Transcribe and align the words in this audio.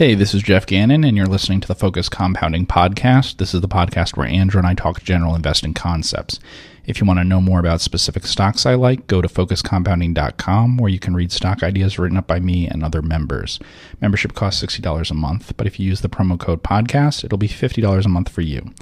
Hey, 0.00 0.14
this 0.14 0.32
is 0.32 0.42
Jeff 0.42 0.64
Gannon, 0.64 1.04
and 1.04 1.14
you're 1.14 1.26
listening 1.26 1.60
to 1.60 1.68
the 1.68 1.74
Focus 1.74 2.08
Compounding 2.08 2.64
Podcast. 2.64 3.36
This 3.36 3.52
is 3.52 3.60
the 3.60 3.68
podcast 3.68 4.16
where 4.16 4.26
Andrew 4.26 4.58
and 4.58 4.66
I 4.66 4.72
talk 4.72 5.02
general 5.02 5.34
investing 5.34 5.74
concepts. 5.74 6.40
If 6.86 6.98
you 6.98 7.06
want 7.06 7.18
to 7.18 7.24
know 7.24 7.42
more 7.42 7.60
about 7.60 7.82
specific 7.82 8.24
stocks 8.24 8.64
I 8.64 8.76
like, 8.76 9.08
go 9.08 9.20
to 9.20 9.28
focuscompounding.com 9.28 10.78
where 10.78 10.88
you 10.88 10.98
can 10.98 11.14
read 11.14 11.32
stock 11.32 11.62
ideas 11.62 11.98
written 11.98 12.16
up 12.16 12.26
by 12.26 12.40
me 12.40 12.66
and 12.66 12.82
other 12.82 13.02
members. 13.02 13.60
Membership 14.00 14.32
costs 14.32 14.64
$60 14.64 15.10
a 15.10 15.12
month, 15.12 15.54
but 15.58 15.66
if 15.66 15.78
you 15.78 15.86
use 15.86 16.00
the 16.00 16.08
promo 16.08 16.40
code 16.40 16.62
podcast, 16.62 17.22
it'll 17.22 17.36
be 17.36 17.46
$50 17.46 18.02
a 18.02 18.08
month 18.08 18.30
for 18.30 18.40
you. 18.40 18.72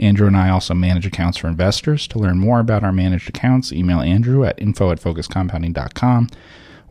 Andrew 0.00 0.26
and 0.26 0.36
I 0.36 0.50
also 0.50 0.74
manage 0.74 1.06
accounts 1.06 1.38
for 1.38 1.46
investors. 1.46 2.08
To 2.08 2.18
learn 2.18 2.40
more 2.40 2.58
about 2.58 2.82
our 2.82 2.90
managed 2.90 3.28
accounts, 3.28 3.72
email 3.72 4.00
Andrew 4.00 4.44
at 4.44 4.60
info 4.60 4.90
at 4.90 5.00
focuscompounding.com 5.00 6.28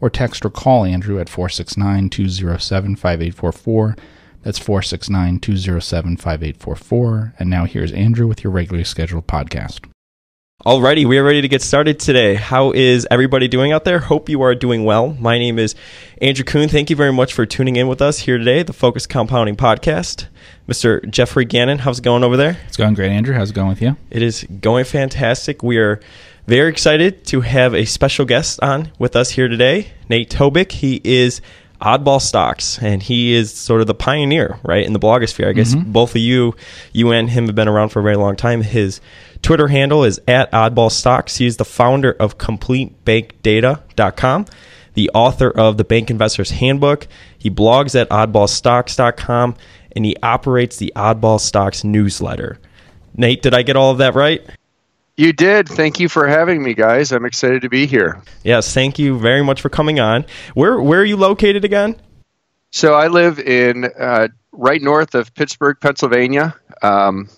or 0.02 0.10
text 0.10 0.46
or 0.46 0.50
call 0.50 0.86
Andrew 0.86 1.20
at 1.20 1.30
469 1.30 2.10
207 2.10 2.96
5844. 2.96 3.96
That's 4.44 4.60
469 4.60 5.40
207 5.40 6.18
5844. 6.18 7.34
And 7.40 7.50
now 7.50 7.66
here's 7.66 7.92
Andrew 7.92 8.28
with 8.28 8.44
your 8.44 8.52
regularly 8.52 8.84
scheduled 8.84 9.28
podcast. 9.28 9.88
Alrighty, 10.64 11.06
we 11.06 11.18
are 11.18 11.24
ready 11.24 11.42
to 11.42 11.48
get 11.48 11.62
started 11.62 12.00
today. 12.00 12.36
How 12.36 12.72
is 12.72 13.06
everybody 13.12 13.48
doing 13.48 13.72
out 13.72 13.84
there? 13.84 14.00
Hope 14.00 14.30
you 14.30 14.42
are 14.42 14.56
doing 14.56 14.84
well. 14.84 15.14
My 15.20 15.38
name 15.38 15.60
is 15.60 15.76
Andrew 16.22 16.46
Kuhn. 16.46 16.70
Thank 16.70 16.90
you 16.90 16.96
very 16.96 17.12
much 17.12 17.34
for 17.34 17.46
tuning 17.46 17.76
in 17.76 17.88
with 17.88 18.02
us 18.02 18.20
here 18.20 18.38
today, 18.38 18.64
the 18.64 18.74
Focus 18.74 19.06
Compounding 19.06 19.58
Podcast. 19.58 20.28
Mr. 20.68 21.08
Jeffrey 21.10 21.46
Gannon, 21.46 21.80
how's 21.80 22.00
it 22.00 22.04
going 22.04 22.24
over 22.24 22.38
there? 22.38 22.58
It's 22.68 22.78
going 22.78 22.94
great, 22.94 23.12
Andrew. 23.12 23.36
How's 23.36 23.52
it 23.52 23.54
going 23.54 23.68
with 23.68 23.82
you? 23.82 23.98
It 24.10 24.24
is 24.24 24.44
going 24.62 24.86
fantastic. 24.86 25.62
We 25.62 25.78
are 25.78 26.00
very 26.48 26.70
excited 26.70 27.26
to 27.26 27.42
have 27.42 27.74
a 27.74 27.86
special 27.86 28.24
guest 28.26 28.62
on 28.62 28.92
with 29.00 29.16
us 29.16 29.32
here 29.32 29.48
today, 29.48 29.88
Nate 30.10 30.30
Tobik. 30.30 30.72
He 30.72 31.02
is 31.04 31.42
Oddball 31.82 32.22
Stocks, 32.22 32.78
and 32.82 33.02
he 33.02 33.34
is 33.34 33.52
sort 33.54 33.82
of 33.82 33.88
the 33.88 33.96
pioneer, 33.96 34.60
right, 34.64 34.86
in 34.86 34.94
the 34.94 35.00
blogosphere. 35.00 35.50
I 35.50 35.54
guess 35.54 35.74
mm-hmm. 35.74 35.92
both 35.92 36.12
of 36.12 36.18
you, 36.18 36.56
you 36.94 37.12
and 37.12 37.28
him, 37.30 37.48
have 37.48 37.56
been 37.56 37.68
around 37.68 37.90
for 37.90 38.00
a 38.00 38.04
very 38.04 38.16
long 38.16 38.36
time. 38.36 38.62
His 38.62 39.02
Twitter 39.42 39.70
handle 39.70 40.04
is 40.04 40.22
at 40.28 40.52
Oddball 40.52 40.92
Stocks. 40.92 41.38
He 41.38 41.48
is 41.48 41.58
the 41.58 41.66
founder 41.66 42.12
of 42.14 42.38
CompleteBankData.com, 42.38 44.46
the 44.94 45.10
author 45.14 45.50
of 45.50 45.78
the 45.78 45.84
Bank 45.84 46.12
Investor's 46.12 46.52
Handbook. 46.52 47.08
He 47.38 47.50
blogs 47.50 48.00
at 48.00 48.08
OddballStocks.com, 48.10 49.56
and 49.96 50.06
he 50.06 50.16
operates 50.24 50.78
the 50.78 50.94
Oddball 50.96 51.40
Stocks 51.40 51.84
newsletter. 51.84 52.60
Nate, 53.16 53.42
did 53.42 53.54
I 53.54 53.64
get 53.64 53.76
all 53.76 53.92
of 53.92 53.98
that 54.00 54.16
right? 54.16 54.42
You 55.18 55.32
did. 55.32 55.70
Thank 55.70 56.00
you 56.00 56.10
for 56.10 56.28
having 56.28 56.62
me, 56.62 56.74
guys. 56.74 57.14
I'm 57.14 57.26
excited 57.26 57.62
to 57.62 57.70
be 57.70 57.86
here. 57.86 58.22
Yes, 58.44 58.74
thank 58.74 59.00
you 59.00 59.18
very 59.18 59.44
much 59.44 59.62
for 59.62 59.70
coming 59.70 60.00
on. 60.00 60.26
Where 60.54 60.82
where 60.82 61.00
are 61.00 61.06
you 61.06 61.16
located 61.16 61.64
again? 61.64 61.96
So 62.72 62.94
I 62.94 63.08
live 63.08 63.40
in 63.40 63.86
uh, 63.98 64.28
right 64.52 64.82
north 64.82 65.16
of 65.16 65.34
Pittsburgh, 65.34 65.78
Pennsylvania. 65.80 66.54
Um, 66.82 67.30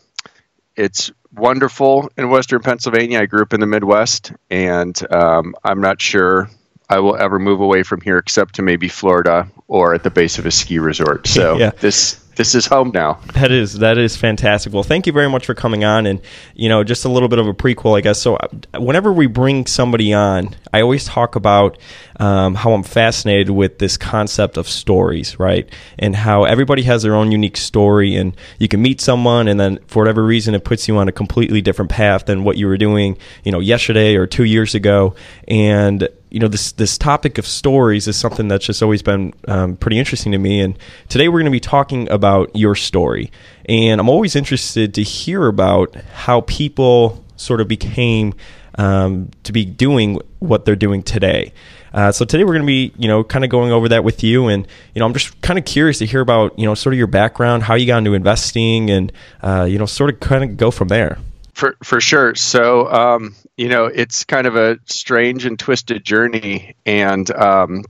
it's 0.76 1.12
wonderful 1.32 2.10
in 2.18 2.30
Western 2.30 2.62
Pennsylvania. 2.62 3.22
I 3.22 3.28
grew 3.28 3.44
up 3.44 3.54
in 3.54 3.60
the 3.60 3.68
Midwest, 3.68 4.34
and 4.50 5.00
um, 5.14 5.54
I'm 5.64 5.80
not 5.80 6.02
sure 6.02 6.50
I 6.90 7.00
will 7.00 7.16
ever 7.16 7.38
move 7.38 7.62
away 7.62 7.84
from 7.84 8.02
here, 8.02 8.18
except 8.18 8.56
to 8.56 8.64
maybe 8.64 8.88
Florida 8.88 9.48
or 9.68 9.94
at 9.94 10.04
the 10.04 10.10
base 10.10 10.40
of 10.40 10.48
a 10.48 10.52
ski 10.52 10.80
resort. 10.80 11.28
So 11.28 11.58
yeah. 11.60 11.70
this 11.70 12.24
this 12.38 12.56
is 12.56 12.68
home 12.68 12.92
now. 12.94 13.20
That 13.34 13.52
is 13.52 13.80
that 13.80 13.98
is 13.98 14.16
fantastic. 14.16 14.72
Well, 14.72 14.84
thank 14.84 15.08
you 15.08 15.14
very 15.14 15.30
much 15.30 15.46
for 15.46 15.54
coming 15.54 15.84
on, 15.84 16.06
and 16.06 16.22
you 16.54 16.70
know, 16.70 16.84
just 16.84 17.04
a 17.04 17.10
little 17.10 17.28
bit 17.28 17.40
of 17.40 17.48
a 17.48 17.54
prequel, 17.54 17.98
I 17.98 18.02
guess. 18.02 18.22
So, 18.22 18.36
uh, 18.36 18.48
whenever 18.80 19.12
we 19.12 19.28
bring 19.28 19.66
somebody 19.66 20.14
on, 20.14 20.56
I 20.72 20.82
always 20.82 21.06
talk 21.06 21.36
about 21.36 21.78
um, 22.20 22.56
how 22.56 22.74
I'm 22.74 22.84
fascinated 22.84 23.50
with 23.50 23.80
this 23.80 23.98
concept 23.98 24.58
of 24.58 24.68
stories, 24.68 25.40
right? 25.40 25.68
And 26.00 26.16
how 26.16 26.44
everybody 26.44 26.84
has 26.84 27.04
their 27.04 27.16
own 27.16 27.32
unique 27.32 27.58
story, 27.58 28.16
and 28.16 28.36
you 28.60 28.68
can 28.68 28.82
meet 28.82 29.02
someone, 29.02 29.48
and 29.48 29.60
then 29.60 29.80
for 29.88 30.04
whatever 30.04 30.24
reason, 30.24 30.56
it 30.56 30.64
puts 30.64 30.88
you 30.88 30.98
on 30.98 31.08
a 31.08 31.12
completely 31.12 31.62
different 31.62 31.92
path 31.92 32.28
than 32.28 32.44
what 32.44 32.58
you 32.58 32.68
were 32.68 32.78
doing, 32.78 33.18
you 33.44 33.52
know, 33.52 33.60
yesterday 33.60 34.16
or 34.16 34.28
two 34.28 34.44
years 34.44 34.76
ago, 34.76 35.16
and 35.48 36.08
you 36.38 36.42
know 36.42 36.48
this 36.48 36.74
this 36.74 37.00
topic 37.00 37.40
of 37.40 37.48
stories 37.48 38.08
is 38.08 38.16
something 38.16 38.48
that's 38.48 38.68
just 38.68 38.84
always 38.84 39.02
been 39.02 39.34
um, 39.48 39.76
pretty 39.76 39.98
interesting 39.98 40.32
to 40.34 40.38
me. 40.38 40.62
And 40.62 40.78
today 41.10 41.30
we're 41.30 41.40
going 41.40 41.46
to 41.46 41.52
be 41.52 41.60
talking 41.60 42.08
about 42.12 42.56
your 42.56 42.76
story. 42.76 43.32
And 43.66 44.00
i'm 44.00 44.08
always 44.08 44.36
interested 44.36 44.94
to 44.94 45.02
hear 45.02 45.48
about 45.48 45.96
how 46.14 46.42
people 46.42 47.26
sort 47.38 47.60
of 47.60 47.68
became 47.68 48.36
um, 48.76 49.32
to 49.46 49.52
be 49.52 49.66
doing 49.66 50.22
what 50.38 50.64
they're 50.64 50.76
doing 50.76 51.02
today. 51.02 51.54
Uh, 51.92 52.12
so 52.12 52.24
today 52.24 52.44
we're 52.44 52.54
going 52.54 52.62
to 52.62 52.68
be 52.68 52.94
you 53.00 53.08
know 53.08 53.24
kind 53.24 53.44
of 53.44 53.50
going 53.50 53.72
over 53.72 53.90
that 53.90 54.04
with 54.04 54.24
you. 54.24 54.48
And 54.48 54.68
you 54.94 55.00
know 55.00 55.08
i'm 55.08 55.14
just 55.14 55.42
kind 55.42 55.58
of 55.58 55.66
curious 55.66 55.98
to 55.98 56.06
hear 56.06 56.22
about 56.22 56.60
you 56.60 56.66
know 56.66 56.76
sort 56.76 56.94
of 56.94 57.00
your 57.00 57.08
background 57.08 57.64
how 57.64 57.74
you 57.74 57.88
got 57.88 57.98
into 57.98 58.14
investing 58.14 58.92
and 58.92 59.12
uh, 59.42 59.64
you 59.64 59.80
know 59.80 59.88
sort 59.88 60.12
of 60.12 60.20
kind 60.20 60.44
of 60.44 60.56
go 60.56 60.70
from 60.70 60.90
there 60.90 61.18
for 61.58 61.76
for 61.84 62.00
sure. 62.00 62.36
So 62.36 62.92
um, 62.92 63.36
you 63.58 63.68
know, 63.68 63.86
it's 63.86 64.24
kind 64.24 64.46
of 64.46 64.56
a 64.56 64.78
strange 64.86 65.46
and 65.46 65.58
twisted 65.58 66.06
journey, 66.06 66.76
and 66.86 67.30
um, 67.32 67.84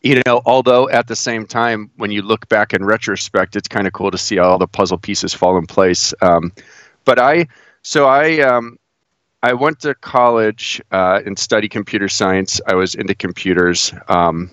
you 0.00 0.22
know, 0.24 0.40
although 0.46 0.88
at 0.88 1.08
the 1.08 1.16
same 1.16 1.46
time, 1.46 1.90
when 1.96 2.10
you 2.10 2.22
look 2.22 2.48
back 2.48 2.72
in 2.72 2.84
retrospect, 2.84 3.56
it's 3.56 3.68
kind 3.68 3.86
of 3.86 3.92
cool 3.92 4.10
to 4.10 4.18
see 4.18 4.38
all 4.38 4.58
the 4.58 4.68
puzzle 4.68 4.98
pieces 4.98 5.34
fall 5.34 5.58
in 5.58 5.66
place. 5.66 6.14
Um, 6.22 6.52
but 7.04 7.18
I, 7.18 7.48
so 7.82 8.06
I, 8.06 8.40
um, 8.40 8.78
I 9.42 9.52
went 9.54 9.80
to 9.80 9.94
college 9.94 10.80
uh, 10.90 11.20
and 11.26 11.38
studied 11.38 11.70
computer 11.70 12.08
science. 12.08 12.60
I 12.66 12.74
was 12.74 12.94
into 12.94 13.14
computers. 13.14 13.92
Um, 14.08 14.50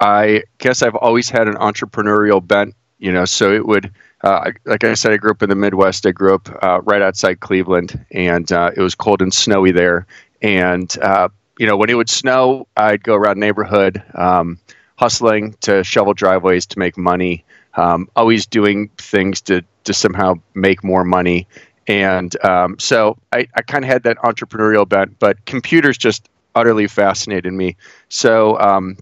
I 0.00 0.44
guess 0.58 0.82
I've 0.82 0.96
always 0.96 1.28
had 1.28 1.46
an 1.46 1.54
entrepreneurial 1.54 2.44
bent, 2.44 2.74
you 3.00 3.12
know, 3.12 3.24
so 3.24 3.52
it 3.52 3.66
would 3.66 3.90
uh, 4.22 4.52
like 4.66 4.84
I 4.84 4.94
said, 4.94 5.12
I 5.12 5.16
grew 5.16 5.30
up 5.30 5.42
in 5.42 5.48
the 5.48 5.54
Midwest. 5.54 6.06
I 6.06 6.12
grew 6.12 6.34
up 6.34 6.48
uh, 6.62 6.82
right 6.82 7.00
outside 7.00 7.40
Cleveland, 7.40 8.04
and 8.10 8.50
uh, 8.52 8.70
it 8.76 8.80
was 8.80 8.94
cold 8.94 9.22
and 9.22 9.32
snowy 9.32 9.72
there. 9.72 10.06
And 10.42 10.94
uh, 11.00 11.28
you 11.58 11.66
know, 11.66 11.76
when 11.76 11.90
it 11.90 11.94
would 11.94 12.10
snow, 12.10 12.66
I'd 12.76 13.02
go 13.02 13.14
around 13.14 13.40
neighborhood, 13.40 14.02
um, 14.14 14.58
hustling 14.96 15.54
to 15.62 15.82
shovel 15.84 16.12
driveways 16.12 16.66
to 16.66 16.78
make 16.78 16.98
money. 16.98 17.44
Um, 17.74 18.08
always 18.16 18.46
doing 18.46 18.90
things 18.98 19.40
to 19.42 19.62
to 19.84 19.94
somehow 19.94 20.34
make 20.54 20.84
more 20.84 21.04
money. 21.04 21.46
And 21.86 22.36
um, 22.44 22.78
so 22.78 23.16
I, 23.32 23.48
I 23.54 23.62
kind 23.62 23.84
of 23.84 23.90
had 23.90 24.02
that 24.02 24.18
entrepreneurial 24.18 24.88
bent, 24.88 25.18
but 25.18 25.44
computers 25.46 25.96
just 25.96 26.28
utterly 26.54 26.86
fascinated 26.86 27.52
me. 27.52 27.76
So 28.10 28.60
um, 28.60 28.98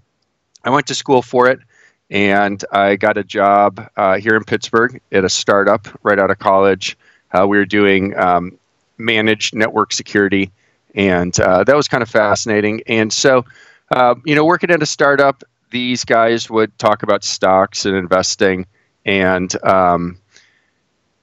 I 0.65 0.71
went 0.71 0.87
to 0.87 0.95
school 0.95 1.23
for 1.23 1.49
it 1.49 1.59
and 2.11 2.65
I 2.73 2.97
got 2.97 3.19
a 3.19 3.25
job 3.25 3.89
uh, 3.97 4.19
here 4.19 4.37
in 4.37 4.45
Pittsburgh 4.45 5.01
at 5.13 5.25
a 5.25 5.29
startup 5.29 5.89
right 6.03 6.19
out 6.19 6.31
of 6.31 6.39
college. 6.39 6.97
Uh, 7.33 7.47
we 7.47 7.59
were 7.59 7.67
doing 7.67 8.17
um, 8.17 8.59
managed 8.97 9.55
network 9.55 9.93
security, 9.93 10.51
and 10.95 11.39
uh, 11.39 11.65
that 11.65 11.77
was 11.77 11.89
kind 11.89 12.03
of 12.03 12.09
fascinating. 12.09 12.83
And 12.87 13.13
so, 13.13 13.45
uh, 13.91 14.15
you 14.25 14.35
know, 14.35 14.45
working 14.45 14.71
at 14.71 14.83
a 14.83 14.87
startup, 14.87 15.45
these 15.71 16.05
guys 16.05 16.49
would 16.49 16.77
talk 16.79 17.03
about 17.03 17.25
stocks 17.25 17.85
and 17.85 17.95
investing, 17.95 18.67
and 19.05 19.55
um, 19.65 20.19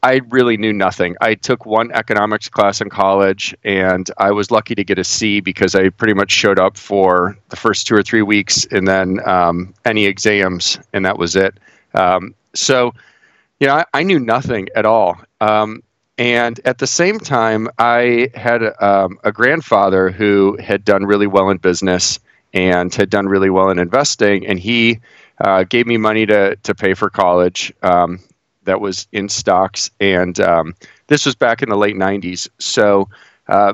I 0.05 0.21
really 0.29 0.55
knew 0.55 0.71
nothing. 0.71 1.15
I 1.19 1.33
took 1.33 1.65
one 1.65 1.91
economics 1.91 2.47
class 2.47 2.79
in 2.79 2.91
college, 2.91 3.55
and 3.63 4.07
I 4.19 4.33
was 4.33 4.51
lucky 4.51 4.75
to 4.75 4.83
get 4.83 4.99
a 4.99 5.03
C 5.03 5.39
because 5.39 5.73
I 5.73 5.89
pretty 5.89 6.13
much 6.13 6.29
showed 6.29 6.59
up 6.59 6.77
for 6.77 7.35
the 7.49 7.55
first 7.55 7.87
two 7.87 7.95
or 7.95 8.03
three 8.03 8.21
weeks, 8.21 8.65
and 8.65 8.87
then 8.87 9.27
um, 9.27 9.73
any 9.83 10.05
exams, 10.05 10.77
and 10.93 11.07
that 11.07 11.17
was 11.17 11.35
it. 11.35 11.55
Um, 11.95 12.35
so, 12.53 12.93
you 13.59 13.65
know, 13.65 13.77
I, 13.77 13.85
I, 13.95 14.03
knew 14.03 14.19
nothing 14.19 14.67
at 14.75 14.85
all. 14.85 15.17
Um, 15.41 15.81
and 16.19 16.59
at 16.65 16.77
the 16.77 16.85
same 16.85 17.17
time, 17.17 17.67
I 17.79 18.29
had 18.35 18.61
a, 18.61 18.85
um, 18.85 19.17
a, 19.23 19.31
grandfather 19.31 20.11
who 20.11 20.55
had 20.61 20.85
done 20.85 21.05
really 21.05 21.25
well 21.25 21.49
in 21.49 21.57
business 21.57 22.19
and 22.53 22.93
had 22.93 23.09
done 23.09 23.27
really 23.27 23.49
well 23.49 23.71
in 23.71 23.79
investing, 23.79 24.45
and 24.45 24.59
he 24.59 24.99
uh, 25.39 25.63
gave 25.63 25.87
me 25.87 25.97
money 25.97 26.27
to 26.27 26.57
to 26.57 26.75
pay 26.75 26.93
for 26.93 27.09
college. 27.09 27.73
Um, 27.81 28.19
that 28.65 28.81
was 28.81 29.07
in 29.11 29.29
stocks, 29.29 29.89
and 29.99 30.39
um, 30.39 30.75
this 31.07 31.25
was 31.25 31.35
back 31.35 31.61
in 31.63 31.69
the 31.69 31.77
late 31.77 31.95
'90s. 31.95 32.49
So, 32.59 33.09
uh, 33.47 33.73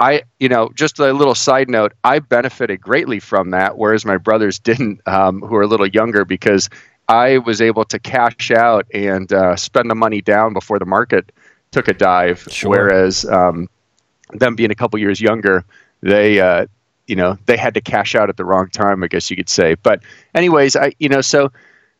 I, 0.00 0.22
you 0.38 0.48
know, 0.48 0.70
just 0.74 0.98
a 0.98 1.12
little 1.12 1.34
side 1.34 1.68
note, 1.68 1.92
I 2.04 2.20
benefited 2.20 2.80
greatly 2.80 3.18
from 3.18 3.50
that, 3.50 3.78
whereas 3.78 4.04
my 4.04 4.16
brothers 4.16 4.58
didn't, 4.58 5.00
um, 5.08 5.40
who 5.40 5.56
are 5.56 5.62
a 5.62 5.66
little 5.66 5.88
younger, 5.88 6.24
because 6.24 6.70
I 7.08 7.38
was 7.38 7.60
able 7.60 7.84
to 7.86 7.98
cash 7.98 8.50
out 8.50 8.86
and 8.92 9.32
uh, 9.32 9.56
spend 9.56 9.90
the 9.90 9.94
money 9.94 10.20
down 10.20 10.52
before 10.52 10.78
the 10.78 10.86
market 10.86 11.32
took 11.70 11.88
a 11.88 11.94
dive. 11.94 12.46
Sure. 12.50 12.70
Whereas 12.70 13.24
um, 13.24 13.68
them 14.32 14.54
being 14.54 14.70
a 14.70 14.74
couple 14.74 15.00
years 15.00 15.20
younger, 15.20 15.64
they, 16.00 16.38
uh, 16.38 16.66
you 17.06 17.16
know, 17.16 17.38
they 17.46 17.56
had 17.56 17.74
to 17.74 17.80
cash 17.80 18.14
out 18.14 18.28
at 18.28 18.36
the 18.36 18.44
wrong 18.44 18.68
time, 18.68 19.02
I 19.02 19.08
guess 19.08 19.30
you 19.30 19.36
could 19.36 19.48
say. 19.48 19.74
But, 19.74 20.02
anyways, 20.34 20.76
I, 20.76 20.92
you 20.98 21.08
know, 21.08 21.22
so 21.22 21.50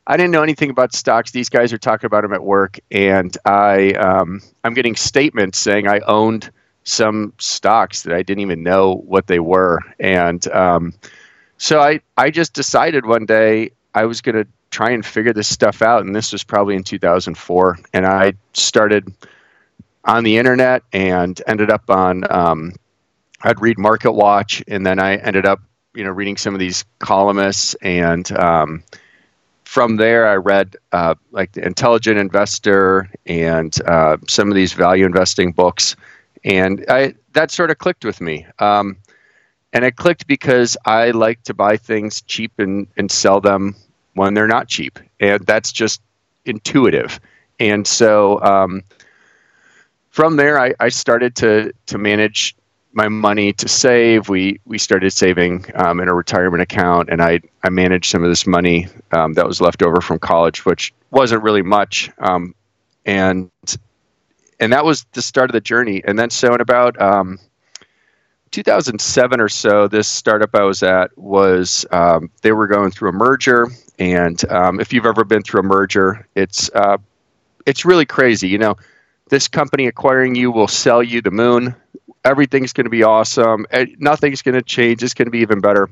I 0.08 0.16
didn't 0.16 0.32
know 0.32 0.42
anything 0.42 0.70
about 0.70 0.92
stocks. 0.94 1.30
These 1.30 1.50
guys 1.50 1.72
are 1.72 1.78
talking 1.78 2.06
about 2.06 2.22
them 2.22 2.32
at 2.32 2.42
work, 2.42 2.78
and 2.90 3.36
I 3.44 3.92
um, 3.92 4.40
I'm 4.64 4.74
getting 4.74 4.96
statements 4.96 5.58
saying 5.58 5.86
I 5.86 6.00
owned 6.00 6.50
some 6.82 7.34
stocks 7.38 8.02
that 8.02 8.14
I 8.14 8.22
didn't 8.22 8.40
even 8.40 8.62
know 8.64 8.94
what 9.06 9.28
they 9.28 9.38
were, 9.38 9.80
and 10.00 10.44
um, 10.48 10.94
so 11.58 11.80
I 11.80 12.00
I 12.16 12.30
just 12.30 12.54
decided 12.54 13.06
one 13.06 13.26
day 13.26 13.70
I 13.94 14.06
was 14.06 14.20
going 14.20 14.36
to 14.36 14.46
try 14.70 14.90
and 14.90 15.04
figure 15.04 15.32
this 15.32 15.48
stuff 15.48 15.82
out. 15.82 16.04
And 16.04 16.14
this 16.14 16.32
was 16.32 16.44
probably 16.44 16.74
in 16.74 16.84
2004. 16.84 17.78
And 17.92 18.06
I 18.06 18.34
started 18.52 19.12
on 20.04 20.24
the 20.24 20.38
internet 20.38 20.82
and 20.92 21.40
ended 21.46 21.70
up 21.70 21.88
on, 21.90 22.24
um, 22.30 22.72
I'd 23.42 23.60
read 23.60 23.78
Market 23.78 24.12
Watch, 24.12 24.62
and 24.66 24.84
then 24.84 24.98
I 24.98 25.16
ended 25.16 25.46
up, 25.46 25.60
you 25.94 26.04
know, 26.04 26.10
reading 26.10 26.36
some 26.36 26.54
of 26.54 26.60
these 26.60 26.84
columnists. 26.98 27.74
And 27.74 28.30
um, 28.32 28.82
from 29.68 29.96
there, 29.96 30.26
I 30.26 30.36
read 30.36 30.76
uh, 30.92 31.14
like 31.30 31.52
the 31.52 31.62
Intelligent 31.62 32.18
Investor 32.18 33.10
and 33.26 33.78
uh, 33.86 34.16
some 34.26 34.48
of 34.48 34.54
these 34.54 34.72
value 34.72 35.04
investing 35.04 35.52
books. 35.52 35.94
And 36.42 36.86
I, 36.88 37.12
that 37.34 37.50
sort 37.50 37.70
of 37.70 37.76
clicked 37.76 38.02
with 38.02 38.18
me. 38.22 38.46
Um, 38.60 38.96
and 39.74 39.84
it 39.84 39.96
clicked 39.96 40.26
because 40.26 40.78
I 40.86 41.10
like 41.10 41.42
to 41.42 41.52
buy 41.52 41.76
things 41.76 42.22
cheap 42.22 42.52
and, 42.56 42.86
and 42.96 43.10
sell 43.10 43.42
them 43.42 43.76
when 44.14 44.32
they're 44.32 44.48
not 44.48 44.68
cheap, 44.68 44.98
and 45.20 45.44
that's 45.44 45.70
just 45.70 46.00
intuitive. 46.46 47.20
And 47.60 47.86
so 47.86 48.40
um, 48.40 48.84
from 50.08 50.36
there, 50.36 50.58
I, 50.58 50.72
I, 50.80 50.88
started 50.88 51.36
to 51.36 51.74
to 51.86 51.98
manage 51.98 52.56
my 52.92 53.08
money 53.08 53.52
to 53.52 53.68
save. 53.68 54.28
We 54.28 54.60
we 54.64 54.78
started 54.78 55.12
saving 55.12 55.66
um, 55.74 56.00
in 56.00 56.08
a 56.08 56.14
retirement 56.14 56.62
account, 56.62 57.08
and 57.10 57.22
I 57.22 57.40
I 57.62 57.70
managed 57.70 58.10
some 58.10 58.22
of 58.22 58.30
this 58.30 58.46
money 58.46 58.88
um, 59.12 59.34
that 59.34 59.46
was 59.46 59.60
left 59.60 59.82
over 59.82 60.00
from 60.00 60.18
college, 60.18 60.64
which 60.64 60.92
wasn't 61.10 61.42
really 61.42 61.62
much, 61.62 62.10
um, 62.18 62.54
and 63.04 63.50
and 64.60 64.72
that 64.72 64.84
was 64.84 65.06
the 65.12 65.22
start 65.22 65.50
of 65.50 65.52
the 65.52 65.60
journey. 65.60 66.02
And 66.04 66.18
then 66.18 66.30
so 66.30 66.54
in 66.54 66.60
about 66.60 67.00
um, 67.00 67.38
2007 68.50 69.40
or 69.40 69.48
so, 69.48 69.88
this 69.88 70.08
startup 70.08 70.54
I 70.54 70.62
was 70.62 70.82
at 70.82 71.16
was 71.16 71.86
um, 71.90 72.30
they 72.42 72.52
were 72.52 72.66
going 72.66 72.90
through 72.90 73.10
a 73.10 73.12
merger, 73.12 73.68
and 73.98 74.42
um, 74.50 74.80
if 74.80 74.92
you've 74.92 75.06
ever 75.06 75.24
been 75.24 75.42
through 75.42 75.60
a 75.60 75.64
merger, 75.64 76.26
it's 76.34 76.70
uh, 76.74 76.98
it's 77.66 77.84
really 77.84 78.06
crazy. 78.06 78.48
You 78.48 78.58
know, 78.58 78.76
this 79.28 79.48
company 79.48 79.86
acquiring 79.86 80.34
you 80.34 80.50
will 80.50 80.68
sell 80.68 81.02
you 81.02 81.20
the 81.20 81.30
moon. 81.30 81.74
Everything's 82.28 82.72
going 82.72 82.84
to 82.84 82.90
be 82.90 83.02
awesome. 83.02 83.66
Eh, 83.70 83.86
nothing's 83.98 84.42
going 84.42 84.54
to 84.54 84.62
change. 84.62 85.02
It's 85.02 85.14
going 85.14 85.26
to 85.26 85.32
be 85.32 85.40
even 85.40 85.60
better. 85.60 85.88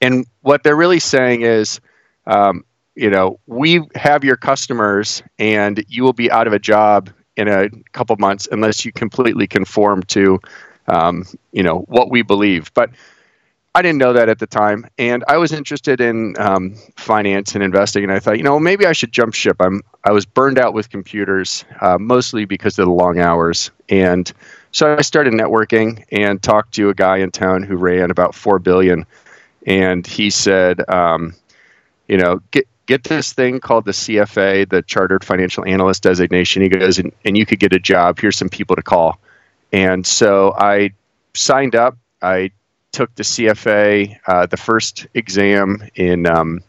And 0.00 0.26
what 0.42 0.62
they're 0.62 0.76
really 0.76 1.00
saying 1.00 1.42
is, 1.42 1.80
um, 2.26 2.64
you 2.94 3.10
know, 3.10 3.38
we 3.46 3.82
have 3.94 4.24
your 4.24 4.36
customers, 4.36 5.22
and 5.38 5.84
you 5.88 6.02
will 6.02 6.12
be 6.12 6.30
out 6.30 6.46
of 6.46 6.52
a 6.52 6.58
job 6.58 7.10
in 7.36 7.48
a 7.48 7.68
couple 7.92 8.16
months 8.18 8.48
unless 8.50 8.84
you 8.84 8.92
completely 8.92 9.46
conform 9.46 10.02
to 10.02 10.40
um, 10.88 11.24
you 11.52 11.62
know 11.62 11.80
what 11.88 12.10
we 12.10 12.22
believe. 12.22 12.72
But 12.74 12.90
I 13.74 13.82
didn't 13.82 13.98
know 13.98 14.12
that 14.12 14.28
at 14.28 14.38
the 14.40 14.46
time, 14.46 14.86
and 14.98 15.22
I 15.28 15.36
was 15.36 15.52
interested 15.52 16.00
in 16.00 16.34
um, 16.38 16.74
finance 16.96 17.54
and 17.54 17.62
investing, 17.62 18.02
and 18.02 18.12
I 18.12 18.18
thought, 18.18 18.38
you 18.38 18.42
know, 18.42 18.58
maybe 18.58 18.86
I 18.86 18.92
should 18.92 19.12
jump 19.12 19.34
ship. 19.34 19.56
I'm 19.60 19.82
I 20.04 20.12
was 20.12 20.26
burned 20.26 20.58
out 20.58 20.74
with 20.74 20.90
computers, 20.90 21.64
uh, 21.80 21.98
mostly 21.98 22.44
because 22.44 22.78
of 22.78 22.86
the 22.86 22.92
long 22.92 23.20
hours, 23.20 23.70
and 23.88 24.32
so 24.72 24.96
I 24.96 25.02
started 25.02 25.32
networking 25.32 26.04
and 26.10 26.42
talked 26.42 26.74
to 26.74 26.90
a 26.90 26.94
guy 26.94 27.18
in 27.18 27.30
town 27.30 27.62
who 27.62 27.76
ran 27.76 28.10
about 28.10 28.34
four 28.34 28.58
billion, 28.58 29.06
and 29.66 30.06
he 30.06 30.30
said, 30.30 30.88
um, 30.88 31.34
you 32.06 32.16
know, 32.16 32.40
get 32.50 32.66
get 32.86 33.04
this 33.04 33.32
thing 33.32 33.60
called 33.60 33.84
the 33.84 33.92
CFA, 33.92 34.68
the 34.68 34.82
Chartered 34.82 35.22
Financial 35.22 35.64
Analyst 35.64 36.02
designation. 36.02 36.62
He 36.62 36.68
goes, 36.70 36.98
and, 36.98 37.12
and 37.24 37.36
you 37.36 37.44
could 37.44 37.60
get 37.60 37.74
a 37.74 37.78
job. 37.78 38.18
Here's 38.18 38.36
some 38.36 38.48
people 38.48 38.76
to 38.76 38.82
call. 38.82 39.18
And 39.72 40.06
so 40.06 40.54
I 40.56 40.92
signed 41.34 41.74
up. 41.74 41.98
I 42.22 42.50
took 42.92 43.14
the 43.14 43.22
CFA, 43.22 44.18
uh, 44.26 44.46
the 44.46 44.56
first 44.56 45.06
exam 45.14 45.86
in 45.94 46.26
um, 46.26 46.62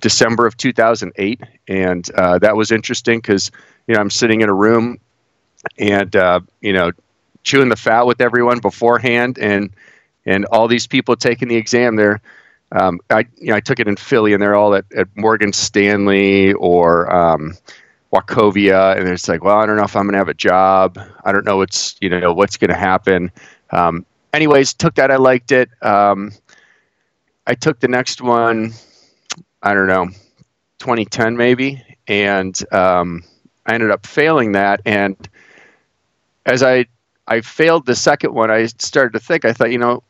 December 0.00 0.46
of 0.46 0.56
2008, 0.56 1.40
and 1.68 2.10
uh, 2.12 2.38
that 2.38 2.56
was 2.56 2.72
interesting 2.72 3.18
because 3.18 3.50
you 3.86 3.94
know 3.94 4.00
I'm 4.00 4.10
sitting 4.10 4.40
in 4.40 4.48
a 4.48 4.54
room 4.54 4.98
and 5.78 6.14
uh, 6.16 6.40
you 6.60 6.72
know 6.72 6.90
chewing 7.42 7.68
the 7.68 7.76
fat 7.76 8.06
with 8.06 8.20
everyone 8.20 8.58
beforehand, 8.60 9.38
and 9.38 9.70
and 10.26 10.44
all 10.46 10.68
these 10.68 10.86
people 10.86 11.16
taking 11.16 11.48
the 11.48 11.56
exam. 11.56 11.96
They're 11.96 12.20
um, 12.72 13.00
I 13.10 13.26
you 13.36 13.48
know 13.48 13.56
I 13.56 13.60
took 13.60 13.80
it 13.80 13.88
in 13.88 13.96
Philly, 13.96 14.32
and 14.32 14.42
they're 14.42 14.54
all 14.54 14.74
at, 14.74 14.84
at 14.92 15.08
Morgan 15.16 15.52
Stanley 15.52 16.52
or 16.54 17.12
um, 17.12 17.56
Wachovia, 18.12 18.96
and 18.96 19.08
it's 19.08 19.28
like, 19.28 19.42
well, 19.42 19.58
I 19.58 19.66
don't 19.66 19.76
know 19.76 19.84
if 19.84 19.96
I'm 19.96 20.04
going 20.04 20.12
to 20.12 20.18
have 20.18 20.28
a 20.28 20.34
job. 20.34 20.98
I 21.24 21.32
don't 21.32 21.44
know 21.44 21.56
what's 21.56 21.96
you 22.00 22.08
know 22.08 22.32
what's 22.32 22.56
going 22.56 22.70
to 22.70 22.76
happen. 22.76 23.30
Um, 23.70 24.06
anyways, 24.32 24.74
took 24.74 24.94
that. 24.96 25.10
I 25.10 25.16
liked 25.16 25.52
it. 25.52 25.70
Um, 25.82 26.32
I 27.46 27.54
took 27.54 27.80
the 27.80 27.88
next 27.88 28.20
one. 28.20 28.72
I 29.62 29.74
don't 29.74 29.86
know, 29.86 30.06
2010 30.78 31.36
maybe, 31.36 31.82
and 32.08 32.56
um, 32.72 33.22
I 33.66 33.74
ended 33.74 33.90
up 33.90 34.06
failing 34.06 34.52
that. 34.52 34.80
And 34.86 35.16
as 36.46 36.62
I 36.62 36.86
I 37.30 37.40
failed 37.40 37.86
the 37.86 37.94
second 37.94 38.34
one, 38.34 38.50
I 38.50 38.66
started 38.66 39.12
to 39.12 39.20
think. 39.20 39.44
I 39.44 39.52
thought, 39.52 39.70
you 39.70 39.78
know, 39.78 40.02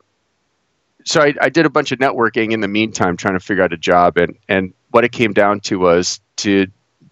so 1.05 1.21
I, 1.21 1.35
I 1.41 1.51
did 1.51 1.67
a 1.67 1.71
bunch 1.71 1.93
of 1.93 1.99
networking 1.99 2.53
in 2.53 2.61
the 2.61 2.69
meantime, 2.69 3.17
trying 3.17 3.35
to 3.35 3.41
figure 3.41 3.63
out 3.63 3.73
a 3.73 3.77
job, 3.77 4.17
and 4.17 4.37
and 4.49 4.73
what 4.91 5.05
it 5.05 5.13
came 5.13 5.33
down 5.33 5.61
to 5.61 5.79
was 5.79 6.21
to 6.37 6.67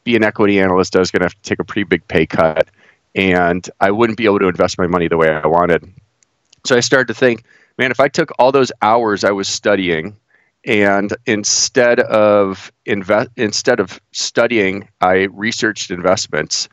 be 0.05 0.17
an 0.17 0.25
equity 0.25 0.59
analyst, 0.59 0.97
I 0.97 1.01
was 1.01 1.11
going 1.11 1.21
to 1.21 1.27
have 1.27 1.35
to 1.35 1.43
take 1.43 1.59
a 1.59 1.65
pretty 1.65 1.85
big 1.85 2.07
pay 2.09 2.27
cut, 2.27 2.69
and 3.15 3.69
I 3.81 3.91
wouldn't 3.91 4.17
be 4.17 4.25
able 4.25 4.39
to 4.41 4.49
invest 4.49 4.79
my 4.79 4.87
money 4.87 5.09
the 5.09 5.17
way 5.17 5.29
I 5.29 5.47
wanted. 5.47 5.93
So 6.65 6.77
I 6.77 6.81
started 6.81 7.09
to 7.09 7.15
think, 7.15 7.45
man, 7.77 7.91
if 7.91 8.01
I 8.01 8.09
took 8.09 8.31
all 8.39 8.51
those 8.51 8.73
hours 8.83 9.25
I 9.25 9.31
was 9.31 9.49
studying, 9.49 10.17
and 10.65 11.15
instead 11.27 12.01
of 12.01 12.73
instead 12.87 13.81
of 13.81 14.01
studying, 14.13 14.89
I 15.01 15.29
researched 15.33 15.91
investments, 15.91 16.69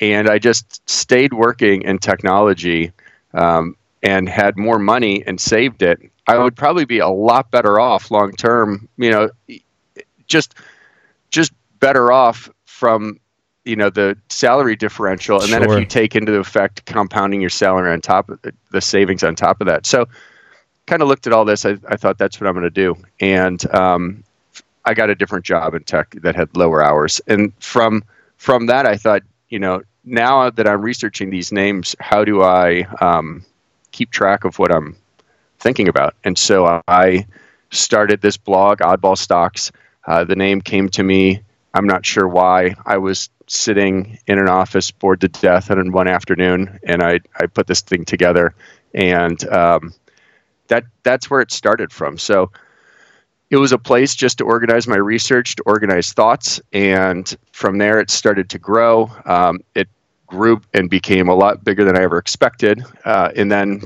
and 0.00 0.28
I 0.28 0.38
just 0.38 0.88
stayed 0.88 1.32
working 1.32 1.82
in 1.82 1.98
technology. 1.98 2.92
Um, 3.34 3.76
and 4.02 4.28
had 4.28 4.56
more 4.56 4.78
money 4.78 5.24
and 5.26 5.40
saved 5.40 5.82
it, 5.82 5.98
I 6.26 6.38
would 6.38 6.56
probably 6.56 6.84
be 6.84 6.98
a 6.98 7.08
lot 7.08 7.50
better 7.50 7.80
off 7.80 8.10
long 8.10 8.32
term. 8.32 8.88
You 8.96 9.10
know, 9.10 9.30
just 10.26 10.54
just 11.30 11.52
better 11.80 12.12
off 12.12 12.50
from 12.66 13.18
you 13.64 13.76
know 13.76 13.90
the 13.90 14.16
salary 14.28 14.76
differential, 14.76 15.40
and 15.40 15.48
sure. 15.48 15.60
then 15.60 15.70
if 15.70 15.78
you 15.78 15.86
take 15.86 16.14
into 16.14 16.34
effect 16.34 16.84
compounding 16.84 17.40
your 17.40 17.50
salary 17.50 17.92
on 17.92 18.00
top 18.00 18.28
of 18.28 18.40
the, 18.42 18.52
the 18.70 18.80
savings 18.80 19.22
on 19.22 19.34
top 19.34 19.60
of 19.60 19.66
that. 19.66 19.86
So, 19.86 20.06
kind 20.86 21.02
of 21.02 21.08
looked 21.08 21.26
at 21.26 21.32
all 21.32 21.44
this. 21.44 21.64
I, 21.64 21.76
I 21.88 21.96
thought 21.96 22.18
that's 22.18 22.40
what 22.40 22.46
I'm 22.46 22.54
going 22.54 22.64
to 22.64 22.70
do, 22.70 22.94
and 23.20 23.74
um, 23.74 24.22
I 24.84 24.94
got 24.94 25.10
a 25.10 25.14
different 25.14 25.44
job 25.44 25.74
in 25.74 25.82
tech 25.84 26.14
that 26.22 26.36
had 26.36 26.54
lower 26.56 26.82
hours. 26.82 27.20
And 27.26 27.52
from 27.60 28.04
from 28.36 28.66
that, 28.66 28.86
I 28.86 28.96
thought, 28.96 29.22
you 29.48 29.58
know, 29.58 29.82
now 30.08 30.50
that 30.50 30.66
I'm 30.66 30.82
researching 30.82 31.30
these 31.30 31.52
names, 31.52 31.94
how 32.00 32.24
do 32.24 32.42
I 32.42 32.82
um, 33.00 33.44
keep 33.92 34.10
track 34.10 34.44
of 34.44 34.58
what 34.58 34.74
I'm 34.74 34.96
thinking 35.58 35.88
about? 35.88 36.14
And 36.24 36.38
so 36.38 36.82
I 36.88 37.26
started 37.70 38.20
this 38.20 38.36
blog, 38.36 38.78
Oddball 38.78 39.18
Stocks. 39.18 39.70
Uh, 40.06 40.24
the 40.24 40.36
name 40.36 40.60
came 40.60 40.88
to 40.90 41.02
me 41.02 41.42
I'm 41.74 41.86
not 41.86 42.06
sure 42.06 42.26
why. 42.26 42.74
I 42.86 42.98
was 42.98 43.28
sitting 43.46 44.18
in 44.26 44.38
an 44.38 44.48
office 44.48 44.90
bored 44.90 45.20
to 45.20 45.28
death 45.28 45.70
on 45.70 45.92
one 45.92 46.08
afternoon, 46.08 46.78
and 46.82 47.02
I, 47.02 47.20
I 47.38 47.46
put 47.46 47.66
this 47.66 47.82
thing 47.82 48.04
together, 48.04 48.54
and 48.94 49.42
um, 49.48 49.94
that 50.68 50.84
that's 51.02 51.30
where 51.30 51.40
it 51.40 51.52
started 51.52 51.92
from. 51.92 52.18
So 52.18 52.50
it 53.50 53.56
was 53.56 53.72
a 53.72 53.78
place 53.78 54.14
just 54.14 54.38
to 54.38 54.44
organize 54.44 54.88
my 54.88 54.96
research, 54.96 55.56
to 55.56 55.62
organize 55.66 56.12
thoughts, 56.12 56.60
and 56.72 57.36
from 57.52 57.78
there 57.78 58.00
it 58.00 58.10
started 58.10 58.50
to 58.50 58.58
grow. 58.58 59.10
Um, 59.24 59.60
it 59.74 59.88
grew 60.28 60.60
and 60.74 60.88
became 60.88 61.28
a 61.28 61.34
lot 61.34 61.64
bigger 61.64 61.84
than 61.84 61.96
I 61.96 62.02
ever 62.02 62.18
expected, 62.18 62.84
uh, 63.04 63.32
and 63.34 63.50
then 63.50 63.82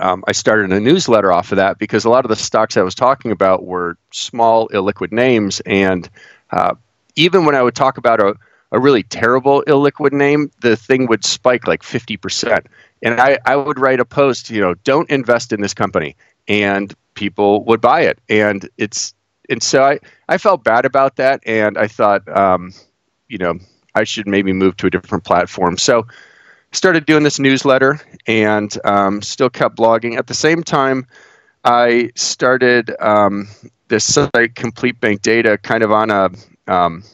um, 0.00 0.24
I 0.26 0.32
started 0.32 0.72
a 0.72 0.80
newsletter 0.80 1.32
off 1.32 1.52
of 1.52 1.56
that 1.56 1.78
because 1.78 2.04
a 2.04 2.10
lot 2.10 2.24
of 2.24 2.28
the 2.28 2.36
stocks 2.36 2.76
I 2.76 2.82
was 2.82 2.94
talking 2.94 3.30
about 3.30 3.64
were 3.64 3.96
small, 4.10 4.68
illiquid 4.68 5.12
names, 5.12 5.60
and 5.66 6.08
uh, 6.50 6.74
even 7.16 7.44
when 7.44 7.54
I 7.54 7.62
would 7.62 7.74
talk 7.74 7.98
about 7.98 8.20
a, 8.20 8.34
a 8.72 8.80
really 8.80 9.02
terrible 9.02 9.62
illiquid 9.66 10.12
name, 10.12 10.50
the 10.60 10.76
thing 10.76 11.06
would 11.06 11.24
spike 11.24 11.66
like 11.66 11.82
50%. 11.82 12.66
And 13.02 13.20
I, 13.20 13.38
I 13.44 13.56
would 13.56 13.78
write 13.78 14.00
a 14.00 14.04
post, 14.04 14.50
you 14.50 14.60
know, 14.60 14.74
don't 14.84 15.10
invest 15.10 15.52
in 15.52 15.60
this 15.60 15.74
company. 15.74 16.16
And 16.48 16.94
people 17.14 17.64
would 17.64 17.80
buy 17.80 18.02
it. 18.02 18.18
And 18.28 18.68
it's, 18.78 19.14
and 19.50 19.62
so 19.62 19.84
I, 19.84 19.98
I 20.28 20.38
felt 20.38 20.64
bad 20.64 20.84
about 20.84 21.16
that. 21.16 21.40
And 21.44 21.76
I 21.76 21.86
thought, 21.86 22.26
um, 22.34 22.72
you 23.28 23.38
know, 23.38 23.58
I 23.94 24.04
should 24.04 24.26
maybe 24.26 24.52
move 24.52 24.76
to 24.78 24.86
a 24.86 24.90
different 24.90 25.24
platform. 25.24 25.76
So 25.76 26.06
started 26.72 27.06
doing 27.06 27.22
this 27.22 27.38
newsletter 27.38 28.00
and 28.26 28.76
um, 28.84 29.22
still 29.22 29.50
kept 29.50 29.76
blogging. 29.76 30.16
At 30.16 30.26
the 30.26 30.34
same 30.34 30.62
time, 30.62 31.06
I 31.64 32.10
started 32.14 32.94
um, 33.00 33.48
this 33.88 34.04
site, 34.04 34.54
Complete 34.54 35.00
Bank 35.00 35.22
Data, 35.22 35.58
kind 35.58 35.82
of 35.82 35.92
on 35.92 36.10
a 36.10 36.30
um, 36.66 37.04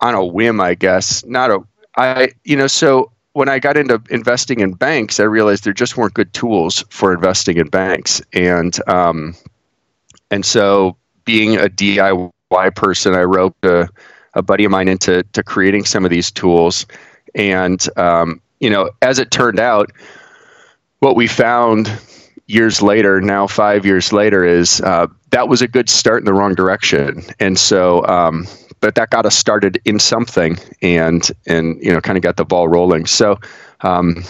on 0.00 0.14
a 0.14 0.24
whim, 0.24 0.60
I 0.60 0.74
guess. 0.74 1.24
Not 1.24 1.50
a 1.50 1.60
I 1.96 2.30
you 2.44 2.56
know 2.56 2.66
so 2.66 3.12
when 3.34 3.48
I 3.48 3.58
got 3.58 3.76
into 3.76 4.02
investing 4.10 4.60
in 4.60 4.72
banks, 4.72 5.18
I 5.20 5.24
realized 5.24 5.64
there 5.64 5.72
just 5.72 5.96
weren't 5.96 6.14
good 6.14 6.32
tools 6.32 6.84
for 6.90 7.14
investing 7.14 7.56
in 7.56 7.68
banks, 7.68 8.20
and 8.32 8.76
um, 8.88 9.34
and 10.30 10.44
so 10.44 10.96
being 11.24 11.56
a 11.56 11.66
DIY 11.66 12.74
person. 12.74 13.14
I 13.14 13.22
wrote 13.22 13.54
a, 13.62 13.88
a 14.34 14.42
buddy 14.42 14.64
of 14.64 14.70
mine 14.70 14.88
into 14.88 15.22
to 15.32 15.42
creating 15.42 15.84
some 15.84 16.04
of 16.04 16.10
these 16.10 16.30
tools, 16.30 16.86
and 17.34 17.86
um, 17.96 18.40
you 18.60 18.70
know, 18.70 18.90
as 19.02 19.18
it 19.18 19.30
turned 19.30 19.60
out, 19.60 19.90
what 21.00 21.16
we 21.16 21.26
found 21.26 21.90
years 22.46 22.82
later, 22.82 23.20
now 23.20 23.46
five 23.46 23.84
years 23.84 24.12
later, 24.12 24.44
is 24.44 24.80
uh, 24.82 25.06
that 25.30 25.48
was 25.48 25.62
a 25.62 25.68
good 25.68 25.88
start 25.88 26.20
in 26.20 26.24
the 26.24 26.34
wrong 26.34 26.54
direction, 26.54 27.22
and 27.40 27.58
so. 27.58 28.06
Um, 28.06 28.46
but 28.80 28.96
that 28.96 29.10
got 29.10 29.24
us 29.24 29.38
started 29.38 29.80
in 29.84 30.00
something, 30.00 30.58
and 30.82 31.30
and 31.46 31.80
you 31.80 31.92
know, 31.92 32.00
kind 32.00 32.18
of 32.18 32.22
got 32.22 32.36
the 32.36 32.44
ball 32.44 32.66
rolling. 32.66 33.06
So, 33.06 33.38
um, 33.82 34.24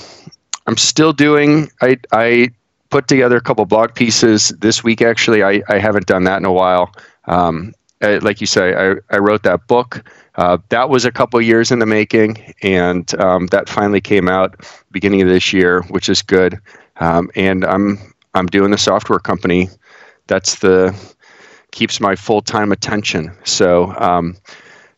I'm 0.66 0.76
still 0.76 1.12
doing. 1.14 1.70
I 1.80 1.96
I 2.12 2.50
put 2.90 3.08
together 3.08 3.36
a 3.36 3.40
couple 3.40 3.64
blog 3.64 3.94
pieces 3.94 4.50
this 4.60 4.84
week. 4.84 5.02
Actually, 5.02 5.42
I, 5.42 5.62
I 5.68 5.78
haven't 5.78 6.06
done 6.06 6.24
that 6.24 6.36
in 6.36 6.44
a 6.44 6.52
while. 6.52 6.94
Um, 7.24 7.72
I, 8.02 8.18
like 8.18 8.40
you 8.40 8.46
say, 8.46 8.74
I, 8.74 8.96
I 9.10 9.18
wrote 9.18 9.42
that 9.44 9.66
book. 9.66 10.04
Uh, 10.36 10.58
that 10.70 10.88
was 10.88 11.04
a 11.04 11.12
couple 11.12 11.40
years 11.40 11.70
in 11.70 11.78
the 11.78 11.86
making, 11.86 12.54
and 12.62 13.12
um, 13.20 13.46
that 13.48 13.68
finally 13.68 14.00
came 14.00 14.28
out 14.28 14.64
beginning 14.90 15.22
of 15.22 15.28
this 15.28 15.52
year, 15.52 15.82
which 15.82 16.08
is 16.08 16.22
good. 16.22 16.58
Um, 16.96 17.30
and 17.34 17.64
I'm 17.64 17.98
I'm 18.34 18.46
doing 18.46 18.70
the 18.70 18.78
software 18.78 19.18
company. 19.18 19.68
That's 20.26 20.56
the 20.56 20.94
keeps 21.70 22.00
my 22.00 22.16
full 22.16 22.40
time 22.40 22.72
attention. 22.72 23.32
So, 23.44 23.92
um, 23.96 24.36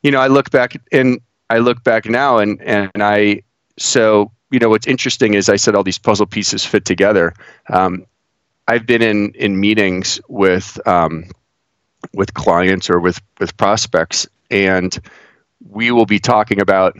you 0.02 0.10
know, 0.10 0.20
I 0.20 0.28
look 0.28 0.50
back 0.50 0.76
and 0.92 1.20
I 1.50 1.58
look 1.58 1.82
back 1.84 2.06
now, 2.06 2.38
and 2.38 2.60
and 2.62 2.90
I 2.96 3.42
so 3.78 4.30
you 4.50 4.58
know 4.58 4.68
what's 4.68 4.86
interesting 4.86 5.34
is 5.34 5.48
I 5.48 5.56
said 5.56 5.74
all 5.74 5.82
these 5.82 5.98
puzzle 5.98 6.26
pieces 6.26 6.64
fit 6.64 6.84
together. 6.84 7.34
Um, 7.68 8.06
I've 8.68 8.86
been 8.86 9.02
in 9.02 9.32
in 9.34 9.58
meetings 9.58 10.20
with 10.28 10.78
um, 10.86 11.24
with 12.12 12.34
clients 12.34 12.90
or 12.90 13.00
with 13.00 13.20
with 13.40 13.56
prospects, 13.56 14.26
and 14.50 14.98
we 15.68 15.90
will 15.90 16.06
be 16.06 16.18
talking 16.18 16.60
about 16.60 16.96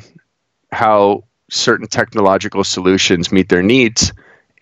how 0.73 1.25
certain 1.51 1.87
technological 1.87 2.65
solutions 2.65 3.31
meet 3.31 3.49
their 3.49 3.63
needs, 3.63 4.13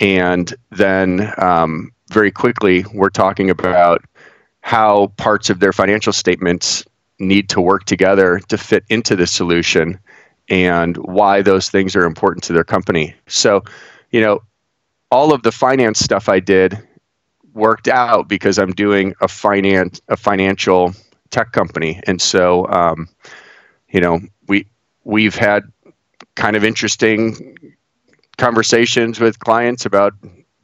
and 0.01 0.55
then 0.71 1.33
um, 1.39 1.93
very 2.11 2.31
quickly 2.31 2.85
we're 2.93 3.11
talking 3.11 3.51
about 3.51 4.05
how 4.61 5.09
parts 5.17 5.51
of 5.51 5.61
their 5.61 5.73
financial 5.73 6.13
statements 6.13 6.85
need 7.19 7.49
to 7.49 7.61
work 7.61 7.85
together 7.85 8.41
to 8.49 8.59
fit 8.59 8.85
into 8.89 9.17
the 9.17 9.27
solution 9.27 9.99
and 10.49 10.97
why 10.97 11.43
those 11.43 11.71
things 11.71 11.95
are 11.97 12.05
important 12.05 12.45
to 12.45 12.53
their 12.53 12.65
company. 12.65 13.15
So, 13.27 13.63
you 14.11 14.21
know, 14.21 14.43
all 15.11 15.33
of 15.33 15.43
the 15.43 15.53
finance 15.53 15.99
stuff 15.99 16.29
I 16.29 16.41
did 16.41 16.79
worked 17.55 17.89
out 17.89 18.29
because 18.29 18.59
I'm 18.59 18.73
doing 18.73 19.15
a 19.21 19.29
finance 19.29 20.01
a 20.09 20.17
financial 20.17 20.95
tech 21.31 21.53
company, 21.53 22.01
and 22.07 22.21
so 22.21 22.67
um, 22.69 23.09
you 23.89 24.01
know 24.01 24.21
we 24.49 24.67
we've 25.05 25.37
had 25.37 25.65
kind 26.35 26.57
of 26.57 26.65
interesting 26.65 27.57
conversations 28.39 29.21
with 29.21 29.39
clients 29.41 29.85
about 29.85 30.15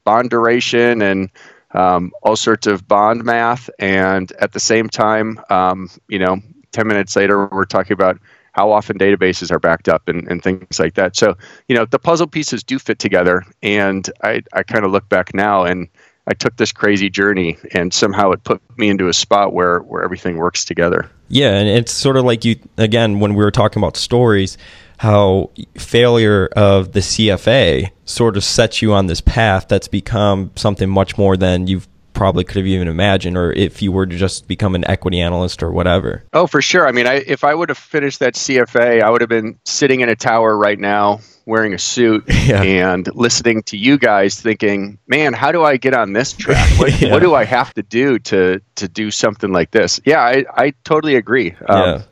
bond 0.05 0.31
duration 0.31 1.03
and 1.03 1.31
um, 1.75 2.13
all 2.23 2.37
sorts 2.37 2.67
of 2.67 2.89
bond 2.89 3.25
math, 3.25 3.69
and 3.79 4.33
at 4.41 4.53
the 4.53 4.61
same 4.61 4.89
time, 4.89 5.39
um, 5.51 5.91
you 6.09 6.19
know, 6.19 6.39
ten 6.73 6.89
minutes 6.89 7.15
later, 7.15 7.47
we're 7.47 7.65
talking 7.65 7.93
about 7.93 8.19
how 8.59 8.73
often 8.73 8.99
databases 8.99 9.53
are 9.53 9.61
backed 9.61 9.89
up 9.89 10.09
and, 10.09 10.27
and 10.29 10.43
things 10.43 10.81
like 10.81 10.95
that. 10.95 11.15
So, 11.15 11.37
you 11.69 11.77
know, 11.77 11.85
the 11.85 11.99
puzzle 11.99 12.27
pieces 12.27 12.65
do 12.65 12.81
fit 12.81 12.99
together. 12.99 13.45
And 13.63 14.11
I, 14.25 14.43
I 14.53 14.65
kind 14.65 14.85
of 14.85 14.91
look 14.91 15.09
back 15.09 15.33
now 15.33 15.63
and 15.63 15.87
I 16.29 16.35
took 16.35 16.57
this 16.57 16.73
crazy 16.73 17.09
journey 17.09 17.57
and 17.73 17.93
somehow 17.93 18.31
it 18.33 18.45
put 18.45 18.61
me 18.79 18.91
into 18.91 19.09
a 19.09 19.15
spot 19.15 19.55
where, 19.55 19.81
where 19.81 20.03
everything 20.03 20.37
works 20.37 20.65
together. 20.65 21.11
Yeah. 21.29 21.55
And 21.55 21.69
it's 21.69 21.93
sort 21.93 22.17
of 22.17 22.25
like 22.25 22.45
you, 22.45 22.57
again, 22.77 23.19
when 23.19 23.35
we 23.35 23.43
were 23.43 23.51
talking 23.51 23.83
about 23.83 23.97
stories, 23.97 24.59
how 24.99 25.51
failure 25.77 26.49
of 26.55 26.93
the 26.93 27.01
CFA 27.01 27.91
sort 28.05 28.37
of 28.37 28.45
sets 28.45 28.83
you 28.83 28.93
on 28.93 29.07
this 29.07 29.23
path 29.23 29.69
that's 29.69 29.89
become 29.89 30.51
something 30.55 30.91
much 30.91 31.17
more 31.17 31.37
than 31.37 31.67
you've 31.67 31.89
probably 32.13 32.43
could 32.43 32.57
have 32.57 32.67
even 32.67 32.89
imagined, 32.89 33.37
or 33.37 33.53
if 33.53 33.81
you 33.81 33.93
were 33.93 34.05
to 34.05 34.17
just 34.17 34.49
become 34.49 34.75
an 34.75 34.85
equity 34.91 35.21
analyst 35.21 35.63
or 35.63 35.71
whatever. 35.71 36.25
Oh, 36.33 36.49
for 36.49 36.61
sure. 36.61 36.87
I 36.87 36.91
mean, 36.91 37.07
I, 37.07 37.23
if 37.27 37.45
I 37.45 37.55
would 37.55 37.69
have 37.69 37.79
finished 37.79 38.19
that 38.19 38.35
CFA, 38.35 39.03
I 39.03 39.09
would 39.09 39.21
have 39.21 39.31
been 39.31 39.57
sitting 39.65 40.01
in 40.01 40.09
a 40.09 40.17
tower 40.17 40.59
right 40.59 40.79
now 40.79 41.21
wearing 41.49 41.73
a 41.73 41.79
suit 41.79 42.23
yeah. 42.29 42.63
and 42.63 43.09
listening 43.15 43.63
to 43.65 43.77
you 43.77 43.99
guys 43.99 44.41
thinking, 44.41 44.99
man, 45.09 45.33
how 45.33 45.51
do 45.51 45.65
I 45.65 45.79
get 45.79 45.95
on 45.95 46.13
this 46.13 46.33
track? 46.35 46.69
What, 46.79 47.01
yeah. 47.01 47.11
what, 47.11 47.21
do 47.21 47.35
I 47.35 47.45
have 47.45 47.75
to 47.75 47.83
do 47.83 48.19
to 48.21 48.61
to 48.77 48.89
do 48.89 49.11
something 49.11 49.53
like 49.53 49.73
this? 49.73 50.01
Yeah, 50.05 50.21
I, 50.21 50.45
I 50.55 50.75
totally 50.85 51.17
agree. 51.17 51.57
Um, 51.67 51.83
yeah. 51.83 52.03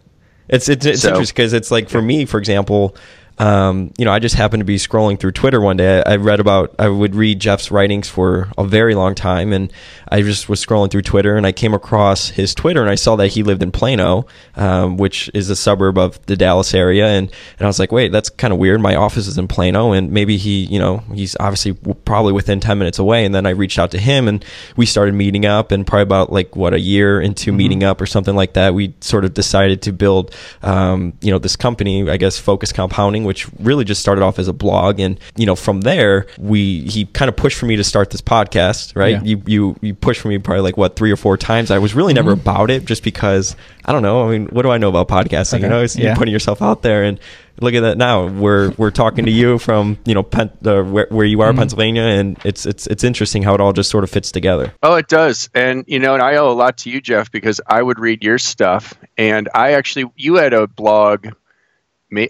It's 0.48 0.68
it's, 0.68 0.86
it's 0.86 1.02
so, 1.02 1.10
interesting 1.10 1.34
because 1.34 1.52
it's 1.52 1.70
like 1.70 1.88
for 1.88 2.02
me, 2.02 2.24
for 2.24 2.38
example, 2.38 2.96
um, 3.38 3.92
you 3.98 4.04
know, 4.04 4.12
I 4.12 4.18
just 4.18 4.34
happened 4.34 4.62
to 4.62 4.64
be 4.64 4.76
scrolling 4.76 5.20
through 5.20 5.32
Twitter 5.32 5.60
one 5.60 5.76
day. 5.76 6.02
I, 6.02 6.14
I, 6.14 6.16
read 6.16 6.40
about, 6.40 6.74
I 6.78 6.88
would 6.88 7.14
read 7.14 7.38
Jeff's 7.38 7.70
writings 7.70 8.08
for 8.08 8.48
a 8.56 8.64
very 8.64 8.94
long 8.94 9.14
time, 9.14 9.52
and 9.52 9.70
I 10.08 10.22
just 10.22 10.48
was 10.48 10.64
scrolling 10.64 10.90
through 10.90 11.02
Twitter, 11.02 11.36
and 11.36 11.46
I 11.46 11.52
came 11.52 11.74
across 11.74 12.30
his 12.30 12.54
Twitter, 12.54 12.80
and 12.80 12.88
I 12.88 12.94
saw 12.94 13.16
that 13.16 13.28
he 13.28 13.42
lived 13.42 13.62
in 13.62 13.72
Plano, 13.72 14.26
um, 14.54 14.96
which 14.96 15.30
is 15.34 15.50
a 15.50 15.56
suburb 15.56 15.98
of 15.98 16.24
the 16.26 16.36
Dallas 16.36 16.72
area, 16.72 17.06
and 17.08 17.30
and 17.58 17.66
I 17.66 17.66
was 17.66 17.78
like, 17.78 17.92
wait, 17.92 18.10
that's 18.10 18.30
kind 18.30 18.52
of 18.52 18.58
weird. 18.58 18.80
My 18.80 18.94
office 18.94 19.26
is 19.26 19.36
in 19.36 19.48
Plano, 19.48 19.92
and 19.92 20.10
maybe 20.10 20.38
he, 20.38 20.64
you 20.64 20.78
know, 20.78 20.98
he's 21.12 21.36
obviously 21.38 21.74
probably 22.04 22.32
within 22.32 22.60
ten 22.60 22.78
minutes 22.78 22.98
away. 22.98 23.26
And 23.26 23.34
then 23.34 23.44
I 23.44 23.50
reached 23.50 23.78
out 23.78 23.90
to 23.90 23.98
him, 23.98 24.28
and 24.28 24.44
we 24.76 24.86
started 24.86 25.14
meeting 25.14 25.44
up, 25.44 25.72
and 25.72 25.86
probably 25.86 26.04
about 26.04 26.32
like 26.32 26.56
what 26.56 26.72
a 26.72 26.80
year 26.80 27.20
into 27.20 27.50
mm-hmm. 27.50 27.58
meeting 27.58 27.84
up 27.84 28.00
or 28.00 28.06
something 28.06 28.34
like 28.34 28.54
that, 28.54 28.72
we 28.72 28.94
sort 29.02 29.26
of 29.26 29.34
decided 29.34 29.82
to 29.82 29.92
build, 29.92 30.34
um, 30.62 31.12
you 31.20 31.30
know, 31.30 31.38
this 31.38 31.56
company, 31.56 32.08
I 32.08 32.16
guess, 32.16 32.38
Focus 32.38 32.72
Compounding 32.72 33.25
which 33.26 33.48
really 33.58 33.84
just 33.84 34.00
started 34.00 34.22
off 34.22 34.38
as 34.38 34.48
a 34.48 34.52
blog. 34.52 35.00
And, 35.00 35.20
you 35.36 35.46
know, 35.46 35.56
from 35.56 35.82
there, 35.82 36.26
we, 36.38 36.82
he 36.82 37.06
kind 37.06 37.28
of 37.28 37.36
pushed 37.36 37.58
for 37.58 37.66
me 37.66 37.76
to 37.76 37.84
start 37.84 38.10
this 38.10 38.22
podcast, 38.22 38.96
right? 38.96 39.16
Yeah. 39.16 39.22
You, 39.22 39.42
you, 39.46 39.76
you 39.82 39.94
pushed 39.94 40.20
for 40.20 40.28
me 40.28 40.38
probably 40.38 40.62
like 40.62 40.76
what, 40.76 40.96
three 40.96 41.10
or 41.10 41.16
four 41.16 41.36
times. 41.36 41.70
I 41.70 41.78
was 41.78 41.94
really 41.94 42.14
never 42.14 42.32
mm-hmm. 42.32 42.40
about 42.40 42.70
it 42.70 42.84
just 42.84 43.02
because 43.02 43.56
I 43.84 43.92
don't 43.92 44.02
know. 44.02 44.26
I 44.26 44.30
mean, 44.30 44.46
what 44.46 44.62
do 44.62 44.70
I 44.70 44.78
know 44.78 44.88
about 44.88 45.08
podcasting? 45.08 45.54
Okay. 45.54 45.64
You 45.64 45.68
know, 45.68 45.82
it's 45.82 45.96
yeah. 45.96 46.14
putting 46.14 46.32
yourself 46.32 46.62
out 46.62 46.82
there 46.82 47.04
and, 47.04 47.20
look 47.60 47.74
at 47.74 47.80
that 47.80 47.98
now. 47.98 48.26
We're 48.26 48.70
we're 48.72 48.90
talking 48.90 49.24
to 49.26 49.30
you 49.30 49.58
from 49.58 49.98
you 50.04 50.14
know 50.14 50.22
Pen, 50.22 50.50
uh, 50.64 50.82
where, 50.82 51.06
where 51.10 51.26
you 51.26 51.40
are, 51.40 51.50
mm-hmm. 51.50 51.58
Pennsylvania, 51.58 52.02
and 52.02 52.38
it's 52.44 52.66
it's 52.66 52.86
it's 52.86 53.04
interesting 53.04 53.42
how 53.42 53.54
it 53.54 53.60
all 53.60 53.72
just 53.72 53.90
sort 53.90 54.04
of 54.04 54.10
fits 54.10 54.30
together. 54.30 54.72
Oh, 54.82 54.94
it 54.94 55.08
does, 55.08 55.48
and 55.54 55.84
you 55.86 55.98
know, 55.98 56.14
and 56.14 56.22
I 56.22 56.36
owe 56.36 56.50
a 56.50 56.54
lot 56.54 56.78
to 56.78 56.90
you, 56.90 57.00
Jeff, 57.00 57.30
because 57.30 57.60
I 57.66 57.82
would 57.82 57.98
read 57.98 58.22
your 58.22 58.38
stuff, 58.38 58.94
and 59.16 59.48
I 59.54 59.72
actually 59.72 60.10
you 60.16 60.36
had 60.36 60.52
a 60.52 60.66
blog 60.66 61.28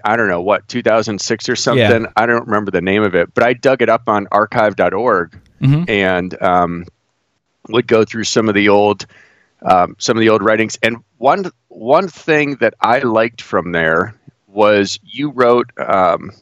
I 0.05 0.17
don't 0.17 0.29
know 0.29 0.43
what 0.43 0.69
2006 0.69 1.49
or 1.49 1.57
something. 1.57 2.03
Yeah. 2.03 2.13
I 2.17 2.27
don't 2.27 2.47
remember 2.47 2.71
the 2.71 2.81
name 2.81 3.03
of 3.03 3.15
it, 3.15 3.33
but 3.35 3.45
I 3.45 3.53
dug 3.53 3.83
it 3.83 3.89
up 3.89 4.09
on 4.09 4.29
archive.org 4.31 5.39
mm-hmm. 5.61 5.85
and 5.89 6.43
um, 6.43 6.85
would 7.69 7.87
go 7.87 8.05
through 8.05 8.25
some 8.25 8.49
of 8.49 8.55
the 8.55 8.69
old 8.69 9.07
um, 9.63 9.97
some 9.99 10.17
of 10.17 10.21
the 10.21 10.29
old 10.29 10.43
writings. 10.43 10.79
And 10.83 10.99
one 11.19 11.51
one 11.69 12.09
thing 12.09 12.57
that 12.57 12.75
I 12.81 13.01
liked 13.01 13.43
from 13.43 13.73
there 13.73 14.15
was 14.47 14.99
you 15.03 15.31
wrote 15.31 15.71
um, 15.79 16.33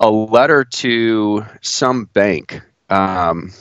a 0.00 0.10
letter 0.10 0.64
to 0.64 1.44
some 1.60 2.04
bank. 2.06 2.60
Um, 2.90 3.52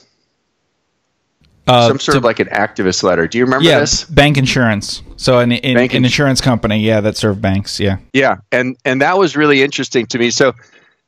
uh, 1.68 1.88
Some 1.88 2.00
sort 2.00 2.14
to, 2.14 2.18
of 2.18 2.24
like 2.24 2.40
an 2.40 2.48
activist 2.48 3.04
letter. 3.04 3.28
Do 3.28 3.38
you 3.38 3.46
remember 3.46 3.66
yeah, 3.66 3.80
this? 3.80 4.04
Bank 4.04 4.38
insurance. 4.38 5.02
So 5.16 5.40
an, 5.40 5.54
an, 5.54 5.76
bank 5.76 5.94
an 5.94 6.04
insurance 6.04 6.42
company, 6.42 6.80
yeah, 6.80 7.00
that 7.02 7.16
served 7.16 7.42
banks. 7.42 7.80
Yeah. 7.80 7.98
Yeah, 8.12 8.38
and 8.52 8.76
and 8.84 9.02
that 9.02 9.18
was 9.18 9.36
really 9.38 9.62
interesting 9.62 10.06
to 10.08 10.20
me. 10.20 10.30
So 10.30 10.54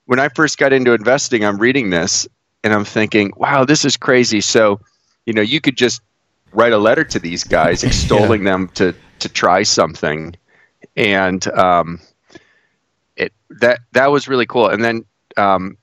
when 0.05 0.19
I 0.19 0.29
first 0.29 0.57
got 0.57 0.71
into 0.71 0.93
investing, 0.93 1.43
I'm 1.43 1.57
reading 1.57 1.89
this 1.89 2.27
and 2.63 2.74
I'm 2.74 2.85
thinking, 2.85 3.33
wow, 3.35 3.65
this 3.65 3.83
is 3.83 3.97
crazy. 3.97 4.39
So 4.39 4.79
you 5.25 5.33
know, 5.33 5.41
you 5.41 5.59
could 5.59 5.75
just 5.75 6.01
write 6.53 6.71
a 6.71 6.77
letter 6.77 7.03
to 7.03 7.19
these 7.19 7.43
guys 7.43 7.83
extolling 7.83 8.45
yeah. 8.45 8.51
them 8.51 8.67
to 8.75 8.95
to 9.19 9.29
try 9.29 9.63
something, 9.63 10.35
and 10.95 11.45
um, 11.50 12.00
it 13.17 13.33
that 13.50 13.81
that 13.91 14.12
was 14.12 14.27
really 14.29 14.45
cool. 14.45 14.69
And 14.69 14.83
then 14.83 15.05
um, 15.35 15.77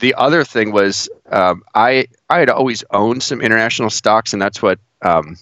the 0.00 0.14
other 0.14 0.44
thing 0.44 0.72
was 0.72 1.08
um, 1.30 1.62
I 1.74 2.06
I 2.28 2.40
had 2.40 2.50
always 2.50 2.82
owned 2.90 3.22
some 3.22 3.40
international 3.40 3.90
stocks, 3.90 4.32
and 4.32 4.42
that's 4.42 4.60
what 4.60 4.78
um, 5.02 5.36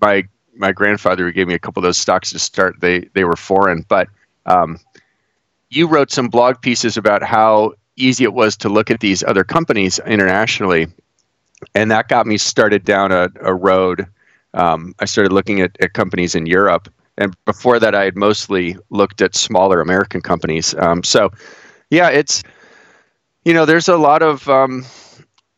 my 0.00 0.24
my 0.56 0.72
grandfather 0.72 1.30
gave 1.30 1.46
me 1.46 1.54
a 1.54 1.58
couple 1.58 1.80
of 1.80 1.84
those 1.84 1.98
stocks 1.98 2.30
to 2.32 2.38
start. 2.38 2.80
They 2.80 3.00
they 3.14 3.24
were 3.24 3.36
foreign, 3.36 3.84
but 3.88 4.08
um, 4.46 4.80
you 5.70 5.86
wrote 5.86 6.10
some 6.10 6.28
blog 6.28 6.60
pieces 6.60 6.96
about 6.96 7.22
how 7.22 7.74
easy 7.96 8.24
it 8.24 8.32
was 8.32 8.56
to 8.56 8.68
look 8.68 8.90
at 8.90 9.00
these 9.00 9.22
other 9.22 9.44
companies 9.44 9.98
internationally, 10.00 10.88
and 11.74 11.90
that 11.90 12.08
got 12.08 12.26
me 12.26 12.38
started 12.38 12.84
down 12.84 13.12
a, 13.12 13.28
a 13.42 13.54
road. 13.54 14.06
Um, 14.54 14.94
I 14.98 15.04
started 15.04 15.32
looking 15.32 15.60
at, 15.60 15.76
at 15.80 15.92
companies 15.92 16.34
in 16.34 16.46
Europe, 16.46 16.88
and 17.18 17.36
before 17.44 17.78
that, 17.80 17.94
I 17.94 18.04
had 18.04 18.16
mostly 18.16 18.78
looked 18.88 19.20
at 19.20 19.34
smaller 19.34 19.80
American 19.82 20.22
companies. 20.22 20.74
Um, 20.78 21.02
so, 21.02 21.30
yeah, 21.90 22.08
it's 22.08 22.42
you 23.48 23.54
know, 23.54 23.64
there's 23.64 23.88
a 23.88 23.96
lot 23.96 24.20
of 24.20 24.46
um, 24.46 24.84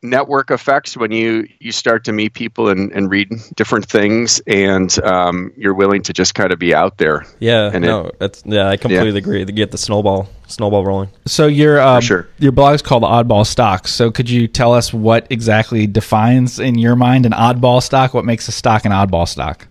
network 0.00 0.52
effects 0.52 0.96
when 0.96 1.10
you 1.10 1.44
you 1.58 1.72
start 1.72 2.04
to 2.04 2.12
meet 2.12 2.34
people 2.34 2.68
and, 2.68 2.92
and 2.92 3.10
read 3.10 3.28
different 3.56 3.84
things 3.84 4.40
and 4.46 5.02
um, 5.02 5.52
you're 5.56 5.74
willing 5.74 6.00
to 6.00 6.12
just 6.12 6.36
kind 6.36 6.52
of 6.52 6.58
be 6.60 6.72
out 6.72 6.98
there 6.98 7.26
Yeah, 7.40 7.68
And 7.74 7.84
no, 7.84 8.12
that's 8.20 8.44
yeah, 8.46 8.68
I 8.68 8.76
completely 8.76 9.18
agree. 9.18 9.44
To 9.44 9.50
get 9.50 9.72
the 9.72 9.76
snowball 9.76 10.28
snowball 10.46 10.84
rolling. 10.84 11.10
So 11.26 11.48
your 11.48 11.80
uh, 11.80 11.98
sure. 12.00 12.28
your 12.38 12.52
blog 12.52 12.76
is 12.76 12.82
called 12.82 13.02
Oddball 13.02 13.44
Stocks. 13.44 13.92
So 13.92 14.12
could 14.12 14.30
you 14.30 14.46
tell 14.46 14.72
us 14.72 14.92
what 14.92 15.26
exactly 15.28 15.88
defines 15.88 16.60
in 16.60 16.78
your 16.78 16.94
mind 16.94 17.26
an 17.26 17.32
oddball 17.32 17.82
stock? 17.82 18.14
What 18.14 18.24
makes 18.24 18.46
a 18.46 18.52
stock 18.52 18.84
an 18.84 18.92
oddball 18.92 19.26
stock? 19.26 19.66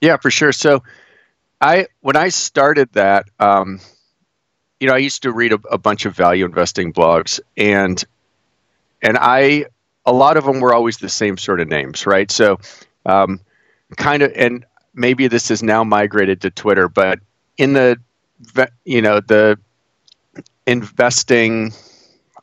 Yeah, 0.00 0.16
for 0.16 0.32
sure. 0.32 0.50
So, 0.50 0.82
I 1.60 1.86
when 2.00 2.16
I 2.16 2.30
started 2.30 2.92
that, 2.94 3.26
um, 3.38 3.78
you 4.80 4.88
know, 4.88 4.94
I 4.94 4.98
used 4.98 5.22
to 5.22 5.32
read 5.32 5.52
a, 5.52 5.58
a 5.70 5.78
bunch 5.78 6.04
of 6.06 6.14
value 6.14 6.44
investing 6.44 6.92
blogs, 6.92 7.40
and 7.56 8.02
and 9.02 9.18
I 9.20 9.66
a 10.06 10.12
lot 10.12 10.36
of 10.36 10.44
them 10.44 10.60
were 10.60 10.74
always 10.74 10.98
the 10.98 11.08
same 11.08 11.38
sort 11.38 11.60
of 11.60 11.68
names, 11.68 12.06
right? 12.06 12.30
So, 12.30 12.58
um, 13.06 13.40
kind 13.96 14.22
of, 14.22 14.32
and 14.34 14.64
maybe 14.94 15.28
this 15.28 15.50
is 15.50 15.62
now 15.62 15.84
migrated 15.84 16.40
to 16.42 16.50
Twitter, 16.50 16.88
but 16.88 17.20
in 17.56 17.72
the 17.72 17.98
you 18.84 19.00
know 19.00 19.20
the 19.20 19.58
investing 20.66 21.72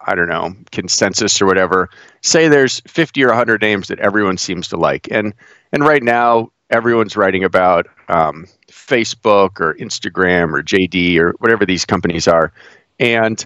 I 0.06 0.16
don't 0.16 0.28
know, 0.28 0.56
consensus 0.72 1.42
or 1.42 1.46
whatever, 1.46 1.90
say 2.22 2.48
there's 2.48 2.82
50 2.88 3.24
or 3.24 3.28
100 3.28 3.62
names 3.62 3.88
that 3.90 4.00
everyone 4.00 4.38
seems 4.38 4.68
to 4.70 4.78
like. 4.78 5.08
And 5.12 5.34
and 5.72 5.84
right 5.84 6.04
now 6.04 6.52
everyone's 6.70 7.16
writing 7.16 7.44
about 7.44 7.88
um, 8.08 8.48
Facebook 8.72 9.60
or 9.60 9.75
Instagram 9.75 10.54
or 10.54 10.63
JD 10.63 11.20
or 11.20 11.34
whatever 11.40 11.66
these 11.66 11.86
companies 11.86 12.28
are. 12.28 12.51
And 13.00 13.46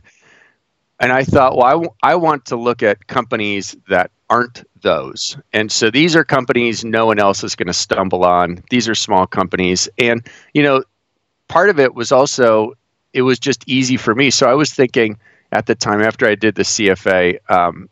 and 1.00 1.12
I 1.12 1.24
thought, 1.24 1.58
well, 1.58 1.66
I, 1.66 1.72
w- 1.72 1.94
I 2.04 2.16
want 2.16 2.46
to 2.46 2.56
look 2.56 2.82
at 2.82 3.08
companies 3.08 3.76
that 3.90 4.12
aren't 4.30 4.64
those. 4.82 5.38
And 5.54 5.72
so 5.72 5.92
these 5.92 6.16
are 6.16 6.24
companies 6.24 6.86
no 6.86 7.06
one 7.06 7.20
else 7.20 7.44
is 7.44 7.56
going 7.56 7.68
to 7.68 7.74
stumble 7.74 8.24
on. 8.24 8.64
These 8.70 8.88
are 8.88 8.96
small 8.96 9.28
companies. 9.28 9.90
And, 9.98 10.26
you 10.54 10.64
know, 10.64 10.84
part 11.48 11.70
of 11.70 11.80
it 11.80 11.96
was 11.96 12.12
also, 12.12 12.74
it 13.14 13.24
was 13.24 13.40
just 13.40 13.68
easy 13.68 13.98
for 13.98 14.16
me. 14.16 14.32
So 14.32 14.50
I 14.50 14.54
was 14.54 14.74
thinking 14.74 15.18
at 15.52 15.66
the 15.66 15.76
time 15.76 16.02
after 16.02 16.28
I 16.28 16.36
did 16.36 16.56
the 16.56 16.64
CFA, 16.64 17.40
um, 17.50 17.90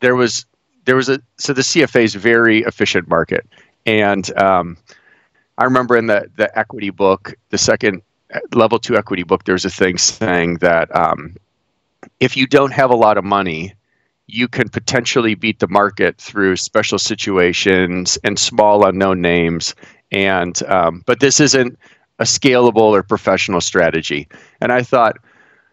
there 0.00 0.14
was, 0.14 0.44
there 0.84 0.96
was 0.96 1.08
a, 1.08 1.20
so 1.38 1.52
the 1.52 1.62
CFA 1.62 2.04
is 2.04 2.14
very 2.14 2.60
efficient 2.60 3.08
market. 3.08 3.46
And 3.86 4.36
um, 4.38 4.76
I 5.58 5.64
remember 5.64 5.96
in 5.96 6.06
the, 6.06 6.30
the 6.36 6.56
equity 6.58 6.90
book, 6.90 7.34
the 7.50 7.58
second 7.58 8.02
level 8.52 8.78
two 8.78 8.96
equity 8.96 9.22
book, 9.22 9.44
there's 9.44 9.64
a 9.64 9.70
thing 9.70 9.98
saying 9.98 10.58
that, 10.58 10.94
um, 10.94 11.36
if 12.20 12.36
you 12.36 12.46
don't 12.46 12.72
have 12.72 12.90
a 12.90 12.96
lot 12.96 13.16
of 13.16 13.24
money, 13.24 13.74
you 14.26 14.48
can 14.48 14.68
potentially 14.68 15.34
beat 15.34 15.58
the 15.58 15.68
market 15.68 16.16
through 16.18 16.56
special 16.56 16.98
situations 16.98 18.18
and 18.24 18.38
small 18.38 18.86
unknown 18.86 19.20
names. 19.20 19.74
And 20.12 20.62
um, 20.64 21.02
but 21.06 21.20
this 21.20 21.40
isn't 21.40 21.78
a 22.18 22.24
scalable 22.24 22.76
or 22.92 23.02
professional 23.02 23.60
strategy. 23.60 24.28
And 24.60 24.72
I 24.72 24.82
thought, 24.82 25.16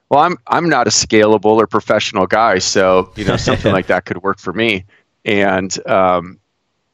well, 0.10 0.22
I'm 0.22 0.38
I'm 0.48 0.68
not 0.68 0.88
a 0.88 0.90
scalable 0.90 1.56
or 1.56 1.68
professional 1.68 2.28
guy, 2.28 2.60
so 2.60 3.12
you 3.16 3.24
know 3.24 3.38
something 3.38 3.72
like 3.78 3.88
that 3.88 4.06
could 4.06 4.22
work 4.24 4.40
for 4.40 4.54
me. 4.54 4.86
And 5.24 5.88
um, 5.88 6.40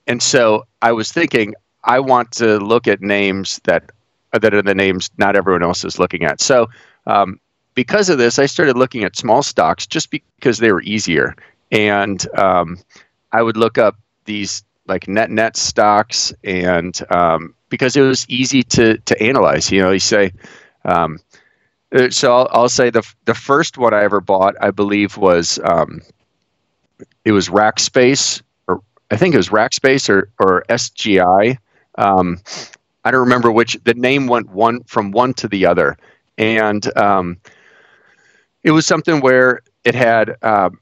and 0.06 0.22
so 0.22 0.68
I 0.82 0.92
was 0.92 1.12
thinking, 1.12 1.56
I 1.88 2.00
want 2.00 2.32
to 2.34 2.60
look 2.60 2.88
at 2.88 3.02
names 3.02 3.62
that 3.66 3.92
that 4.34 4.54
are 4.54 4.62
the 4.62 4.76
names 4.76 5.10
not 5.18 5.36
everyone 5.36 5.64
else 5.64 5.86
is 5.86 6.00
looking 6.00 6.24
at. 6.26 6.42
So 6.42 6.70
um, 7.08 7.40
because 7.76 8.10
of 8.10 8.18
this, 8.18 8.40
I 8.40 8.46
started 8.46 8.78
looking 8.78 9.04
at 9.04 9.16
small 9.16 9.42
stocks 9.44 9.88
just 9.88 10.12
because 10.12 10.60
they 10.60 10.72
were 10.72 10.82
easier. 10.84 11.36
And 11.72 12.26
um, 12.38 12.78
I 13.32 13.42
would 13.42 13.58
look 13.58 13.78
up 13.78 13.98
these 14.26 14.64
like 14.88 15.08
net 15.08 15.30
net 15.32 15.58
stocks, 15.58 16.34
and 16.44 16.98
um, 17.12 17.56
because 17.70 17.96
it 17.98 18.02
was 18.02 18.26
easy 18.30 18.64
to 18.64 18.98
to 19.00 19.22
analyze. 19.22 19.72
You 19.72 19.82
know, 19.84 19.92
you 19.92 20.00
say. 20.00 20.32
Um, 20.86 21.20
uh, 21.96 22.10
so 22.10 22.36
I'll, 22.36 22.50
I'll 22.52 22.70
say 22.70 22.90
the 22.90 23.04
the 23.26 23.34
first 23.36 23.78
one 23.78 23.94
I 23.94 24.04
ever 24.04 24.22
bought, 24.22 24.56
I 24.62 24.72
believe, 24.72 25.18
was 25.18 25.60
um, 25.64 26.02
it 27.26 27.32
was 27.32 27.50
Rackspace, 27.50 28.42
or 28.68 28.82
I 29.12 29.18
think 29.18 29.34
it 29.34 29.38
was 29.38 29.50
Rackspace 29.50 30.10
or 30.10 30.30
or 30.40 30.64
SGI. 30.70 31.58
Um, 31.98 32.40
I 33.04 33.12
don't 33.12 33.22
remember 33.22 33.52
which. 33.52 33.78
The 33.84 33.94
name 33.94 34.28
went 34.28 34.50
one 34.50 34.84
from 34.84 35.12
one 35.12 35.34
to 35.36 35.48
the 35.48 35.66
other, 35.66 35.98
and 36.38 36.86
um, 36.98 37.38
it 38.64 38.72
was 38.72 38.86
something 38.86 39.22
where 39.22 39.62
it 39.84 39.96
had, 39.96 40.36
um, 40.44 40.80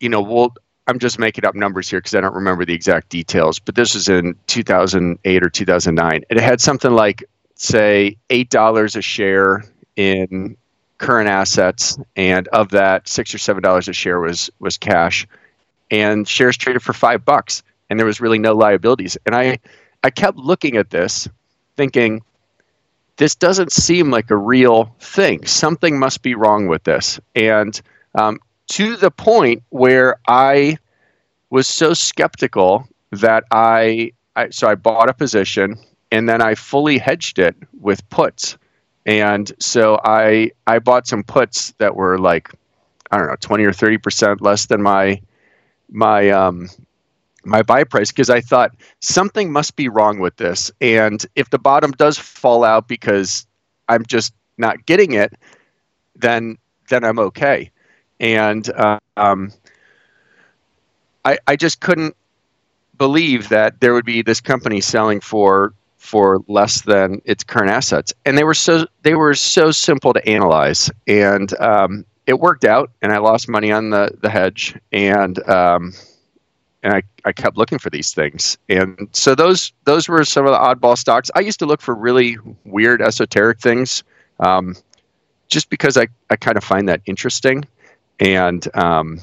you 0.00 0.08
know, 0.08 0.22
well, 0.22 0.54
I'm 0.86 0.98
just 0.98 1.18
making 1.18 1.44
up 1.44 1.54
numbers 1.54 1.88
here 1.88 2.00
because 2.00 2.14
I 2.14 2.20
don't 2.20 2.34
remember 2.34 2.64
the 2.64 2.74
exact 2.74 3.08
details, 3.08 3.58
but 3.58 3.74
this 3.74 3.94
was 3.94 4.08
in 4.08 4.36
2008 4.46 5.42
or 5.44 5.50
2009. 5.50 6.24
It 6.30 6.38
had 6.38 6.60
something 6.60 6.92
like, 6.92 7.24
say, 7.54 8.16
eight 8.30 8.50
dollars 8.50 8.96
a 8.96 9.02
share 9.02 9.64
in 9.96 10.56
current 10.98 11.28
assets, 11.28 11.98
and 12.16 12.48
of 12.48 12.70
that, 12.70 13.08
six 13.08 13.34
or 13.34 13.38
seven 13.38 13.62
dollars 13.62 13.88
a 13.88 13.92
share 13.92 14.20
was 14.20 14.50
was 14.60 14.78
cash, 14.78 15.26
and 15.90 16.26
shares 16.28 16.56
traded 16.56 16.82
for 16.82 16.92
five 16.92 17.24
bucks, 17.24 17.62
and 17.90 17.98
there 17.98 18.06
was 18.06 18.20
really 18.20 18.38
no 18.38 18.54
liabilities. 18.54 19.16
And 19.26 19.34
I, 19.34 19.58
I 20.02 20.10
kept 20.10 20.38
looking 20.38 20.76
at 20.76 20.90
this, 20.90 21.28
thinking, 21.76 22.22
this 23.16 23.34
doesn't 23.34 23.72
seem 23.72 24.10
like 24.10 24.30
a 24.30 24.36
real 24.36 24.94
thing. 25.00 25.46
Something 25.46 25.98
must 25.98 26.22
be 26.22 26.34
wrong 26.34 26.68
with 26.68 26.84
this. 26.84 27.18
And 27.34 27.80
um, 28.14 28.40
to 28.68 28.96
the 28.96 29.10
point 29.10 29.62
where 29.70 30.16
I 30.28 30.78
was 31.50 31.66
so 31.66 31.94
skeptical 31.94 32.88
that 33.12 33.44
I, 33.50 34.12
I, 34.34 34.50
so 34.50 34.68
I 34.68 34.74
bought 34.74 35.08
a 35.08 35.14
position 35.14 35.78
and 36.10 36.28
then 36.28 36.42
I 36.42 36.54
fully 36.54 36.98
hedged 36.98 37.38
it 37.38 37.56
with 37.80 38.08
puts. 38.10 38.56
And 39.04 39.50
so 39.60 40.00
I 40.04 40.50
I 40.66 40.80
bought 40.80 41.06
some 41.06 41.22
puts 41.22 41.72
that 41.78 41.94
were 41.94 42.18
like 42.18 42.50
I 43.10 43.18
don't 43.18 43.28
know 43.28 43.36
20 43.38 43.64
or 43.64 43.72
30 43.72 43.98
percent 43.98 44.42
less 44.42 44.66
than 44.66 44.82
my 44.82 45.20
my 45.90 46.30
um, 46.30 46.68
my 47.46 47.62
buy 47.62 47.84
price 47.84 48.10
because 48.10 48.30
I 48.30 48.40
thought 48.40 48.74
something 49.00 49.52
must 49.52 49.76
be 49.76 49.88
wrong 49.88 50.18
with 50.18 50.36
this. 50.36 50.70
And 50.80 51.24
if 51.36 51.50
the 51.50 51.58
bottom 51.58 51.92
does 51.92 52.18
fall 52.18 52.64
out 52.64 52.88
because 52.88 53.46
I'm 53.88 54.04
just 54.04 54.34
not 54.58 54.84
getting 54.86 55.12
it, 55.12 55.32
then 56.14 56.58
then 56.88 57.04
I'm 57.04 57.18
okay. 57.18 57.70
And 58.20 58.68
uh, 58.70 58.98
um, 59.16 59.52
I 61.24 61.38
I 61.46 61.56
just 61.56 61.80
couldn't 61.80 62.16
believe 62.98 63.48
that 63.50 63.80
there 63.80 63.92
would 63.94 64.06
be 64.06 64.22
this 64.22 64.40
company 64.40 64.80
selling 64.80 65.20
for 65.20 65.74
for 65.98 66.40
less 66.46 66.82
than 66.82 67.20
its 67.24 67.42
current 67.42 67.70
assets, 67.70 68.14
and 68.24 68.38
they 68.38 68.44
were 68.44 68.54
so 68.54 68.86
they 69.02 69.14
were 69.14 69.34
so 69.34 69.70
simple 69.70 70.12
to 70.12 70.28
analyze, 70.28 70.90
and 71.06 71.58
um, 71.60 72.04
it 72.26 72.38
worked 72.40 72.64
out. 72.64 72.90
And 73.02 73.12
I 73.12 73.18
lost 73.18 73.48
money 73.48 73.72
on 73.72 73.90
the 73.90 74.10
the 74.20 74.30
hedge, 74.30 74.76
and 74.92 75.38
um, 75.48 75.92
and 76.86 76.94
I, 76.94 77.02
I 77.24 77.32
kept 77.32 77.56
looking 77.56 77.78
for 77.78 77.90
these 77.90 78.14
things. 78.14 78.58
And 78.68 79.08
so 79.12 79.34
those 79.34 79.72
those 79.84 80.08
were 80.08 80.24
some 80.24 80.46
of 80.46 80.52
the 80.52 80.58
oddball 80.58 80.96
stocks. 80.96 81.32
I 81.34 81.40
used 81.40 81.58
to 81.58 81.66
look 81.66 81.80
for 81.80 81.92
really 81.92 82.38
weird 82.64 83.02
esoteric 83.02 83.58
things, 83.58 84.04
um, 84.38 84.76
just 85.48 85.68
because 85.68 85.96
I, 85.96 86.06
I 86.30 86.36
kind 86.36 86.56
of 86.56 86.62
find 86.62 86.88
that 86.88 87.00
interesting. 87.04 87.64
And 88.20 88.64
um, 88.76 89.20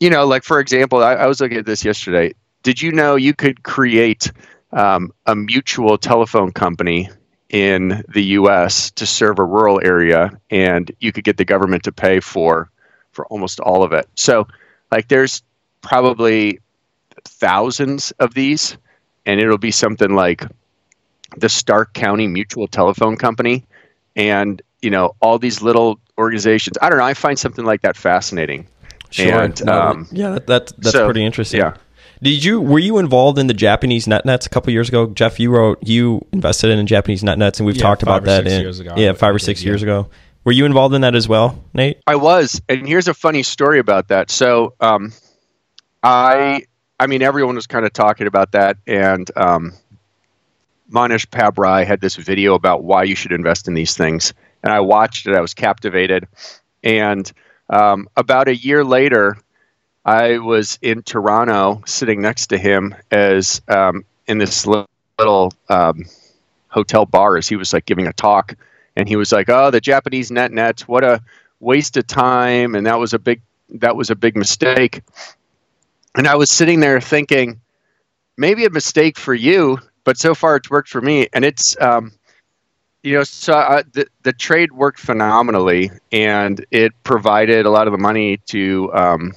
you 0.00 0.08
know, 0.08 0.24
like 0.26 0.44
for 0.44 0.60
example, 0.60 1.04
I, 1.04 1.12
I 1.12 1.26
was 1.26 1.42
looking 1.42 1.58
at 1.58 1.66
this 1.66 1.84
yesterday. 1.84 2.32
Did 2.62 2.80
you 2.80 2.90
know 2.90 3.16
you 3.16 3.34
could 3.34 3.62
create 3.62 4.32
um, 4.72 5.12
a 5.26 5.36
mutual 5.36 5.98
telephone 5.98 6.52
company 6.52 7.10
in 7.50 8.02
the 8.08 8.24
U.S. 8.38 8.92
to 8.92 9.04
serve 9.04 9.38
a 9.38 9.44
rural 9.44 9.78
area, 9.84 10.40
and 10.48 10.90
you 11.00 11.12
could 11.12 11.24
get 11.24 11.36
the 11.36 11.44
government 11.44 11.82
to 11.82 11.92
pay 11.92 12.20
for 12.20 12.70
for 13.12 13.26
almost 13.26 13.60
all 13.60 13.82
of 13.82 13.92
it. 13.92 14.08
So, 14.16 14.48
like, 14.90 15.08
there's 15.08 15.42
probably 15.84 16.58
thousands 17.24 18.10
of 18.18 18.34
these, 18.34 18.76
and 19.26 19.40
it'll 19.40 19.58
be 19.58 19.70
something 19.70 20.14
like 20.14 20.42
the 21.36 21.48
Stark 21.48 21.92
County 21.92 22.26
Mutual 22.26 22.66
Telephone 22.66 23.16
Company, 23.16 23.64
and 24.16 24.60
you 24.82 24.90
know 24.90 25.14
all 25.20 25.38
these 25.38 25.62
little 25.62 26.00
organizations. 26.18 26.76
I 26.82 26.88
don't 26.90 26.98
know. 26.98 27.04
I 27.04 27.14
find 27.14 27.38
something 27.38 27.64
like 27.64 27.82
that 27.82 27.96
fascinating. 27.96 28.66
Sure. 29.10 29.42
And, 29.42 29.64
No, 29.64 29.80
um, 29.80 30.08
yeah, 30.10 30.30
that, 30.30 30.46
that 30.48 30.72
that's 30.78 30.90
so, 30.92 31.04
pretty 31.06 31.24
interesting. 31.24 31.60
yeah. 31.60 31.74
Did 32.22 32.42
you 32.42 32.60
were 32.60 32.78
you 32.78 32.98
involved 32.98 33.38
in 33.38 33.46
the 33.48 33.54
Japanese 33.54 34.06
net 34.08 34.24
nets 34.24 34.46
a 34.46 34.48
couple 34.48 34.72
years 34.72 34.88
ago? 34.88 35.06
Jeff, 35.08 35.38
you 35.38 35.50
wrote 35.50 35.78
you 35.82 36.24
invested 36.32 36.70
in 36.70 36.86
Japanese 36.86 37.22
net 37.22 37.38
nets, 37.38 37.60
and 37.60 37.66
we've 37.66 37.76
Yeah, 37.76 37.82
talked 37.82 38.02
about 38.02 38.24
that 38.24 38.46
in 38.46 38.66
ago. 38.66 38.94
yeah 38.96 39.12
five 39.12 39.28
I 39.28 39.30
or 39.30 39.38
did, 39.38 39.44
six 39.44 39.62
yeah. 39.62 39.66
years 39.70 39.82
ago. 39.82 40.08
Were 40.44 40.52
you 40.52 40.64
involved 40.66 40.94
in 40.94 41.00
that 41.02 41.14
as 41.14 41.26
well, 41.26 41.62
Nate? 41.72 41.98
I 42.06 42.16
was, 42.16 42.60
and 42.68 42.86
here's 42.86 43.08
a 43.08 43.14
funny 43.14 43.42
story 43.42 43.78
about 43.78 44.08
that. 44.08 44.30
So, 44.30 44.74
um, 44.78 45.12
I, 46.04 46.66
I 47.00 47.06
mean, 47.06 47.22
everyone 47.22 47.54
was 47.54 47.66
kind 47.66 47.86
of 47.86 47.92
talking 47.94 48.26
about 48.26 48.52
that, 48.52 48.76
and 48.86 49.28
um, 49.36 49.72
Mohnish 50.92 51.26
Pabrai 51.26 51.86
had 51.86 52.02
this 52.02 52.14
video 52.16 52.54
about 52.54 52.84
why 52.84 53.04
you 53.04 53.16
should 53.16 53.32
invest 53.32 53.68
in 53.68 53.74
these 53.74 53.96
things, 53.96 54.34
and 54.62 54.70
I 54.70 54.80
watched 54.80 55.26
it. 55.26 55.34
I 55.34 55.40
was 55.40 55.54
captivated, 55.54 56.28
and 56.84 57.32
um, 57.70 58.06
about 58.18 58.48
a 58.48 58.54
year 58.54 58.84
later, 58.84 59.38
I 60.04 60.38
was 60.38 60.78
in 60.82 61.02
Toronto, 61.02 61.82
sitting 61.86 62.20
next 62.20 62.48
to 62.48 62.58
him 62.58 62.94
as 63.10 63.62
um, 63.68 64.04
in 64.26 64.36
this 64.36 64.66
little 64.66 65.54
um, 65.70 66.04
hotel 66.68 67.06
bar 67.06 67.38
as 67.38 67.48
he 67.48 67.56
was 67.56 67.72
like 67.72 67.86
giving 67.86 68.06
a 68.06 68.12
talk, 68.12 68.56
and 68.94 69.08
he 69.08 69.16
was 69.16 69.32
like, 69.32 69.48
"Oh, 69.48 69.70
the 69.70 69.80
Japanese 69.80 70.30
net 70.30 70.52
nets, 70.52 70.86
what 70.86 71.02
a 71.02 71.22
waste 71.60 71.96
of 71.96 72.06
time, 72.06 72.74
and 72.74 72.86
that 72.86 72.98
was 72.98 73.14
a 73.14 73.18
big 73.18 73.40
that 73.70 73.96
was 73.96 74.10
a 74.10 74.14
big 74.14 74.36
mistake." 74.36 75.00
And 76.16 76.26
I 76.26 76.36
was 76.36 76.50
sitting 76.50 76.80
there 76.80 77.00
thinking, 77.00 77.60
maybe 78.36 78.64
a 78.64 78.70
mistake 78.70 79.18
for 79.18 79.34
you, 79.34 79.78
but 80.04 80.18
so 80.18 80.34
far 80.34 80.56
it's 80.56 80.70
worked 80.70 80.88
for 80.88 81.00
me, 81.00 81.28
and 81.32 81.44
it's. 81.44 81.76
Um, 81.80 82.12
you 83.04 83.12
know, 83.12 83.22
so 83.22 83.52
uh, 83.52 83.82
the 83.92 84.06
the 84.22 84.32
trade 84.32 84.72
worked 84.72 84.98
phenomenally, 84.98 85.90
and 86.10 86.64
it 86.70 86.92
provided 87.04 87.66
a 87.66 87.70
lot 87.70 87.86
of 87.86 87.92
the 87.92 87.98
money 87.98 88.38
to 88.46 88.90
um, 88.94 89.34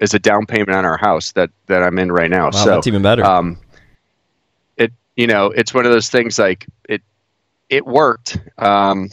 as 0.00 0.14
a 0.14 0.20
down 0.20 0.46
payment 0.46 0.70
on 0.70 0.84
our 0.84 0.96
house 0.96 1.32
that 1.32 1.50
that 1.66 1.82
I'm 1.82 1.98
in 1.98 2.12
right 2.12 2.30
now. 2.30 2.44
Wow, 2.44 2.50
so 2.50 2.70
that's 2.70 2.86
even 2.86 3.02
better. 3.02 3.24
Um, 3.24 3.58
it 4.76 4.92
you 5.16 5.26
know 5.26 5.46
it's 5.46 5.74
one 5.74 5.84
of 5.84 5.90
those 5.90 6.08
things 6.08 6.38
like 6.38 6.66
it 6.88 7.02
it 7.68 7.84
worked. 7.84 8.38
Um, 8.56 9.10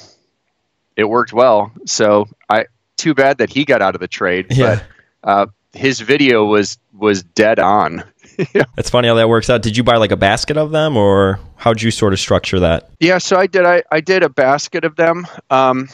it 0.95 1.05
worked 1.05 1.33
well. 1.33 1.71
So 1.85 2.27
I 2.47 2.65
too 2.97 3.15
bad 3.15 3.39
that 3.39 3.49
he 3.49 3.65
got 3.65 3.81
out 3.81 3.95
of 3.95 4.01
the 4.01 4.07
trade. 4.07 4.47
Yeah. 4.51 4.81
But 5.23 5.29
uh, 5.29 5.45
his 5.75 5.99
video 5.99 6.45
was 6.45 6.77
was 6.93 7.23
dead 7.23 7.59
on. 7.59 8.03
That's 8.75 8.89
funny 8.89 9.07
how 9.07 9.15
that 9.15 9.29
works 9.29 9.49
out. 9.49 9.61
Did 9.61 9.77
you 9.77 9.83
buy 9.83 9.97
like 9.97 10.11
a 10.11 10.17
basket 10.17 10.57
of 10.57 10.71
them, 10.71 10.97
or 10.97 11.39
how'd 11.55 11.81
you 11.81 11.91
sort 11.91 12.13
of 12.13 12.19
structure 12.19 12.59
that? 12.59 12.89
Yeah, 12.99 13.17
so 13.17 13.37
I 13.37 13.47
did. 13.47 13.65
I, 13.65 13.83
I 13.91 14.01
did 14.01 14.23
a 14.23 14.29
basket 14.29 14.83
of 14.83 14.95
them. 14.95 15.27
Um, 15.49 15.89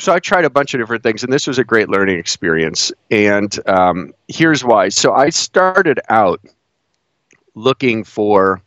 so 0.00 0.12
I 0.12 0.20
tried 0.20 0.44
a 0.44 0.50
bunch 0.50 0.74
of 0.74 0.80
different 0.80 1.02
things, 1.02 1.22
and 1.22 1.32
this 1.32 1.46
was 1.46 1.58
a 1.58 1.64
great 1.64 1.88
learning 1.88 2.18
experience. 2.18 2.92
And 3.10 3.58
um, 3.68 4.14
here's 4.28 4.64
why. 4.64 4.88
So 4.88 5.12
I 5.12 5.30
started 5.30 6.00
out 6.08 6.40
looking 7.54 8.04
for 8.04 8.62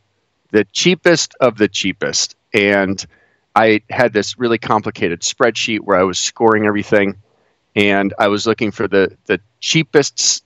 the 0.52 0.66
cheapest 0.66 1.34
of 1.40 1.58
the 1.58 1.68
cheapest, 1.68 2.36
and 2.54 3.04
I 3.56 3.82
had 3.90 4.14
this 4.14 4.38
really 4.38 4.58
complicated 4.58 5.22
spreadsheet 5.22 5.80
where 5.80 5.98
I 5.98 6.04
was 6.04 6.20
scoring 6.20 6.66
everything, 6.66 7.16
and 7.76 8.14
I 8.20 8.28
was 8.28 8.46
looking 8.46 8.72
for 8.72 8.88
the 8.88 9.18
the 9.26 9.40
cheapest 9.60 10.45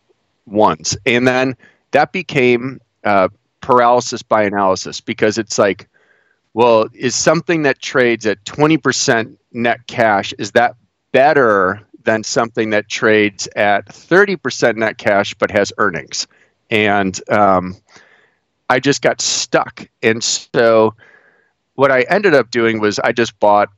ones, 0.49 0.97
and 1.05 1.27
then 1.27 1.55
that 1.91 2.11
became 2.11 2.79
uh, 3.03 3.29
paralysis 3.61 4.21
by 4.21 4.43
analysis 4.43 5.01
because 5.01 5.37
it's 5.37 5.57
like, 5.57 5.87
well, 6.53 6.87
is 6.93 7.15
something 7.15 7.63
that 7.63 7.79
trades 7.79 8.25
at 8.25 8.43
20% 8.45 9.37
net 9.51 9.87
cash, 9.87 10.33
is 10.37 10.51
that 10.51 10.75
better 11.11 11.81
than 12.03 12.23
something 12.23 12.71
that 12.71 12.87
trades 12.89 13.47
at 13.55 13.85
30% 13.87 14.75
net 14.75 14.97
cash 14.97 15.33
but 15.35 15.51
has 15.51 15.71
earnings? 15.77 16.27
And 16.69 17.19
um, 17.29 17.75
I 18.69 18.79
just 18.79 19.01
got 19.01 19.21
stuck. 19.21 19.87
And 20.01 20.23
so 20.23 20.95
what 21.75 21.91
I 21.91 22.01
ended 22.01 22.33
up 22.33 22.51
doing 22.51 22.79
was 22.79 22.99
I 22.99 23.11
just 23.11 23.39
bought 23.39 23.69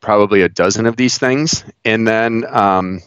probably 0.00 0.42
a 0.42 0.48
dozen 0.48 0.86
of 0.86 0.96
these 0.96 1.18
things. 1.18 1.64
And 1.84 2.06
then, 2.06 2.44
um, 2.48 3.00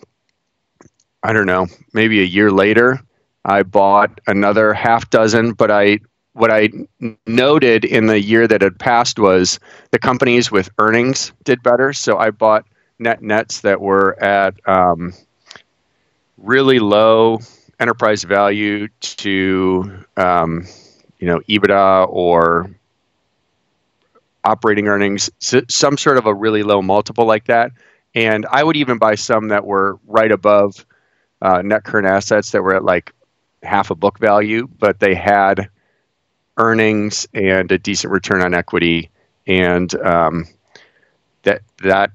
I 1.24 1.32
don't 1.34 1.46
know, 1.46 1.68
maybe 1.94 2.20
a 2.22 2.26
year 2.26 2.52
later, 2.52 3.00
I 3.46 3.64
bought 3.64 4.20
another 4.28 4.74
half 4.74 5.10
dozen, 5.10 5.54
but 5.54 5.72
I 5.72 6.00
what 6.34 6.52
I 6.52 6.70
noted 7.28 7.86
in 7.86 8.08
the 8.08 8.20
year 8.20 8.48
that 8.48 8.62
had 8.62 8.80
passed 8.80 9.20
was 9.20 9.60
the 9.92 10.00
companies 10.00 10.52
with 10.52 10.70
earnings 10.80 11.32
did 11.44 11.62
better. 11.62 11.94
So 11.94 12.18
I 12.18 12.32
bought 12.32 12.66
net 12.98 13.22
nets 13.22 13.62
that 13.62 13.80
were 13.80 14.22
at 14.22 14.56
um, 14.68 15.14
really 16.38 16.80
low 16.80 17.40
enterprise 17.80 18.24
value 18.24 18.88
to 19.02 20.06
um, 20.18 20.66
you 21.20 21.28
know 21.28 21.40
EBITDA 21.42 22.08
or 22.10 22.70
operating 24.44 24.88
earnings, 24.88 25.30
some 25.40 25.98
sort 25.98 26.18
of 26.18 26.26
a 26.26 26.34
really 26.34 26.64
low 26.64 26.82
multiple 26.82 27.26
like 27.26 27.46
that. 27.46 27.72
And 28.14 28.46
I 28.52 28.64
would 28.64 28.76
even 28.76 28.98
buy 28.98 29.16
some 29.16 29.48
that 29.48 29.66
were 29.66 29.98
right 30.06 30.32
above 30.32 30.86
uh, 31.44 31.62
net 31.62 31.84
current 31.84 32.08
assets 32.08 32.52
that 32.52 32.64
were 32.64 32.76
at 32.76 32.86
like 32.86 33.12
half 33.62 33.92
a 33.92 33.96
book 33.96 34.18
value, 34.18 34.68
but 34.80 35.00
they 35.00 35.14
had 35.14 35.70
earnings 36.58 37.28
and 37.34 37.72
a 37.72 37.78
decent 37.78 38.12
return 38.14 38.42
on 38.42 38.54
equity, 38.54 39.12
and 39.46 39.94
um, 40.02 40.48
that 41.44 41.62
that 41.84 42.12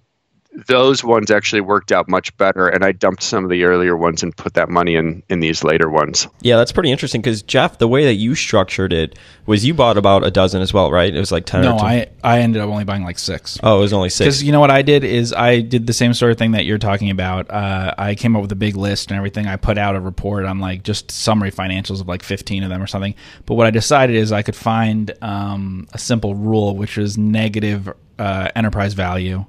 those 0.66 1.05
ones 1.05 1.31
actually 1.31 1.61
worked 1.61 1.92
out 1.92 2.09
much 2.09 2.37
better 2.37 2.66
and 2.66 2.85
i 2.85 2.90
dumped 2.90 3.23
some 3.23 3.44
of 3.44 3.51
the 3.51 3.64
earlier 3.64 3.97
ones 3.97 4.23
and 4.23 4.37
put 4.37 4.55
that 4.55 4.68
money 4.68 4.97
in 4.97 5.23
in 5.29 5.40
these 5.40 5.62
later 5.62 5.88
ones. 5.88 6.27
Yeah 6.40 6.57
that's 6.57 6.73
pretty 6.73 6.90
interesting 6.90 7.21
because 7.21 7.42
jeff 7.42 7.79
the 7.79 7.87
way 7.87 8.05
that 8.05 8.14
you 8.14 8.35
structured 8.35 8.92
it 8.92 9.18
was 9.47 9.64
you 9.64 9.73
bought 9.73 9.97
about 9.97 10.27
a 10.27 10.31
dozen 10.31 10.61
as 10.61 10.75
well 10.75 10.90
right? 10.90 11.14
It 11.14 11.18
was 11.18 11.31
like 11.31 11.47
10 11.47 11.62
no 11.62 11.77
i 11.79 12.09
i 12.25 12.40
ended 12.40 12.61
up 12.61 12.68
only 12.68 12.85
buying 12.85 13.05
like 13.05 13.18
six. 13.18 13.59
Oh 13.62 13.79
it 13.79 13.81
was 13.81 13.92
only 13.92 14.09
six. 14.09 14.27
Because 14.27 14.42
you 14.42 14.53
know 14.53 14.61
what 14.61 14.71
i 14.71 14.83
did 14.83 15.05
is 15.05 15.33
i 15.33 15.61
did 15.61 15.87
the 15.87 15.92
same 15.92 16.12
sort 16.14 16.33
of 16.33 16.38
thing 16.38 16.53
that 16.53 16.64
you're 16.64 16.79
talking 16.79 17.11
about. 17.11 17.51
Uh, 17.51 17.94
i 17.97 18.14
came 18.14 18.35
up 18.35 18.42
with 18.42 18.53
a 18.53 18.57
big 18.57 18.77
list 18.77 19.11
and 19.11 19.18
everything. 19.18 19.47
I 19.47 19.57
put 19.57 19.79
out 19.79 19.94
a 19.94 20.01
report 20.01 20.44
on 20.44 20.59
like 20.59 20.83
just 20.83 21.11
summary 21.11 21.53
financials 21.53 22.01
of 22.01 22.09
like 22.09 22.23
15 22.23 22.64
of 22.64 22.71
them 22.71 22.83
or 22.83 22.87
something. 22.87 23.14
But 23.47 23.55
what 23.55 23.66
i 23.66 23.71
decided 23.71 24.16
is 24.16 24.33
i 24.33 24.42
could 24.42 24.57
find 24.57 25.12
um, 25.23 25.87
a 25.92 25.99
simple 25.99 26.35
rule 26.35 26.77
which 26.77 26.97
was 26.97 27.16
negative 27.16 27.92
uh, 28.18 28.49
enterprise 28.57 28.94
value 28.94 29.44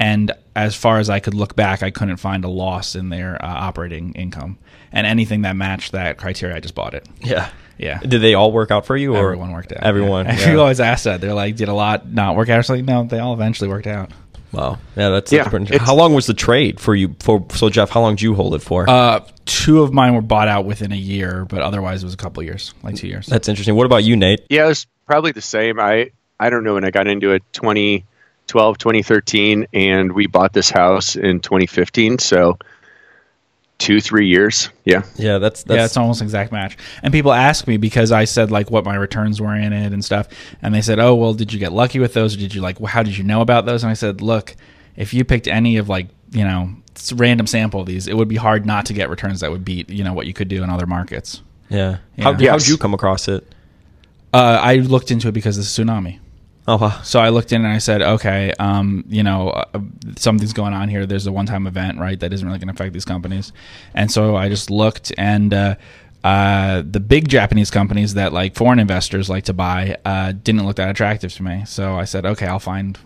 and 0.00 0.32
as 0.56 0.74
far 0.74 0.98
as 0.98 1.08
I 1.08 1.20
could 1.20 1.34
look 1.34 1.54
back, 1.54 1.84
I 1.84 1.90
couldn't 1.92 2.16
find 2.16 2.44
a 2.44 2.48
loss 2.48 2.96
in 2.96 3.10
their 3.10 3.36
uh, 3.44 3.46
operating 3.46 4.12
income, 4.14 4.58
and 4.90 5.06
anything 5.06 5.42
that 5.42 5.54
matched 5.54 5.92
that 5.92 6.16
criteria, 6.18 6.56
I 6.56 6.60
just 6.60 6.74
bought 6.74 6.94
it. 6.94 7.06
Yeah, 7.20 7.50
yeah. 7.78 7.98
Did 8.00 8.20
they 8.22 8.34
all 8.34 8.50
work 8.50 8.72
out 8.72 8.84
for 8.86 8.96
you? 8.96 9.14
Or 9.14 9.18
everyone 9.18 9.52
worked 9.52 9.72
out. 9.72 9.84
Everyone. 9.84 10.26
Yeah. 10.26 10.32
Yeah. 10.38 10.46
People 10.46 10.60
always 10.62 10.80
ask 10.80 11.04
that. 11.04 11.20
They're 11.20 11.34
like, 11.34 11.54
"Did 11.54 11.68
a 11.68 11.74
lot 11.74 12.08
not 12.10 12.34
work 12.34 12.48
out?" 12.48 12.54
I 12.54 12.58
was 12.58 12.70
like, 12.70 12.84
"No, 12.84 13.04
they 13.04 13.18
all 13.20 13.34
eventually 13.34 13.68
worked 13.68 13.86
out." 13.86 14.10
Wow. 14.52 14.78
Yeah, 14.96 15.10
that's, 15.10 15.30
Yeah, 15.30 15.44
that's 15.48 15.76
How 15.84 15.94
long 15.94 16.12
was 16.12 16.26
the 16.26 16.34
trade 16.34 16.80
for 16.80 16.92
you? 16.92 17.14
For 17.20 17.46
so 17.52 17.68
Jeff, 17.70 17.88
how 17.90 18.00
long 18.00 18.16
did 18.16 18.22
you 18.22 18.34
hold 18.34 18.54
it 18.56 18.62
for? 18.62 18.90
Uh, 18.90 19.20
two 19.44 19.82
of 19.82 19.92
mine 19.92 20.14
were 20.14 20.22
bought 20.22 20.48
out 20.48 20.64
within 20.64 20.90
a 20.90 20.96
year, 20.96 21.44
but 21.44 21.62
otherwise 21.62 22.02
it 22.02 22.06
was 22.06 22.14
a 22.14 22.16
couple 22.16 22.42
years, 22.42 22.74
like 22.82 22.96
two 22.96 23.06
years. 23.06 23.26
that's 23.26 23.48
interesting. 23.48 23.76
What 23.76 23.86
about 23.86 24.02
you, 24.02 24.16
Nate? 24.16 24.40
yeah 24.48 24.64
it 24.64 24.68
was 24.68 24.86
probably 25.06 25.30
the 25.32 25.40
same 25.42 25.78
i 25.80 26.10
i 26.38 26.50
don't 26.50 26.62
know 26.64 26.74
when 26.74 26.84
i 26.84 26.90
got 26.90 27.06
into 27.08 27.32
it 27.32 27.42
2012 28.50 28.78
2013 28.78 29.66
and 29.72 30.12
we 30.12 30.26
bought 30.26 30.52
this 30.52 30.70
house 30.70 31.14
in 31.14 31.38
2015 31.40 32.18
so 32.18 32.58
two 33.78 34.00
three 34.00 34.26
years 34.26 34.68
yeah 34.84 35.02
Yeah, 35.16 35.38
that's 35.38 35.62
that's 35.62 35.76
yeah, 35.78 35.84
it's 35.84 35.96
almost 35.96 36.20
exact 36.20 36.50
match. 36.52 36.76
And 37.02 37.12
people 37.12 37.32
ask 37.32 37.66
me 37.66 37.76
because 37.76 38.12
I 38.12 38.24
said 38.24 38.50
like 38.50 38.70
what 38.70 38.84
my 38.84 38.94
returns 38.96 39.40
were 39.40 39.54
in 39.54 39.72
it 39.72 39.92
and 39.92 40.04
stuff, 40.04 40.28
and 40.62 40.74
they 40.74 40.82
said, 40.82 40.98
"Oh, 40.98 41.14
well, 41.14 41.32
did 41.32 41.52
you 41.52 41.58
get 41.58 41.72
lucky 41.72 41.98
with 41.98 42.12
those, 42.12 42.34
or 42.34 42.38
did 42.38 42.54
you 42.54 42.60
like 42.60 42.78
how 42.80 43.02
did 43.02 43.16
you 43.16 43.24
know 43.24 43.40
about 43.40 43.64
those?" 43.66 43.82
And 43.82 43.90
I 43.90 43.94
said, 43.94 44.20
"Look, 44.20 44.54
if 44.96 45.14
you 45.14 45.24
picked 45.24 45.46
any 45.48 45.78
of 45.78 45.88
like 45.88 46.08
you 46.32 46.44
know 46.44 46.70
random 47.14 47.46
sample 47.46 47.80
of 47.80 47.86
these, 47.86 48.06
it 48.06 48.16
would 48.18 48.28
be 48.28 48.36
hard 48.36 48.66
not 48.66 48.84
to 48.86 48.92
get 48.92 49.08
returns 49.08 49.40
that 49.40 49.50
would 49.50 49.64
beat 49.64 49.88
you 49.88 50.04
know 50.04 50.12
what 50.12 50.26
you 50.26 50.34
could 50.34 50.48
do 50.48 50.62
in 50.62 50.68
other 50.70 50.86
markets." 50.86 51.40
yeah. 51.70 51.98
Yeah. 52.16 52.24
How, 52.24 52.32
how'd 52.32 52.40
Yes. 52.42 52.68
you 52.68 52.76
come 52.76 52.92
across 52.92 53.28
it? 53.28 53.46
Uh, 54.34 54.58
I 54.60 54.76
looked 54.76 55.10
into 55.10 55.28
it 55.28 55.32
because 55.32 55.56
of 55.56 55.64
the 55.64 55.68
tsunami. 55.70 56.18
Oh, 56.68 56.76
wow. 56.76 57.00
So 57.02 57.18
I 57.18 57.30
looked 57.30 57.52
in 57.52 57.64
and 57.64 57.72
I 57.72 57.78
said, 57.78 58.02
okay, 58.02 58.52
um, 58.58 59.04
you 59.08 59.22
know, 59.22 59.48
uh, 59.48 59.80
something's 60.16 60.52
going 60.52 60.72
on 60.72 60.88
here. 60.88 61.06
There's 61.06 61.26
a 61.26 61.32
one-time 61.32 61.66
event, 61.66 61.98
right? 61.98 62.20
That 62.20 62.32
isn't 62.32 62.46
really 62.46 62.58
going 62.58 62.68
to 62.68 62.74
affect 62.74 62.92
these 62.92 63.04
companies. 63.04 63.52
And 63.94 64.10
so 64.10 64.36
I 64.36 64.48
just 64.48 64.70
looked, 64.70 65.12
and 65.18 65.52
uh, 65.52 65.74
uh, 66.22 66.82
the 66.88 67.00
big 67.00 67.28
Japanese 67.28 67.70
companies 67.70 68.14
that 68.14 68.32
like 68.32 68.54
foreign 68.54 68.78
investors 68.78 69.28
like 69.30 69.44
to 69.44 69.54
buy 69.54 69.96
uh, 70.04 70.32
didn't 70.32 70.66
look 70.66 70.76
that 70.76 70.90
attractive 70.90 71.32
to 71.34 71.42
me. 71.42 71.64
So 71.66 71.96
I 71.96 72.04
said, 72.04 72.26
okay, 72.26 72.46
I'll 72.46 72.58
find, 72.58 72.98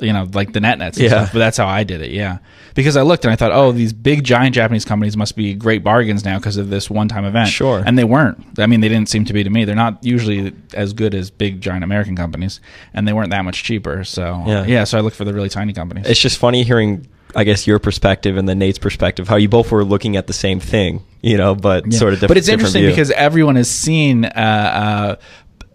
you 0.00 0.12
know, 0.12 0.28
like 0.34 0.52
the 0.52 0.60
net 0.60 0.78
nets. 0.78 0.98
Yeah. 0.98 1.08
stuff. 1.08 1.32
But 1.32 1.38
that's 1.40 1.56
how 1.56 1.66
I 1.66 1.84
did 1.84 2.00
it. 2.02 2.10
Yeah, 2.10 2.38
because 2.74 2.96
I 2.96 3.02
looked 3.02 3.24
and 3.24 3.32
I 3.32 3.36
thought, 3.36 3.52
oh, 3.52 3.72
these 3.72 3.92
big 3.92 4.24
giant 4.24 4.54
Japanese 4.54 4.84
companies 4.84 5.16
must 5.16 5.36
be 5.36 5.54
great 5.54 5.82
bargains 5.82 6.24
now 6.24 6.38
because 6.38 6.56
of 6.56 6.68
this 6.70 6.90
one-time 6.90 7.24
event. 7.24 7.48
Sure. 7.48 7.82
And 7.86 7.98
they 7.98 8.04
weren't. 8.04 8.44
I 8.58 8.66
mean, 8.66 8.80
they 8.80 8.88
didn't 8.88 9.08
seem 9.08 9.24
to 9.26 9.32
be 9.32 9.42
to 9.44 9.50
me. 9.50 9.64
They're 9.64 9.74
not 9.74 10.04
usually 10.04 10.52
as 10.74 10.92
good 10.92 11.14
as 11.14 11.30
big 11.30 11.60
giant 11.60 11.84
American 11.84 12.16
companies, 12.16 12.60
and 12.94 13.08
they 13.08 13.12
weren't 13.12 13.30
that 13.30 13.44
much 13.44 13.64
cheaper. 13.64 14.04
So 14.04 14.42
Yeah. 14.46 14.64
yeah, 14.66 14.84
so 14.84 14.98
I 14.98 15.00
looked 15.00 15.16
for 15.16 15.24
the 15.24 15.32
really 15.32 15.48
tiny 15.48 15.72
companies. 15.72 16.06
It's 16.06 16.20
just 16.20 16.38
funny 16.38 16.62
hearing, 16.62 17.06
I 17.34 17.44
guess, 17.44 17.66
your 17.66 17.78
perspective 17.78 18.36
and 18.36 18.48
then 18.48 18.58
Nate's 18.58 18.78
perspective, 18.78 19.28
how 19.28 19.36
you 19.36 19.48
both 19.48 19.70
were 19.72 19.84
looking 19.84 20.16
at 20.16 20.26
the 20.26 20.32
same 20.34 20.60
thing, 20.60 21.02
you 21.22 21.36
know, 21.38 21.54
but 21.54 21.86
Yeah. 21.90 21.98
sort 21.98 22.12
of 22.12 22.18
different. 22.20 22.28
But 22.28 22.36
it's 22.36 22.46
different 22.46 22.60
interesting 22.74 22.82
view. 22.82 22.90
because 22.90 23.10
everyone 23.12 23.56
has 23.56 23.70
seen 23.70 24.24
uh, 24.26 25.16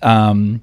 uh, 0.04 0.08
um, 0.08 0.62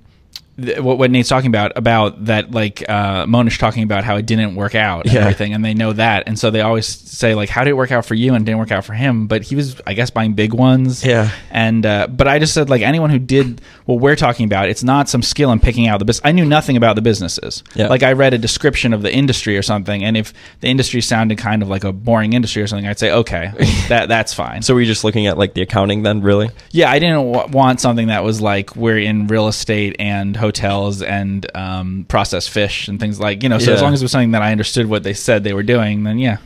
th- 0.63 0.79
what, 0.81 0.99
what 0.99 1.11
Nate's 1.11 1.29
talking 1.29 1.49
about 1.49 1.73
about 1.77 2.25
that 2.27 2.51
like 2.53 2.83
uh, 2.89 3.27
Mohnish 3.27 3.59
talking 3.59 3.83
about 3.83 4.05
how 4.05 4.17
it 4.17 4.27
didn't 4.27 4.55
work 4.55 4.75
out 4.75 5.05
and 5.05 5.15
Yeah. 5.15 5.21
everything, 5.23 5.53
and 5.55 5.65
they 5.65 5.75
know 5.75 5.93
that, 5.93 6.25
and 6.27 6.39
so 6.39 6.51
they 6.51 6.61
always 6.61 6.87
say 6.87 7.35
like, 7.35 7.49
"How 7.49 7.65
did 7.65 7.71
it 7.71 7.77
work 7.77 7.91
out 7.93 8.05
for 8.07 8.15
you?" 8.15 8.35
and 8.35 8.43
it 8.43 8.47
didn't 8.47 8.59
work 8.59 8.73
out 8.73 8.85
for 8.85 8.95
him, 8.95 9.27
but 9.27 9.43
he 9.43 9.57
was, 9.57 9.81
I 9.87 9.95
guess, 9.95 10.11
buying 10.11 10.33
big 10.35 10.55
ones. 10.55 11.05
Yeah. 11.05 11.31
And 11.51 11.85
uh, 11.85 12.07
but 12.07 12.29
I 12.29 12.39
just 12.39 12.55
said 12.55 12.71
like 12.71 12.83
anyone 12.83 13.11
who 13.11 13.19
did 13.19 13.61
what 13.87 14.01
we're 14.01 14.17
talking 14.17 14.47
about, 14.47 14.69
it's 14.69 14.85
not 14.85 15.09
some 15.09 15.23
skill 15.23 15.53
in 15.53 15.61
picking 15.61 15.89
out 15.89 15.99
the 15.99 16.05
business. 16.05 16.23
I 16.25 16.33
knew 16.33 16.45
nothing 16.45 16.77
about 16.77 16.97
the 16.97 17.03
businesses. 17.03 17.63
Yeah. 17.75 17.89
Like 17.89 18.03
I 18.03 18.13
read 18.13 18.33
a 18.35 18.39
description 18.39 18.93
of 18.93 19.03
the 19.03 19.13
industry 19.13 19.57
or 19.59 19.63
something, 19.63 20.03
and 20.05 20.17
if 20.17 20.33
the 20.61 20.69
industry 20.69 21.01
sounded 21.01 21.39
kind 21.39 21.63
of 21.63 21.69
like 21.69 21.85
a 21.85 21.93
boring 21.93 22.33
industry 22.33 22.63
or 22.63 22.67
something, 22.67 22.87
I'd 22.87 22.99
say 22.99 23.11
okay, 23.13 23.51
that 23.89 24.09
that's 24.09 24.33
fine. 24.33 24.63
So 24.63 24.75
were 24.75 24.81
you 24.81 24.87
just 24.87 25.05
looking 25.05 25.27
at 25.27 25.37
like 25.37 25.55
the 25.55 25.63
accounting 25.63 26.03
then, 26.03 26.23
really? 26.23 26.51
Yeah, 26.71 26.91
I 26.91 26.99
didn't 26.99 27.33
w- 27.33 27.53
want 27.53 27.81
something 27.81 28.07
that 28.07 28.25
was 28.25 28.41
like 28.41 28.77
we're 28.77 28.99
in 28.99 29.27
real 29.27 29.49
estate 29.49 29.97
and 29.99 30.37
hotels 30.37 30.52
and 30.61 31.47
um, 31.57 32.05
processed 32.09 32.51
fish 32.51 32.89
and 32.89 33.01
things 33.01 33.19
like 33.21 33.43
you 33.43 33.49
know. 33.49 33.59
So 33.59 33.73
as 33.73 33.83
long 33.83 33.93
as 33.93 34.03
it 34.03 34.05
was 34.05 34.13
something 34.13 34.33
that 34.33 34.43
I 34.43 34.53
understood 34.53 34.87
what 34.87 35.03
they 35.03 35.15
said 35.15 35.45
they 35.45 35.55
were 35.55 35.63
doing, 35.63 36.05
then 36.05 36.19
yeah, 36.19 36.39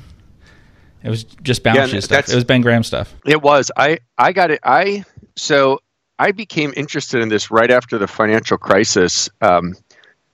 it 1.02 1.10
was 1.10 1.24
just 1.24 1.62
balance 1.62 1.92
Yeah, 1.92 2.00
stuff. 2.00 2.28
It 2.28 2.34
was 2.34 2.44
Ben 2.44 2.60
Graham 2.60 2.82
stuff. 2.82 3.14
It 3.24 3.42
was. 3.42 3.70
I 3.76 3.98
I 4.18 4.32
got 4.32 4.50
it. 4.50 4.60
I 4.64 5.04
so 5.36 5.80
I 6.18 6.32
became 6.32 6.72
interested 6.76 7.20
in 7.20 7.28
this 7.28 7.50
right 7.50 7.70
after 7.70 7.98
the 7.98 8.06
financial 8.06 8.56
crisis 8.56 9.28
um, 9.40 9.74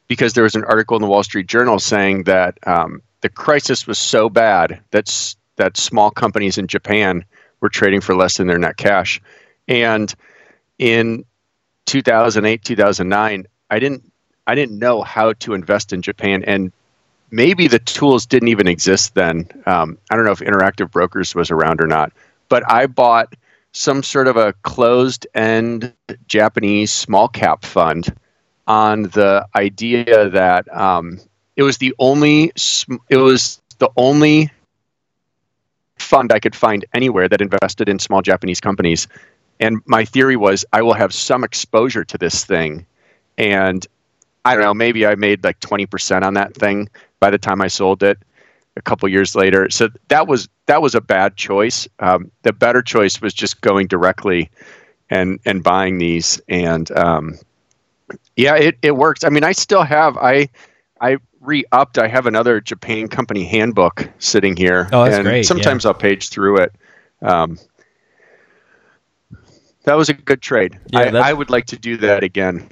because 0.08 0.34
there 0.34 0.44
was 0.44 0.54
an 0.54 0.64
article 0.64 0.96
in 0.96 1.02
the 1.02 1.08
Wall 1.08 1.22
Street 1.24 1.46
Journal 1.46 1.78
saying 1.78 2.24
that 2.24 2.58
um, 2.66 3.02
the 3.20 3.28
crisis 3.28 3.86
was 3.86 3.98
so 3.98 4.28
bad 4.28 4.80
that 4.90 5.34
that 5.56 5.76
small 5.76 6.10
companies 6.10 6.58
in 6.58 6.66
Japan 6.66 7.24
were 7.60 7.68
trading 7.68 8.00
for 8.00 8.14
less 8.14 8.36
than 8.36 8.46
their 8.46 8.58
net 8.58 8.76
cash, 8.76 9.20
and 9.68 10.14
in 10.78 11.24
2008 11.86 12.64
2009 12.64 13.46
I 13.72 13.78
didn't 13.78 14.12
I 14.46 14.54
didn't 14.54 14.78
know 14.78 15.02
how 15.02 15.32
to 15.32 15.54
invest 15.54 15.92
in 15.92 16.02
Japan 16.02 16.44
and 16.44 16.72
maybe 17.30 17.68
the 17.68 17.78
tools 17.78 18.26
didn't 18.26 18.48
even 18.48 18.68
exist 18.68 19.14
then. 19.14 19.48
Um, 19.66 19.96
I 20.10 20.16
don't 20.16 20.26
know 20.26 20.32
if 20.32 20.40
Interactive 20.40 20.90
Brokers 20.90 21.34
was 21.34 21.50
around 21.50 21.80
or 21.80 21.86
not, 21.86 22.12
but 22.50 22.62
I 22.70 22.86
bought 22.86 23.34
some 23.72 24.02
sort 24.02 24.28
of 24.28 24.36
a 24.36 24.52
closed 24.62 25.26
end 25.34 25.94
Japanese 26.28 26.92
small 26.92 27.28
cap 27.28 27.64
fund 27.64 28.14
on 28.66 29.04
the 29.04 29.46
idea 29.56 30.28
that 30.28 30.70
um, 30.76 31.18
it 31.56 31.62
was 31.62 31.78
the 31.78 31.94
only 31.98 32.52
it 33.08 33.16
was 33.16 33.62
the 33.78 33.90
only 33.96 34.50
fund 35.98 36.30
I 36.30 36.40
could 36.40 36.54
find 36.54 36.84
anywhere 36.92 37.28
that 37.28 37.40
invested 37.40 37.88
in 37.88 37.98
small 37.98 38.20
Japanese 38.20 38.60
companies. 38.60 39.08
And 39.60 39.80
my 39.86 40.04
theory 40.04 40.36
was 40.36 40.64
I 40.72 40.82
will 40.82 40.92
have 40.92 41.14
some 41.14 41.42
exposure 41.42 42.04
to 42.04 42.18
this 42.18 42.44
thing. 42.44 42.84
And 43.42 43.84
I 44.44 44.54
don't 44.54 44.62
know, 44.62 44.72
maybe 44.72 45.04
I 45.04 45.16
made 45.16 45.42
like 45.42 45.58
20% 45.58 46.22
on 46.22 46.34
that 46.34 46.54
thing 46.54 46.88
by 47.18 47.30
the 47.30 47.38
time 47.38 47.60
I 47.60 47.66
sold 47.66 48.04
it 48.04 48.18
a 48.76 48.82
couple 48.82 49.08
years 49.08 49.34
later. 49.34 49.68
So 49.68 49.88
that 50.08 50.28
was 50.28 50.48
that 50.66 50.80
was 50.80 50.94
a 50.94 51.00
bad 51.00 51.36
choice. 51.36 51.88
Um, 51.98 52.30
the 52.42 52.52
better 52.52 52.82
choice 52.82 53.20
was 53.20 53.34
just 53.34 53.60
going 53.60 53.88
directly 53.88 54.48
and 55.10 55.40
and 55.44 55.62
buying 55.64 55.98
these. 55.98 56.40
And 56.48 56.88
um, 56.96 57.38
yeah, 58.36 58.54
it, 58.54 58.78
it 58.80 58.96
works. 58.96 59.24
I 59.24 59.28
mean, 59.28 59.42
I 59.42 59.52
still 59.52 59.82
have 59.82 60.16
I 60.16 60.48
I 61.00 61.18
re-upped. 61.40 61.98
I 61.98 62.06
have 62.06 62.26
another 62.26 62.60
Japan 62.60 63.08
company 63.08 63.44
handbook 63.44 64.08
sitting 64.20 64.56
here. 64.56 64.88
Oh, 64.92 65.02
that's 65.02 65.16
and 65.16 65.24
great, 65.24 65.46
Sometimes 65.46 65.84
I'll 65.84 65.94
page 65.94 66.28
through 66.28 66.58
it. 66.58 66.72
Um, 67.20 67.58
that 69.82 69.94
was 69.94 70.08
a 70.10 70.14
good 70.14 70.40
trade. 70.40 70.78
Yeah, 70.92 71.00
I, 71.00 71.30
I 71.30 71.32
would 71.32 71.50
like 71.50 71.66
to 71.66 71.76
do 71.76 71.96
that 71.96 72.22
again. 72.22 72.68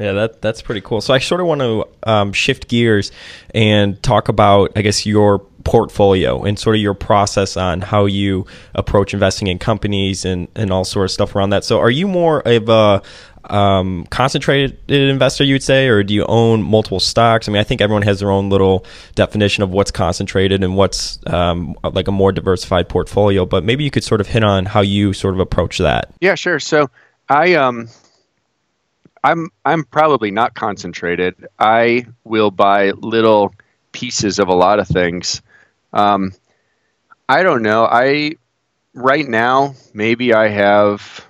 Yeah, 0.00 0.12
that 0.12 0.40
that's 0.40 0.62
pretty 0.62 0.80
cool. 0.80 1.02
So 1.02 1.12
I 1.12 1.18
sort 1.18 1.42
of 1.42 1.46
want 1.46 1.60
to 1.60 1.86
um, 2.04 2.32
shift 2.32 2.68
gears 2.68 3.12
and 3.54 4.02
talk 4.02 4.30
about, 4.30 4.72
I 4.74 4.80
guess, 4.80 5.04
your 5.04 5.40
portfolio 5.64 6.42
and 6.42 6.58
sort 6.58 6.74
of 6.74 6.80
your 6.80 6.94
process 6.94 7.54
on 7.58 7.82
how 7.82 8.06
you 8.06 8.46
approach 8.74 9.12
investing 9.12 9.48
in 9.48 9.58
companies 9.58 10.24
and 10.24 10.48
and 10.54 10.72
all 10.72 10.86
sort 10.86 11.04
of 11.04 11.10
stuff 11.10 11.36
around 11.36 11.50
that. 11.50 11.64
So 11.64 11.80
are 11.80 11.90
you 11.90 12.08
more 12.08 12.40
of 12.48 12.68
a 12.70 13.02
um, 13.52 14.06
concentrated 14.10 14.78
investor, 14.90 15.44
you 15.44 15.54
would 15.54 15.62
say, 15.62 15.88
or 15.88 16.02
do 16.02 16.14
you 16.14 16.24
own 16.24 16.62
multiple 16.62 17.00
stocks? 17.00 17.46
I 17.46 17.52
mean, 17.52 17.60
I 17.60 17.64
think 17.64 17.82
everyone 17.82 18.02
has 18.02 18.20
their 18.20 18.30
own 18.30 18.48
little 18.48 18.86
definition 19.16 19.62
of 19.62 19.70
what's 19.70 19.90
concentrated 19.90 20.64
and 20.64 20.76
what's 20.76 21.18
um, 21.26 21.76
like 21.82 22.08
a 22.08 22.12
more 22.12 22.32
diversified 22.32 22.88
portfolio. 22.88 23.44
But 23.44 23.64
maybe 23.64 23.84
you 23.84 23.90
could 23.90 24.04
sort 24.04 24.22
of 24.22 24.28
hit 24.28 24.44
on 24.44 24.64
how 24.64 24.80
you 24.80 25.12
sort 25.12 25.34
of 25.34 25.40
approach 25.40 25.76
that. 25.76 26.10
Yeah, 26.20 26.36
sure. 26.36 26.58
So 26.58 26.88
I 27.28 27.54
um 27.54 27.88
I'm 29.22 29.50
I'm 29.64 29.84
probably 29.84 30.30
not 30.30 30.54
concentrated. 30.54 31.46
I 31.58 32.06
will 32.24 32.50
buy 32.50 32.90
little 32.92 33.54
pieces 33.92 34.38
of 34.38 34.48
a 34.48 34.54
lot 34.54 34.78
of 34.78 34.88
things. 34.88 35.42
Um 35.92 36.32
I 37.28 37.42
don't 37.42 37.62
know. 37.62 37.84
I 37.84 38.36
right 38.94 39.26
now 39.26 39.74
maybe 39.94 40.32
I 40.32 40.48
have 40.48 41.24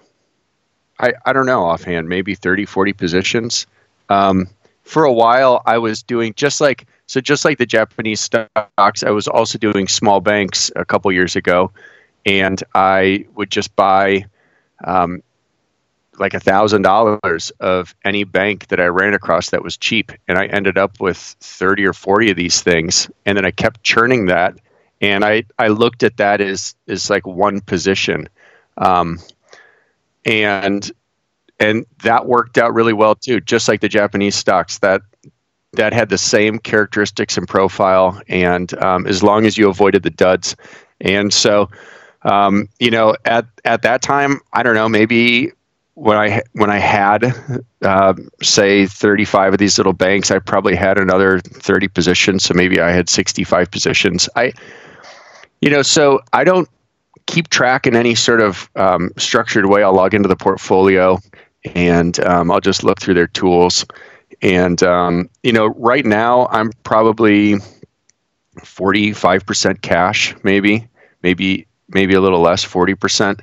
I 0.99 1.15
I 1.25 1.33
don't 1.33 1.47
know 1.47 1.65
offhand, 1.65 2.09
maybe 2.09 2.35
30 2.35 2.67
40 2.67 2.93
positions. 2.93 3.67
Um 4.09 4.49
for 4.85 5.05
a 5.05 5.13
while 5.13 5.63
I 5.67 5.79
was 5.79 6.03
doing 6.03 6.35
just 6.35 6.61
like 6.61 6.87
so 7.07 7.21
just 7.21 7.45
like 7.45 7.59
the 7.59 7.67
Japanese 7.67 8.21
stocks, 8.21 9.03
I 9.03 9.11
was 9.11 9.27
also 9.27 9.59
doing 9.59 9.89
small 9.89 10.21
banks 10.21 10.71
a 10.77 10.85
couple 10.85 11.11
years 11.11 11.35
ago 11.35 11.73
and 12.25 12.63
I 12.75 13.27
would 13.35 13.51
just 13.51 13.75
buy 13.77 14.27
um, 14.85 15.23
like 16.21 16.35
a 16.35 16.41
thousand 16.41 16.83
dollars 16.83 17.51
of 17.61 17.95
any 18.05 18.25
bank 18.25 18.69
that 18.69 18.79
I 18.79 18.87
ran 18.87 19.15
across 19.15 19.51
that 19.51 19.65
was 19.65 19.77
cheap, 19.77 20.13
and 20.29 20.39
I 20.39 20.47
ended 20.47 20.79
up 20.79 21.01
with 21.01 21.17
thirty 21.41 21.85
or 21.85 21.95
forty 21.95 22.31
of 22.31 22.37
these 22.37 22.63
things, 22.63 23.11
and 23.27 23.37
then 23.37 23.45
I 23.45 23.51
kept 23.51 23.83
churning 23.83 24.27
that, 24.27 24.55
and 25.01 25.25
I 25.25 25.45
I 25.59 25.69
looked 25.69 26.03
at 26.03 26.19
that 26.19 26.41
as 26.41 26.75
as 26.87 27.09
like 27.11 27.27
one 27.27 27.61
position, 27.63 28.29
um, 28.77 29.19
and 30.25 30.93
and 31.59 31.87
that 32.03 32.27
worked 32.27 32.59
out 32.59 32.75
really 32.75 32.93
well 32.93 33.15
too, 33.15 33.41
just 33.41 33.67
like 33.67 33.81
the 33.81 33.89
Japanese 33.89 34.37
stocks. 34.37 34.79
That 34.79 35.01
that 35.73 35.93
had 35.95 36.11
the 36.11 36.19
same 36.19 36.59
characteristics 36.59 37.39
and 37.39 37.49
profile, 37.49 38.21
and 38.29 38.73
um, 38.83 39.07
as 39.07 39.23
long 39.23 39.47
as 39.47 39.57
you 39.57 39.71
avoided 39.71 40.03
the 40.03 40.11
duds, 40.11 40.55
and 41.01 41.33
so 41.33 41.71
um, 42.23 42.69
you 42.79 42.91
know, 42.91 43.17
at 43.25 43.47
at 43.65 43.83
that 43.83 44.03
time, 44.03 44.41
I 44.53 44.63
don't 44.63 44.75
know, 44.75 44.89
maybe 44.89 45.53
when 46.01 46.17
I 46.17 46.41
when 46.53 46.71
I 46.71 46.79
had 46.79 47.35
uh, 47.83 48.15
say 48.43 48.87
35 48.87 49.53
of 49.53 49.59
these 49.59 49.77
little 49.77 49.93
banks, 49.93 50.31
I 50.31 50.39
probably 50.39 50.75
had 50.75 50.99
another 50.99 51.41
30 51.41 51.89
positions, 51.89 52.45
so 52.45 52.55
maybe 52.55 52.81
I 52.81 52.91
had 52.91 53.11
65 53.11 53.71
positions. 53.71 54.27
I, 54.35 54.55
you 55.61 55.69
know, 55.69 55.83
so 55.83 56.21
I 56.33 56.45
don't 56.45 56.67
keep 57.27 57.49
track 57.49 57.87
in 57.87 57.97
any 57.97 58.15
sort 58.15 58.41
of 58.41 58.71
um, 58.77 59.11
structured 59.19 59.67
way. 59.67 59.83
I'll 59.83 59.93
log 59.93 60.15
into 60.15 60.27
the 60.27 60.37
portfolio 60.37 61.19
and 61.75 62.19
um, 62.21 62.51
I'll 62.51 62.63
just 62.63 62.83
look 62.83 62.99
through 62.99 63.15
their 63.15 63.27
tools. 63.27 63.85
And 64.41 64.83
um, 64.83 65.29
you 65.43 65.53
know, 65.53 65.67
right 65.67 66.07
now 66.07 66.47
I'm 66.47 66.73
probably 66.83 67.57
45% 68.57 69.83
cash, 69.83 70.35
maybe, 70.45 70.89
maybe 71.23 71.67
maybe 71.89 72.15
a 72.15 72.21
little 72.23 72.41
less, 72.41 72.65
40%. 72.65 73.41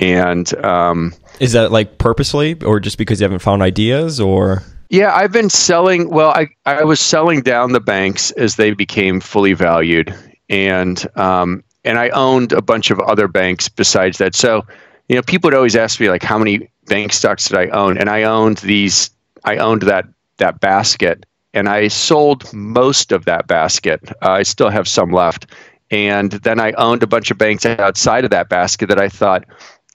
And 0.00 0.52
um, 0.64 1.14
Is 1.38 1.52
that 1.52 1.70
like 1.70 1.98
purposely, 1.98 2.60
or 2.62 2.80
just 2.80 2.98
because 2.98 3.20
you 3.20 3.24
haven't 3.24 3.40
found 3.40 3.62
ideas, 3.62 4.18
or 4.18 4.62
yeah, 4.90 5.14
I've 5.14 5.30
been 5.30 5.50
selling. 5.50 6.10
Well, 6.10 6.30
I, 6.30 6.48
I 6.66 6.82
was 6.82 6.98
selling 6.98 7.42
down 7.42 7.72
the 7.72 7.80
banks 7.80 8.32
as 8.32 8.56
they 8.56 8.72
became 8.72 9.20
fully 9.20 9.52
valued. 9.52 10.12
And, 10.48 11.06
um, 11.16 11.62
and 11.84 11.96
I 11.96 12.08
owned 12.08 12.52
a 12.52 12.60
bunch 12.60 12.90
of 12.90 12.98
other 12.98 13.28
banks 13.28 13.68
besides 13.68 14.18
that. 14.18 14.34
So, 14.34 14.66
you 15.08 15.14
know, 15.14 15.22
people 15.22 15.46
would 15.48 15.54
always 15.54 15.76
ask 15.76 16.00
me 16.00 16.10
like, 16.10 16.24
how 16.24 16.38
many 16.38 16.68
bank 16.86 17.12
stocks 17.12 17.48
did 17.48 17.56
I 17.56 17.68
own? 17.68 17.98
And 17.98 18.10
I 18.10 18.24
owned 18.24 18.58
these, 18.58 19.10
I 19.44 19.58
owned 19.58 19.82
that, 19.82 20.06
that 20.38 20.58
basket 20.58 21.24
and 21.54 21.68
I 21.68 21.86
sold 21.86 22.52
most 22.52 23.12
of 23.12 23.26
that 23.26 23.46
basket. 23.46 24.00
Uh, 24.22 24.30
I 24.30 24.42
still 24.42 24.70
have 24.70 24.88
some 24.88 25.12
left. 25.12 25.46
And 25.92 26.32
then 26.32 26.58
I 26.58 26.72
owned 26.72 27.04
a 27.04 27.08
bunch 27.08 27.30
of 27.30 27.38
banks 27.38 27.64
outside 27.64 28.24
of 28.24 28.30
that 28.30 28.48
basket 28.48 28.88
that 28.88 29.00
I 29.00 29.08
thought 29.08 29.44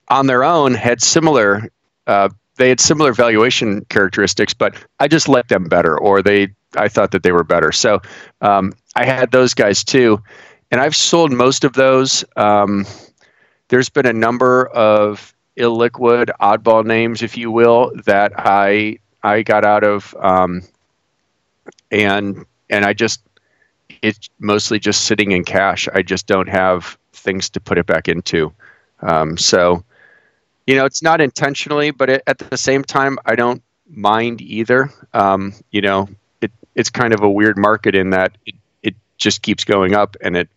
on 0.09 0.27
their 0.27 0.43
own 0.43 0.73
had 0.73 1.01
similar 1.01 1.69
uh, 2.07 2.29
they 2.57 2.69
had 2.69 2.79
similar 2.79 3.11
valuation 3.11 3.83
characteristics, 3.85 4.53
but 4.53 4.75
I 4.99 5.07
just 5.07 5.27
liked 5.27 5.49
them 5.49 5.65
better, 5.65 5.97
or 5.99 6.21
they 6.21 6.49
I 6.77 6.87
thought 6.87 7.11
that 7.11 7.23
they 7.23 7.31
were 7.31 7.43
better. 7.43 7.71
So 7.71 8.01
um, 8.41 8.73
I 8.95 9.05
had 9.05 9.31
those 9.31 9.53
guys 9.53 9.83
too, 9.83 10.21
and 10.71 10.81
I've 10.81 10.95
sold 10.95 11.31
most 11.31 11.63
of 11.63 11.73
those. 11.73 12.23
Um, 12.35 12.85
there's 13.69 13.89
been 13.89 14.05
a 14.05 14.13
number 14.13 14.67
of 14.67 15.33
illiquid 15.57 16.29
oddball 16.39 16.85
names, 16.85 17.21
if 17.21 17.37
you 17.37 17.51
will, 17.51 17.91
that 18.05 18.33
I 18.37 18.99
I 19.23 19.41
got 19.41 19.65
out 19.65 19.83
of, 19.83 20.15
um, 20.19 20.61
and 21.91 22.45
and 22.69 22.85
I 22.85 22.93
just 22.93 23.21
it's 24.01 24.29
mostly 24.39 24.79
just 24.79 25.05
sitting 25.05 25.31
in 25.31 25.43
cash. 25.43 25.87
I 25.93 26.01
just 26.01 26.27
don't 26.27 26.49
have 26.49 26.97
things 27.13 27.49
to 27.51 27.59
put 27.59 27.77
it 27.77 27.85
back 27.85 28.07
into. 28.07 28.53
Um, 29.01 29.37
so, 29.37 29.83
you 30.65 30.75
know, 30.75 30.85
it's 30.85 31.03
not 31.03 31.21
intentionally, 31.21 31.91
but 31.91 32.09
it, 32.09 32.23
at 32.27 32.37
the 32.37 32.57
same 32.57 32.83
time, 32.83 33.19
I 33.25 33.35
don't 33.35 33.61
mind 33.87 34.41
either. 34.41 34.91
Um, 35.13 35.53
you 35.71 35.81
know, 35.81 36.09
it 36.41 36.51
it's 36.73 36.89
kind 36.89 37.13
of 37.13 37.21
a 37.21 37.29
weird 37.29 37.57
market 37.57 37.95
in 37.95 38.11
that 38.11 38.37
it, 38.45 38.55
it 38.81 38.95
just 39.17 39.41
keeps 39.41 39.63
going 39.63 39.95
up 39.95 40.15
and 40.21 40.35
it 40.35 40.49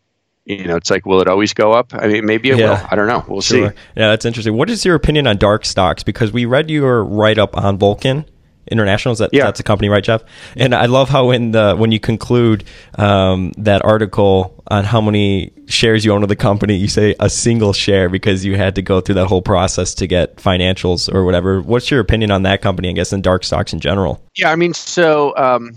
you 0.49 0.65
know, 0.65 0.77
it's 0.77 0.91
like, 0.91 1.05
will 1.05 1.21
it 1.21 1.29
always 1.29 1.53
go 1.53 1.73
up? 1.73 1.93
I 1.93 2.09
mean, 2.09 2.25
maybe 2.25 2.49
it 2.49 2.59
yeah. 2.59 2.71
will. 2.71 2.89
I 2.91 2.97
don't 2.97 3.07
know. 3.07 3.23
We'll 3.29 3.43
sure. 3.43 3.69
see. 3.69 3.77
Yeah, 3.95 4.09
that's 4.09 4.25
interesting. 4.25 4.57
What 4.57 4.71
is 4.71 4.83
your 4.83 4.95
opinion 4.95 5.27
on 5.27 5.37
dark 5.37 5.67
stocks? 5.67 6.03
Because 6.03 6.33
we 6.33 6.47
read 6.47 6.71
your 6.71 7.05
write 7.05 7.37
up 7.37 7.55
on 7.55 7.77
Vulcan 7.77 8.25
International. 8.71 9.13
Is 9.13 9.19
that 9.19 9.31
yeah. 9.33 9.45
that's 9.45 9.61
a 9.61 9.63
company, 9.63 9.89
right, 9.89 10.05
Jeff? 10.05 10.23
And 10.57 10.75
I 10.75 10.87
love 10.87 11.09
how 11.09 11.31
in 11.31 11.53
the 11.53 11.75
when 11.77 11.93
you 11.93 12.01
conclude 12.01 12.65
um, 12.97 13.53
that 13.59 13.85
article 13.85 14.63
on 14.69 14.85
how 14.85 15.01
many 15.01 15.53
shares 15.67 16.05
you 16.05 16.13
own 16.13 16.23
of 16.23 16.29
the 16.29 16.37
company, 16.37 16.77
you 16.77 16.89
say 16.89 17.15
a 17.21 17.31
single 17.31 17.73
share 17.73 18.09
because 18.09 18.45
you 18.45 18.57
had 18.57 18.75
to 18.75 18.83
go 18.83 19.01
through 19.01 19.17
that 19.17 19.27
whole 19.27 19.43
process 19.43 19.95
to 19.95 20.07
get 20.07 20.37
financials 20.37 21.13
or 21.13 21.25
whatever. 21.25 21.61
What's 21.61 21.91
your 21.91 22.01
opinion 22.01 22.31
on 22.31 22.43
that 22.43 22.63
company? 22.63 22.89
I 22.89 22.93
guess 22.93 23.13
and 23.13 23.23
dark 23.23 23.45
stocks 23.45 23.73
in 23.73 23.81
general. 23.81 24.23
Yeah, 24.37 24.51
I 24.51 24.57
mean, 24.57 24.75
so 24.75 25.37
um, 25.37 25.75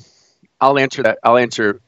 I'll 0.59 0.77
answer 0.77 1.03
that. 1.03 1.19
I'll 1.23 1.37
answer 1.37 1.81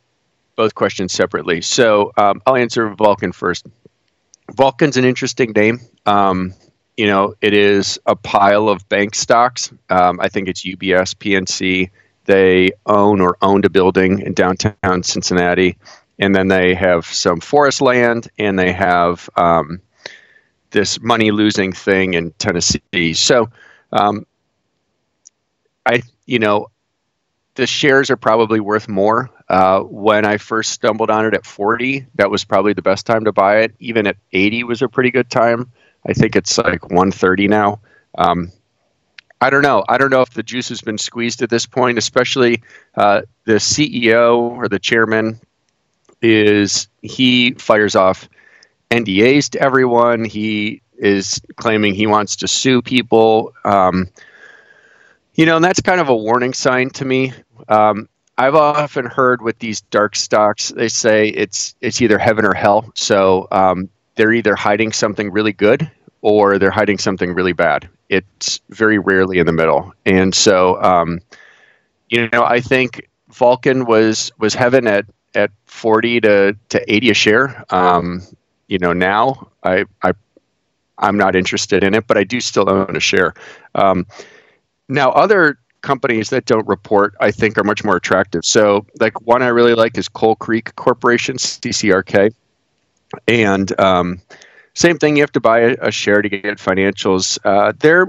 both 0.56 0.76
questions 0.76 1.13
separately. 1.13 1.62
So 1.62 2.12
um, 2.18 2.42
I'll 2.46 2.56
answer 2.56 2.94
Vulcan 2.94 3.32
first. 3.32 3.66
Vulcan's 4.52 4.98
an 4.98 5.06
interesting 5.06 5.52
name. 5.52 5.80
Um, 6.06 6.54
you 6.97 7.08
know, 7.08 7.34
it 7.41 7.53
is 7.53 7.99
a 8.06 8.15
pile 8.15 8.69
of 8.69 8.88
bank 8.89 9.15
stocks. 9.15 9.71
Um, 9.89 10.19
I 10.19 10.29
think 10.29 10.47
it's 10.47 10.63
UBS, 10.63 11.15
PNC. 11.15 11.89
They 12.25 12.71
own 12.86 13.19
or 13.19 13.38
owned 13.41 13.65
a 13.65 13.69
building 13.69 14.19
in 14.19 14.34
downtown 14.34 15.03
Cincinnati, 15.03 15.77
and 16.19 16.36
then 16.36 16.47
they 16.47 16.73
have 16.75 17.06
some 17.06 17.39
forest 17.39 17.82
land, 17.82 18.29
and 18.38 18.58
they 18.58 18.71
have 18.71 19.29
um, 19.36 19.82
this 20.71 21.01
money 21.01 21.32
losing 21.32 21.73
thing 21.73 22.13
in 22.13 22.32
Tennessee. 22.32 23.13
So, 23.13 23.49
um, 23.91 24.25
I, 25.86 26.03
you 26.25 26.39
know, 26.39 26.67
the 27.56 27.67
shares 27.67 28.10
are 28.10 28.17
probably 28.17 28.60
worth 28.60 28.88
more. 28.88 29.29
Uh, 29.49 29.82
when 29.82 30.25
I 30.25 30.38
first 30.38 30.71
stumbled 30.71 31.10
on 31.10 31.25
it 31.25 31.34
at 31.34 31.45
40, 31.45 32.08
that 32.15 32.32
was 32.32 32.45
probably 32.45 32.73
the 32.73 32.82
best 32.82 33.06
time 33.06 33.25
to 33.25 33.32
buy 33.32 33.60
it. 33.60 33.75
Even 33.79 34.08
at 34.08 34.17
80 34.32 34.63
was 34.63 34.82
a 34.82 34.88
pretty 34.88 35.12
good 35.12 35.29
time. 35.29 35.71
I 36.06 36.13
think 36.13 36.36
it's 36.36 36.58
like 36.58 36.84
130 36.84 37.48
now. 37.48 37.80
Um, 38.18 38.52
I 39.42 39.50
don't 39.50 39.62
know. 39.62 39.84
I 39.89 39.98
don't 39.98 40.10
know 40.10 40.22
if 40.22 40.34
the 40.34 40.44
juice 40.44 40.70
has 40.70 40.82
been 40.82 40.98
squeezed 40.98 41.42
at 41.42 41.50
this 41.50 41.66
point, 41.66 41.98
especially 41.98 42.62
uh, 42.96 43.24
the 43.46 43.56
CEO 43.56 44.39
or 44.39 44.70
the 44.70 44.80
chairman 44.80 45.39
is 46.22 46.88
he 47.02 47.52
fires 47.54 47.96
off 47.96 48.30
NDAs 48.89 49.50
to 49.52 49.62
everyone. 49.62 50.24
He 50.24 50.82
is 50.98 51.42
claiming 51.58 51.94
he 51.94 52.08
wants 52.08 52.38
to 52.38 52.48
sue 52.48 52.82
people. 52.82 53.54
Um, 53.66 54.08
you 55.36 55.46
know, 55.46 55.58
and 55.58 55.66
that's 55.66 55.82
kind 55.82 56.00
of 56.00 56.10
a 56.10 56.16
warning 56.16 56.54
sign 56.54 56.92
to 56.92 57.06
me. 57.06 57.34
Um, 57.68 58.08
I've 58.38 58.56
often 58.56 59.06
heard 59.06 59.42
with 59.42 59.60
these 59.60 59.82
dark 59.82 60.16
stocks, 60.16 60.70
they 60.70 60.89
say 60.89 61.28
it's 61.28 61.76
it's 61.82 62.02
either 62.02 62.18
heaven 62.18 62.46
or 62.46 62.54
hell. 62.54 62.92
So 62.96 63.48
um, 63.52 63.89
they're 64.15 64.34
either 64.34 64.56
hiding 64.56 64.91
something 64.91 65.32
really 65.32 65.54
good 65.54 65.89
or 66.21 66.58
they're 66.58 66.71
hiding 66.71 66.97
something 66.97 67.34
really 67.34 67.54
bad. 67.54 67.88
It's 68.10 68.62
very 68.69 68.97
rarely 68.97 69.39
in 69.39 69.45
the 69.45 69.52
middle. 69.52 69.93
And 70.06 70.34
so, 70.34 70.82
um, 70.82 71.19
you 72.10 72.30
know, 72.30 72.43
I 72.43 72.62
think 72.62 73.08
Vulcan 73.30 73.86
was 73.86 74.32
was 74.39 74.54
heaven 74.54 74.88
at 74.88 75.06
at 75.36 75.52
40 75.65 76.21
to, 76.21 76.56
to 76.69 76.93
80 76.93 77.10
a 77.10 77.13
share. 77.13 77.65
Um, 77.73 78.21
you 78.67 78.78
know, 78.78 78.93
now 78.93 79.49
I, 79.63 79.86
I 80.04 80.13
I'm 80.99 81.17
not 81.17 81.36
interested 81.36 81.84
in 81.84 81.93
it, 81.95 82.08
but 82.08 82.17
I 82.17 82.23
do 82.23 82.39
still 82.39 82.69
own 82.69 82.95
a 82.95 82.99
share. 82.99 83.34
Um, 83.76 84.06
now, 84.88 85.12
other 85.12 85.58
companies 85.82 86.30
that 86.30 86.45
don't 86.45 86.67
report, 86.67 87.15
I 87.19 87.32
think, 87.32 87.58
are 87.58 87.63
much 87.63 87.84
more 87.84 87.95
attractive. 87.95 88.45
So, 88.45 88.86
like 88.99 89.19
one 89.21 89.41
I 89.41 89.47
really 89.47 89.73
like 89.73 89.97
is 89.97 90.08
Coal 90.08 90.36
Creek 90.36 90.76
Corporation, 90.76 91.38
CCRK, 91.38 92.34
and 93.28 93.80
um, 93.80 94.21
same 94.73 94.97
thing. 94.97 95.15
You 95.15 95.23
have 95.23 95.32
to 95.34 95.39
buy 95.39 95.60
a, 95.60 95.76
a 95.82 95.91
share 95.91 96.21
to 96.21 96.30
get 96.30 96.58
financials. 96.58 97.38
Uh, 97.43 97.73
they're 97.80 98.08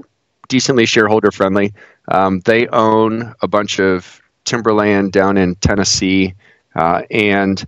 decently 0.48 0.86
shareholder 0.86 1.30
friendly. 1.30 1.74
Um, 2.08 2.40
they 2.40 2.66
own 2.68 3.34
a 3.42 3.48
bunch 3.48 3.80
of 3.80 4.20
timberland 4.44 5.12
down 5.12 5.36
in 5.36 5.54
Tennessee, 5.56 6.34
uh, 6.74 7.02
and 7.10 7.66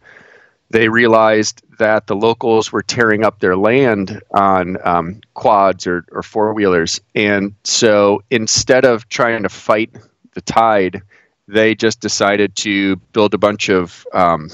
they 0.70 0.88
realized 0.88 1.62
that 1.78 2.06
the 2.06 2.16
locals 2.16 2.72
were 2.72 2.82
tearing 2.82 3.24
up 3.24 3.38
their 3.38 3.56
land 3.56 4.20
on 4.32 4.76
um, 4.84 5.20
quads 5.34 5.86
or, 5.86 6.04
or 6.10 6.22
four 6.22 6.52
wheelers. 6.54 7.00
And 7.14 7.54
so 7.64 8.22
instead 8.30 8.84
of 8.84 9.08
trying 9.08 9.42
to 9.42 9.48
fight 9.48 9.90
the 10.34 10.40
tide, 10.40 11.02
they 11.48 11.74
just 11.74 12.00
decided 12.00 12.56
to 12.56 12.96
build 13.12 13.34
a 13.34 13.38
bunch 13.38 13.68
of 13.68 14.06
um, 14.12 14.50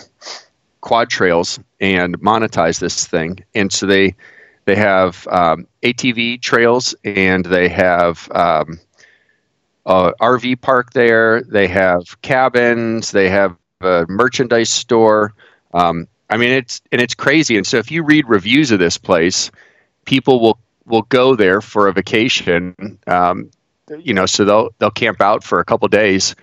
quad 0.83 1.09
trails 1.09 1.59
and 1.81 2.21
monetize 2.21 2.79
this 2.79 3.07
thing. 3.07 3.39
And 3.55 3.73
so 3.73 3.87
they 3.87 4.15
they 4.67 4.77
have 4.77 5.27
um, 5.29 5.67
ATV 5.83 6.41
trails 6.41 6.95
and 7.05 7.45
they 7.45 7.69
have 7.69 8.31
um, 8.33 8.79
a 9.87 10.13
RV 10.21 10.61
park 10.61 10.93
there. 10.93 11.43
They 11.43 11.67
have 11.69 12.21
cabins. 12.23 13.11
They 13.11 13.29
have 13.29 13.57
a 13.81 14.07
merchandise 14.09 14.71
store. 14.71 15.35
Um, 15.75 16.07
I 16.31 16.37
mean, 16.37 16.51
it's 16.51 16.81
and 16.93 17.01
it's 17.01 17.15
crazy. 17.15 17.57
And 17.57 17.67
so, 17.67 17.79
if 17.79 17.91
you 17.91 18.03
read 18.05 18.29
reviews 18.29 18.71
of 18.71 18.79
this 18.79 18.99
place, 18.99 19.51
people 20.05 20.41
will 20.41 20.59
will 20.87 21.03
go 21.03 21.35
there 21.35 21.61
for 21.61 21.89
a 21.89 21.93
vacation. 21.93 22.99
Um, 23.07 23.51
you 23.99 24.15
know, 24.15 24.27
so 24.27 24.45
they'll 24.45 24.71
they'll 24.79 24.91
camp 24.91 25.21
out 25.21 25.43
for 25.43 25.61
a 25.61 25.65
couple 25.65 25.89
days. 25.89 26.35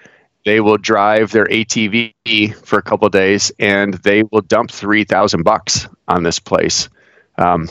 They 0.46 0.60
will 0.62 0.78
drive 0.78 1.32
their 1.32 1.46
ATV 1.46 2.56
for 2.66 2.80
a 2.80 2.82
couple 2.82 3.10
days, 3.10 3.52
and 3.60 3.94
they 3.96 4.24
will 4.24 4.42
dump 4.42 4.72
three 4.72 5.04
thousand 5.04 5.44
bucks 5.44 5.88
on 6.08 6.24
this 6.24 6.40
place. 6.40 6.90
Um, 7.38 7.70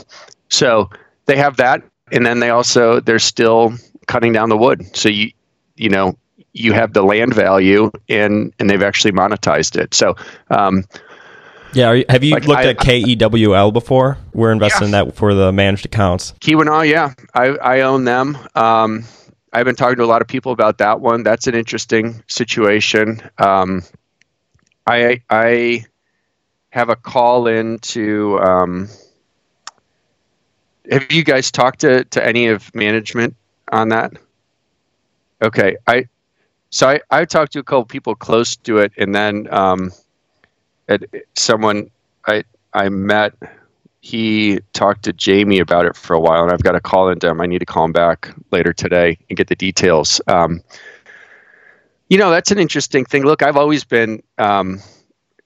so 0.49 0.91
they 1.27 1.37
have 1.37 1.57
that, 1.57 1.83
and 2.13 2.25
then 2.25 2.41
they 2.41 2.51
also 2.51 3.01
they're 3.01 3.19
still 3.19 3.75
cutting 4.07 4.33
down 4.33 4.49
the 4.49 4.57
wood. 4.57 4.97
So 4.97 5.09
you 5.09 5.33
you 5.77 5.89
know 5.89 6.17
you 6.53 6.73
have 6.73 6.93
the 6.93 7.03
land 7.03 7.35
value, 7.35 7.91
and 8.09 8.53
and 8.59 8.69
they've 8.69 8.83
actually 8.83 9.13
monetized 9.13 9.77
it. 9.77 9.95
So 9.95 10.17
um, 10.51 10.85
yeah, 11.73 11.93
you, 11.93 12.05
have 12.09 12.25
you 12.25 12.33
like 12.33 12.47
looked 12.47 12.61
I, 12.61 12.69
at 12.69 12.79
KEWL 12.79 13.73
before? 13.73 14.19
We're 14.33 14.53
investing 14.53 14.91
yeah. 14.91 15.01
in 15.01 15.07
that 15.07 15.17
for 15.17 15.35
the 15.35 15.53
managed 15.53 15.87
accounts. 15.87 16.33
Keweenaw, 16.41 16.89
yeah, 16.89 17.13
I, 17.35 17.49
I 17.49 17.81
own 17.83 18.05
them. 18.05 18.39
Um, 18.55 19.05
I've 19.53 19.65
been 19.65 19.77
talking 19.77 19.97
to 19.97 20.05
a 20.05 20.07
lot 20.07 20.23
of 20.23 20.29
people 20.29 20.53
about 20.53 20.79
that 20.79 21.01
one. 21.01 21.23
That's 21.23 21.47
an 21.47 21.55
interesting 21.55 22.23
situation. 22.27 23.23
Um, 23.39 23.83
I 24.87 25.23
I 25.31 25.85
have 26.71 26.89
a 26.89 26.97
call 26.97 27.47
in 27.47 27.79
to. 27.81 28.39
Um, 28.41 28.89
have 30.91 31.13
you 31.13 31.23
guys 31.23 31.51
talked 31.51 31.81
to, 31.81 32.05
to 32.05 32.25
any 32.25 32.47
of 32.47 32.75
management 32.75 33.37
on 33.71 33.91
that? 33.91 34.13
Okay, 35.43 35.77
I 35.87 36.09
so 36.71 36.89
I 36.89 37.01
I 37.11 37.25
talked 37.25 37.53
to 37.53 37.59
a 37.59 37.63
couple 37.63 37.85
people 37.85 38.15
close 38.15 38.57
to 38.57 38.79
it, 38.79 38.93
and 38.97 39.15
then 39.15 39.53
um, 39.53 39.93
someone 41.35 41.91
I 42.27 42.45
I 42.73 42.89
met, 42.89 43.33
he 44.01 44.61
talked 44.73 45.05
to 45.05 45.13
Jamie 45.13 45.59
about 45.59 45.87
it 45.87 45.97
for 45.97 46.15
a 46.15 46.21
while, 46.21 46.43
and 46.43 46.53
I've 46.53 46.63
got 46.63 46.73
to 46.73 46.81
call 46.81 47.11
into 47.11 47.29
him. 47.29 47.41
I 47.41 47.47
need 47.47 47.59
to 47.59 47.67
call 47.67 47.85
him 47.85 47.93
back 47.93 48.33
later 48.51 48.73
today 48.73 49.19
and 49.29 49.37
get 49.37 49.49
the 49.49 49.57
details. 49.57 50.21
Um, 50.27 50.63
you 52.09 52.17
know, 52.17 52.31
that's 52.31 52.51
an 52.51 52.59
interesting 52.59 53.05
thing. 53.05 53.25
Look, 53.25 53.43
I've 53.43 53.57
always 53.57 53.85
been 53.85 54.23
um, 54.39 54.81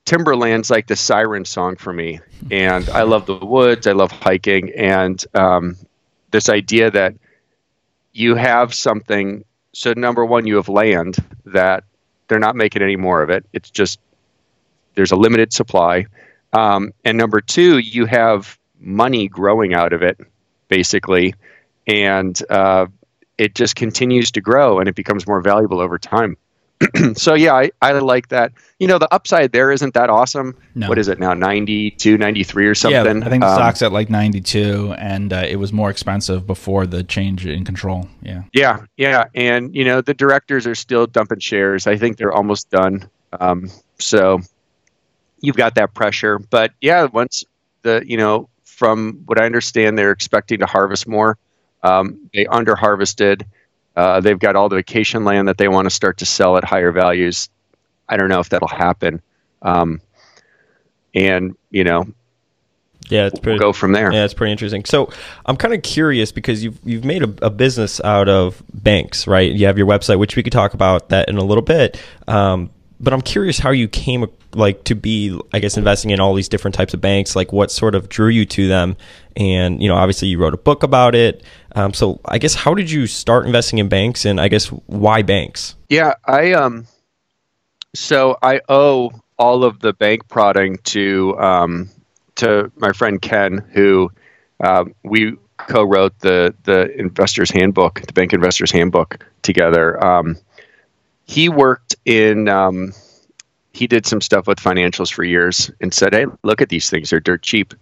Timberland's 0.04 0.70
like 0.70 0.86
the 0.86 0.96
siren 0.96 1.44
song 1.44 1.76
for 1.76 1.92
me, 1.92 2.20
and 2.50 2.88
I 2.90 3.02
love 3.02 3.26
the 3.26 3.36
woods. 3.36 3.86
I 3.86 3.92
love 3.92 4.12
hiking, 4.12 4.72
and 4.72 5.24
um, 5.34 5.76
this 6.30 6.48
idea 6.48 6.90
that 6.90 7.14
you 8.12 8.34
have 8.34 8.74
something. 8.74 9.44
So 9.72 9.94
number 9.96 10.24
one, 10.24 10.46
you 10.46 10.56
have 10.56 10.68
land 10.68 11.16
that 11.46 11.84
they're 12.28 12.38
not 12.38 12.56
making 12.56 12.82
any 12.82 12.96
more 12.96 13.22
of 13.22 13.30
it. 13.30 13.46
It's 13.52 13.70
just 13.70 13.98
there's 14.94 15.12
a 15.12 15.16
limited 15.16 15.52
supply. 15.52 16.06
Um, 16.52 16.92
and 17.04 17.16
number 17.16 17.40
two, 17.40 17.78
you 17.78 18.06
have 18.06 18.58
money 18.78 19.28
growing 19.28 19.74
out 19.74 19.92
of 19.92 20.02
it, 20.02 20.18
basically, 20.68 21.34
and 21.86 22.40
uh, 22.50 22.86
it 23.38 23.54
just 23.54 23.76
continues 23.76 24.30
to 24.32 24.40
grow 24.40 24.78
and 24.78 24.88
it 24.88 24.94
becomes 24.94 25.26
more 25.26 25.40
valuable 25.40 25.80
over 25.80 25.98
time. 25.98 26.36
so 27.14 27.34
yeah, 27.34 27.54
I, 27.54 27.70
I 27.80 27.92
like 27.92 28.28
that. 28.28 28.52
You 28.78 28.86
know, 28.88 28.98
the 28.98 29.12
upside 29.12 29.52
there 29.52 29.70
isn't 29.70 29.94
that 29.94 30.10
awesome. 30.10 30.56
No. 30.74 30.88
What 30.88 30.98
is 30.98 31.08
it 31.08 31.18
now? 31.18 31.34
92, 31.34 32.18
93 32.18 32.66
or 32.66 32.74
something? 32.74 33.20
Yeah, 33.20 33.26
I 33.26 33.30
think 33.30 33.42
the 33.42 33.48
um, 33.48 33.54
stock's 33.54 33.82
at 33.82 33.92
like 33.92 34.10
92 34.10 34.94
and 34.98 35.32
uh, 35.32 35.44
it 35.48 35.56
was 35.56 35.72
more 35.72 35.90
expensive 35.90 36.46
before 36.46 36.86
the 36.86 37.04
change 37.04 37.46
in 37.46 37.64
control. 37.64 38.08
Yeah. 38.20 38.42
Yeah. 38.52 38.84
Yeah. 38.96 39.24
And, 39.34 39.74
you 39.74 39.84
know, 39.84 40.00
the 40.00 40.14
directors 40.14 40.66
are 40.66 40.74
still 40.74 41.06
dumping 41.06 41.40
shares. 41.40 41.86
I 41.86 41.96
think 41.96 42.16
they're 42.16 42.32
almost 42.32 42.70
done. 42.70 43.08
Um, 43.40 43.70
so 43.98 44.40
you've 45.42 45.56
got 45.56 45.74
that 45.74 45.92
pressure. 45.92 46.38
But 46.38 46.72
yeah, 46.80 47.04
once 47.04 47.44
the 47.82 48.02
you 48.06 48.16
know 48.16 48.48
from 48.64 49.22
what 49.26 49.38
I 49.38 49.44
understand, 49.44 49.98
they're 49.98 50.10
expecting 50.10 50.60
to 50.60 50.66
harvest 50.66 51.06
more. 51.06 51.36
Um, 51.82 52.30
they 52.32 52.46
under 52.46 52.74
harvested, 52.74 53.44
Uh, 53.94 54.20
they've 54.20 54.38
got 54.38 54.56
all 54.56 54.70
the 54.70 54.76
vacation 54.76 55.24
land 55.24 55.48
that 55.48 55.58
they 55.58 55.68
want 55.68 55.84
to 55.84 55.90
start 55.90 56.16
to 56.18 56.26
sell 56.26 56.56
at 56.56 56.64
higher 56.64 56.92
values. 56.92 57.50
I 58.08 58.16
don't 58.16 58.28
know 58.28 58.40
if 58.40 58.48
that'll 58.48 58.68
happen. 58.68 59.20
Um, 59.60 60.00
and 61.14 61.54
you 61.70 61.84
know, 61.84 62.06
yeah, 63.08 63.26
it's 63.26 63.38
pretty, 63.38 63.58
we'll 63.58 63.68
go 63.68 63.72
from 63.72 63.92
there. 63.92 64.12
Yeah, 64.12 64.24
it's 64.24 64.34
pretty 64.34 64.52
interesting. 64.52 64.84
So 64.84 65.12
I'm 65.44 65.56
kind 65.56 65.74
of 65.74 65.82
curious 65.82 66.32
because 66.32 66.64
you've 66.64 66.78
you've 66.84 67.04
made 67.04 67.22
a, 67.22 67.46
a, 67.46 67.50
business 67.50 68.00
out 68.00 68.28
of 68.28 68.62
banks, 68.72 69.26
right? 69.26 69.52
You 69.52 69.66
have 69.66 69.76
your 69.76 69.86
website, 69.86 70.18
which 70.18 70.36
we 70.36 70.42
could 70.42 70.52
talk 70.52 70.72
about 70.72 71.10
that 71.10 71.28
in 71.28 71.36
a 71.36 71.44
little 71.44 71.62
bit. 71.62 72.00
Um, 72.26 72.70
but 73.02 73.12
I'm 73.12 73.20
curious 73.20 73.58
how 73.58 73.70
you 73.70 73.88
came 73.88 74.26
like 74.54 74.84
to 74.84 74.94
be, 74.94 75.38
I 75.52 75.58
guess, 75.58 75.76
investing 75.76 76.10
in 76.10 76.20
all 76.20 76.34
these 76.34 76.48
different 76.48 76.74
types 76.74 76.94
of 76.94 77.00
banks. 77.00 77.34
Like, 77.34 77.52
what 77.52 77.70
sort 77.70 77.94
of 77.94 78.08
drew 78.08 78.28
you 78.28 78.44
to 78.46 78.68
them? 78.68 78.96
And 79.36 79.82
you 79.82 79.88
know, 79.88 79.96
obviously, 79.96 80.28
you 80.28 80.38
wrote 80.38 80.54
a 80.54 80.58
book 80.58 80.82
about 80.82 81.14
it. 81.14 81.42
Um, 81.74 81.92
so, 81.92 82.20
I 82.24 82.38
guess, 82.38 82.54
how 82.54 82.74
did 82.74 82.90
you 82.90 83.06
start 83.06 83.44
investing 83.44 83.78
in 83.78 83.88
banks? 83.88 84.24
And 84.24 84.40
I 84.40 84.48
guess, 84.48 84.66
why 84.66 85.22
banks? 85.22 85.74
Yeah, 85.88 86.14
I 86.24 86.52
um, 86.52 86.86
so 87.94 88.38
I 88.40 88.60
owe 88.68 89.10
all 89.38 89.64
of 89.64 89.80
the 89.80 89.92
bank 89.92 90.28
prodding 90.28 90.78
to 90.84 91.36
um, 91.38 91.90
to 92.36 92.70
my 92.76 92.92
friend 92.92 93.20
Ken, 93.20 93.64
who 93.72 94.12
uh, 94.60 94.84
we 95.02 95.36
co-wrote 95.56 96.18
the 96.20 96.54
the 96.64 96.96
Investors 96.98 97.50
Handbook, 97.50 98.02
the 98.02 98.12
Bank 98.12 98.32
Investors 98.32 98.70
Handbook 98.70 99.24
together. 99.42 100.02
Um, 100.04 100.36
he 101.24 101.48
worked 101.48 101.96
in 102.04 102.48
um, 102.48 102.92
he 103.72 103.86
did 103.86 104.06
some 104.06 104.20
stuff 104.20 104.46
with 104.46 104.58
financials 104.58 105.12
for 105.12 105.24
years 105.24 105.70
and 105.80 105.92
said, 105.92 106.14
"Hey, 106.14 106.26
look 106.42 106.60
at 106.60 106.68
these 106.68 106.90
things; 106.90 107.10
they're 107.10 107.20
dirt 107.20 107.42
cheap." 107.42 107.74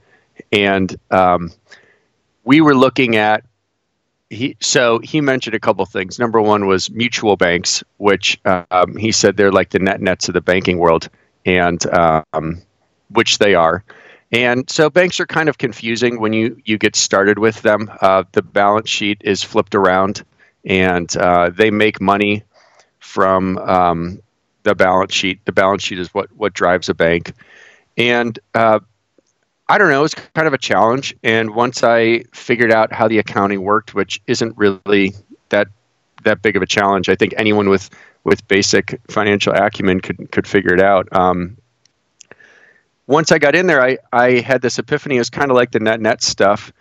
And 0.52 0.94
um, 1.10 1.52
we 2.44 2.60
were 2.60 2.74
looking 2.74 3.16
at 3.16 3.44
he. 4.30 4.56
So 4.60 5.00
he 5.00 5.20
mentioned 5.20 5.54
a 5.54 5.60
couple 5.60 5.84
things. 5.86 6.18
Number 6.18 6.40
one 6.40 6.66
was 6.66 6.90
mutual 6.90 7.36
banks, 7.36 7.82
which 7.98 8.40
um, 8.44 8.96
he 8.96 9.12
said 9.12 9.36
they're 9.36 9.52
like 9.52 9.70
the 9.70 9.78
net 9.78 10.00
nets 10.00 10.28
of 10.28 10.34
the 10.34 10.40
banking 10.40 10.78
world, 10.78 11.08
and 11.44 11.84
um, 11.92 12.62
which 13.10 13.38
they 13.38 13.54
are. 13.54 13.84
And 14.32 14.70
so 14.70 14.88
banks 14.88 15.18
are 15.18 15.26
kind 15.26 15.48
of 15.48 15.58
confusing 15.58 16.20
when 16.20 16.32
you 16.32 16.60
you 16.64 16.78
get 16.78 16.94
started 16.94 17.38
with 17.38 17.62
them. 17.62 17.90
Uh, 18.00 18.24
the 18.32 18.42
balance 18.42 18.88
sheet 18.88 19.22
is 19.24 19.42
flipped 19.42 19.74
around, 19.74 20.22
and 20.64 21.14
uh, 21.16 21.50
they 21.50 21.72
make 21.72 22.00
money 22.00 22.44
from 23.10 23.58
um, 23.58 24.22
the 24.62 24.74
balance 24.74 25.12
sheet. 25.12 25.44
The 25.44 25.52
balance 25.52 25.82
sheet 25.82 25.98
is 25.98 26.14
what 26.14 26.30
what 26.36 26.52
drives 26.54 26.88
a 26.88 26.94
bank, 26.94 27.32
and 27.96 28.38
uh, 28.54 28.78
I 29.68 29.78
don't 29.78 29.90
know. 29.90 30.04
It's 30.04 30.14
kind 30.14 30.46
of 30.46 30.54
a 30.54 30.58
challenge. 30.58 31.14
And 31.22 31.54
once 31.54 31.82
I 31.82 32.24
figured 32.32 32.72
out 32.72 32.92
how 32.92 33.08
the 33.08 33.18
accounting 33.18 33.62
worked, 33.62 33.94
which 33.94 34.20
isn't 34.26 34.56
really 34.56 35.12
that 35.48 35.68
that 36.24 36.42
big 36.42 36.56
of 36.56 36.62
a 36.62 36.66
challenge, 36.66 37.08
I 37.08 37.16
think 37.16 37.34
anyone 37.36 37.68
with 37.68 37.90
with 38.22 38.46
basic 38.46 39.00
financial 39.08 39.52
acumen 39.52 40.00
could 40.00 40.30
could 40.30 40.46
figure 40.46 40.72
it 40.72 40.80
out. 40.80 41.08
Um, 41.12 41.56
once 43.08 43.32
I 43.32 43.38
got 43.38 43.56
in 43.56 43.66
there, 43.66 43.82
I, 43.82 43.98
I 44.12 44.38
had 44.38 44.62
this 44.62 44.78
epiphany. 44.78 45.16
It 45.16 45.20
was 45.20 45.30
kind 45.30 45.50
of 45.50 45.56
like 45.56 45.72
the 45.72 45.80
net 45.80 46.00
net 46.00 46.22
stuff, 46.22 46.72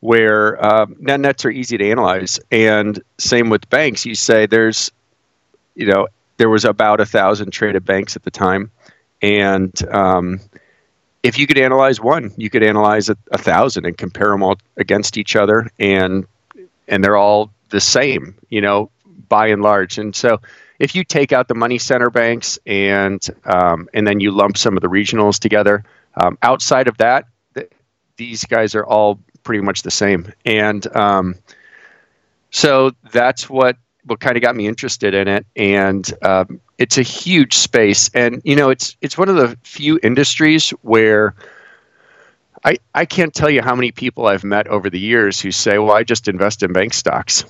where 0.00 0.62
uh, 0.64 0.86
net 0.98 1.20
nets 1.20 1.44
are 1.44 1.50
easy 1.50 1.78
to 1.78 1.90
analyze, 1.90 2.40
and 2.50 3.00
same 3.18 3.50
with 3.50 3.68
banks. 3.70 4.04
You 4.04 4.16
say 4.16 4.46
there's 4.46 4.90
you 5.76 5.86
know, 5.86 6.08
there 6.38 6.48
was 6.48 6.64
about 6.64 7.00
a 7.00 7.06
thousand 7.06 7.52
traded 7.52 7.84
banks 7.84 8.16
at 8.16 8.24
the 8.24 8.30
time, 8.30 8.72
and 9.22 9.72
um, 9.92 10.40
if 11.22 11.38
you 11.38 11.46
could 11.46 11.58
analyze 11.58 12.00
one, 12.00 12.32
you 12.36 12.50
could 12.50 12.62
analyze 12.62 13.08
a, 13.08 13.16
a, 13.30 13.38
thousand 13.38 13.86
and 13.86 13.96
compare 13.96 14.30
them 14.30 14.42
all 14.42 14.56
against 14.76 15.16
each 15.16 15.36
other, 15.36 15.70
and 15.78 16.26
and 16.88 17.04
they're 17.04 17.16
all 17.16 17.50
the 17.70 17.80
same, 17.80 18.34
you 18.48 18.60
know, 18.60 18.90
by 19.28 19.48
and 19.48 19.62
large. 19.62 19.98
And 19.98 20.14
so, 20.14 20.40
if 20.78 20.94
you 20.94 21.04
take 21.04 21.32
out 21.32 21.48
the 21.48 21.54
money 21.54 21.78
center 21.78 22.10
banks 22.10 22.58
and 22.66 23.24
um, 23.44 23.88
and 23.94 24.06
then 24.06 24.20
you 24.20 24.30
lump 24.30 24.56
some 24.56 24.76
of 24.76 24.82
the 24.82 24.88
regionals 24.88 25.38
together, 25.38 25.84
um, 26.16 26.38
outside 26.42 26.88
of 26.88 26.96
that, 26.98 27.26
th- 27.54 27.70
these 28.16 28.44
guys 28.44 28.74
are 28.74 28.84
all 28.84 29.18
pretty 29.42 29.62
much 29.62 29.82
the 29.82 29.90
same. 29.90 30.32
And 30.44 30.84
um, 30.96 31.36
so 32.50 32.92
that's 33.12 33.48
what 33.48 33.76
what 34.06 34.20
kind 34.20 34.36
of 34.36 34.42
got 34.42 34.56
me 34.56 34.66
interested 34.66 35.14
in 35.14 35.28
it, 35.28 35.46
and 35.56 36.10
um, 36.22 36.60
it's 36.78 36.96
a 36.96 37.02
huge 37.02 37.54
space. 37.54 38.08
And 38.14 38.40
you 38.44 38.56
know, 38.56 38.70
it's 38.70 38.96
it's 39.00 39.18
one 39.18 39.28
of 39.28 39.36
the 39.36 39.56
few 39.62 39.98
industries 40.02 40.70
where 40.82 41.34
I 42.64 42.78
I 42.94 43.04
can't 43.04 43.34
tell 43.34 43.50
you 43.50 43.62
how 43.62 43.74
many 43.74 43.92
people 43.92 44.26
I've 44.26 44.44
met 44.44 44.66
over 44.68 44.88
the 44.88 44.98
years 44.98 45.40
who 45.40 45.50
say, 45.50 45.78
"Well, 45.78 45.92
I 45.92 46.02
just 46.04 46.28
invest 46.28 46.62
in 46.62 46.72
bank 46.72 46.94
stocks," 46.94 47.44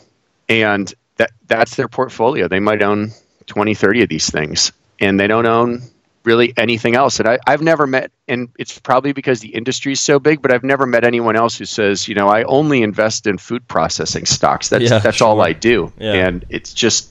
and 0.49 0.93
that 1.17 1.31
that's 1.47 1.77
their 1.77 1.89
portfolio. 1.89 2.49
They 2.49 2.61
might 2.61 2.83
own 2.83 3.13
20, 3.47 3.75
30 3.75 4.03
of 4.03 4.09
these 4.09 4.31
things, 4.31 4.73
and 5.01 5.21
they 5.21 5.27
don't 5.27 5.47
own 5.47 5.83
really 6.27 6.53
anything 6.57 6.97
else. 6.97 7.21
And 7.21 7.29
I, 7.29 7.39
I've 7.47 7.63
never 7.63 7.87
met, 7.87 8.11
and 8.29 8.49
it's 8.59 8.79
probably 8.79 9.13
because 9.13 9.41
the 9.41 9.49
industry 9.49 9.93
is 9.93 10.01
so 10.01 10.19
big, 10.19 10.43
but 10.43 10.53
I've 10.53 10.65
never 10.65 10.85
met 10.85 11.05
anyone 11.05 11.37
else 11.37 11.57
who 11.57 11.65
says, 11.65 12.09
you 12.09 12.15
know, 12.15 12.29
I 12.29 12.43
only 12.43 12.83
invest 12.83 13.27
in 13.27 13.39
food 13.39 13.67
processing 13.69 14.27
stocks. 14.27 14.69
That's 14.69 14.91
yeah, 14.91 14.99
that's 14.99 15.19
sure. 15.19 15.29
all 15.29 15.41
I 15.41 15.53
do, 15.53 15.93
yeah. 15.99 16.13
and 16.13 16.45
it's 16.51 16.75
just, 16.75 17.11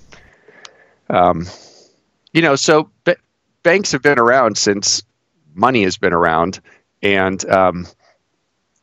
um, 1.09 1.47
you 2.34 2.41
know, 2.41 2.55
so 2.55 2.91
b- 3.05 3.16
banks 3.63 3.91
have 3.93 4.01
been 4.01 4.20
around 4.20 4.57
since 4.57 5.01
money 5.55 5.84
has 5.84 5.97
been 5.97 6.13
around, 6.13 6.59
and 7.01 7.43
um, 7.49 7.88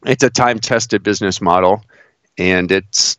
it's 0.06 0.24
a 0.24 0.30
time 0.30 0.58
tested 0.58 1.02
business 1.02 1.40
model, 1.40 1.84
and 2.38 2.72
it's 2.72 3.18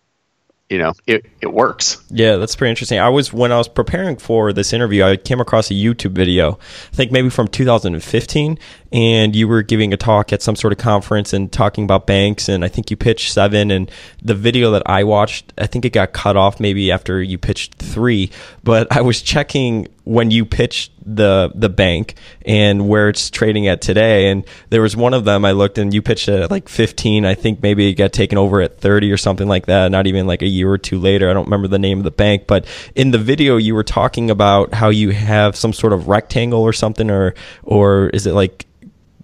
you 0.74 0.80
know 0.80 0.94
it, 1.06 1.26
it 1.42 1.54
works. 1.54 2.04
Yeah 2.10 2.38
that's 2.38 2.56
pretty 2.56 2.72
interesting. 2.72 3.00
I 3.00 3.10
was 3.10 3.32
when 3.32 3.52
i 3.52 3.58
was 3.58 3.68
preparing 3.68 4.18
for 4.18 4.52
this 4.52 4.74
interview 4.74 5.04
i 5.04 5.16
came 5.16 5.40
across 5.40 5.70
a 5.70 5.74
youtube 5.74 6.14
video 6.14 6.54
i 6.92 6.96
think 6.96 7.12
maybe 7.12 7.30
from 7.30 7.48
2015 7.48 8.58
and 8.94 9.36
you 9.36 9.48
were 9.48 9.62
giving 9.62 9.92
a 9.92 9.98
talk 9.98 10.32
at 10.32 10.42
some 10.42 10.56
sort 10.56 10.72
of 10.72 10.80
conference 10.80 11.34
and 11.34 11.52
talking 11.52 11.84
about 11.84 12.08
banks 12.08 12.48
and 12.48 12.64
i 12.64 12.68
think 12.68 12.90
you 12.90 12.96
pitched 12.96 13.34
seven 13.34 13.72
and 13.72 13.92
the 14.22 14.36
video 14.36 14.72
that 14.72 14.84
i 14.86 15.04
watched 15.04 15.52
i 15.58 15.68
think 15.68 15.84
it 15.84 15.92
got 15.92 16.14
cut 16.14 16.38
off 16.38 16.60
maybe 16.60 16.92
after 16.92 17.22
you 17.22 17.38
pitched 17.38 17.76
three 17.76 18.30
but 18.64 18.88
i 18.96 19.02
was 19.02 19.22
checking 19.22 19.88
when 20.06 20.32
you 20.32 20.46
pitched 20.46 20.92
the 21.06 21.52
the 21.56 21.70
bank 21.70 22.16
and 22.46 22.88
where 22.88 23.10
it's 23.10 23.30
trading 23.30 23.68
at 23.68 23.82
today. 23.82 24.30
And 24.30 24.46
there 24.70 24.82
was 24.82 24.96
one 24.96 25.14
of 25.14 25.26
them 25.26 25.46
I 25.46 25.52
looked 25.52 25.78
and 25.78 25.94
you 25.94 26.02
pitched 26.02 26.28
it 26.28 26.42
at 26.42 26.52
like 26.52 26.70
15. 26.70 27.26
I 27.26 27.36
think 27.36 27.62
maybe 27.62 27.90
it 27.90 27.94
got 27.94 28.14
taken 28.14 28.38
over 28.38 28.62
at 28.62 28.80
30 28.80 29.12
or 29.12 29.18
something 29.18 29.48
like 29.48 29.68
that. 29.68 29.92
Not 29.92 30.08
even 30.08 30.28
like 30.28 30.42
a 30.42 30.48
year 30.48 30.70
or 30.72 30.78
two 30.78 31.00
later. 31.00 31.30
I 31.30 31.34
don't 31.34 31.46
remember 31.46 31.68
the 31.68 31.80
name 31.80 32.00
of 32.00 32.04
the 32.04 32.12
bank, 32.12 32.48
but 32.48 32.66
in 32.96 33.12
the 33.12 33.18
video 33.18 33.58
you 33.58 33.76
were 33.76 33.84
talking 33.84 34.30
about 34.30 34.74
how 34.74 34.90
you 34.90 35.12
have 35.12 35.56
some 35.56 35.74
sort 35.74 35.94
of 35.94 36.08
rectangle 36.08 36.62
or 36.62 36.74
something, 36.74 37.10
or 37.10 37.34
or 37.64 38.10
is 38.10 38.28
it 38.28 38.34
like 38.34 38.66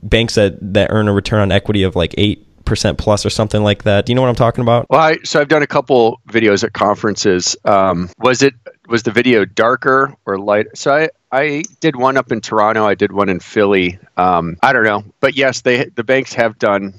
banks 0.02 0.36
that 0.36 0.58
that 0.74 0.92
earn 0.92 1.08
a 1.08 1.14
return 1.14 1.40
on 1.40 1.52
equity 1.52 1.84
of 1.84 1.96
like 1.96 2.16
eight 2.18 2.46
percent 2.66 2.98
plus 3.00 3.26
or 3.26 3.30
something 3.30 3.64
like 3.64 3.84
that. 3.84 4.06
Do 4.06 4.12
you 4.12 4.16
know 4.16 4.22
what 4.22 4.30
I'm 4.30 4.36
talking 4.36 4.62
about? 4.62 4.86
Well, 4.90 5.02
I, 5.02 5.18
so 5.24 5.42
I've 5.42 5.48
done 5.48 5.64
a 5.64 5.68
couple 5.68 6.22
videos 6.30 6.64
at 6.64 6.72
conferences. 6.74 7.58
Um, 7.66 8.10
was 8.20 8.44
it 8.44 8.54
was 8.88 9.04
the 9.04 9.12
video 9.12 9.44
darker 9.44 10.16
or 10.26 10.38
light? 10.38 10.68
So 10.76 10.94
I 10.94 11.10
I 11.32 11.64
did 11.80 11.96
one 11.96 12.16
up 12.16 12.32
in 12.32 12.42
Toronto. 12.42 12.86
I 12.86 12.96
did 12.96 13.12
one 13.12 13.28
in 13.30 13.40
Philly. 13.40 14.00
Um, 14.18 14.58
I 14.62 14.72
don't 14.72 14.84
know, 14.84 15.04
but 15.20 15.36
yes, 15.36 15.62
they 15.62 15.86
the 15.86 16.04
banks 16.04 16.34
have 16.34 16.58
done. 16.60 16.94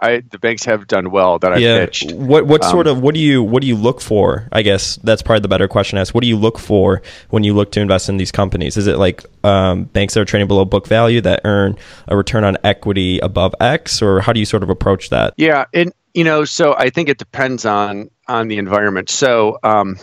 I've 0.00 0.28
the 0.28 0.38
banks 0.38 0.64
have 0.64 0.86
done 0.86 1.10
well 1.10 1.38
that 1.38 1.52
I 1.52 1.56
yeah. 1.56 1.84
pitched. 1.84 2.12
What 2.12 2.46
what 2.46 2.62
um, 2.62 2.70
sort 2.70 2.86
of 2.86 3.00
what 3.00 3.14
do 3.14 3.20
you 3.20 3.42
what 3.42 3.62
do 3.62 3.66
you 3.66 3.76
look 3.76 4.00
for? 4.00 4.48
I 4.52 4.62
guess 4.62 4.96
that's 4.96 5.22
probably 5.22 5.40
the 5.40 5.48
better 5.48 5.68
question 5.68 5.96
to 5.96 6.00
ask. 6.00 6.14
What 6.14 6.20
do 6.20 6.28
you 6.28 6.36
look 6.36 6.58
for 6.58 7.00
when 7.30 7.44
you 7.44 7.54
look 7.54 7.72
to 7.72 7.80
invest 7.80 8.08
in 8.08 8.18
these 8.18 8.30
companies? 8.30 8.76
Is 8.76 8.86
it 8.86 8.98
like 8.98 9.24
um, 9.42 9.84
banks 9.84 10.14
that 10.14 10.20
are 10.20 10.24
trading 10.26 10.48
below 10.48 10.64
book 10.64 10.86
value 10.86 11.20
that 11.22 11.40
earn 11.44 11.76
a 12.08 12.16
return 12.16 12.44
on 12.44 12.58
equity 12.62 13.18
above 13.20 13.54
X, 13.60 14.02
or 14.02 14.20
how 14.20 14.32
do 14.32 14.40
you 14.40 14.46
sort 14.46 14.62
of 14.62 14.68
approach 14.68 15.08
that? 15.10 15.32
Yeah, 15.38 15.64
and 15.72 15.92
you 16.12 16.24
know, 16.24 16.44
so 16.44 16.74
I 16.76 16.90
think 16.90 17.08
it 17.08 17.16
depends 17.18 17.64
on 17.64 18.10
on 18.28 18.48
the 18.48 18.58
environment. 18.58 19.10
So. 19.10 19.58
Um, 19.62 19.98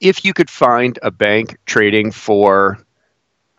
if 0.00 0.24
you 0.24 0.32
could 0.32 0.48
find 0.48 0.96
a 1.02 1.10
bank 1.10 1.58
trading 1.66 2.12
for 2.12 2.78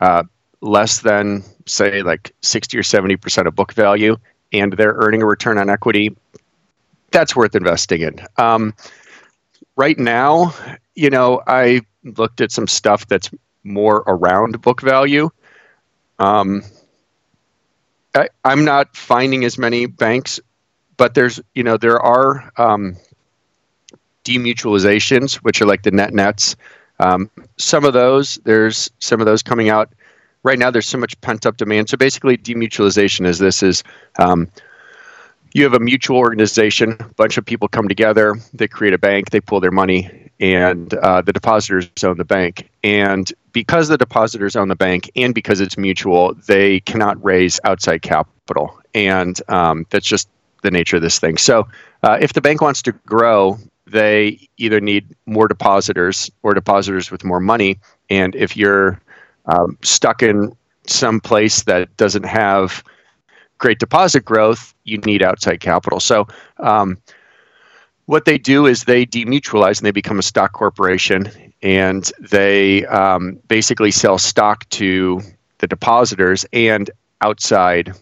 uh, 0.00 0.22
less 0.62 1.00
than 1.00 1.44
say 1.66 2.02
like 2.02 2.34
60 2.40 2.78
or 2.78 2.82
70 2.82 3.16
percent 3.16 3.46
of 3.46 3.54
book 3.54 3.72
value 3.72 4.16
and 4.52 4.72
they're 4.74 4.94
earning 4.94 5.22
a 5.22 5.26
return 5.26 5.58
on 5.58 5.68
equity 5.70 6.14
that's 7.10 7.34
worth 7.34 7.54
investing 7.54 8.02
in 8.02 8.20
um, 8.36 8.74
right 9.76 9.98
now 9.98 10.54
you 10.94 11.10
know 11.10 11.40
i 11.46 11.80
looked 12.04 12.40
at 12.40 12.50
some 12.50 12.66
stuff 12.66 13.06
that's 13.08 13.30
more 13.64 13.98
around 14.06 14.60
book 14.60 14.80
value 14.80 15.28
um, 16.18 16.62
I, 18.14 18.28
am 18.44 18.64
not 18.64 18.96
finding 18.96 19.44
as 19.44 19.58
many 19.58 19.86
banks 19.86 20.40
but 20.96 21.14
there's 21.14 21.40
you 21.54 21.62
know 21.62 21.76
there 21.76 22.00
are 22.00 22.50
um, 22.58 22.96
demutualizations, 24.24 25.36
which 25.36 25.60
are 25.60 25.66
like 25.66 25.82
the 25.82 25.90
net 25.90 26.12
nets. 26.12 26.56
Um, 26.98 27.30
some 27.56 27.84
of 27.84 27.92
those, 27.92 28.38
there's 28.44 28.90
some 28.98 29.20
of 29.20 29.26
those 29.26 29.42
coming 29.42 29.70
out 29.70 29.92
right 30.42 30.58
now. 30.58 30.70
There's 30.70 30.88
so 30.88 30.98
much 30.98 31.20
pent 31.20 31.46
up 31.46 31.56
demand. 31.56 31.88
So 31.88 31.96
basically, 31.96 32.36
demutualization 32.36 33.26
is 33.26 33.38
this 33.38 33.62
is 33.62 33.82
um, 34.18 34.48
you 35.52 35.64
have 35.64 35.74
a 35.74 35.80
mutual 35.80 36.18
organization, 36.18 36.96
a 37.00 37.14
bunch 37.14 37.36
of 37.36 37.44
people 37.44 37.68
come 37.68 37.88
together, 37.88 38.36
they 38.54 38.68
create 38.68 38.94
a 38.94 38.98
bank, 38.98 39.30
they 39.30 39.40
pull 39.40 39.60
their 39.60 39.72
money, 39.72 40.30
and 40.38 40.94
uh, 40.94 41.22
the 41.22 41.32
depositors 41.32 41.88
own 42.04 42.16
the 42.18 42.24
bank. 42.24 42.70
And 42.84 43.30
because 43.52 43.88
the 43.88 43.98
depositors 43.98 44.56
own 44.56 44.68
the 44.68 44.76
bank 44.76 45.10
and 45.16 45.34
because 45.34 45.60
it's 45.60 45.76
mutual, 45.76 46.34
they 46.46 46.80
cannot 46.80 47.22
raise 47.22 47.58
outside 47.64 48.02
capital. 48.02 48.80
And 48.94 49.40
um, 49.48 49.86
that's 49.90 50.06
just 50.06 50.28
the 50.62 50.70
nature 50.70 50.96
of 50.96 51.02
this 51.02 51.18
thing. 51.18 51.36
So 51.36 51.68
uh, 52.02 52.18
if 52.20 52.32
the 52.32 52.40
bank 52.40 52.60
wants 52.60 52.82
to 52.82 52.92
grow, 52.92 53.58
they 53.86 54.48
either 54.56 54.80
need 54.80 55.14
more 55.26 55.48
depositors 55.48 56.30
or 56.42 56.54
depositors 56.54 57.10
with 57.10 57.24
more 57.24 57.40
money. 57.40 57.78
And 58.08 58.34
if 58.36 58.56
you're 58.56 59.00
um, 59.46 59.78
stuck 59.82 60.22
in 60.22 60.54
some 60.86 61.20
place 61.20 61.62
that 61.64 61.94
doesn't 61.96 62.24
have 62.24 62.82
great 63.58 63.78
deposit 63.78 64.24
growth, 64.24 64.74
you 64.84 64.98
need 64.98 65.22
outside 65.22 65.60
capital. 65.60 66.00
So, 66.00 66.26
um, 66.58 66.98
what 68.06 68.24
they 68.24 68.38
do 68.38 68.66
is 68.66 68.84
they 68.84 69.06
demutualize 69.06 69.78
and 69.78 69.86
they 69.86 69.92
become 69.92 70.18
a 70.18 70.22
stock 70.22 70.52
corporation, 70.52 71.30
and 71.62 72.10
they 72.18 72.84
um, 72.86 73.38
basically 73.46 73.92
sell 73.92 74.18
stock 74.18 74.68
to 74.70 75.20
the 75.58 75.68
depositors 75.68 76.44
and 76.52 76.90
outside 77.20 77.92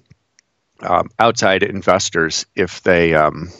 um, 0.80 1.10
outside 1.18 1.62
investors 1.62 2.46
if 2.54 2.82
they 2.84 3.14
um, 3.14 3.50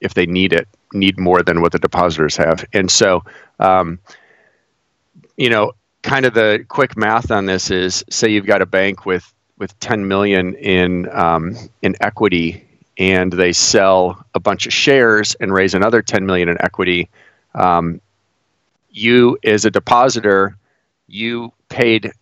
if 0.00 0.14
they 0.14 0.24
need 0.24 0.52
it 0.52 0.68
need 0.92 1.18
more 1.18 1.42
than 1.42 1.60
what 1.60 1.72
the 1.72 1.78
depositors 1.78 2.36
have. 2.36 2.64
And 2.72 2.90
so, 2.90 3.22
um, 3.58 3.98
you 5.36 5.50
know, 5.50 5.72
kind 6.02 6.24
of 6.24 6.34
the 6.34 6.64
quick 6.68 6.96
math 6.96 7.30
on 7.30 7.46
this 7.46 7.70
is 7.70 8.04
say 8.10 8.28
you've 8.28 8.46
got 8.46 8.62
a 8.62 8.66
bank 8.66 9.06
with 9.06 9.32
with 9.58 9.78
10 9.80 10.08
million 10.08 10.54
in 10.54 11.08
um, 11.10 11.56
in 11.82 11.94
equity 12.00 12.66
and 12.98 13.32
they 13.32 13.52
sell 13.52 14.24
a 14.34 14.40
bunch 14.40 14.66
of 14.66 14.72
shares 14.72 15.34
and 15.36 15.52
raise 15.52 15.74
another 15.74 16.02
10 16.02 16.24
million 16.26 16.48
in 16.48 16.60
equity 16.60 17.08
um, 17.54 18.00
you 18.90 19.38
as 19.44 19.64
a 19.64 19.70
depositor 19.70 20.56
you 21.06 21.52
paid 21.68 22.12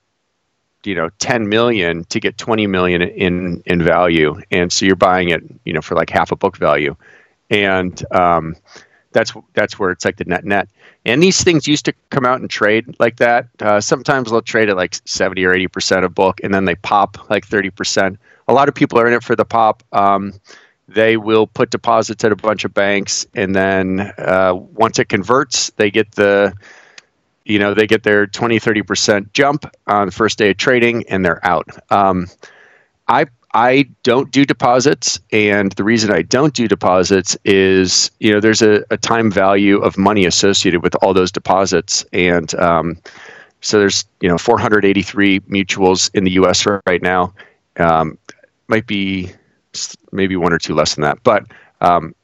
you 0.84 0.94
know 0.94 1.10
10 1.18 1.48
million 1.48 2.04
to 2.04 2.20
get 2.20 2.38
20 2.38 2.66
million 2.66 3.02
in 3.02 3.62
in 3.66 3.82
value. 3.82 4.40
And 4.50 4.72
so 4.72 4.86
you're 4.86 4.96
buying 4.96 5.28
it 5.30 5.42
you 5.64 5.72
know 5.72 5.82
for 5.82 5.94
like 5.94 6.10
half 6.10 6.32
a 6.32 6.36
book 6.36 6.56
value. 6.56 6.96
And 7.50 8.02
um, 8.12 8.56
that's 9.12 9.32
that's 9.54 9.78
where 9.78 9.90
it's 9.90 10.04
like 10.04 10.16
the 10.16 10.24
net 10.24 10.44
net. 10.44 10.68
And 11.04 11.22
these 11.22 11.42
things 11.42 11.66
used 11.66 11.84
to 11.86 11.94
come 12.10 12.26
out 12.26 12.40
and 12.40 12.50
trade 12.50 12.94
like 12.98 13.16
that. 13.16 13.48
Uh, 13.60 13.80
sometimes 13.80 14.30
they'll 14.30 14.42
trade 14.42 14.68
at 14.68 14.76
like 14.76 14.96
seventy 15.04 15.44
or 15.44 15.54
eighty 15.54 15.68
percent 15.68 16.04
of 16.04 16.14
book, 16.14 16.40
and 16.42 16.52
then 16.52 16.64
they 16.64 16.74
pop 16.76 17.30
like 17.30 17.46
thirty 17.46 17.70
percent. 17.70 18.18
A 18.48 18.52
lot 18.52 18.68
of 18.68 18.74
people 18.74 18.98
are 18.98 19.06
in 19.06 19.12
it 19.12 19.22
for 19.22 19.36
the 19.36 19.44
pop. 19.44 19.82
Um, 19.92 20.34
they 20.88 21.16
will 21.16 21.46
put 21.46 21.70
deposits 21.70 22.24
at 22.24 22.32
a 22.32 22.36
bunch 22.36 22.64
of 22.64 22.72
banks, 22.72 23.26
and 23.34 23.54
then 23.54 24.12
uh, 24.18 24.54
once 24.54 24.98
it 24.98 25.08
converts, 25.08 25.70
they 25.76 25.90
get 25.90 26.12
the 26.12 26.54
you 27.48 27.58
know 27.58 27.74
they 27.74 27.86
get 27.86 28.04
their 28.04 28.26
20 28.26 28.60
30% 28.60 29.32
jump 29.32 29.64
on 29.86 30.06
the 30.06 30.12
first 30.12 30.38
day 30.38 30.50
of 30.50 30.56
trading 30.58 31.04
and 31.08 31.24
they're 31.24 31.44
out 31.44 31.66
um, 31.90 32.26
i 33.08 33.26
I 33.54 33.88
don't 34.02 34.30
do 34.30 34.44
deposits, 34.44 35.18
and 35.32 35.72
the 35.72 35.84
reason 35.84 36.12
I 36.12 36.22
don't 36.22 36.52
do 36.52 36.68
deposits 36.68 37.36
is, 37.44 38.10
you 38.18 38.32
know, 38.32 38.40
there's 38.40 38.60
a, 38.60 38.84
a 38.90 38.98
time 38.98 39.30
value 39.30 39.78
of 39.78 39.96
money 39.96 40.26
associated 40.26 40.82
with 40.82 40.94
all 40.96 41.14
those 41.14 41.32
deposits, 41.32 42.04
and 42.12 42.54
um, 42.56 42.98
so 43.62 43.78
there's, 43.78 44.04
you 44.20 44.28
know, 44.28 44.36
483 44.36 45.40
mutuals 45.40 46.10
in 46.14 46.24
the 46.24 46.32
U.S. 46.32 46.66
right 46.86 47.02
now. 47.02 47.32
Um, 47.78 48.18
might 48.68 48.86
be 48.86 49.30
maybe 50.12 50.36
one 50.36 50.52
or 50.52 50.58
two 50.58 50.74
less 50.74 50.94
than 50.94 51.02
that, 51.02 51.22
but 51.22 51.46
um, 51.80 52.14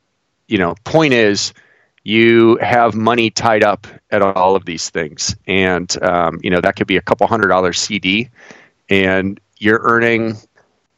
you 0.48 0.58
know, 0.58 0.74
point 0.84 1.14
is, 1.14 1.54
you 2.02 2.56
have 2.58 2.94
money 2.94 3.30
tied 3.30 3.64
up 3.64 3.86
at 4.10 4.20
all 4.20 4.56
of 4.56 4.66
these 4.66 4.90
things, 4.90 5.34
and 5.46 6.02
um, 6.02 6.38
you 6.42 6.50
know 6.50 6.60
that 6.60 6.76
could 6.76 6.86
be 6.86 6.98
a 6.98 7.02
couple 7.02 7.26
hundred 7.26 7.48
dollars 7.48 7.80
CD, 7.80 8.28
and 8.90 9.40
you're 9.56 9.80
earning 9.82 10.36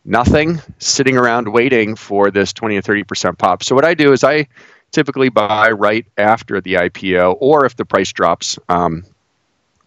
nothing 0.07 0.61
sitting 0.79 1.17
around 1.17 1.49
waiting 1.53 1.97
for 1.97 2.31
this 2.31 2.53
20 2.53 2.77
or 2.77 2.83
30% 2.83 3.37
pop. 3.37 3.63
So 3.63 3.75
what 3.75 3.85
I 3.85 3.95
do 3.95 4.13
is 4.13 4.25
I 4.25 4.47
typically 4.93 5.29
buy 5.29 5.71
right 5.71 6.07
after 6.17 6.61
the 6.61 6.75
IPO 6.75 7.37
or 7.41 7.67
if 7.67 7.77
the 7.77 7.85
price 7.85 8.13
drops 8.13 8.59
um, 8.69 9.05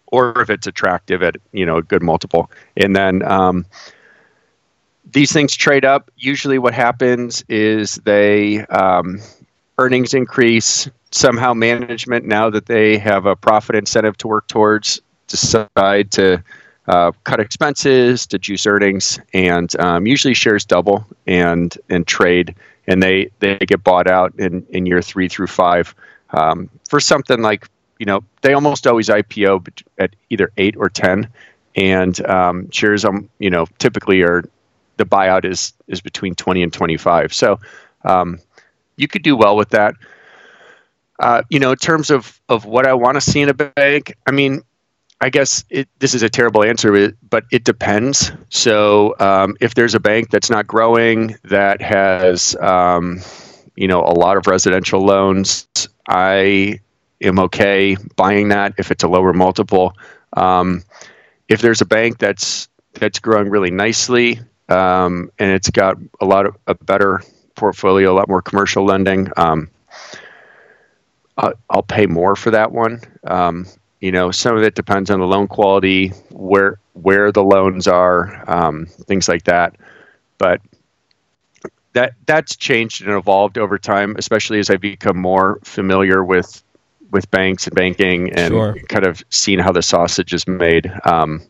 or 0.06 0.40
if 0.40 0.50
it's 0.50 0.66
attractive 0.66 1.22
at, 1.22 1.36
you 1.52 1.64
know, 1.64 1.78
a 1.78 1.82
good 1.82 2.02
multiple. 2.02 2.50
And 2.76 2.94
then 2.94 3.22
um, 3.22 3.64
these 5.10 5.32
things 5.32 5.56
trade 5.56 5.84
up. 5.84 6.10
Usually 6.16 6.58
what 6.58 6.74
happens 6.74 7.44
is 7.48 7.96
they 7.96 8.60
um, 8.66 9.20
earnings 9.78 10.14
increase. 10.14 10.88
Somehow 11.12 11.54
management, 11.54 12.24
now 12.24 12.50
that 12.50 12.66
they 12.66 12.96
have 12.98 13.26
a 13.26 13.34
profit 13.34 13.74
incentive 13.74 14.16
to 14.18 14.28
work 14.28 14.46
towards, 14.46 15.00
decide 15.26 16.12
to 16.12 16.42
uh, 16.90 17.12
cut 17.22 17.38
expenses 17.38 18.26
to 18.26 18.36
juice 18.36 18.66
earnings, 18.66 19.20
and 19.32 19.78
um, 19.78 20.08
usually 20.08 20.34
shares 20.34 20.64
double 20.64 21.06
and 21.24 21.78
and 21.88 22.04
trade, 22.04 22.52
and 22.88 23.00
they 23.00 23.30
they 23.38 23.56
get 23.58 23.84
bought 23.84 24.08
out 24.08 24.34
in 24.38 24.66
in 24.70 24.86
year 24.86 25.00
three 25.00 25.28
through 25.28 25.46
five 25.46 25.94
um, 26.32 26.68
for 26.88 26.98
something 26.98 27.42
like 27.42 27.68
you 28.00 28.06
know 28.06 28.24
they 28.42 28.54
almost 28.54 28.88
always 28.88 29.08
IPO 29.08 29.84
at 29.98 30.16
either 30.30 30.50
eight 30.56 30.74
or 30.76 30.88
ten, 30.88 31.28
and 31.76 32.26
um, 32.26 32.68
shares 32.72 33.04
um 33.04 33.30
you 33.38 33.50
know 33.50 33.66
typically 33.78 34.22
are 34.22 34.42
the 34.96 35.06
buyout 35.06 35.44
is 35.44 35.72
is 35.86 36.00
between 36.00 36.34
twenty 36.34 36.60
and 36.60 36.72
twenty 36.72 36.96
five, 36.96 37.32
so 37.32 37.60
um, 38.04 38.40
you 38.96 39.06
could 39.06 39.22
do 39.22 39.36
well 39.36 39.56
with 39.56 39.68
that. 39.70 39.94
Uh, 41.20 41.42
you 41.50 41.60
know, 41.60 41.70
in 41.70 41.76
terms 41.76 42.10
of 42.10 42.40
of 42.48 42.64
what 42.64 42.84
I 42.84 42.94
want 42.94 43.14
to 43.14 43.20
see 43.20 43.40
in 43.40 43.48
a 43.48 43.54
bank, 43.54 44.16
I 44.26 44.32
mean, 44.32 44.62
I 45.20 45.28
guess 45.30 45.64
it, 45.68 45.88
this 45.98 46.14
is 46.14 46.22
a 46.22 46.30
terrible 46.30 46.64
answer, 46.64 47.12
but 47.28 47.44
it 47.52 47.64
depends. 47.64 48.32
So 48.48 49.14
um, 49.20 49.56
if 49.60 49.74
there's 49.74 49.94
a 49.94 50.00
bank 50.00 50.30
that's 50.30 50.48
not 50.48 50.66
growing 50.66 51.36
that 51.44 51.82
has, 51.82 52.56
um, 52.56 53.20
you 53.76 53.86
know, 53.86 54.00
a 54.00 54.14
lot 54.14 54.36
of 54.38 54.46
residential 54.46 55.00
loans, 55.00 55.68
I 56.08 56.80
am 57.20 57.38
okay 57.38 57.96
buying 58.16 58.48
that 58.48 58.74
if 58.78 58.90
it's 58.90 59.04
a 59.04 59.08
lower 59.08 59.34
multiple. 59.34 59.94
Um, 60.34 60.84
if 61.48 61.60
there's 61.60 61.82
a 61.82 61.86
bank 61.86 62.18
that's 62.18 62.68
that's 62.94 63.18
growing 63.18 63.50
really 63.50 63.70
nicely 63.70 64.40
um, 64.70 65.30
and 65.38 65.50
it's 65.50 65.68
got 65.70 65.98
a 66.20 66.24
lot 66.24 66.46
of 66.46 66.56
a 66.66 66.74
better 66.74 67.22
portfolio, 67.56 68.12
a 68.12 68.14
lot 68.14 68.28
more 68.28 68.40
commercial 68.40 68.84
lending. 68.84 69.28
Um, 69.36 69.68
I'll 71.70 71.82
pay 71.82 72.06
more 72.06 72.36
for 72.36 72.50
that 72.50 72.70
one. 72.70 73.00
Um, 73.24 73.66
you 74.00 74.10
know, 74.10 74.30
some 74.30 74.56
of 74.56 74.62
it 74.62 74.74
depends 74.74 75.10
on 75.10 75.20
the 75.20 75.26
loan 75.26 75.46
quality, 75.46 76.08
where 76.30 76.78
where 76.94 77.30
the 77.30 77.44
loans 77.44 77.86
are, 77.86 78.44
um, 78.50 78.86
things 78.86 79.28
like 79.28 79.44
that. 79.44 79.76
But 80.38 80.60
that 81.92 82.14
that's 82.26 82.56
changed 82.56 83.02
and 83.02 83.12
evolved 83.12 83.58
over 83.58 83.78
time, 83.78 84.16
especially 84.18 84.58
as 84.58 84.70
I've 84.70 84.80
become 84.80 85.18
more 85.18 85.60
familiar 85.64 86.24
with 86.24 86.62
with 87.10 87.30
banks 87.30 87.66
and 87.66 87.74
banking 87.74 88.32
and 88.32 88.52
sure. 88.52 88.76
kind 88.88 89.04
of 89.04 89.22
seen 89.30 89.58
how 89.58 89.72
the 89.72 89.82
sausage 89.82 90.32
is 90.32 90.46
made. 90.46 90.90
Um, 91.04 91.42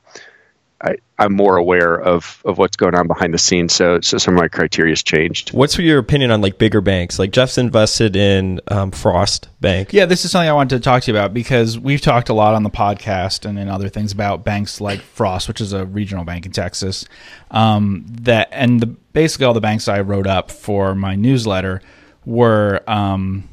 I, 0.82 0.96
am 1.18 1.34
more 1.34 1.56
aware 1.56 2.00
of, 2.00 2.42
of 2.44 2.56
what's 2.56 2.76
going 2.76 2.94
on 2.94 3.06
behind 3.06 3.34
the 3.34 3.38
scenes. 3.38 3.74
So, 3.74 4.00
so 4.00 4.16
some 4.18 4.34
of 4.34 4.40
my 4.40 4.48
criteria 4.48 4.92
has 4.92 5.02
changed. 5.02 5.52
What's 5.52 5.78
your 5.78 5.98
opinion 5.98 6.30
on 6.30 6.40
like 6.40 6.58
bigger 6.58 6.80
banks? 6.80 7.18
Like 7.18 7.32
Jeff's 7.32 7.58
invested 7.58 8.16
in 8.16 8.60
um, 8.68 8.90
Frost 8.90 9.48
Bank. 9.60 9.92
Yeah, 9.92 10.06
this 10.06 10.24
is 10.24 10.30
something 10.30 10.48
I 10.48 10.52
wanted 10.52 10.76
to 10.76 10.80
talk 10.80 11.02
to 11.02 11.12
you 11.12 11.16
about 11.16 11.34
because 11.34 11.78
we've 11.78 12.00
talked 12.00 12.30
a 12.30 12.34
lot 12.34 12.54
on 12.54 12.62
the 12.62 12.70
podcast 12.70 13.44
and 13.44 13.58
in 13.58 13.68
other 13.68 13.88
things 13.88 14.12
about 14.12 14.44
banks 14.44 14.80
like 14.80 15.00
Frost, 15.00 15.48
which 15.48 15.60
is 15.60 15.72
a 15.72 15.84
regional 15.84 16.24
bank 16.24 16.46
in 16.46 16.52
Texas. 16.52 17.06
Um, 17.50 18.06
that 18.22 18.48
and 18.52 18.80
the, 18.80 18.86
basically 18.86 19.46
all 19.46 19.54
the 19.54 19.60
banks 19.60 19.86
I 19.88 20.00
wrote 20.00 20.26
up 20.26 20.50
for 20.50 20.94
my 20.94 21.14
newsletter 21.14 21.82
were. 22.24 22.82
Um, 22.86 23.48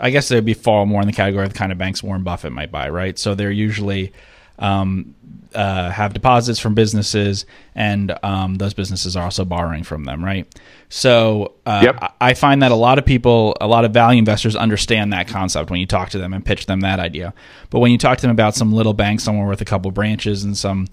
I 0.00 0.10
guess 0.10 0.28
they'd 0.28 0.44
be 0.44 0.54
fall 0.54 0.86
more 0.86 1.00
in 1.00 1.08
the 1.08 1.12
category 1.12 1.44
of 1.44 1.52
the 1.52 1.58
kind 1.58 1.72
of 1.72 1.78
banks 1.78 2.04
Warren 2.04 2.22
Buffett 2.22 2.52
might 2.52 2.70
buy, 2.70 2.88
right? 2.88 3.18
So 3.18 3.34
they're 3.34 3.50
usually 3.50 4.12
um, 4.58 5.14
uh, 5.54 5.90
have 5.90 6.12
deposits 6.12 6.58
from 6.58 6.74
businesses, 6.74 7.46
and 7.74 8.16
um, 8.22 8.56
those 8.56 8.74
businesses 8.74 9.16
are 9.16 9.24
also 9.24 9.44
borrowing 9.44 9.82
from 9.82 10.04
them, 10.04 10.24
right? 10.24 10.46
So 10.88 11.54
uh, 11.64 11.80
yep. 11.84 12.14
I 12.20 12.34
find 12.34 12.62
that 12.62 12.70
a 12.70 12.76
lot 12.76 12.98
of 12.98 13.06
people, 13.06 13.56
a 13.60 13.66
lot 13.66 13.84
of 13.84 13.92
value 13.92 14.18
investors 14.18 14.56
understand 14.56 15.12
that 15.12 15.28
concept 15.28 15.70
when 15.70 15.80
you 15.80 15.86
talk 15.86 16.10
to 16.10 16.18
them 16.18 16.32
and 16.32 16.44
pitch 16.44 16.66
them 16.66 16.80
that 16.80 17.00
idea. 17.00 17.34
But 17.70 17.80
when 17.80 17.92
you 17.92 17.98
talk 17.98 18.18
to 18.18 18.22
them 18.22 18.30
about 18.30 18.54
some 18.54 18.72
little 18.72 18.94
bank 18.94 19.20
somewhere 19.20 19.48
with 19.48 19.60
a 19.60 19.64
couple 19.64 19.90
branches 19.90 20.44
and 20.44 20.56
some 20.56 20.86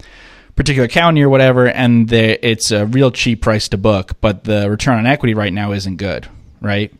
particular 0.54 0.88
county 0.88 1.22
or 1.22 1.28
whatever, 1.28 1.68
and 1.68 2.10
it's 2.12 2.70
a 2.70 2.86
real 2.86 3.10
cheap 3.10 3.42
price 3.42 3.68
to 3.68 3.76
book, 3.76 4.12
but 4.20 4.44
the 4.44 4.70
return 4.70 4.98
on 4.98 5.06
equity 5.06 5.34
right 5.34 5.52
now 5.52 5.72
isn't 5.72 5.96
good, 5.96 6.26
right? 6.60 6.92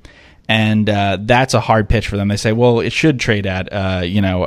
And 0.48 0.88
uh, 0.88 1.18
that's 1.20 1.54
a 1.54 1.60
hard 1.60 1.88
pitch 1.88 2.06
for 2.06 2.16
them. 2.16 2.28
They 2.28 2.36
say, 2.36 2.52
well, 2.52 2.80
it 2.80 2.92
should 2.92 3.18
trade 3.18 3.46
at, 3.46 3.72
uh, 3.72 4.02
you 4.04 4.20
know, 4.20 4.44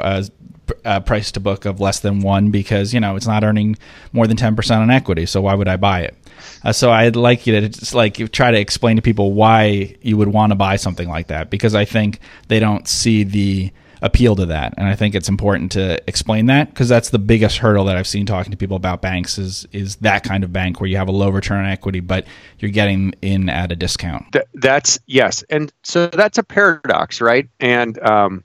uh, 0.85 0.99
price 0.99 1.31
to 1.33 1.39
book 1.39 1.65
of 1.65 1.79
less 1.79 1.99
than 1.99 2.21
one 2.21 2.51
because 2.51 2.93
you 2.93 2.99
know 2.99 3.15
it's 3.15 3.27
not 3.27 3.43
earning 3.43 3.77
more 4.13 4.27
than 4.27 4.37
ten 4.37 4.55
percent 4.55 4.81
on 4.81 4.89
equity. 4.89 5.25
So 5.25 5.41
why 5.41 5.53
would 5.53 5.67
I 5.67 5.77
buy 5.77 6.01
it? 6.01 6.15
Uh, 6.63 6.71
so 6.71 6.91
I'd 6.91 7.15
like 7.15 7.47
you 7.47 7.59
to 7.59 7.69
just 7.69 7.93
like 7.93 8.15
try 8.31 8.51
to 8.51 8.59
explain 8.59 8.95
to 8.95 9.01
people 9.01 9.33
why 9.33 9.95
you 10.01 10.17
would 10.17 10.29
want 10.29 10.51
to 10.51 10.55
buy 10.55 10.75
something 10.75 11.09
like 11.09 11.27
that 11.27 11.49
because 11.49 11.75
I 11.75 11.85
think 11.85 12.19
they 12.47 12.59
don't 12.59 12.87
see 12.87 13.23
the 13.23 13.71
appeal 14.01 14.35
to 14.35 14.45
that, 14.45 14.73
and 14.77 14.87
I 14.87 14.95
think 14.95 15.13
it's 15.13 15.27
important 15.27 15.71
to 15.73 16.01
explain 16.07 16.45
that 16.45 16.69
because 16.69 16.87
that's 16.87 17.09
the 17.09 17.19
biggest 17.19 17.57
hurdle 17.57 17.85
that 17.85 17.97
I've 17.97 18.07
seen 18.07 18.25
talking 18.25 18.51
to 18.51 18.57
people 18.57 18.77
about 18.77 19.01
banks 19.01 19.37
is 19.37 19.67
is 19.71 19.97
that 19.97 20.23
kind 20.23 20.43
of 20.43 20.53
bank 20.53 20.79
where 20.79 20.89
you 20.89 20.97
have 20.97 21.07
a 21.07 21.13
low 21.13 21.29
return 21.29 21.65
on 21.65 21.69
equity, 21.69 21.99
but 21.99 22.25
you're 22.59 22.71
getting 22.71 23.13
in 23.21 23.49
at 23.49 23.71
a 23.71 23.75
discount. 23.75 24.31
Th- 24.31 24.45
that's 24.53 24.99
yes, 25.05 25.43
and 25.49 25.71
so 25.83 26.07
that's 26.07 26.37
a 26.37 26.43
paradox, 26.43 27.21
right? 27.21 27.49
And 27.59 27.99
um, 27.99 28.43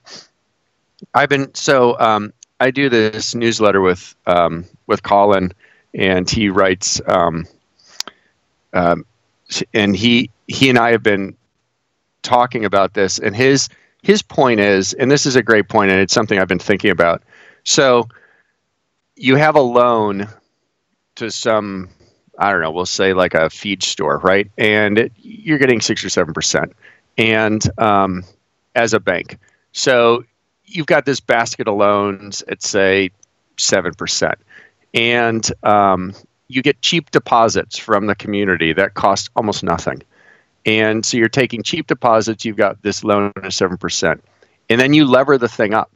I've 1.13 1.29
been 1.29 1.53
so 1.53 1.99
um, 1.99 2.33
I 2.59 2.71
do 2.71 2.89
this 2.89 3.35
newsletter 3.35 3.81
with 3.81 4.15
um, 4.25 4.65
with 4.87 5.03
Colin, 5.03 5.51
and 5.93 6.29
he 6.29 6.49
writes, 6.49 7.01
um, 7.07 7.45
um, 8.73 9.05
and 9.73 9.95
he 9.95 10.29
he 10.47 10.69
and 10.69 10.77
I 10.77 10.91
have 10.91 11.03
been 11.03 11.35
talking 12.21 12.65
about 12.65 12.93
this, 12.93 13.19
and 13.19 13.35
his 13.35 13.69
his 14.01 14.21
point 14.21 14.59
is, 14.59 14.93
and 14.93 15.11
this 15.11 15.25
is 15.25 15.35
a 15.35 15.43
great 15.43 15.67
point, 15.67 15.91
and 15.91 15.99
it's 15.99 16.13
something 16.13 16.39
I've 16.39 16.47
been 16.47 16.59
thinking 16.59 16.91
about. 16.91 17.23
So 17.63 18.07
you 19.15 19.35
have 19.35 19.55
a 19.55 19.61
loan 19.61 20.27
to 21.15 21.31
some, 21.31 21.89
I 22.37 22.51
don't 22.51 22.61
know, 22.61 22.71
we'll 22.71 22.85
say 22.85 23.13
like 23.13 23.33
a 23.33 23.49
feed 23.49 23.81
store, 23.81 24.19
right? 24.19 24.51
And 24.57 24.97
it, 24.97 25.11
you're 25.15 25.57
getting 25.57 25.81
six 25.81 26.03
or 26.03 26.09
seven 26.09 26.33
percent, 26.33 26.75
and 27.17 27.63
um, 27.79 28.23
as 28.75 28.93
a 28.93 28.99
bank, 28.99 29.39
so 29.71 30.23
you've 30.65 30.87
got 30.87 31.05
this 31.05 31.19
basket 31.19 31.67
of 31.67 31.75
loans 31.75 32.43
at 32.47 32.61
say 32.61 33.11
seven 33.57 33.93
percent, 33.93 34.39
and 34.93 35.51
um, 35.63 36.13
you 36.47 36.61
get 36.61 36.81
cheap 36.81 37.11
deposits 37.11 37.77
from 37.77 38.07
the 38.07 38.15
community 38.15 38.73
that 38.73 38.93
cost 38.93 39.29
almost 39.35 39.63
nothing. 39.63 40.01
And 40.65 41.05
so 41.05 41.17
you're 41.17 41.29
taking 41.29 41.63
cheap 41.63 41.87
deposits, 41.87 42.43
you've 42.43 42.57
got 42.57 42.81
this 42.81 43.03
loan 43.03 43.31
at 43.37 43.43
7%. 43.43 44.19
And 44.69 44.81
then 44.81 44.93
you 44.93 45.05
lever 45.05 45.37
the 45.37 45.47
thing 45.47 45.73
up. 45.73 45.91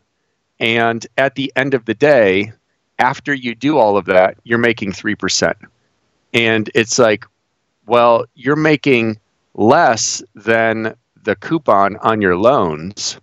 And 0.59 1.05
at 1.17 1.35
the 1.35 1.51
end 1.55 1.73
of 1.73 1.85
the 1.85 1.93
day, 1.93 2.53
after 2.99 3.33
you 3.33 3.55
do 3.55 3.77
all 3.77 3.97
of 3.97 4.05
that, 4.05 4.37
you're 4.43 4.59
making 4.59 4.91
3%. 4.91 5.53
And 6.33 6.69
it's 6.75 6.99
like, 6.99 7.25
well, 7.87 8.25
you're 8.35 8.55
making 8.55 9.17
less 9.55 10.21
than 10.35 10.95
the 11.23 11.35
coupon 11.35 11.97
on 11.97 12.21
your 12.21 12.37
loans 12.37 13.19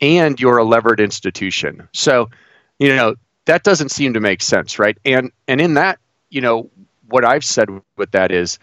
and 0.00 0.38
you're 0.40 0.58
a 0.58 0.64
levered 0.64 1.00
institution. 1.00 1.88
So, 1.92 2.30
you 2.78 2.94
know, 2.94 3.16
that 3.46 3.62
doesn't 3.62 3.90
seem 3.90 4.14
to 4.14 4.20
make 4.20 4.42
sense, 4.42 4.78
right? 4.78 4.96
And 5.04 5.32
and 5.46 5.60
in 5.60 5.74
that, 5.74 5.98
you 6.30 6.40
know, 6.40 6.70
what 7.08 7.24
I've 7.24 7.44
said 7.44 7.68
with 7.96 8.10
that 8.12 8.30
is 8.30 8.58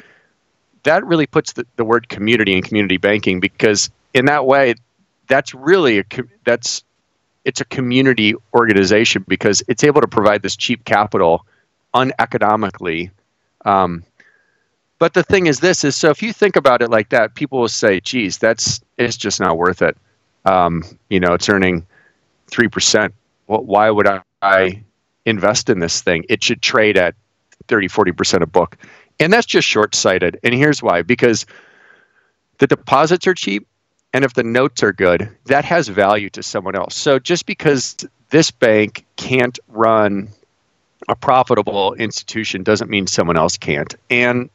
that 0.83 1.05
really 1.05 1.25
puts 1.25 1.53
the, 1.53 1.65
the 1.75 1.83
word 1.83 2.07
community 2.07 2.53
in 2.53 2.61
community 2.61 2.97
banking 2.97 3.39
because 3.39 3.89
in 4.13 4.25
that 4.25 4.45
way, 4.45 4.75
that's 5.27 5.53
really 5.53 5.99
a 5.99 6.03
that's 6.45 6.83
it's 7.43 7.61
a 7.61 7.65
community 7.65 8.35
organization 8.53 9.25
because 9.27 9.63
it's 9.67 9.83
able 9.83 10.01
to 10.01 10.07
provide 10.07 10.41
this 10.41 10.55
cheap 10.55 10.85
capital 10.85 11.45
uneconomically. 11.93 13.11
Um, 13.65 14.03
but 14.97 15.13
the 15.13 15.23
thing 15.23 15.47
is, 15.47 15.59
this 15.59 15.83
is 15.83 15.95
so 15.95 16.09
if 16.09 16.23
you 16.23 16.31
think 16.31 16.55
about 16.55 16.81
it 16.81 16.89
like 16.89 17.09
that, 17.09 17.35
people 17.35 17.59
will 17.59 17.67
say, 17.67 17.99
"Geez, 17.99 18.37
that's 18.37 18.81
it's 18.97 19.17
just 19.17 19.39
not 19.39 19.57
worth 19.57 19.81
it." 19.81 19.97
Um, 20.45 20.83
you 21.09 21.19
know, 21.19 21.33
it's 21.33 21.49
earning 21.49 21.85
three 22.47 22.67
percent. 22.67 23.13
Well, 23.47 23.63
why 23.63 23.89
would 23.89 24.07
I, 24.07 24.21
I 24.41 24.83
invest 25.25 25.69
in 25.69 25.79
this 25.79 26.01
thing? 26.01 26.25
It 26.29 26.43
should 26.43 26.61
trade 26.61 26.97
at 26.97 27.15
30, 27.67 27.87
40 27.87 28.11
percent 28.11 28.43
a 28.43 28.47
book. 28.47 28.77
And 29.19 29.31
that's 29.31 29.45
just 29.45 29.67
short 29.67 29.95
sighted. 29.95 30.39
And 30.43 30.53
here's 30.53 30.83
why 30.83 31.01
because 31.01 31.45
the 32.59 32.67
deposits 32.67 33.27
are 33.27 33.33
cheap. 33.33 33.67
And 34.13 34.23
if 34.23 34.33
the 34.33 34.43
notes 34.43 34.81
are 34.81 34.93
good, 34.93 35.29
that 35.45 35.65
has 35.65 35.89
value 35.89 36.29
to 36.31 36.43
someone 36.43 36.73
else. 36.73 36.95
So 36.95 37.19
just 37.19 37.45
because 37.45 37.97
this 38.29 38.49
bank 38.49 39.05
can't 39.17 39.59
run 39.67 40.29
a 41.09 41.15
profitable 41.15 41.93
institution 41.95 42.63
doesn't 42.63 42.89
mean 42.89 43.07
someone 43.07 43.37
else 43.37 43.57
can't. 43.57 43.93
And 44.09 44.49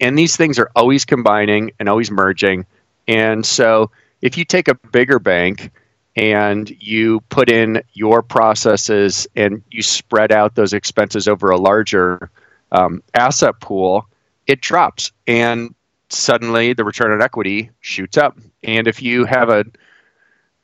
and 0.00 0.18
these 0.18 0.36
things 0.36 0.58
are 0.58 0.70
always 0.74 1.04
combining 1.04 1.70
and 1.78 1.88
always 1.88 2.10
merging. 2.10 2.66
And 3.06 3.46
so 3.46 3.90
if 4.24 4.38
you 4.38 4.44
take 4.44 4.68
a 4.68 4.74
bigger 4.74 5.18
bank 5.18 5.70
and 6.16 6.70
you 6.80 7.20
put 7.28 7.50
in 7.50 7.82
your 7.92 8.22
processes 8.22 9.28
and 9.36 9.62
you 9.70 9.82
spread 9.82 10.32
out 10.32 10.54
those 10.54 10.72
expenses 10.72 11.28
over 11.28 11.50
a 11.50 11.58
larger 11.58 12.30
um, 12.72 13.02
asset 13.12 13.60
pool, 13.60 14.08
it 14.46 14.62
drops 14.62 15.12
and 15.26 15.74
suddenly 16.08 16.72
the 16.72 16.84
return 16.84 17.12
on 17.12 17.20
equity 17.20 17.70
shoots 17.80 18.16
up. 18.16 18.38
And 18.62 18.88
if 18.88 19.02
you 19.02 19.26
have 19.26 19.50
a 19.50 19.64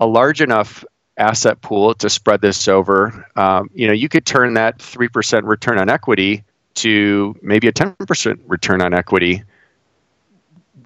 a 0.02 0.06
large 0.06 0.40
enough 0.40 0.82
asset 1.18 1.60
pool 1.60 1.92
to 1.92 2.08
spread 2.08 2.40
this 2.40 2.66
over, 2.66 3.26
um, 3.36 3.68
you 3.74 3.86
know, 3.86 3.92
you 3.92 4.08
could 4.08 4.24
turn 4.24 4.54
that 4.54 4.80
three 4.80 5.08
percent 5.08 5.44
return 5.44 5.78
on 5.78 5.90
equity 5.90 6.42
to 6.76 7.36
maybe 7.42 7.68
a 7.68 7.72
ten 7.72 7.94
percent 8.06 8.40
return 8.46 8.80
on 8.80 8.94
equity 8.94 9.42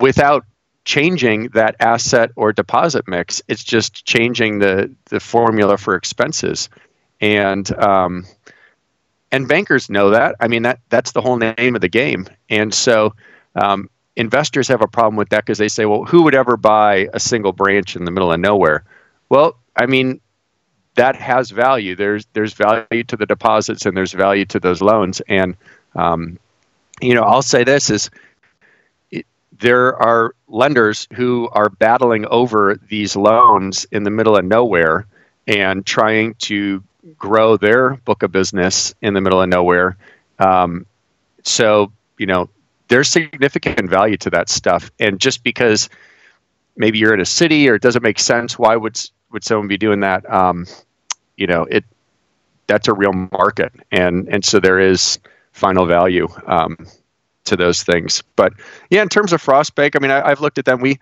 without 0.00 0.44
changing 0.84 1.48
that 1.48 1.76
asset 1.80 2.30
or 2.36 2.52
deposit 2.52 3.08
mix. 3.08 3.42
It's 3.48 3.64
just 3.64 4.04
changing 4.04 4.58
the 4.58 4.94
the 5.06 5.20
formula 5.20 5.76
for 5.78 5.94
expenses, 5.94 6.68
and 7.20 7.70
um, 7.78 8.24
and 9.32 9.48
bankers 9.48 9.90
know 9.90 10.10
that. 10.10 10.36
I 10.40 10.48
mean 10.48 10.62
that 10.62 10.80
that's 10.88 11.12
the 11.12 11.20
whole 11.20 11.36
name 11.36 11.74
of 11.74 11.80
the 11.80 11.88
game. 11.88 12.26
And 12.50 12.72
so 12.72 13.14
um, 13.56 13.88
investors 14.16 14.68
have 14.68 14.82
a 14.82 14.86
problem 14.86 15.16
with 15.16 15.30
that 15.30 15.44
because 15.44 15.58
they 15.58 15.68
say, 15.68 15.86
well, 15.86 16.04
who 16.04 16.22
would 16.22 16.34
ever 16.34 16.56
buy 16.56 17.08
a 17.12 17.20
single 17.20 17.52
branch 17.52 17.96
in 17.96 18.04
the 18.04 18.10
middle 18.10 18.32
of 18.32 18.40
nowhere? 18.40 18.84
Well, 19.28 19.56
I 19.76 19.86
mean 19.86 20.20
that 20.94 21.16
has 21.16 21.50
value. 21.50 21.96
There's 21.96 22.26
there's 22.34 22.52
value 22.52 23.04
to 23.04 23.16
the 23.16 23.26
deposits 23.26 23.86
and 23.86 23.96
there's 23.96 24.12
value 24.12 24.44
to 24.46 24.60
those 24.60 24.80
loans. 24.80 25.20
And 25.28 25.56
um, 25.96 26.38
you 27.00 27.14
know, 27.14 27.22
I'll 27.22 27.42
say 27.42 27.64
this 27.64 27.90
is 27.90 28.10
there 29.60 29.96
are 29.96 30.34
lenders 30.48 31.06
who 31.14 31.48
are 31.52 31.68
battling 31.68 32.26
over 32.26 32.78
these 32.88 33.16
loans 33.16 33.86
in 33.92 34.02
the 34.02 34.10
middle 34.10 34.36
of 34.36 34.44
nowhere 34.44 35.06
and 35.46 35.84
trying 35.84 36.34
to 36.34 36.82
grow 37.18 37.56
their 37.56 37.90
book 38.04 38.22
of 38.22 38.32
business 38.32 38.94
in 39.02 39.14
the 39.14 39.20
middle 39.20 39.40
of 39.40 39.48
nowhere. 39.48 39.96
Um, 40.38 40.86
so, 41.42 41.92
you 42.18 42.26
know, 42.26 42.48
there's 42.88 43.08
significant 43.08 43.88
value 43.88 44.16
to 44.18 44.30
that 44.30 44.48
stuff. 44.48 44.90
And 44.98 45.20
just 45.20 45.42
because 45.42 45.88
maybe 46.76 46.98
you're 46.98 47.14
in 47.14 47.20
a 47.20 47.26
city 47.26 47.68
or 47.68 47.74
it 47.74 47.82
doesn't 47.82 48.02
make 48.02 48.18
sense, 48.18 48.58
why 48.58 48.76
would 48.76 49.00
would 49.30 49.44
someone 49.44 49.68
be 49.68 49.76
doing 49.76 50.00
that? 50.00 50.30
Um, 50.32 50.66
you 51.36 51.46
know, 51.46 51.64
it 51.64 51.84
that's 52.66 52.88
a 52.88 52.94
real 52.94 53.12
market, 53.12 53.72
and 53.90 54.28
and 54.28 54.44
so 54.44 54.60
there 54.60 54.78
is 54.78 55.18
final 55.52 55.86
value 55.86 56.28
um, 56.46 56.76
to 57.44 57.56
those 57.56 57.82
things. 57.82 58.22
But 58.36 58.52
yeah, 58.90 59.02
in 59.02 59.08
terms 59.08 59.32
of 59.32 59.40
Frost 59.40 59.74
Bank, 59.74 59.96
I 59.96 59.98
mean, 59.98 60.10
I, 60.10 60.28
have 60.28 60.40
looked 60.40 60.58
at 60.58 60.64
them. 60.64 60.80
We 60.80 60.98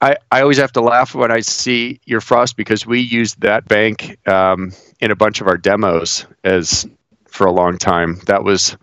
I, 0.00 0.16
I 0.30 0.42
always 0.42 0.58
have 0.58 0.72
to 0.72 0.80
laugh 0.80 1.14
when 1.14 1.30
I 1.30 1.40
see 1.40 2.00
your 2.04 2.20
Frost 2.20 2.56
because 2.56 2.86
we 2.86 3.00
used 3.00 3.40
that 3.40 3.66
bank 3.66 4.18
um, 4.28 4.72
in 5.00 5.10
a 5.10 5.16
bunch 5.16 5.40
of 5.40 5.46
our 5.46 5.56
demos 5.56 6.26
as 6.44 6.86
for 7.26 7.46
a 7.46 7.52
long 7.52 7.78
time. 7.78 8.20
That 8.26 8.44
was 8.44 8.76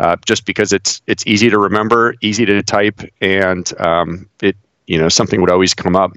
uh, 0.00 0.16
just 0.26 0.46
because 0.46 0.72
it's 0.72 1.00
it's 1.06 1.26
easy 1.26 1.50
to 1.50 1.58
remember, 1.58 2.14
easy 2.20 2.44
to 2.46 2.62
type, 2.62 3.00
and 3.20 3.72
um, 3.80 4.28
it 4.42 4.56
you 4.86 4.98
know 4.98 5.08
something 5.08 5.40
would 5.40 5.50
always 5.50 5.74
come 5.74 5.96
up 5.96 6.12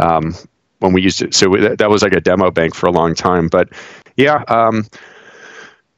um, 0.00 0.34
when 0.80 0.92
we 0.92 1.02
used 1.02 1.22
it. 1.22 1.34
So 1.34 1.54
that 1.54 1.88
was 1.88 2.02
like 2.02 2.14
a 2.14 2.20
demo 2.20 2.50
bank 2.50 2.74
for 2.74 2.86
a 2.86 2.92
long 2.92 3.14
time. 3.14 3.48
But 3.48 3.68
yeah, 4.16 4.42
um, 4.48 4.86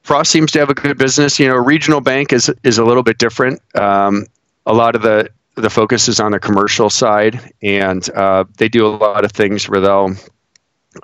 Frost 0.06 0.30
seems 0.30 0.52
to 0.52 0.60
have 0.60 0.70
a 0.70 0.74
good 0.74 0.96
business. 0.96 1.40
You 1.40 1.48
know, 1.48 1.56
regional 1.56 2.00
bank 2.00 2.32
is 2.32 2.48
is 2.62 2.78
a 2.78 2.84
little 2.84 3.02
bit 3.02 3.18
different. 3.18 3.60
Um, 3.74 4.26
a 4.64 4.72
lot 4.72 4.94
of 4.94 5.02
the 5.02 5.28
the 5.56 5.68
focus 5.68 6.06
is 6.06 6.20
on 6.20 6.30
the 6.30 6.38
commercial 6.38 6.90
side, 6.90 7.52
and 7.60 8.08
uh, 8.10 8.44
they 8.56 8.68
do 8.68 8.86
a 8.86 8.94
lot 8.94 9.24
of 9.24 9.32
things 9.32 9.68
where 9.68 9.80
they'll 9.80 10.14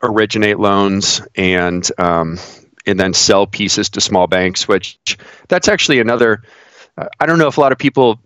originate 0.05 0.61
loans 0.61 1.21
and 1.35 1.91
um, 1.99 2.39
and 2.87 3.01
then 3.01 3.13
sell 3.13 3.45
pieces 3.45 3.91
to 3.91 4.01
small 4.01 4.29
banks. 4.29 4.69
Which 4.69 4.97
that's 5.49 5.67
actually 5.67 5.99
another. 5.99 6.45
Uh, 6.97 7.09
I 7.19 7.27
don't 7.27 7.41
know 7.41 7.49
if 7.49 7.57
a 7.57 7.61
lot 7.61 7.73
of 7.73 7.79
people 7.79 8.21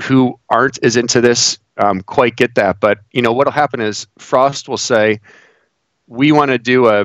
who 0.00 0.38
aren't 0.48 0.78
as 0.84 0.94
into 0.94 1.20
this 1.20 1.58
um, 1.76 2.02
quite 2.02 2.36
get 2.36 2.54
that, 2.54 2.78
but 2.78 3.00
you 3.10 3.20
know 3.20 3.32
what'll 3.32 3.52
happen 3.52 3.80
is 3.80 4.06
Frost 4.20 4.68
will 4.68 4.76
say, 4.76 5.18
"We 6.06 6.30
want 6.30 6.52
to 6.52 6.58
do 6.58 6.86
a, 6.86 7.04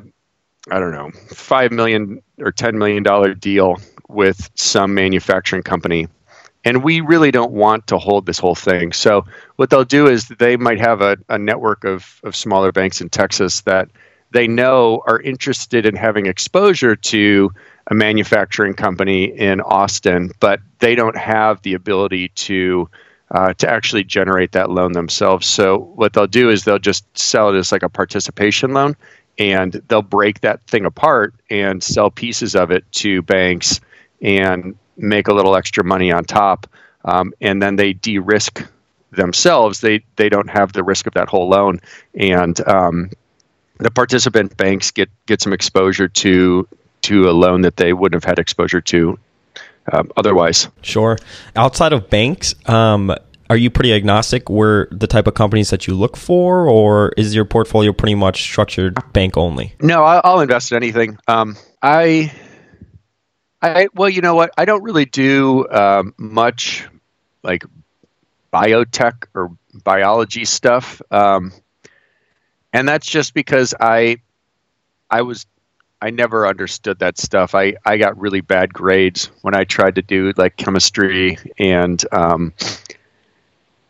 I 0.70 0.78
don't 0.78 0.92
know, 0.92 1.10
five 1.34 1.72
million 1.72 2.22
or 2.40 2.52
ten 2.52 2.78
million 2.78 3.04
dollar 3.04 3.34
deal 3.34 3.78
with 4.08 4.50
some 4.56 4.94
manufacturing 4.94 5.64
company." 5.64 6.08
and 6.66 6.84
we 6.84 7.00
really 7.00 7.30
don't 7.30 7.52
want 7.52 7.86
to 7.88 7.98
hold 7.98 8.26
this 8.26 8.40
whole 8.40 8.56
thing. 8.56 8.92
So 8.92 9.24
what 9.56 9.70
they'll 9.70 9.86
do 9.86 10.08
is 10.08 10.28
they 10.28 10.58
might 10.58 10.80
have 10.80 11.00
a, 11.00 11.16
a 11.30 11.38
network 11.38 11.84
of, 11.84 12.20
of 12.24 12.36
smaller 12.36 12.72
banks 12.72 13.00
in 13.00 13.10
Texas 13.10 13.62
that 13.62 13.88
they 14.32 14.48
know 14.48 15.04
are 15.08 15.22
interested 15.22 15.86
in 15.86 15.96
having 15.96 16.26
exposure 16.26 16.96
to 16.96 17.52
a 17.88 17.94
manufacturing 17.94 18.74
company 18.74 19.26
in 19.26 19.62
Austin, 19.62 20.32
but 20.40 20.60
they 20.80 20.96
don't 20.96 21.16
have 21.16 21.62
the 21.62 21.76
ability 21.76 22.30
to 22.30 22.90
uh, 23.32 23.54
to 23.54 23.68
actually 23.68 24.04
generate 24.04 24.52
that 24.52 24.70
loan 24.70 24.92
themselves. 24.92 25.48
So 25.48 25.80
what 25.96 26.14
they'll 26.14 26.28
do 26.28 26.50
is 26.50 26.64
they'll 26.64 26.78
just 26.78 27.06
sell 27.18 27.54
it 27.54 27.58
as 27.58 27.72
like 27.72 27.82
a 27.82 27.90
participation 27.90 28.74
loan, 28.74 28.96
and 29.38 29.74
they'll 29.88 30.02
break 30.02 30.42
that 30.42 30.66
thing 30.68 30.86
apart 30.86 31.34
and 31.50 31.84
sell 31.84 32.10
pieces 32.10 32.56
of 32.56 32.72
it 32.72 32.90
to 32.94 33.22
banks 33.22 33.82
and 34.22 34.76
make 34.98 35.28
a 35.28 35.34
little 35.34 35.56
extra 35.56 35.84
money 35.84 36.12
on 36.12 36.24
top. 36.24 36.68
Um, 37.04 37.34
and 37.42 37.62
then 37.62 37.76
they 37.76 37.94
de-risk 37.94 38.66
themselves. 39.12 39.82
They 39.82 40.04
they 40.16 40.30
don't 40.30 40.50
have 40.50 40.74
the 40.74 40.84
risk 40.84 41.08
of 41.08 41.14
that 41.14 41.28
whole 41.28 41.48
loan, 41.48 41.80
and 42.14 42.60
um, 42.68 43.10
the 43.80 43.92
participant 43.92 44.58
banks 44.58 44.92
get 44.92 45.10
get 45.26 45.42
some 45.42 45.54
exposure 45.54 46.08
to 46.08 46.68
to 47.04 47.30
a 47.30 47.34
loan 47.34 47.62
that 47.62 47.78
they 47.78 47.94
wouldn't 47.94 48.22
have 48.22 48.28
had 48.28 48.40
exposure 48.40 48.82
to 48.82 49.20
um, 49.92 50.12
otherwise. 50.18 50.68
Sure. 50.82 51.18
Outside 51.56 51.94
of 51.94 52.10
banks, 52.10 52.56
um, 52.68 53.16
are 53.50 53.58
you 53.58 53.70
pretty 53.70 53.94
agnostic 53.94 54.50
where 54.50 54.88
the 54.92 55.08
type 55.08 55.28
of 55.28 55.36
companies 55.36 55.70
that 55.70 55.88
you 55.88 55.94
look 55.94 56.18
for, 56.18 56.68
or 56.68 57.12
is 57.18 57.36
your 57.36 57.46
portfolio 57.46 57.94
pretty 57.94 58.16
much 58.16 58.42
structured 58.42 58.98
bank 59.14 59.38
only? 59.38 59.76
No, 59.82 60.04
I'll, 60.04 60.22
I'll 60.24 60.40
invest 60.42 60.72
in 60.72 60.78
anything. 60.78 61.18
Um, 61.28 61.56
I, 61.82 62.34
I 63.62 63.88
well, 63.94 64.10
you 64.10 64.22
know 64.22 64.36
what? 64.36 64.52
I 64.58 64.66
don't 64.66 64.84
really 64.84 65.06
do 65.06 65.68
um, 65.70 66.14
much 66.18 66.88
like 67.44 67.64
biotech 68.52 69.26
or 69.36 69.52
biology 69.84 70.46
stuff, 70.46 71.02
um, 71.12 71.52
and 72.74 72.88
that's 72.88 73.06
just 73.08 73.34
because 73.34 73.76
I, 73.80 74.18
I 75.10 75.22
was 75.22 75.46
I 76.02 76.10
never 76.10 76.48
understood 76.48 77.00
that 77.00 77.18
stuff. 77.18 77.56
I, 77.56 77.76
I 77.86 77.98
got 77.98 78.20
really 78.20 78.42
bad 78.42 78.74
grades 78.74 79.32
when 79.42 79.56
I 79.56 79.64
tried 79.64 79.96
to 79.96 80.02
do 80.02 80.34
like 80.36 80.58
chemistry, 80.58 81.38
and 81.58 82.04
um, 82.12 82.54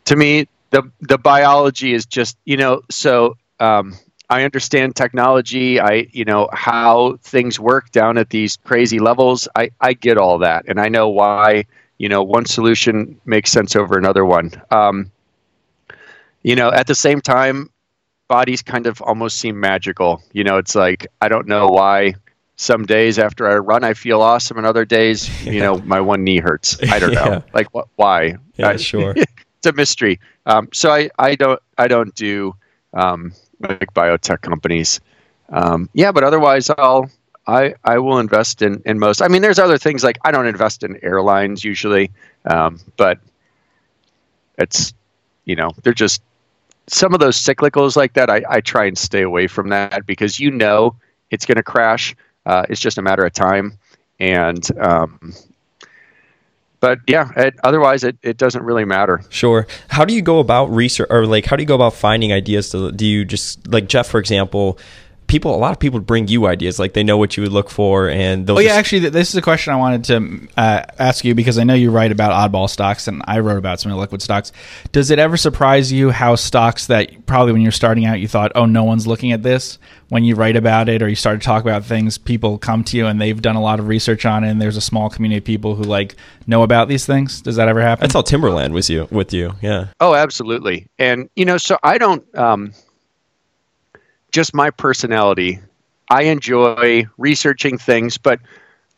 to 0.06 0.16
me, 0.16 0.48
the 0.70 0.90
the 1.00 1.18
biology 1.18 1.92
is 1.92 2.06
just 2.06 2.36
you 2.44 2.56
know. 2.56 2.82
So 2.90 3.36
um, 3.60 3.94
I 4.28 4.42
understand 4.42 4.96
technology. 4.96 5.78
I 5.80 6.08
you 6.12 6.24
know 6.24 6.48
how 6.52 7.18
things 7.22 7.60
work 7.60 7.90
down 7.92 8.18
at 8.18 8.30
these 8.30 8.56
crazy 8.56 8.98
levels. 8.98 9.48
I 9.54 9.70
I 9.80 9.92
get 9.92 10.18
all 10.18 10.38
that, 10.38 10.64
and 10.68 10.80
I 10.80 10.88
know 10.88 11.08
why 11.08 11.66
you 11.98 12.08
know 12.08 12.22
one 12.22 12.46
solution 12.46 13.20
makes 13.24 13.50
sense 13.50 13.76
over 13.76 13.96
another 13.96 14.24
one. 14.24 14.50
Um, 14.70 15.12
you 16.42 16.56
know, 16.56 16.70
at 16.70 16.86
the 16.86 16.94
same 16.94 17.20
time, 17.20 17.70
bodies 18.28 18.62
kind 18.62 18.86
of 18.86 19.00
almost 19.02 19.38
seem 19.38 19.58
magical. 19.58 20.22
You 20.32 20.44
know, 20.44 20.58
it's 20.58 20.74
like 20.74 21.06
I 21.20 21.28
don't 21.28 21.46
know 21.46 21.68
why 21.68 22.14
some 22.56 22.86
days 22.86 23.18
after 23.18 23.48
I 23.48 23.56
run 23.58 23.84
I 23.84 23.94
feel 23.94 24.22
awesome, 24.22 24.56
and 24.56 24.66
other 24.66 24.84
days, 24.84 25.28
yeah. 25.44 25.52
you 25.52 25.60
know, 25.60 25.78
my 25.84 26.00
one 26.00 26.24
knee 26.24 26.38
hurts. 26.38 26.82
I 26.82 26.98
don't 26.98 27.12
yeah. 27.14 27.24
know, 27.24 27.44
like 27.52 27.72
what, 27.74 27.88
why? 27.96 28.36
Yeah, 28.56 28.70
I, 28.70 28.76
sure. 28.76 29.14
a 29.66 29.72
mystery. 29.72 30.20
Um, 30.46 30.68
so 30.72 30.90
I, 30.90 31.10
I 31.18 31.34
don't 31.34 31.60
I 31.78 31.88
don't 31.88 32.14
do 32.14 32.54
um, 32.94 33.32
like 33.60 33.92
biotech 33.94 34.42
companies. 34.42 35.00
Um, 35.48 35.88
yeah, 35.92 36.12
but 36.12 36.24
otherwise 36.24 36.70
I'll 36.76 37.10
I, 37.46 37.74
I 37.84 37.98
will 37.98 38.18
invest 38.18 38.60
in, 38.62 38.82
in 38.84 38.98
most. 38.98 39.22
I 39.22 39.28
mean, 39.28 39.40
there's 39.40 39.60
other 39.60 39.78
things 39.78 40.02
like 40.02 40.18
I 40.24 40.32
don't 40.32 40.46
invest 40.46 40.82
in 40.82 40.98
airlines 41.04 41.62
usually, 41.62 42.10
um, 42.44 42.80
but 42.96 43.18
it's 44.58 44.92
you 45.44 45.54
know 45.54 45.70
they're 45.82 45.92
just 45.92 46.22
some 46.88 47.14
of 47.14 47.20
those 47.20 47.36
cyclicals 47.36 47.96
like 47.96 48.14
that, 48.14 48.30
I, 48.30 48.42
I 48.48 48.60
try 48.60 48.84
and 48.86 48.96
stay 48.96 49.22
away 49.22 49.46
from 49.46 49.68
that 49.70 50.06
because 50.06 50.38
you 50.38 50.50
know 50.50 50.94
it's 51.30 51.44
going 51.44 51.56
to 51.56 51.62
crash. 51.62 52.14
Uh, 52.44 52.64
it's 52.68 52.80
just 52.80 52.98
a 52.98 53.02
matter 53.02 53.24
of 53.24 53.32
time. 53.32 53.78
And, 54.20 54.66
um, 54.78 55.34
but 56.80 57.00
yeah, 57.06 57.30
it, 57.36 57.54
otherwise 57.64 58.04
it, 58.04 58.16
it 58.22 58.36
doesn't 58.36 58.62
really 58.62 58.84
matter. 58.84 59.22
Sure. 59.28 59.66
How 59.88 60.04
do 60.04 60.14
you 60.14 60.22
go 60.22 60.38
about 60.38 60.66
research 60.66 61.08
or 61.10 61.26
like, 61.26 61.46
how 61.46 61.56
do 61.56 61.62
you 61.62 61.66
go 61.66 61.74
about 61.74 61.94
finding 61.94 62.32
ideas 62.32 62.70
to, 62.70 62.92
do 62.92 63.06
you 63.06 63.24
just 63.24 63.66
like 63.66 63.88
Jeff, 63.88 64.08
for 64.08 64.18
example, 64.18 64.78
people 65.26 65.54
a 65.54 65.56
lot 65.56 65.72
of 65.72 65.78
people 65.78 66.00
bring 66.00 66.28
you 66.28 66.46
ideas 66.46 66.78
like 66.78 66.92
they 66.92 67.02
know 67.02 67.16
what 67.16 67.36
you 67.36 67.42
would 67.42 67.52
look 67.52 67.70
for 67.70 68.08
and 68.08 68.46
they'll 68.46 68.56
oh 68.56 68.60
yeah 68.60 68.74
actually 68.74 69.08
this 69.08 69.28
is 69.30 69.36
a 69.36 69.42
question 69.42 69.72
i 69.72 69.76
wanted 69.76 70.04
to 70.04 70.48
uh, 70.56 70.82
ask 70.98 71.24
you 71.24 71.34
because 71.34 71.58
i 71.58 71.64
know 71.64 71.74
you 71.74 71.90
write 71.90 72.12
about 72.12 72.32
oddball 72.32 72.68
stocks 72.68 73.08
and 73.08 73.22
i 73.26 73.38
wrote 73.38 73.58
about 73.58 73.80
some 73.80 73.90
of 73.90 73.96
the 73.96 74.00
liquid 74.00 74.22
stocks. 74.22 74.52
Does 74.92 75.10
it 75.10 75.18
ever 75.18 75.36
surprise 75.36 75.92
you 75.92 76.10
how 76.10 76.36
stocks 76.36 76.86
that 76.86 77.26
probably 77.26 77.52
when 77.52 77.62
you're 77.62 77.72
starting 77.72 78.04
out 78.04 78.20
you 78.20 78.28
thought 78.28 78.52
oh 78.54 78.66
no 78.66 78.84
one's 78.84 79.06
looking 79.06 79.32
at 79.32 79.42
this 79.42 79.78
when 80.08 80.24
you 80.24 80.34
write 80.34 80.56
about 80.56 80.88
it 80.88 81.02
or 81.02 81.08
you 81.08 81.16
start 81.16 81.40
to 81.40 81.44
talk 81.44 81.62
about 81.62 81.84
things 81.84 82.18
people 82.18 82.58
come 82.58 82.84
to 82.84 82.96
you 82.96 83.06
and 83.06 83.20
they've 83.20 83.42
done 83.42 83.56
a 83.56 83.62
lot 83.62 83.80
of 83.80 83.88
research 83.88 84.24
on 84.24 84.44
it 84.44 84.50
and 84.50 84.60
there's 84.60 84.76
a 84.76 84.80
small 84.80 85.10
community 85.10 85.38
of 85.38 85.44
people 85.44 85.74
who 85.74 85.82
like 85.82 86.14
know 86.46 86.62
about 86.62 86.88
these 86.88 87.06
things? 87.06 87.40
Does 87.40 87.56
that 87.56 87.68
ever 87.68 87.80
happen? 87.80 88.02
That's 88.02 88.14
how 88.14 88.22
timberland 88.22 88.74
was 88.74 88.88
you 88.88 89.08
with 89.10 89.32
you 89.32 89.54
yeah. 89.62 89.88
Oh 90.00 90.14
absolutely. 90.14 90.86
And 90.98 91.28
you 91.34 91.44
know 91.44 91.56
so 91.56 91.78
i 91.82 91.98
don't 91.98 92.24
um 92.36 92.72
just 94.32 94.54
my 94.54 94.70
personality. 94.70 95.60
I 96.10 96.22
enjoy 96.22 97.06
researching 97.18 97.78
things, 97.78 98.18
but 98.18 98.40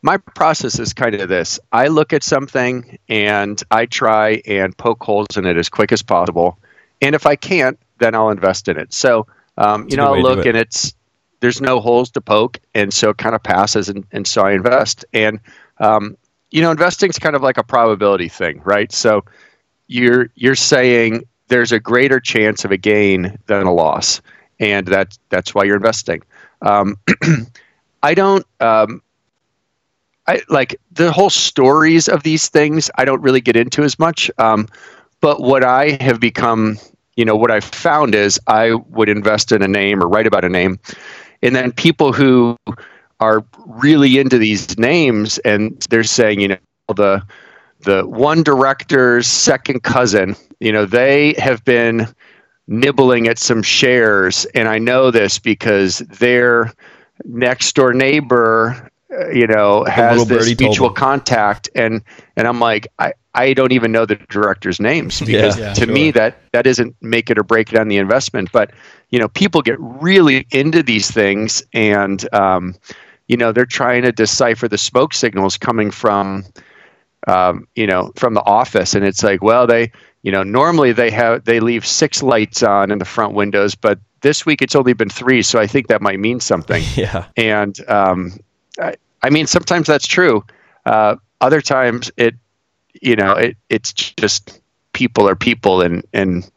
my 0.02 0.16
process 0.16 0.78
is 0.78 0.92
kind 0.92 1.14
of 1.14 1.28
this 1.28 1.58
I 1.72 1.88
look 1.88 2.12
at 2.12 2.22
something 2.22 2.98
and 3.08 3.62
I 3.70 3.86
try 3.86 4.42
and 4.46 4.76
poke 4.76 5.02
holes 5.02 5.36
in 5.36 5.44
it 5.44 5.56
as 5.56 5.68
quick 5.68 5.92
as 5.92 6.02
possible. 6.02 6.58
And 7.00 7.14
if 7.14 7.26
I 7.26 7.36
can't, 7.36 7.78
then 7.98 8.14
I'll 8.14 8.30
invest 8.30 8.68
in 8.68 8.78
it. 8.78 8.92
So, 8.92 9.26
um, 9.56 9.88
you 9.88 9.96
know, 9.96 10.14
I'll 10.14 10.22
look 10.22 10.40
it. 10.40 10.48
and 10.48 10.56
it's, 10.56 10.94
there's 11.40 11.60
no 11.60 11.80
holes 11.80 12.10
to 12.12 12.20
poke. 12.20 12.58
And 12.74 12.92
so 12.92 13.10
it 13.10 13.18
kind 13.18 13.34
of 13.34 13.42
passes. 13.42 13.88
And, 13.88 14.04
and 14.12 14.26
so 14.26 14.42
I 14.42 14.52
invest. 14.52 15.04
And, 15.12 15.40
um, 15.78 16.16
you 16.50 16.62
know, 16.62 16.70
investing 16.70 17.10
is 17.10 17.18
kind 17.18 17.36
of 17.36 17.42
like 17.42 17.58
a 17.58 17.62
probability 17.62 18.28
thing, 18.28 18.60
right? 18.64 18.90
So 18.90 19.24
you're, 19.86 20.30
you're 20.34 20.56
saying 20.56 21.24
there's 21.48 21.72
a 21.72 21.80
greater 21.80 22.20
chance 22.20 22.64
of 22.64 22.72
a 22.72 22.76
gain 22.76 23.38
than 23.46 23.66
a 23.66 23.72
loss 23.72 24.20
and 24.60 24.86
that's 24.86 25.18
that's 25.28 25.54
why 25.54 25.64
you're 25.64 25.76
investing. 25.76 26.22
Um, 26.62 26.96
I 28.02 28.14
don't. 28.14 28.46
Um, 28.60 29.02
I 30.26 30.42
like 30.50 30.78
the 30.92 31.10
whole 31.10 31.30
stories 31.30 32.08
of 32.08 32.22
these 32.22 32.48
things. 32.48 32.90
I 32.96 33.04
don't 33.04 33.22
really 33.22 33.40
get 33.40 33.56
into 33.56 33.82
as 33.82 33.98
much. 33.98 34.30
Um, 34.36 34.68
but 35.20 35.40
what 35.40 35.64
I 35.64 35.96
have 36.02 36.20
become, 36.20 36.78
you 37.16 37.24
know, 37.24 37.34
what 37.34 37.50
I've 37.50 37.64
found 37.64 38.14
is 38.14 38.38
I 38.46 38.74
would 38.74 39.08
invest 39.08 39.52
in 39.52 39.62
a 39.62 39.68
name 39.68 40.02
or 40.02 40.08
write 40.08 40.26
about 40.26 40.44
a 40.44 40.48
name, 40.48 40.78
and 41.42 41.56
then 41.56 41.72
people 41.72 42.12
who 42.12 42.56
are 43.20 43.44
really 43.66 44.18
into 44.18 44.38
these 44.38 44.78
names 44.78 45.38
and 45.38 45.80
they're 45.90 46.04
saying, 46.04 46.40
you 46.40 46.48
know, 46.48 46.56
the 46.94 47.22
the 47.80 48.02
one 48.06 48.42
director's 48.42 49.26
second 49.26 49.82
cousin, 49.82 50.36
you 50.60 50.72
know, 50.72 50.84
they 50.84 51.34
have 51.38 51.64
been 51.64 52.06
nibbling 52.68 53.26
at 53.26 53.38
some 53.38 53.62
shares, 53.62 54.44
and 54.54 54.68
I 54.68 54.78
know 54.78 55.10
this 55.10 55.38
because 55.38 55.98
their 55.98 56.72
next 57.24 57.74
door 57.74 57.92
neighbor, 57.92 58.90
uh, 59.10 59.30
you 59.30 59.46
know, 59.46 59.84
has 59.84 60.28
this 60.28 60.60
mutual 60.60 60.90
contact, 60.90 61.68
and 61.74 62.02
and 62.36 62.46
I'm 62.46 62.60
like, 62.60 62.86
I. 62.98 63.14
I 63.34 63.52
don't 63.52 63.70
even 63.70 63.92
know 63.92 64.04
the 64.04 64.16
directors' 64.16 64.80
names 64.80 65.20
because 65.20 65.56
yeah, 65.56 65.68
yeah, 65.68 65.74
to 65.74 65.84
sure. 65.84 65.94
me 65.94 66.10
that 66.10 66.40
that 66.50 66.62
doesn't 66.62 66.96
make 67.00 67.30
it 67.30 67.38
or 67.38 67.44
break 67.44 67.72
it 67.72 67.78
on 67.78 67.86
the 67.86 67.98
investment. 67.98 68.50
But 68.50 68.72
you 69.10 69.20
know, 69.20 69.28
people 69.28 69.62
get 69.62 69.76
really 69.78 70.44
into 70.50 70.82
these 70.82 71.08
things, 71.08 71.62
and 71.72 72.34
um, 72.34 72.74
you 73.28 73.36
know, 73.36 73.52
they're 73.52 73.64
trying 73.64 74.02
to 74.02 74.10
decipher 74.10 74.66
the 74.66 74.78
smoke 74.78 75.14
signals 75.14 75.56
coming 75.56 75.92
from 75.92 76.46
um, 77.28 77.68
you 77.76 77.86
know 77.86 78.10
from 78.16 78.34
the 78.34 78.44
office, 78.44 78.96
and 78.96 79.04
it's 79.04 79.22
like, 79.22 79.40
well, 79.40 79.68
they 79.68 79.92
you 80.22 80.32
know 80.32 80.42
normally 80.42 80.92
they 80.92 81.10
have 81.10 81.44
they 81.44 81.60
leave 81.60 81.86
six 81.86 82.22
lights 82.22 82.62
on 82.62 82.90
in 82.90 82.98
the 82.98 83.04
front 83.04 83.34
windows 83.34 83.74
but 83.74 83.98
this 84.20 84.44
week 84.44 84.62
it's 84.62 84.74
only 84.74 84.92
been 84.92 85.08
three 85.08 85.42
so 85.42 85.58
i 85.58 85.66
think 85.66 85.86
that 85.88 86.02
might 86.02 86.18
mean 86.18 86.40
something. 86.40 86.82
Yeah. 86.96 87.26
And 87.36 87.78
um, 87.88 88.32
I, 88.80 88.96
I, 89.22 89.30
mean 89.30 89.46
sometimes 89.46 89.86
that's 89.86 90.06
true. 90.06 90.44
Uh, 90.84 91.16
other 91.40 91.60
times 91.60 92.10
it 92.16 92.34
you 93.00 93.14
know 93.14 93.32
it, 93.32 93.56
it's 93.68 93.92
just 93.92 94.60
people 94.92 95.28
are 95.28 95.36
people 95.36 95.80
and 95.80 96.04
and 96.12 96.50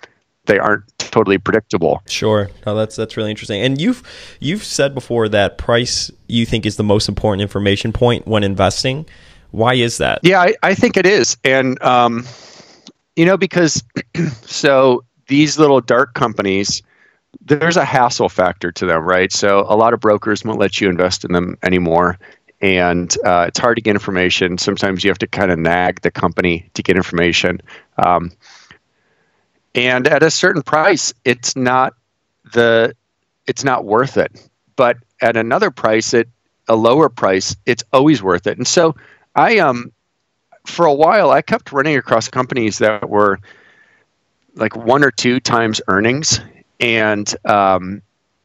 they 0.46 0.58
aren't 0.58 0.84
totally 0.98 1.38
predictable. 1.38 2.02
Sure. 2.08 2.50
No 2.66 2.76
that's 2.76 2.96
that's 2.96 3.18
really 3.18 3.30
interesting. 3.30 3.62
And 3.62 3.80
you've 3.80 4.02
you've 4.40 4.64
said 4.64 4.96
before 4.96 5.30
that 5.30 5.58
price 5.58 6.10
you 6.28 6.46
think 6.46 6.66
is 6.66 6.78
the 6.78 6.84
most 6.84 7.08
important 7.08 7.42
information 7.42 7.94
point 7.94 8.26
when 8.26 8.44
investing. 8.44 9.06
Why 9.52 9.76
is 9.76 9.98
that? 9.98 10.20
Yeah 10.24 10.42
i, 10.42 10.56
I 10.64 10.74
think 10.74 10.98
it 10.98 11.06
is. 11.06 11.38
And 11.44 11.82
um, 11.84 12.26
you 13.16 13.26
know, 13.26 13.38
because 13.38 13.84
so 14.42 15.04
these 15.28 15.58
little 15.60 15.82
dark 15.82 16.14
companies, 16.14 16.82
there's 17.42 17.78
a 17.78 17.86
hassle 17.86 18.30
factor 18.30 18.72
to 18.74 18.86
them, 18.86 19.04
right? 19.04 19.32
So 19.32 19.66
a 19.68 19.76
lot 19.76 19.94
of 19.94 20.00
brokers 20.00 20.44
won't 20.44 20.60
let 20.60 20.82
you 20.82 20.90
invest 20.90 21.24
in 21.26 21.32
them 21.34 21.58
anymore. 21.64 22.18
And 22.62 23.16
uh, 23.26 23.46
it's 23.48 23.60
hard 23.60 23.78
to 23.78 23.82
get 23.82 23.96
information. 23.96 24.58
Sometimes 24.58 25.04
you 25.04 25.10
have 25.10 25.18
to 25.20 25.28
kind 25.28 25.52
of 25.52 25.58
nag 25.60 26.02
the 26.02 26.12
company 26.12 26.70
to 26.76 26.84
get 26.84 26.96
information. 26.96 27.62
Um, 27.98 28.32
and 29.74 30.08
at 30.08 30.24
a 30.24 30.32
certain 30.32 30.62
price, 30.62 31.14
it's 31.26 31.56
not 31.56 31.94
the 32.54 32.96
it's 33.48 33.64
not 33.64 33.86
worth 33.86 34.18
it. 34.18 34.32
but 34.76 34.98
at 35.22 35.38
another 35.38 35.70
price, 35.72 36.14
at 36.14 36.28
a 36.68 36.76
lower 36.76 37.10
price, 37.10 37.56
it's 37.66 37.84
always 37.94 38.24
worth 38.24 38.48
it. 38.48 38.58
And 38.58 38.68
so 38.68 38.96
I 39.36 39.60
um 39.60 39.92
for 40.66 40.86
a 40.86 40.94
while 40.94 41.32
I 41.32 41.42
kept 41.42 41.72
running 41.72 41.96
across 41.96 42.28
companies 42.28 42.78
that 42.80 43.10
were 43.10 43.40
like 44.56 44.76
one 44.76 45.04
or 45.04 45.12
two 45.12 45.40
times 45.40 45.82
earnings, 45.88 46.40
and 46.80 47.34
um, 47.46 48.02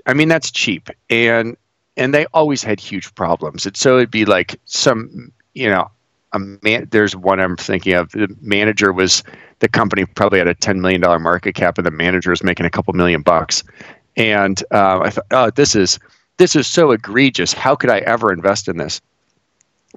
I 0.07 0.15
mean 0.15 0.29
that's 0.29 0.51
cheap, 0.51 0.89
and 1.11 1.57
and 1.97 2.15
they 2.15 2.27
always 2.27 2.63
had 2.63 2.81
huge 2.81 3.15
problems. 3.15 3.67
And 3.67 3.77
so 3.77 3.97
it'd 3.97 4.11
be 4.11 4.25
like 4.25 4.61
some 4.65 5.33
you 5.55 5.69
know 5.69 5.91
a 6.33 6.39
man. 6.39 6.89
There's 6.91 7.17
one 7.17 7.41
I'm 7.41 7.57
thinking 7.57 7.95
of. 7.95 8.11
The 8.13 8.35
manager 8.41 8.93
was 8.93 9.23
the 9.59 9.69
company 9.69 10.05
probably 10.05 10.39
had 10.39 10.49
a 10.49 10.55
ten 10.55 10.81
million 10.81 11.01
dollar 11.01 11.19
market 11.19 11.55
cap, 11.55 11.79
and 11.79 11.87
the 11.87 11.91
manager 11.91 12.31
was 12.31 12.43
making 12.43 12.67
a 12.67 12.71
couple 12.71 12.93
million 12.95 13.23
bucks. 13.23 13.63
And 14.17 14.63
uh, 14.73 15.01
I 15.01 15.11
thought, 15.11 15.27
oh, 15.31 15.51
this 15.51 15.75
is 15.75 15.99
this 16.39 16.57
is 16.57 16.67
so 16.67 16.91
egregious. 16.93 17.53
How 17.53 17.75
could 17.75 17.91
I 17.91 17.99
ever 18.01 18.33
invest 18.33 18.69
in 18.69 18.77
this? 18.77 19.01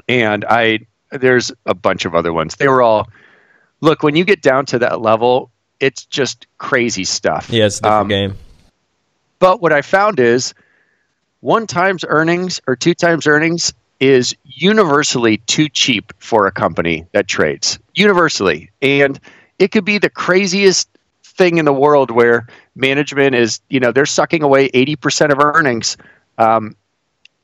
And 0.08 0.46
I 0.46 0.80
there's 1.12 1.52
a 1.66 1.74
bunch 1.74 2.06
of 2.06 2.16
other 2.16 2.34
ones. 2.34 2.56
They 2.56 2.68
were 2.68 2.82
all 2.82 3.08
look 3.82 4.04
when 4.04 4.16
you 4.16 4.26
get 4.26 4.42
down 4.42 4.66
to 4.68 4.80
that 4.80 5.02
level, 5.02 5.52
it's 5.80 6.06
just 6.06 6.48
crazy 6.58 7.06
stuff. 7.06 7.50
Yeah, 7.50 7.66
it's 7.66 7.80
a 7.80 7.84
different 7.84 8.02
um, 8.02 8.08
game. 8.08 8.36
But 9.40 9.62
what 9.62 9.72
I 9.72 9.82
found 9.82 10.20
is 10.20 10.54
one 11.40 11.68
times 11.68 12.04
earnings 12.08 12.60
or 12.68 12.76
two 12.76 12.94
times 12.94 13.26
earnings 13.28 13.74
is 14.00 14.36
universally 14.44 15.38
too 15.38 15.70
cheap 15.70 16.14
for 16.20 16.48
a 16.48 16.52
company 16.52 17.06
that 17.12 17.28
trades. 17.28 17.80
Universally. 17.96 18.72
And 18.82 19.20
it 19.58 19.72
could 19.72 19.86
be 19.86 19.98
the 19.98 20.10
craziest 20.10 20.90
thing 21.24 21.58
in 21.58 21.66
the 21.66 21.74
world 21.74 22.12
where 22.12 22.48
management 22.76 23.36
is, 23.36 23.62
you 23.70 23.80
know, 23.80 23.92
they're 23.92 24.06
sucking 24.06 24.44
away 24.44 24.70
80% 24.70 25.32
of 25.32 25.40
earnings. 25.40 25.98
Um, 26.38 26.76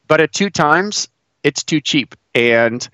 but 0.08 0.22
at 0.22 0.34
two 0.34 0.50
times, 0.50 1.08
it's 1.44 1.64
too 1.64 1.82
cheap. 1.82 2.16
And 2.34 2.88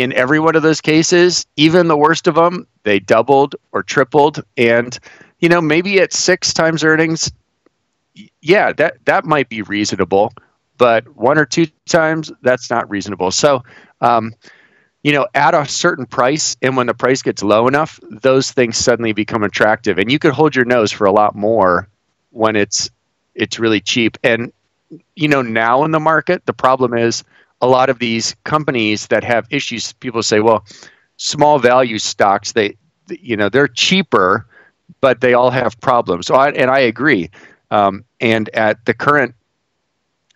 in 0.00 0.12
every 0.12 0.40
one 0.40 0.56
of 0.56 0.62
those 0.62 0.80
cases, 0.80 1.46
even 1.56 1.88
the 1.88 1.96
worst 1.96 2.26
of 2.26 2.34
them, 2.34 2.66
they 2.82 2.98
doubled 2.98 3.56
or 3.72 3.82
tripled. 3.82 4.42
And, 4.56 4.98
you 5.38 5.48
know, 5.48 5.60
maybe 5.60 6.00
at 6.00 6.12
six 6.12 6.52
times 6.52 6.84
earnings, 6.84 7.30
yeah, 8.40 8.72
that, 8.74 9.04
that 9.04 9.24
might 9.24 9.48
be 9.48 9.62
reasonable. 9.62 10.32
But 10.78 11.16
one 11.16 11.38
or 11.38 11.44
two 11.44 11.66
times, 11.86 12.32
that's 12.42 12.70
not 12.70 12.88
reasonable. 12.88 13.30
So, 13.30 13.62
um, 14.00 14.34
you 15.02 15.12
know, 15.12 15.26
at 15.34 15.54
a 15.54 15.66
certain 15.66 16.06
price, 16.06 16.56
and 16.62 16.76
when 16.76 16.86
the 16.86 16.94
price 16.94 17.22
gets 17.22 17.42
low 17.42 17.68
enough, 17.68 17.98
those 18.10 18.50
things 18.50 18.76
suddenly 18.76 19.12
become 19.12 19.42
attractive. 19.42 19.98
And 19.98 20.10
you 20.10 20.18
could 20.18 20.32
hold 20.32 20.54
your 20.54 20.64
nose 20.64 20.92
for 20.92 21.06
a 21.06 21.12
lot 21.12 21.34
more 21.34 21.88
when 22.30 22.56
it's 22.56 22.90
it's 23.34 23.58
really 23.58 23.80
cheap. 23.80 24.18
And 24.22 24.52
you 25.14 25.28
know, 25.28 25.42
now 25.42 25.84
in 25.84 25.90
the 25.90 26.00
market, 26.00 26.44
the 26.46 26.52
problem 26.52 26.94
is 26.94 27.24
a 27.60 27.66
lot 27.66 27.90
of 27.90 27.98
these 27.98 28.34
companies 28.44 29.08
that 29.08 29.24
have 29.24 29.46
issues, 29.50 29.92
people 29.94 30.22
say, 30.22 30.40
well, 30.40 30.64
small 31.16 31.58
value 31.58 31.98
stocks, 31.98 32.52
they, 32.52 32.76
you 33.08 33.36
know, 33.36 33.48
they're 33.48 33.68
cheaper, 33.68 34.46
but 35.00 35.20
they 35.20 35.34
all 35.34 35.50
have 35.50 35.78
problems. 35.80 36.26
So, 36.26 36.34
I, 36.34 36.50
and 36.50 36.70
I 36.70 36.80
agree. 36.80 37.30
Um, 37.70 38.04
and 38.20 38.48
at 38.50 38.84
the 38.86 38.94
current 38.94 39.34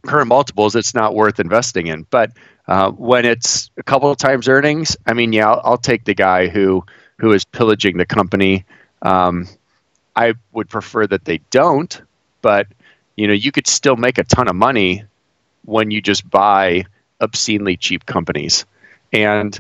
current 0.07 0.29
multiples, 0.29 0.77
it's 0.77 0.95
not 0.95 1.15
worth 1.15 1.41
investing 1.41 1.87
in. 1.87 2.07
But 2.11 2.31
uh, 2.69 2.91
when 2.93 3.25
it's 3.25 3.71
a 3.77 3.83
couple 3.83 4.11
of 4.11 4.19
times 4.19 4.49
earnings, 4.49 4.97
I 5.07 5.15
mean, 5.15 5.33
yeah, 5.33 5.51
I'll, 5.51 5.61
I'll 5.65 5.79
take 5.79 6.05
the 6.05 6.15
guy 6.15 6.49
who 6.49 6.85
who 7.19 7.33
is 7.33 7.45
pillaging 7.45 7.97
the 7.97 8.07
company. 8.07 8.65
Um, 9.03 9.49
I 10.17 10.35
would 10.53 10.69
prefer 10.69 11.07
that 11.07 11.25
they 11.25 11.39
don't, 11.51 12.01
but 12.43 12.67
you 13.17 13.27
know, 13.27 13.33
you 13.33 13.53
could 13.53 13.67
still 13.67 13.97
make 13.97 14.19
a 14.19 14.25
ton 14.25 14.49
of 14.49 14.57
money 14.57 15.05
when 15.65 15.91
you 15.91 16.01
just 16.01 16.29
buy 16.29 16.85
obscenely 17.21 17.77
cheap 17.77 18.07
companies, 18.07 18.65
and 19.13 19.59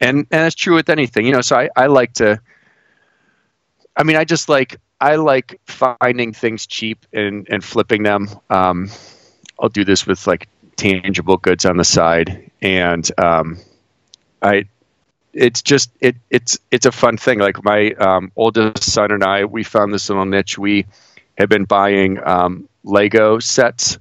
and 0.00 0.18
and 0.18 0.26
that's 0.30 0.54
true 0.54 0.74
with 0.74 0.88
anything. 0.88 1.26
You 1.26 1.32
know, 1.32 1.40
so 1.40 1.56
I, 1.56 1.68
I 1.76 1.86
like 1.86 2.14
to. 2.14 2.40
I 3.96 4.04
mean, 4.04 4.16
I 4.16 4.24
just 4.24 4.48
like 4.48 4.76
I 5.00 5.16
like 5.16 5.60
finding 5.66 6.32
things 6.32 6.66
cheap 6.66 7.06
and 7.12 7.46
and 7.50 7.62
flipping 7.62 8.02
them. 8.02 8.28
Um, 8.50 8.90
I'll 9.60 9.68
do 9.68 9.84
this 9.84 10.06
with 10.06 10.26
like 10.26 10.48
tangible 10.76 11.36
goods 11.36 11.64
on 11.64 11.76
the 11.76 11.84
side, 11.84 12.50
and 12.62 13.10
um, 13.18 13.58
I 14.42 14.66
it's 15.32 15.62
just 15.62 15.90
it 16.00 16.16
it's 16.30 16.58
it's 16.70 16.86
a 16.86 16.92
fun 16.92 17.16
thing. 17.16 17.38
Like 17.38 17.62
my 17.64 17.92
um, 17.92 18.32
oldest 18.36 18.82
son 18.82 19.12
and 19.12 19.22
I, 19.22 19.44
we 19.44 19.62
found 19.62 19.92
this 19.92 20.08
little 20.08 20.24
niche. 20.24 20.58
We 20.58 20.86
have 21.36 21.48
been 21.48 21.64
buying 21.64 22.18
um, 22.26 22.68
Lego 22.84 23.38
sets, 23.38 23.98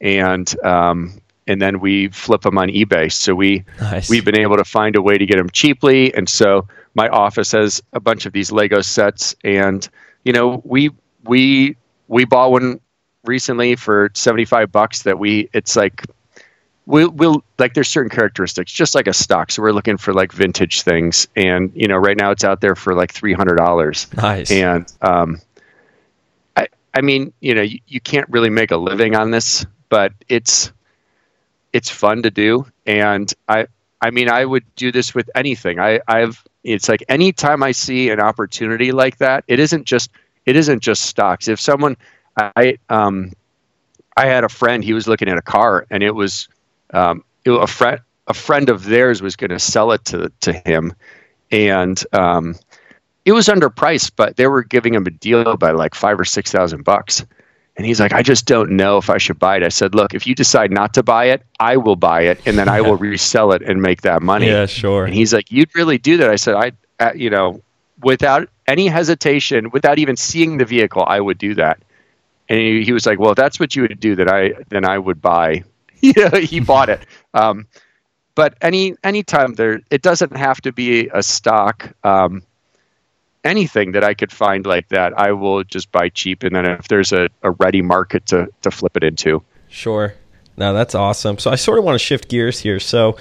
and 0.00 0.52
um, 0.64 1.20
and 1.50 1.60
then 1.60 1.80
we 1.80 2.08
flip 2.08 2.42
them 2.42 2.56
on 2.58 2.68
eBay. 2.68 3.10
So 3.10 3.34
we 3.34 3.64
nice. 3.80 4.08
we've 4.08 4.24
been 4.24 4.38
able 4.38 4.56
to 4.56 4.64
find 4.64 4.94
a 4.94 5.02
way 5.02 5.18
to 5.18 5.26
get 5.26 5.36
them 5.36 5.50
cheaply, 5.50 6.14
and 6.14 6.28
so 6.28 6.68
my 6.94 7.08
office 7.08 7.50
has 7.52 7.82
a 7.92 7.98
bunch 7.98 8.24
of 8.24 8.32
these 8.32 8.52
Lego 8.52 8.82
sets, 8.82 9.34
and 9.42 9.86
you 10.24 10.32
know 10.32 10.62
we 10.64 10.90
we 11.24 11.76
we 12.06 12.24
bought 12.24 12.52
one 12.52 12.80
recently 13.24 13.74
for 13.74 14.12
seventy 14.14 14.44
five 14.44 14.70
bucks. 14.70 15.02
That 15.02 15.18
we 15.18 15.50
it's 15.52 15.74
like 15.74 16.04
we'll, 16.86 17.10
we'll 17.10 17.42
like 17.58 17.74
there's 17.74 17.88
certain 17.88 18.10
characteristics 18.10 18.70
just 18.70 18.94
like 18.94 19.06
a 19.06 19.12
stock 19.12 19.50
so 19.50 19.62
we're 19.62 19.72
looking 19.72 19.96
for 19.96 20.14
like 20.14 20.32
vintage 20.32 20.82
things 20.82 21.28
and 21.36 21.70
you 21.74 21.86
know 21.86 21.96
right 21.96 22.16
now 22.16 22.30
it's 22.30 22.42
out 22.42 22.60
there 22.60 22.74
for 22.74 22.94
like 22.94 23.12
$300 23.12 24.16
nice 24.16 24.50
and 24.50 24.90
um 25.02 25.40
i 26.56 26.66
i 26.94 27.02
mean 27.02 27.32
you 27.38 27.54
know 27.54 27.62
you, 27.62 27.78
you 27.86 28.00
can't 28.00 28.28
really 28.30 28.50
make 28.50 28.70
a 28.70 28.76
living 28.76 29.14
on 29.14 29.30
this 29.30 29.66
but 29.90 30.12
it's 30.28 30.72
it's 31.72 31.90
fun 31.90 32.22
to 32.22 32.30
do. 32.30 32.66
And 32.86 33.32
i 33.48 33.66
i 34.00 34.10
mean 34.10 34.28
i 34.28 34.44
would 34.44 34.64
do 34.76 34.90
this 34.90 35.14
with 35.14 35.28
anything. 35.34 35.78
I 35.78 36.00
i've 36.08 36.42
it's 36.64 36.88
like 36.88 37.02
anytime 37.08 37.62
i 37.62 37.72
see 37.72 38.10
an 38.10 38.20
opportunity 38.20 38.92
like 38.92 39.18
that 39.18 39.44
it 39.48 39.58
isn't 39.58 39.84
just 39.84 40.10
it 40.46 40.56
isn't 40.56 40.80
just 40.82 41.02
stocks. 41.02 41.48
If 41.48 41.60
someone 41.60 41.96
i 42.36 42.78
um 42.88 43.32
i 44.16 44.26
had 44.26 44.44
a 44.44 44.48
friend 44.48 44.82
he 44.84 44.92
was 44.92 45.06
looking 45.06 45.28
at 45.28 45.38
a 45.38 45.42
car 45.42 45.86
and 45.90 46.02
it 46.02 46.14
was 46.14 46.48
um 46.92 47.22
it, 47.44 47.50
a 47.50 47.66
friend 47.66 48.00
a 48.26 48.34
friend 48.34 48.68
of 48.68 48.84
theirs 48.84 49.22
was 49.22 49.36
going 49.36 49.50
to 49.50 49.58
sell 49.58 49.92
it 49.92 50.04
to 50.06 50.30
to 50.40 50.52
him. 50.52 50.92
And 51.50 52.02
um 52.12 52.56
it 53.24 53.32
was 53.32 53.48
underpriced 53.48 54.12
but 54.16 54.36
they 54.36 54.46
were 54.46 54.62
giving 54.64 54.94
him 54.94 55.06
a 55.06 55.10
deal 55.10 55.56
by 55.56 55.72
like 55.72 55.94
five 55.94 56.18
or 56.18 56.24
six 56.24 56.50
thousand 56.50 56.84
bucks 56.84 57.24
and 57.80 57.86
he's 57.86 57.98
like, 57.98 58.12
I 58.12 58.20
just 58.20 58.44
don't 58.44 58.72
know 58.72 58.98
if 58.98 59.08
I 59.08 59.16
should 59.16 59.38
buy 59.38 59.56
it. 59.56 59.62
I 59.62 59.70
said, 59.70 59.94
Look, 59.94 60.12
if 60.12 60.26
you 60.26 60.34
decide 60.34 60.70
not 60.70 60.92
to 60.92 61.02
buy 61.02 61.24
it, 61.24 61.42
I 61.60 61.78
will 61.78 61.96
buy 61.96 62.24
it, 62.24 62.38
and 62.44 62.58
then 62.58 62.68
I 62.68 62.82
will 62.82 62.96
resell 63.08 63.52
it 63.52 63.62
and 63.62 63.80
make 63.80 64.02
that 64.02 64.20
money. 64.20 64.48
Yeah, 64.48 64.66
sure. 64.66 65.06
And 65.06 65.14
he's 65.14 65.32
like, 65.32 65.50
You'd 65.50 65.74
really 65.74 65.96
do 65.96 66.18
that? 66.18 66.28
I 66.28 66.36
said, 66.36 66.56
I, 66.56 66.72
uh, 67.02 67.12
you 67.14 67.30
know, 67.30 67.62
without 68.02 68.50
any 68.66 68.86
hesitation, 68.86 69.70
without 69.70 69.98
even 69.98 70.14
seeing 70.18 70.58
the 70.58 70.66
vehicle, 70.66 71.04
I 71.06 71.22
would 71.22 71.38
do 71.38 71.54
that. 71.54 71.80
And 72.50 72.58
he, 72.58 72.84
he 72.84 72.92
was 72.92 73.06
like, 73.06 73.18
Well, 73.18 73.30
if 73.30 73.36
that's 73.36 73.58
what 73.58 73.74
you 73.74 73.80
would 73.80 73.98
do, 73.98 74.14
that 74.16 74.28
I 74.28 74.52
then 74.68 74.84
I 74.84 74.98
would 74.98 75.22
buy. 75.22 75.64
Yeah, 76.02 76.36
he 76.36 76.60
bought 76.60 76.90
it. 76.90 77.00
Um, 77.32 77.66
but 78.34 78.58
any 78.60 78.94
anytime 79.02 79.54
there, 79.54 79.80
it 79.90 80.02
doesn't 80.02 80.36
have 80.36 80.60
to 80.62 80.72
be 80.72 81.08
a 81.14 81.22
stock. 81.22 81.94
Um, 82.04 82.42
anything 83.44 83.92
that 83.92 84.04
I 84.04 84.14
could 84.14 84.32
find 84.32 84.66
like 84.66 84.88
that, 84.88 85.18
I 85.18 85.32
will 85.32 85.64
just 85.64 85.90
buy 85.92 86.08
cheap. 86.08 86.42
And 86.42 86.54
then 86.54 86.66
if 86.66 86.88
there's 86.88 87.12
a, 87.12 87.28
a 87.42 87.52
ready 87.52 87.82
market 87.82 88.26
to, 88.26 88.48
to 88.62 88.70
flip 88.70 88.96
it 88.96 89.04
into. 89.04 89.42
Sure. 89.68 90.14
Now 90.56 90.72
that's 90.72 90.94
awesome. 90.94 91.38
So 91.38 91.50
I 91.50 91.54
sort 91.54 91.78
of 91.78 91.84
want 91.84 91.94
to 91.94 92.04
shift 92.04 92.28
gears 92.28 92.60
here. 92.60 92.80
So 92.80 93.16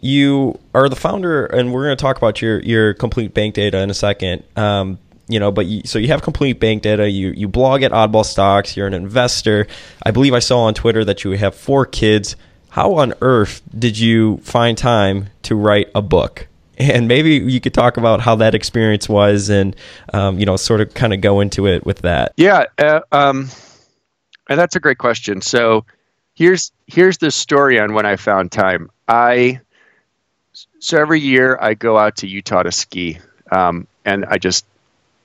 you 0.00 0.58
are 0.74 0.88
the 0.88 0.96
founder, 0.96 1.46
and 1.46 1.72
we're 1.72 1.84
going 1.84 1.96
to 1.96 2.00
talk 2.00 2.16
about 2.16 2.40
your, 2.40 2.60
your 2.60 2.94
complete 2.94 3.34
bank 3.34 3.54
data 3.54 3.80
in 3.80 3.90
a 3.90 3.94
second. 3.94 4.44
Um, 4.56 4.98
you 5.28 5.38
know, 5.38 5.52
but 5.52 5.66
you, 5.66 5.82
so 5.84 5.98
you 5.98 6.08
have 6.08 6.22
complete 6.22 6.58
bank 6.58 6.82
data. 6.82 7.08
You 7.08 7.32
you 7.32 7.48
blog 7.48 7.82
at 7.82 7.92
Oddball 7.92 8.24
Stocks. 8.24 8.76
You're 8.76 8.86
an 8.86 8.94
investor. 8.94 9.66
I 10.02 10.10
believe 10.10 10.32
I 10.32 10.38
saw 10.38 10.60
on 10.60 10.74
Twitter 10.74 11.04
that 11.04 11.22
you 11.22 11.32
have 11.32 11.54
four 11.54 11.84
kids. 11.84 12.34
How 12.70 12.94
on 12.94 13.12
earth 13.20 13.60
did 13.78 13.98
you 13.98 14.38
find 14.38 14.78
time 14.78 15.28
to 15.42 15.54
write 15.54 15.90
a 15.94 16.00
book? 16.00 16.47
And 16.78 17.08
maybe 17.08 17.36
you 17.36 17.60
could 17.60 17.74
talk 17.74 17.96
about 17.96 18.20
how 18.20 18.36
that 18.36 18.54
experience 18.54 19.08
was 19.08 19.50
and 19.50 19.76
um, 20.12 20.38
you 20.38 20.46
know 20.46 20.56
sort 20.56 20.80
of 20.80 20.94
kind 20.94 21.12
of 21.12 21.20
go 21.20 21.40
into 21.40 21.66
it 21.66 21.84
with 21.84 21.98
that. 21.98 22.32
Yeah 22.36 22.64
uh, 22.78 23.00
um, 23.12 23.48
and 24.48 24.58
that's 24.58 24.76
a 24.76 24.80
great 24.80 24.98
question. 24.98 25.40
So 25.40 25.84
here's 26.34 26.72
here's 26.86 27.18
the 27.18 27.30
story 27.30 27.78
on 27.78 27.94
when 27.94 28.06
i 28.06 28.16
found 28.16 28.52
time. 28.52 28.90
I 29.08 29.60
so 30.80 30.98
every 30.98 31.20
year 31.20 31.58
i 31.60 31.74
go 31.74 31.98
out 31.98 32.16
to 32.16 32.26
utah 32.26 32.62
to 32.62 32.72
ski 32.72 33.18
um, 33.52 33.86
and 34.04 34.24
i 34.26 34.38
just 34.38 34.64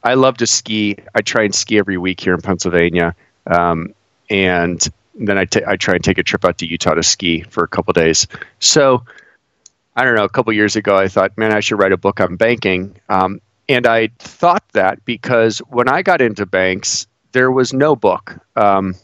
i 0.03 0.15
love 0.15 0.37
to 0.37 0.47
ski. 0.47 0.97
I 1.15 1.21
try 1.21 1.43
and 1.43 1.55
ski 1.55 1.77
every 1.77 1.97
week 1.97 2.19
here 2.19 2.33
in 2.33 2.41
pennsylvania 2.41 3.15
um, 3.47 3.93
and 4.29 4.85
then 5.15 5.37
I, 5.37 5.45
t- 5.45 5.61
I 5.65 5.75
try 5.75 5.95
and 5.95 6.03
take 6.03 6.17
a 6.17 6.23
trip 6.23 6.43
out 6.45 6.57
to 6.59 6.65
utah 6.65 6.95
to 6.95 7.03
ski 7.03 7.41
for 7.41 7.63
a 7.63 7.67
couple 7.67 7.93
days. 7.93 8.27
So 8.59 9.03
I 9.95 10.03
don't 10.03 10.15
know, 10.15 10.23
a 10.23 10.29
couple 10.29 10.53
years 10.53 10.75
ago, 10.75 10.97
I 10.97 11.07
thought, 11.07 11.37
man, 11.37 11.51
I 11.51 11.59
should 11.59 11.79
write 11.79 11.91
a 11.91 11.97
book 11.97 12.19
on 12.19 12.35
banking. 12.35 12.95
Um, 13.09 13.41
and 13.69 13.87
I 13.87 14.09
thought 14.19 14.63
that 14.73 15.03
because 15.05 15.59
when 15.59 15.87
I 15.87 16.01
got 16.01 16.21
into 16.21 16.45
banks, 16.45 17.07
there 17.31 17.51
was 17.51 17.73
no 17.73 17.95
book. 17.95 18.37
Um, 18.55 18.95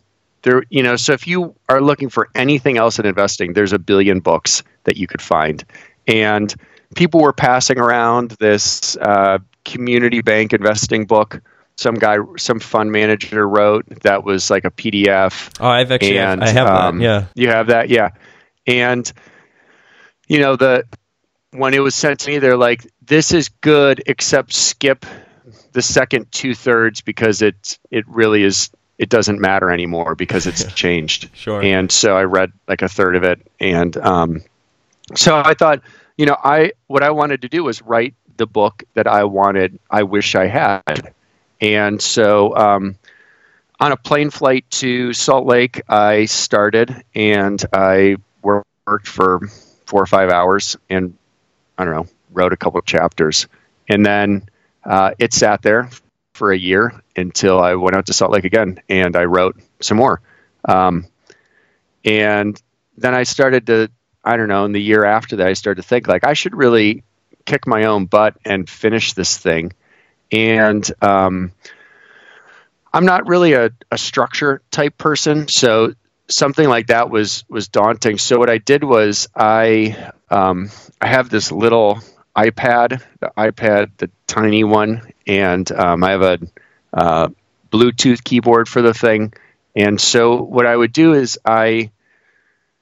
there, 0.41 0.63
you 0.69 0.83
know, 0.83 0.95
so 0.95 1.13
if 1.13 1.27
you 1.27 1.55
are 1.67 1.81
looking 1.81 2.09
for 2.09 2.29
anything 2.35 2.77
else 2.77 2.99
in 2.99 3.05
investing, 3.05 3.53
there's 3.53 3.73
a 3.73 3.79
billion 3.79 4.19
books 4.19 4.63
that 4.85 4.97
you 4.97 5.05
could 5.05 5.21
find, 5.21 5.63
and 6.07 6.53
people 6.95 7.21
were 7.21 7.33
passing 7.33 7.77
around 7.77 8.31
this 8.39 8.95
uh, 8.97 9.39
community 9.65 10.21
bank 10.21 10.53
investing 10.53 11.05
book. 11.05 11.41
Some 11.75 11.95
guy, 11.95 12.17
some 12.37 12.59
fund 12.59 12.91
manager 12.91 13.47
wrote 13.47 13.85
that 14.01 14.23
was 14.23 14.49
like 14.49 14.65
a 14.65 14.71
PDF. 14.71 15.49
Oh, 15.59 15.67
I've 15.67 15.91
actually, 15.91 16.19
and 16.19 16.43
I 16.43 16.49
have 16.49 16.67
um, 16.67 16.99
that. 16.99 17.03
Yeah, 17.03 17.25
you 17.35 17.49
have 17.49 17.67
that, 17.67 17.89
yeah. 17.89 18.09
And 18.67 19.11
you 20.29 20.39
know 20.39 20.55
the 20.55 20.85
when 21.51 21.73
it 21.73 21.79
was 21.79 21.95
sent 21.95 22.21
to 22.21 22.29
me, 22.29 22.37
they're 22.37 22.55
like, 22.55 22.87
"This 23.05 23.33
is 23.33 23.49
good, 23.49 24.03
except 24.05 24.53
skip 24.53 25.05
the 25.73 25.81
second 25.81 26.31
two 26.31 26.55
thirds 26.55 27.01
because 27.01 27.41
it 27.41 27.77
it 27.91 28.07
really 28.07 28.43
is 28.43 28.69
it 28.97 29.09
doesn't 29.09 29.41
matter 29.41 29.69
anymore 29.69 30.15
because 30.15 30.47
it's 30.47 30.63
changed." 30.73 31.29
Sure. 31.33 31.61
And 31.61 31.91
so 31.91 32.15
I 32.15 32.23
read 32.23 32.53
like 32.67 32.81
a 32.81 32.87
third 32.87 33.15
of 33.15 33.23
it, 33.23 33.41
and 33.59 33.97
um, 33.97 34.41
so 35.15 35.41
I 35.43 35.55
thought, 35.55 35.81
you 36.17 36.25
know, 36.25 36.37
I 36.41 36.71
what 36.87 37.03
I 37.03 37.09
wanted 37.09 37.41
to 37.41 37.49
do 37.49 37.63
was 37.63 37.81
write 37.81 38.13
the 38.37 38.45
book 38.45 38.83
that 38.93 39.07
I 39.07 39.23
wanted. 39.25 39.79
I 39.89 40.03
wish 40.03 40.35
I 40.35 40.47
had, 40.47 41.13
and 41.59 42.01
so. 42.01 42.55
Um, 42.55 42.95
on 43.81 43.93
a 43.93 43.95
plane 43.95 44.29
flight 44.29 44.69
to 44.69 45.13
Salt 45.13 45.45
Lake, 45.45 45.81
I 45.87 46.25
started 46.25 47.01
and 47.15 47.63
I 47.71 48.17
worked 48.41 49.07
for 49.07 49.39
four 49.89 50.03
or 50.03 50.05
five 50.05 50.29
hours 50.29 50.77
and 50.87 51.17
I 51.75 51.83
don't 51.83 51.95
know, 51.95 52.07
wrote 52.31 52.53
a 52.53 52.57
couple 52.57 52.79
of 52.79 52.85
chapters. 52.85 53.47
And 53.89 54.05
then 54.05 54.47
uh, 54.85 55.11
it 55.17 55.33
sat 55.33 55.63
there 55.63 55.89
for 56.33 56.51
a 56.51 56.57
year 56.57 57.01
until 57.15 57.59
I 57.59 57.73
went 57.73 57.95
out 57.95 58.05
to 58.05 58.13
Salt 58.13 58.31
Lake 58.31 58.45
again 58.45 58.79
and 58.87 59.15
I 59.15 59.23
wrote 59.23 59.59
some 59.81 59.97
more. 59.97 60.21
Um, 60.63 61.07
and 62.05 62.61
then 62.97 63.15
I 63.15 63.23
started 63.23 63.65
to, 63.67 63.89
I 64.23 64.37
don't 64.37 64.47
know, 64.47 64.65
in 64.65 64.73
the 64.73 64.81
year 64.81 65.05
after 65.05 65.37
that, 65.37 65.47
I 65.47 65.53
started 65.53 65.81
to 65.81 65.87
think 65.87 66.07
like 66.07 66.23
I 66.23 66.33
should 66.33 66.55
really 66.55 67.03
kick 67.45 67.65
my 67.65 67.85
own 67.85 68.05
butt 68.05 68.37
and 68.45 68.69
finish 68.69 69.13
this 69.13 69.37
thing. 69.37 69.73
And 70.31 70.87
um, 71.01 71.51
I'm 72.93 73.05
not 73.05 73.27
really 73.27 73.53
a, 73.53 73.71
a 73.91 73.97
structure 73.97 74.61
type 74.69 74.99
person, 74.99 75.47
so 75.47 75.95
something 76.29 76.67
like 76.67 76.87
that 76.87 77.09
was 77.09 77.43
was 77.49 77.67
daunting. 77.67 78.17
So 78.17 78.37
what 78.39 78.49
I 78.49 78.57
did 78.57 78.83
was 78.83 79.27
I 79.35 80.11
um, 80.29 80.69
I 81.01 81.07
have 81.07 81.29
this 81.29 81.51
little 81.51 81.99
iPad, 82.35 83.01
the 83.19 83.31
iPad, 83.37 83.91
the 83.97 84.09
tiny 84.27 84.63
one, 84.63 85.11
and 85.27 85.69
um, 85.71 86.03
I 86.03 86.11
have 86.11 86.21
a 86.21 86.39
uh, 86.93 87.29
Bluetooth 87.71 88.23
keyboard 88.23 88.69
for 88.69 88.81
the 88.81 88.93
thing. 88.93 89.33
And 89.75 89.99
so 89.99 90.41
what 90.41 90.65
I 90.65 90.75
would 90.75 90.93
do 90.93 91.13
is 91.13 91.39
I 91.45 91.91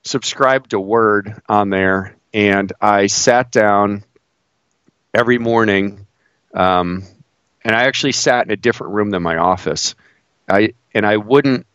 subscribed 0.04 0.72
to 0.72 0.80
Word 0.80 1.42
on 1.50 1.70
there, 1.70 2.16
and 2.34 2.72
I 2.82 3.08
sat 3.08 3.52
down 3.52 4.04
every 5.14 5.38
morning. 5.38 6.06
Um, 6.54 7.04
and 7.64 7.76
I 7.76 7.84
actually 7.84 8.14
sat 8.14 8.46
in 8.46 8.52
a 8.52 8.56
different 8.56 8.94
room 8.94 9.10
than 9.10 9.22
my 9.22 9.38
office. 9.38 9.96
I 10.50 10.74
and 10.94 11.06
I 11.06 11.18
wouldn't. 11.18 11.67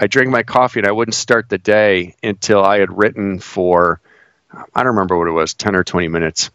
I 0.00 0.06
drank 0.06 0.30
my 0.30 0.42
coffee 0.42 0.80
and 0.80 0.88
I 0.88 0.92
wouldn't 0.92 1.14
start 1.14 1.50
the 1.50 1.58
day 1.58 2.16
until 2.22 2.64
I 2.64 2.80
had 2.80 2.96
written 2.96 3.38
for. 3.38 4.00
I 4.50 4.82
don't 4.82 4.94
remember 4.94 5.18
what 5.18 5.28
it 5.28 5.32
was, 5.32 5.54
ten 5.54 5.76
or 5.76 5.84
twenty 5.84 6.08
minutes, 6.08 6.50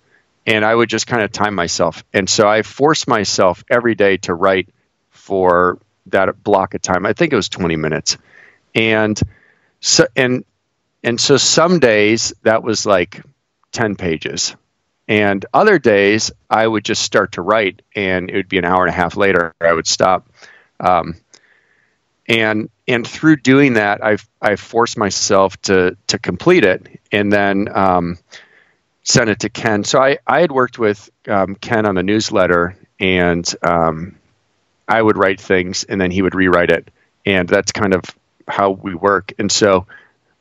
and 0.47 0.65
I 0.65 0.73
would 0.73 0.89
just 0.89 1.05
kind 1.07 1.21
of 1.21 1.31
time 1.31 1.53
myself. 1.53 2.03
And 2.11 2.27
so 2.29 2.47
I 2.49 2.63
forced 2.63 3.07
myself 3.07 3.63
every 3.69 3.93
day 3.93 4.17
to 4.17 4.33
write 4.33 4.69
for 5.11 5.77
that 6.07 6.43
block 6.43 6.73
of 6.73 6.81
time. 6.81 7.05
I 7.05 7.13
think 7.13 7.31
it 7.31 7.35
was 7.35 7.47
twenty 7.47 7.75
minutes, 7.75 8.17
and 8.73 9.19
so 9.79 10.07
and 10.15 10.43
and 11.03 11.21
so 11.21 11.37
some 11.37 11.79
days 11.79 12.33
that 12.41 12.63
was 12.63 12.85
like 12.85 13.21
ten 13.71 13.95
pages, 13.95 14.55
and 15.07 15.45
other 15.53 15.77
days, 15.77 16.31
I 16.49 16.65
would 16.65 16.83
just 16.83 17.03
start 17.03 17.33
to 17.33 17.43
write, 17.43 17.83
and 17.95 18.29
it 18.29 18.35
would 18.35 18.49
be 18.49 18.57
an 18.57 18.65
hour 18.65 18.83
and 18.85 18.89
a 18.89 18.97
half 18.97 19.15
later. 19.15 19.53
I 19.61 19.71
would 19.71 19.87
stop, 19.87 20.27
um, 20.79 21.15
and 22.27 22.69
and 22.87 23.07
through 23.07 23.37
doing 23.37 23.73
that, 23.73 24.03
I've 24.03 24.27
I 24.41 24.55
forced 24.55 24.97
myself 24.97 25.59
to 25.63 25.97
to 26.07 26.19
complete 26.19 26.63
it, 26.63 26.87
and 27.11 27.31
then 27.31 27.67
um, 27.75 28.17
send 29.03 29.29
it 29.29 29.39
to 29.41 29.49
Ken. 29.49 29.83
So 29.83 30.01
I 30.01 30.19
I 30.25 30.41
had 30.41 30.51
worked 30.51 30.79
with 30.79 31.09
um, 31.27 31.55
Ken 31.55 31.85
on 31.85 31.95
the 31.95 32.03
newsletter, 32.03 32.77
and 32.99 33.47
um, 33.61 34.15
I 34.87 35.01
would 35.01 35.17
write 35.17 35.39
things, 35.39 35.83
and 35.83 35.99
then 35.99 36.11
he 36.11 36.21
would 36.21 36.35
rewrite 36.35 36.71
it, 36.71 36.89
and 37.25 37.47
that's 37.47 37.71
kind 37.71 37.93
of 37.93 38.03
how 38.47 38.71
we 38.71 38.93
work. 38.93 39.33
And 39.39 39.51
so 39.51 39.87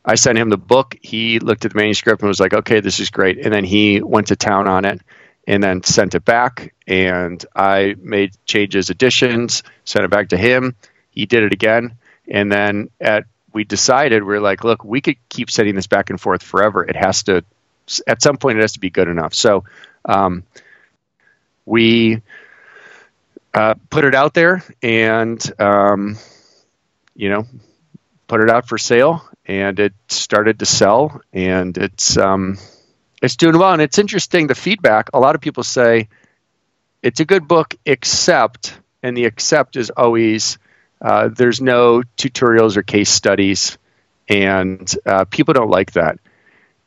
I 0.05 0.17
sent 0.17 0.39
him 0.39 0.51
the 0.51 0.59
book. 0.59 0.97
He 1.01 1.39
looked 1.39 1.65
at 1.65 1.73
the 1.73 1.79
manuscript 1.79 2.23
and 2.23 2.29
was 2.29 2.41
like, 2.41 2.55
"Okay, 2.55 2.81
this 2.81 3.01
is 3.01 3.11
great." 3.11 3.39
And 3.39 3.53
then 3.53 3.65
he 3.65 4.03
went 4.03 4.29
to 4.29 4.37
town 4.37 4.69
on 4.69 4.85
it, 4.85 5.01
and 5.47 5.63
then 5.63 5.83
sent 5.83 6.15
it 6.15 6.25
back. 6.25 6.75
And 6.87 7.45
I 7.55 7.95
made 7.99 8.33
changes, 8.47 8.91
additions, 8.91 9.63
sent 9.85 10.05
it 10.05 10.11
back 10.11 10.31
to 10.31 10.37
him. 10.37 10.77
He 11.15 11.27
did 11.27 11.45
it 11.45 11.53
again, 11.53 11.97
and 12.29 12.51
then 12.51 12.91
at 13.01 13.25
we 13.53 13.65
decided 13.65 14.25
we 14.25 14.35
are 14.35 14.41
like, 14.41 14.65
"Look, 14.65 14.85
we 14.85 15.01
could 15.01 15.17
keep 15.29 15.51
sending 15.51 15.75
this 15.75 15.87
back 15.87 16.11
and 16.11 16.21
forth 16.21 16.43
forever. 16.43 16.85
It 16.85 16.97
has 16.97 17.23
to, 17.25 17.45
at 18.07 18.21
some 18.21 18.37
point, 18.37 18.59
it 18.59 18.63
has 18.63 18.73
to 18.73 18.81
be 18.81 18.91
good 18.91 19.09
enough." 19.09 19.35
So 19.35 19.65
um, 20.05 20.43
we 21.65 22.21
uh, 23.53 23.75
put 23.91 24.05
it 24.05 24.15
out 24.15 24.35
there, 24.35 24.65
and 24.83 25.41
um, 25.61 26.17
you 27.15 27.31
know, 27.31 27.47
put 28.27 28.41
it 28.41 28.51
out 28.51 28.67
for 28.69 28.79
sale 28.79 29.29
and 29.47 29.79
it 29.79 29.93
started 30.09 30.59
to 30.59 30.67
sell 30.67 31.21
and 31.33 31.77
it's 31.77 32.17
um, 32.17 32.59
it's 33.23 33.37
doing 33.37 33.59
well 33.59 33.73
and 33.73 33.83
it's 33.83 33.99
interesting 33.99 34.47
the 34.47 34.55
feedback 34.55 35.11
a 35.13 35.21
lot 35.21 35.35
of 35.35 35.41
people 35.41 35.63
say 35.63 36.09
it's 37.03 37.21
a 37.21 37.25
good 37.25 37.47
book 37.47 37.75
except 37.85 38.79
and 39.03 39.17
the 39.17 39.25
except 39.25 39.77
is 39.77 39.91
always 39.91 40.59
uh, 41.05 41.29
there's 41.29 41.61
no 41.61 42.03
tutorials 42.17 42.77
or 42.79 42.83
case 42.83 43.11
studies 43.11 43.77
and 44.29 44.93
uh, 45.05 45.27
people 45.27 45.53
don't 45.53 45.71
like 45.71 45.93
that 45.93 46.19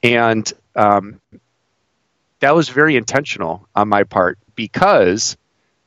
and 0.01 0.51
um, 0.75 1.21
that 2.39 2.55
was 2.55 2.69
very 2.69 2.95
intentional 2.95 3.67
on 3.75 3.87
my 3.87 4.03
part 4.03 4.39
because 4.55 5.37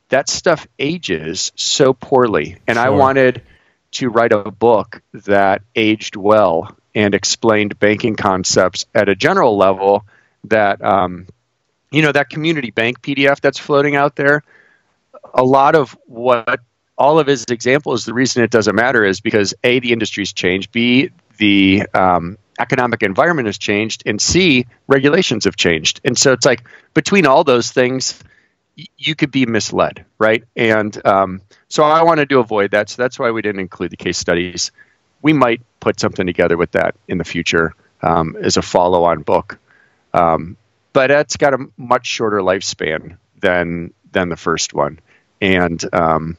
that 0.09 0.29
stuff 0.29 0.67
ages 0.79 1.53
so 1.57 1.93
poorly 1.93 2.59
and 2.67 2.77
sure. 2.77 2.87
i 2.87 2.89
wanted 2.89 3.43
to 3.91 4.09
write 4.09 4.33
a 4.33 4.51
book 4.51 5.03
that 5.13 5.63
aged 5.75 6.15
well 6.15 6.77
and 6.95 7.15
explained 7.15 7.79
banking 7.79 8.15
concepts 8.15 8.87
at 8.95 9.09
a 9.09 9.17
general 9.17 9.57
level 9.57 10.05
that 10.45 10.83
um, 10.83 11.27
you 11.91 12.03
know 12.03 12.13
that 12.13 12.31
community 12.31 12.71
bank 12.71 13.03
pdf 13.03 13.41
that's 13.41 13.59
floating 13.59 13.97
out 13.97 14.15
there 14.15 14.45
a 15.35 15.43
lot 15.43 15.75
of 15.75 15.99
what 16.07 16.61
all 17.01 17.19
of 17.19 17.27
his 17.27 17.45
examples 17.51 18.05
the 18.05 18.15
reason 18.15 18.45
it 18.45 18.51
doesn't 18.51 18.77
matter 18.77 19.05
is 19.05 19.21
because 19.21 19.53
a 19.65 19.81
the 19.81 19.93
industry's 19.93 20.33
changed 20.33 20.71
b 20.71 21.11
the 21.39 21.83
um, 21.95 22.39
economic 22.61 23.03
environment 23.03 23.47
has 23.47 23.59
changed 23.59 24.05
and 24.07 24.23
c 24.23 24.67
regulations 24.87 25.45
have 25.45 25.57
changed 25.57 26.01
and 26.05 26.17
so 26.17 26.33
it's 26.33 26.47
like 26.47 26.63
between 26.95 27.27
all 27.27 27.43
those 27.43 27.73
things 27.73 28.23
you 28.99 29.15
could 29.15 29.31
be 29.31 29.47
misled, 29.47 30.05
right? 30.19 30.45
And 30.57 31.07
um, 31.07 31.43
so 31.69 31.83
I 31.83 32.03
wanted 32.03 32.29
to 32.31 32.39
avoid 32.39 32.73
that. 32.73 32.89
So 32.89 33.03
that's 33.03 33.19
why 33.19 33.31
we 33.31 33.43
didn't 33.43 33.61
include 33.61 33.91
the 33.91 33.97
case 33.97 34.19
studies. 34.19 34.71
We 35.23 35.33
might 35.33 35.61
put 35.81 36.01
something 36.01 36.27
together 36.27 36.57
with 36.57 36.73
that 36.73 36.95
in 37.09 37.19
the 37.19 37.25
future 37.25 37.75
um, 38.03 38.37
as 38.41 38.57
a 38.57 38.63
follow-on 38.63 39.23
book, 39.23 39.59
um, 40.15 40.57
but 40.93 41.09
that's 41.09 41.37
got 41.37 41.55
a 41.55 41.67
much 41.77 42.07
shorter 42.07 42.39
lifespan 42.39 43.19
than 43.41 43.93
than 44.13 44.29
the 44.29 44.37
first 44.37 44.73
one, 44.73 44.99
and 45.41 45.85
um, 45.95 46.37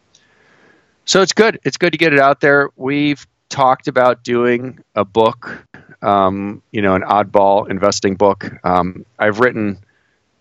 so 1.12 1.22
it's 1.22 1.34
good. 1.34 1.60
It's 1.66 1.76
good 1.76 1.92
to 1.92 1.98
get 1.98 2.14
it 2.14 2.20
out 2.20 2.40
there. 2.40 2.70
We've 2.78 3.28
talked 3.50 3.90
about 3.90 4.24
doing 4.24 4.80
a 4.96 5.04
book, 5.04 5.68
um, 6.02 6.64
you 6.72 6.82
know, 6.82 6.96
an 6.96 7.02
oddball 7.02 7.70
investing 7.70 8.16
book. 8.16 8.50
Um, 8.64 9.06
I've 9.20 9.42
written 9.42 9.80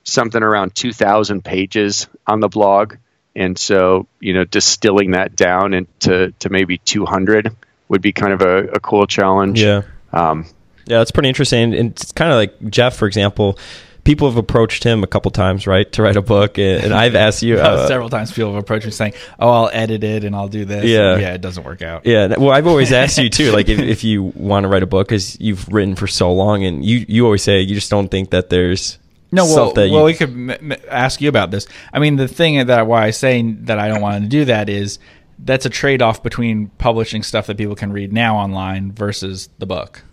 something 0.05 0.41
around 0.41 0.77
2,000 0.77 1.45
pages 1.45 2.07
on 2.25 2.39
the 2.39 2.47
blog. 2.47 2.95
And 3.35 3.59
so, 3.59 4.07
you 4.21 4.33
know, 4.33 4.45
distilling 4.45 5.11
that 5.11 5.35
down 5.35 5.75
into 5.75 6.33
to 6.39 6.51
maybe 6.51 6.79
200 6.79 7.53
would 7.89 8.01
be 8.01 8.13
kind 8.13 8.33
of 8.33 8.41
a, 8.41 8.69
a 8.69 8.79
cool 8.79 9.09
challenge. 9.09 9.61
Yeah. 9.61 9.83
Um, 10.13 10.45
yeah, 10.87 10.99
that's 10.99 11.11
pretty 11.11 11.31
interesting. 11.31 11.75
And 11.75 11.91
it's 11.91 12.13
kind 12.13 12.31
of 12.31 12.37
like 12.37 12.71
Geoff, 12.71 12.95
for 12.95 13.09
example. 13.09 13.59
People 14.05 14.29
have 14.29 14.37
approached 14.37 14.83
him 14.83 15.03
a 15.05 15.07
couple 15.07 15.31
times, 15.31 15.67
right, 15.67 15.91
to 15.93 16.03
write 16.03 16.17
a 16.17 16.23
book, 16.23 16.59
and 16.59 16.93
I've 16.93 17.15
asked 17.15 17.43
you 17.43 17.57
uh, 17.61 17.87
several 17.87 18.09
times. 18.09 18.33
People 18.33 18.55
have 18.55 18.63
approached 18.63 18.87
me 18.87 18.93
saying, 18.93 19.15
"Oh, 19.39 19.49
I'll 19.51 19.71
edit 19.73 20.03
it 20.05 20.25
and 20.25 20.35
I'll 20.35 20.49
do 20.49 20.65
this." 20.65 20.85
Yeah, 20.85 21.17
yeah, 21.17 21.35
it 21.35 21.41
doesn't 21.41 21.65
work 21.65 21.83
out. 21.83 22.07
Yeah, 22.07 22.29
well, 22.39 22.51
I've 22.51 22.67
always 22.67 22.93
asked 22.93 23.19
you 23.19 23.29
too, 23.31 23.53
like 23.53 23.69
if, 23.69 23.79
if 23.97 24.05
you 24.05 24.23
want 24.23 24.65
to 24.65 24.69
write 24.69 24.83
a 24.83 24.87
book, 24.87 25.09
because 25.09 25.39
you've 25.41 25.69
written 25.69 25.97
for 25.97 26.07
so 26.07 26.33
long, 26.33 26.65
and 26.65 26.85
you 26.85 27.05
you 27.09 27.25
always 27.25 27.43
say 27.43 27.61
you 27.61 27.75
just 27.75 27.91
don't 27.91 28.09
think 28.09 28.31
that 28.31 28.51
there's 28.51 28.99
no, 29.33 29.45
well, 29.45 29.73
well, 29.75 29.87
you, 29.87 30.03
we 30.03 30.15
could 30.15 30.31
m- 30.31 30.51
m- 30.51 30.73
ask 30.89 31.21
you 31.21 31.29
about 31.29 31.51
this. 31.51 31.67
I 31.93 31.99
mean, 31.99 32.17
the 32.17 32.29
thing 32.29 32.67
that 32.67 32.87
why 32.87 33.05
I 33.05 33.11
say 33.11 33.43
that 33.43 33.79
I 33.79 33.89
don't 33.89 34.01
want 34.01 34.23
to 34.23 34.29
do 34.29 34.45
that 34.47 34.69
is 34.69 34.99
that's 35.39 35.67
a 35.67 35.71
trade 35.71 36.03
off 36.03 36.23
between 36.23 36.69
publishing 36.79 37.23
stuff 37.23 37.47
that 37.47 37.57
people 37.57 37.75
can 37.75 37.93
read 37.93 38.13
now 38.13 38.37
online 38.37 38.93
versus 38.93 39.49
the 39.59 39.67
book. 39.67 40.05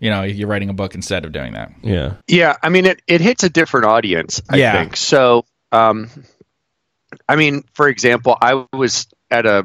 You 0.00 0.10
know, 0.10 0.22
you're 0.22 0.48
writing 0.48 0.68
a 0.68 0.74
book 0.74 0.94
instead 0.94 1.24
of 1.24 1.32
doing 1.32 1.54
that. 1.54 1.72
Yeah. 1.82 2.16
Yeah, 2.26 2.56
I 2.62 2.68
mean 2.68 2.86
it, 2.86 3.00
it 3.06 3.20
hits 3.20 3.42
a 3.44 3.48
different 3.48 3.86
audience, 3.86 4.42
I 4.48 4.56
Yeah. 4.56 4.72
think. 4.72 4.96
So 4.96 5.44
um 5.72 6.10
I 7.28 7.36
mean, 7.36 7.64
for 7.74 7.88
example, 7.88 8.36
I 8.40 8.66
was 8.72 9.06
at 9.30 9.46
a 9.46 9.64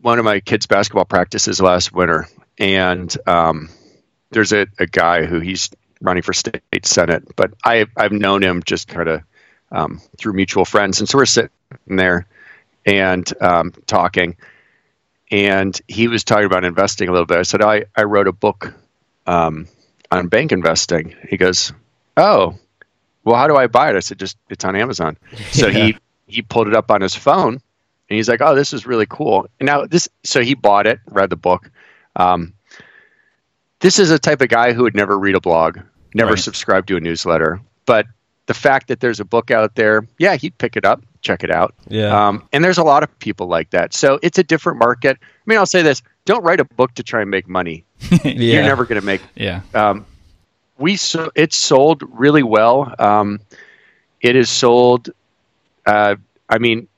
one 0.00 0.18
of 0.18 0.24
my 0.24 0.40
kids' 0.40 0.66
basketball 0.66 1.06
practices 1.06 1.60
last 1.60 1.92
winter 1.92 2.26
and 2.58 3.14
um 3.26 3.68
there's 4.30 4.52
a, 4.52 4.66
a 4.78 4.86
guy 4.86 5.24
who 5.24 5.40
he's 5.40 5.70
running 6.00 6.22
for 6.22 6.32
state 6.32 6.60
senate, 6.84 7.34
but 7.36 7.52
I 7.64 7.86
I've 7.96 8.12
known 8.12 8.42
him 8.42 8.62
just 8.64 8.88
kind 8.88 9.08
of 9.08 9.22
um, 9.72 10.00
through 10.18 10.34
mutual 10.34 10.64
friends. 10.64 11.00
And 11.00 11.08
so 11.08 11.18
we're 11.18 11.26
sitting 11.26 11.50
there 11.86 12.26
and 12.86 13.30
um, 13.42 13.72
talking. 13.86 14.36
And 15.30 15.78
he 15.88 16.06
was 16.06 16.22
talking 16.22 16.44
about 16.44 16.64
investing 16.64 17.08
a 17.08 17.12
little 17.12 17.26
bit. 17.26 17.38
I 17.38 17.42
said, 17.42 17.60
I, 17.62 17.86
I 17.96 18.04
wrote 18.04 18.28
a 18.28 18.32
book 18.32 18.72
um, 19.26 19.66
on 20.10 20.28
bank 20.28 20.52
investing. 20.52 21.14
He 21.28 21.36
goes, 21.36 21.72
Oh, 22.16 22.58
well, 23.24 23.36
how 23.36 23.48
do 23.48 23.56
I 23.56 23.66
buy 23.66 23.90
it? 23.90 23.96
I 23.96 24.00
said, 24.00 24.18
just 24.18 24.36
it's 24.50 24.64
on 24.64 24.76
Amazon. 24.76 25.16
So 25.52 25.70
he 25.70 25.96
he 26.26 26.42
pulled 26.42 26.68
it 26.68 26.74
up 26.74 26.90
on 26.90 27.00
his 27.00 27.14
phone, 27.14 27.54
and 27.54 27.60
he's 28.16 28.28
like, 28.28 28.40
"Oh, 28.40 28.54
this 28.54 28.72
is 28.72 28.86
really 28.86 29.06
cool." 29.08 29.46
And 29.60 29.66
now 29.66 29.84
this, 29.86 30.08
so 30.24 30.40
he 30.42 30.54
bought 30.54 30.86
it, 30.86 30.98
read 31.10 31.28
the 31.30 31.36
book. 31.36 31.70
Um, 32.16 32.54
this 33.80 33.98
is 33.98 34.10
a 34.10 34.18
type 34.18 34.40
of 34.40 34.48
guy 34.48 34.72
who 34.72 34.82
would 34.84 34.94
never 34.94 35.18
read 35.18 35.34
a 35.34 35.40
blog, 35.40 35.78
never 36.14 36.30
Right. 36.32 36.38
subscribe 36.38 36.86
to 36.86 36.96
a 36.96 37.00
newsletter, 37.00 37.60
but 37.86 38.06
the 38.46 38.54
fact 38.54 38.88
that 38.88 39.00
there's 39.00 39.20
a 39.20 39.24
book 39.24 39.50
out 39.50 39.74
there, 39.74 40.06
yeah, 40.18 40.36
he'd 40.36 40.56
pick 40.58 40.76
it 40.76 40.84
up, 40.84 41.02
check 41.22 41.44
it 41.44 41.50
out. 41.50 41.74
Yeah. 41.88 42.28
Um, 42.28 42.46
and 42.52 42.62
there's 42.64 42.78
a 42.78 42.82
lot 42.84 43.02
of 43.02 43.18
people 43.18 43.46
like 43.46 43.70
that. 43.70 43.94
So 43.94 44.18
it's 44.22 44.38
a 44.38 44.44
different 44.44 44.78
market. 44.78 45.16
I 45.20 45.26
mean, 45.46 45.58
I'll 45.58 45.66
say 45.66 45.82
this: 45.82 46.02
don't 46.24 46.42
write 46.42 46.60
a 46.60 46.64
book 46.64 46.94
to 46.94 47.02
try 47.02 47.22
and 47.22 47.30
make 47.30 47.48
money. 47.48 47.84
yeah. 48.24 48.30
You're 48.32 48.62
never 48.62 48.84
going 48.84 49.00
to 49.00 49.06
make 49.06 49.20
Yeah. 49.34 49.60
um, 49.74 50.06
we 50.78 50.96
so 50.96 51.30
it's 51.34 51.56
sold 51.56 52.02
really 52.18 52.42
well. 52.42 52.92
Um, 52.98 53.40
it 54.20 54.34
is 54.36 54.50
sold. 54.50 55.10
Uh, 55.86 56.16
I 56.48 56.58
mean, 56.58 56.88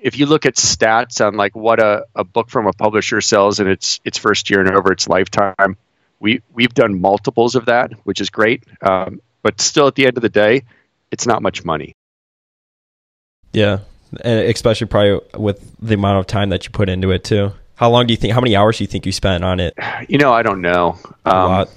if 0.00 0.18
you 0.18 0.26
look 0.26 0.46
at 0.46 0.56
stats 0.56 1.24
on 1.24 1.36
like 1.36 1.54
what 1.54 1.78
a, 1.78 2.06
a 2.16 2.24
book 2.24 2.50
from 2.50 2.66
a 2.66 2.72
publisher 2.72 3.20
sells 3.20 3.60
in 3.60 3.68
its 3.68 4.00
its 4.04 4.18
first 4.18 4.50
year 4.50 4.60
and 4.60 4.74
over 4.74 4.90
its 4.90 5.08
lifetime, 5.08 5.76
we 6.18 6.42
we've 6.52 6.74
done 6.74 7.00
multiples 7.00 7.54
of 7.54 7.66
that, 7.66 7.92
which 8.04 8.20
is 8.20 8.30
great. 8.30 8.64
Um, 8.80 9.20
but 9.42 9.60
still, 9.60 9.86
at 9.86 9.94
the 9.94 10.06
end 10.06 10.16
of 10.16 10.22
the 10.22 10.28
day, 10.28 10.62
it's 11.12 11.26
not 11.26 11.42
much 11.42 11.64
money. 11.64 11.94
Yeah, 13.52 13.80
and 14.22 14.40
especially 14.48 14.86
probably 14.88 15.20
with 15.38 15.76
the 15.80 15.94
amount 15.94 16.18
of 16.18 16.26
time 16.26 16.48
that 16.50 16.64
you 16.64 16.70
put 16.70 16.88
into 16.88 17.10
it 17.10 17.22
too. 17.22 17.52
How 17.76 17.90
long 17.90 18.06
do 18.06 18.12
you 18.12 18.16
think? 18.16 18.32
How 18.32 18.40
many 18.40 18.54
hours 18.54 18.78
do 18.78 18.84
you 18.84 18.88
think 18.88 19.06
you 19.06 19.12
spent 19.12 19.44
on 19.44 19.58
it? 19.60 19.74
You 20.08 20.18
know, 20.18 20.32
I 20.32 20.42
don't 20.42 20.60
know. 20.60 20.98
Um, 21.24 21.34
A 21.34 21.46
lot. 21.48 21.70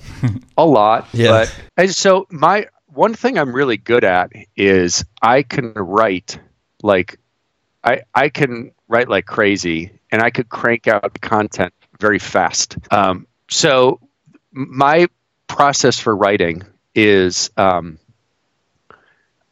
a 0.57 0.65
lot. 0.65 1.07
Yeah. 1.13 1.45
But 1.75 1.89
so 1.89 2.27
my 2.29 2.67
one 2.87 3.13
thing 3.13 3.37
I'm 3.37 3.53
really 3.53 3.77
good 3.77 4.03
at 4.03 4.31
is 4.55 5.03
I 5.21 5.43
can 5.43 5.73
write 5.73 6.39
like 6.83 7.19
I 7.83 8.01
I 8.13 8.29
can 8.29 8.71
write 8.87 9.09
like 9.09 9.25
crazy, 9.25 9.91
and 10.11 10.21
I 10.21 10.29
could 10.29 10.49
crank 10.49 10.87
out 10.87 11.19
content 11.21 11.73
very 11.99 12.19
fast. 12.19 12.77
Um, 12.91 13.27
so 13.49 13.99
my 14.51 15.07
process 15.47 15.99
for 15.99 16.15
writing 16.15 16.63
is 16.93 17.49
um, 17.57 17.99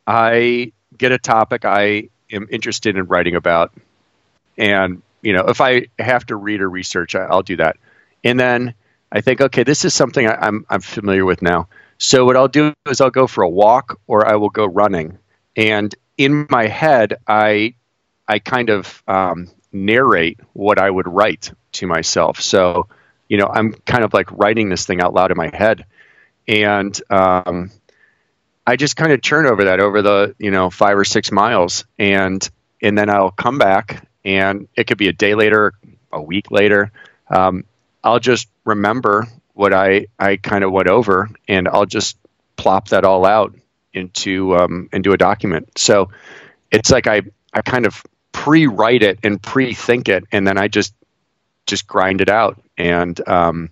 I 0.05 0.71
get 0.97 1.11
a 1.11 1.17
topic 1.19 1.65
I 1.65 2.09
am 2.31 2.47
interested 2.49 2.95
in 2.97 3.05
writing 3.05 3.35
about, 3.35 3.73
and 4.57 5.01
you 5.23 5.33
know 5.33 5.45
if 5.47 5.61
I 5.61 5.87
have 5.97 6.25
to 6.27 6.35
read 6.35 6.61
or 6.61 6.69
research, 6.69 7.15
I, 7.15 7.23
I'll 7.23 7.41
do 7.41 7.57
that, 7.57 7.77
and 8.23 8.39
then 8.39 8.75
I 9.11 9.21
think, 9.21 9.41
okay, 9.41 9.63
this 9.63 9.85
is 9.85 9.93
something 9.93 10.27
I, 10.27 10.35
I'm 10.35 10.65
I'm 10.69 10.81
familiar 10.81 11.25
with 11.25 11.41
now. 11.41 11.67
So 11.97 12.25
what 12.25 12.35
I'll 12.35 12.47
do 12.47 12.73
is 12.87 13.01
I'll 13.01 13.09
go 13.09 13.27
for 13.27 13.43
a 13.43 13.49
walk 13.49 13.99
or 14.07 14.27
I 14.27 14.35
will 14.35 14.49
go 14.49 14.65
running, 14.65 15.17
and 15.55 15.93
in 16.17 16.47
my 16.49 16.67
head, 16.67 17.15
I 17.27 17.75
I 18.27 18.39
kind 18.39 18.69
of 18.69 19.03
um, 19.07 19.49
narrate 19.71 20.39
what 20.53 20.79
I 20.79 20.89
would 20.89 21.07
write 21.07 21.51
to 21.73 21.87
myself. 21.87 22.41
So 22.41 22.87
you 23.27 23.37
know, 23.37 23.49
I'm 23.51 23.73
kind 23.73 24.03
of 24.03 24.13
like 24.13 24.31
writing 24.31 24.69
this 24.69 24.85
thing 24.85 25.01
out 25.01 25.13
loud 25.13 25.31
in 25.31 25.37
my 25.37 25.49
head, 25.53 25.85
and 26.47 26.99
um, 27.09 27.71
I 28.65 28.75
just 28.75 28.95
kind 28.95 29.11
of 29.11 29.21
churn 29.21 29.45
over 29.45 29.65
that 29.65 29.79
over 29.79 30.01
the 30.01 30.35
you 30.39 30.51
know 30.51 30.69
five 30.69 30.97
or 30.97 31.05
six 31.05 31.31
miles, 31.31 31.85
and 31.97 32.47
and 32.81 32.97
then 32.97 33.09
I'll 33.09 33.31
come 33.31 33.57
back, 33.57 34.07
and 34.25 34.67
it 34.75 34.87
could 34.87 34.97
be 34.97 35.07
a 35.07 35.13
day 35.13 35.35
later, 35.35 35.73
a 36.11 36.21
week 36.21 36.51
later. 36.51 36.91
Um, 37.29 37.65
I'll 38.03 38.19
just 38.19 38.47
remember 38.65 39.27
what 39.53 39.73
I, 39.73 40.07
I 40.19 40.37
kind 40.37 40.63
of 40.63 40.71
went 40.71 40.87
over 40.89 41.29
and 41.47 41.67
I'll 41.67 41.85
just 41.85 42.17
plop 42.55 42.89
that 42.89 43.05
all 43.05 43.25
out 43.25 43.55
into 43.93 44.55
um, 44.55 44.89
into 44.91 45.11
a 45.11 45.17
document. 45.17 45.77
So 45.77 46.09
it's 46.71 46.91
like 46.91 47.07
I, 47.07 47.21
I 47.53 47.61
kind 47.61 47.85
of 47.85 48.03
pre-write 48.31 49.03
it 49.03 49.19
and 49.23 49.41
pre-think 49.41 50.09
it 50.09 50.25
and 50.31 50.47
then 50.47 50.57
I 50.57 50.67
just 50.67 50.93
just 51.65 51.87
grind 51.87 52.19
it 52.21 52.29
out 52.29 52.61
and 52.77 53.19
um, 53.27 53.69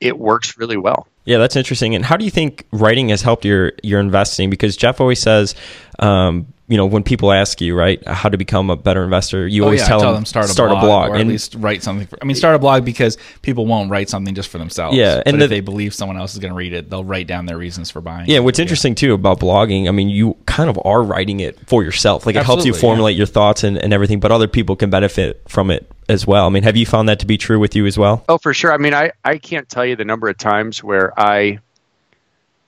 it 0.00 0.18
works 0.18 0.58
really 0.58 0.76
well. 0.76 1.06
Yeah, 1.26 1.38
that's 1.38 1.56
interesting. 1.56 1.94
And 1.94 2.04
how 2.04 2.16
do 2.16 2.24
you 2.24 2.30
think 2.30 2.64
writing 2.72 3.10
has 3.10 3.20
helped 3.20 3.44
your 3.44 3.72
your 3.82 4.00
investing? 4.00 4.48
Because 4.48 4.76
Geoff 4.76 5.00
always 5.00 5.20
says, 5.20 5.54
um, 5.98 6.46
you 6.68 6.76
know, 6.76 6.86
when 6.86 7.02
people 7.02 7.30
ask 7.30 7.60
you, 7.60 7.76
right, 7.76 8.04
how 8.06 8.28
to 8.28 8.36
become 8.36 8.70
a 8.70 8.76
better 8.76 9.04
investor, 9.04 9.46
you 9.46 9.62
Oh, 9.62 9.66
always 9.66 9.80
yeah, 9.82 9.88
tell, 9.88 10.00
tell 10.00 10.14
them, 10.14 10.24
start 10.24 10.50
a 10.50 10.54
blog, 10.54 11.10
or 11.10 11.16
at 11.16 11.26
least 11.26 11.54
write 11.58 11.82
something. 11.82 12.06
For, 12.06 12.18
I 12.20 12.24
mean, 12.24 12.34
start 12.34 12.56
a 12.56 12.58
blog 12.58 12.84
because 12.84 13.18
people 13.42 13.66
won't 13.66 13.90
write 13.90 14.08
something 14.08 14.34
just 14.34 14.48
for 14.48 14.58
themselves. 14.58 14.96
Yeah, 14.96 15.16
but 15.18 15.28
and 15.28 15.42
if 15.42 15.50
they 15.50 15.60
believe 15.60 15.94
someone 15.94 16.16
else 16.16 16.32
is 16.32 16.38
going 16.40 16.52
to 16.52 16.56
read 16.56 16.72
it, 16.72 16.90
they'll 16.90 17.04
write 17.04 17.26
down 17.26 17.46
their 17.46 17.58
reasons 17.58 17.90
for 17.90 18.00
buying. 18.00 18.28
yeah, 18.28 18.38
it. 18.38 18.44
what's 18.44 18.58
interesting 18.58 18.94
too 18.94 19.14
about 19.14 19.38
blogging, 19.40 19.88
I 19.88 19.92
mean, 19.92 20.08
you 20.08 20.36
kind 20.46 20.68
of 20.68 20.78
are 20.84 21.02
writing 21.02 21.40
it 21.40 21.58
for 21.68 21.84
yourself. 21.84 22.26
Like 22.26 22.34
it 22.36 22.44
helps 22.44 22.64
you 22.64 22.70
Absolutely, 22.70 22.80
formulate 22.80 23.16
your 23.16 23.26
thoughts 23.26 23.62
and, 23.64 23.76
and 23.78 23.92
everything, 23.92 24.18
but 24.20 24.32
other 24.32 24.48
people 24.48 24.74
can 24.76 24.90
benefit 24.90 25.42
from 25.48 25.70
it 25.70 25.90
as 26.08 26.26
well. 26.26 26.46
I 26.46 26.48
mean, 26.50 26.62
have 26.62 26.76
you 26.76 26.86
found 26.86 27.08
that 27.08 27.20
to 27.20 27.26
be 27.26 27.38
true 27.38 27.58
with 27.58 27.74
you 27.74 27.86
as 27.86 27.98
well? 27.98 28.24
Oh, 28.28 28.38
for 28.38 28.54
sure. 28.54 28.72
I 28.72 28.78
mean, 28.78 28.94
I, 28.94 29.12
I 29.24 29.38
can't 29.38 29.68
tell 29.68 29.84
you 29.84 29.96
the 29.96 30.04
number 30.04 30.28
of 30.28 30.38
times 30.38 30.82
where 30.82 31.18
I 31.18 31.60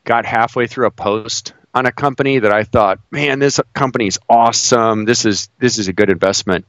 got 0.04 0.24
halfway 0.24 0.66
through 0.66 0.86
a 0.86 0.90
post 0.90 1.52
on 1.74 1.86
a 1.86 1.92
company 1.92 2.38
that 2.38 2.52
I 2.52 2.64
thought, 2.64 2.98
man, 3.10 3.38
this 3.38 3.60
company's 3.74 4.18
awesome. 4.28 5.04
This 5.04 5.24
is 5.24 5.48
this 5.58 5.78
is 5.78 5.88
a 5.88 5.92
good 5.92 6.10
investment. 6.10 6.66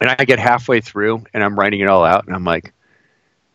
And 0.00 0.10
I 0.10 0.24
get 0.24 0.38
halfway 0.38 0.80
through 0.80 1.24
and 1.34 1.42
I'm 1.42 1.58
writing 1.58 1.80
it 1.80 1.88
all 1.88 2.04
out 2.04 2.26
and 2.26 2.34
I'm 2.34 2.44
like, 2.44 2.72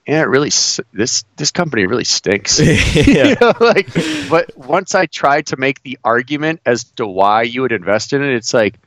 yeah, 0.05 0.21
it 0.21 0.27
really 0.27 0.49
this 0.93 1.23
this 1.37 1.51
company 1.51 1.85
really 1.85 2.03
stinks. 2.03 2.59
you 2.95 3.35
know, 3.35 3.53
like, 3.59 3.89
but 4.29 4.55
once 4.57 4.95
I 4.95 5.05
tried 5.05 5.47
to 5.47 5.57
make 5.57 5.81
the 5.83 5.97
argument 6.03 6.61
as 6.65 6.83
to 6.95 7.07
why 7.07 7.43
you 7.43 7.61
would 7.61 7.71
invest 7.71 8.13
in 8.13 8.21
it, 8.21 8.35
it's 8.35 8.53
like, 8.53 8.79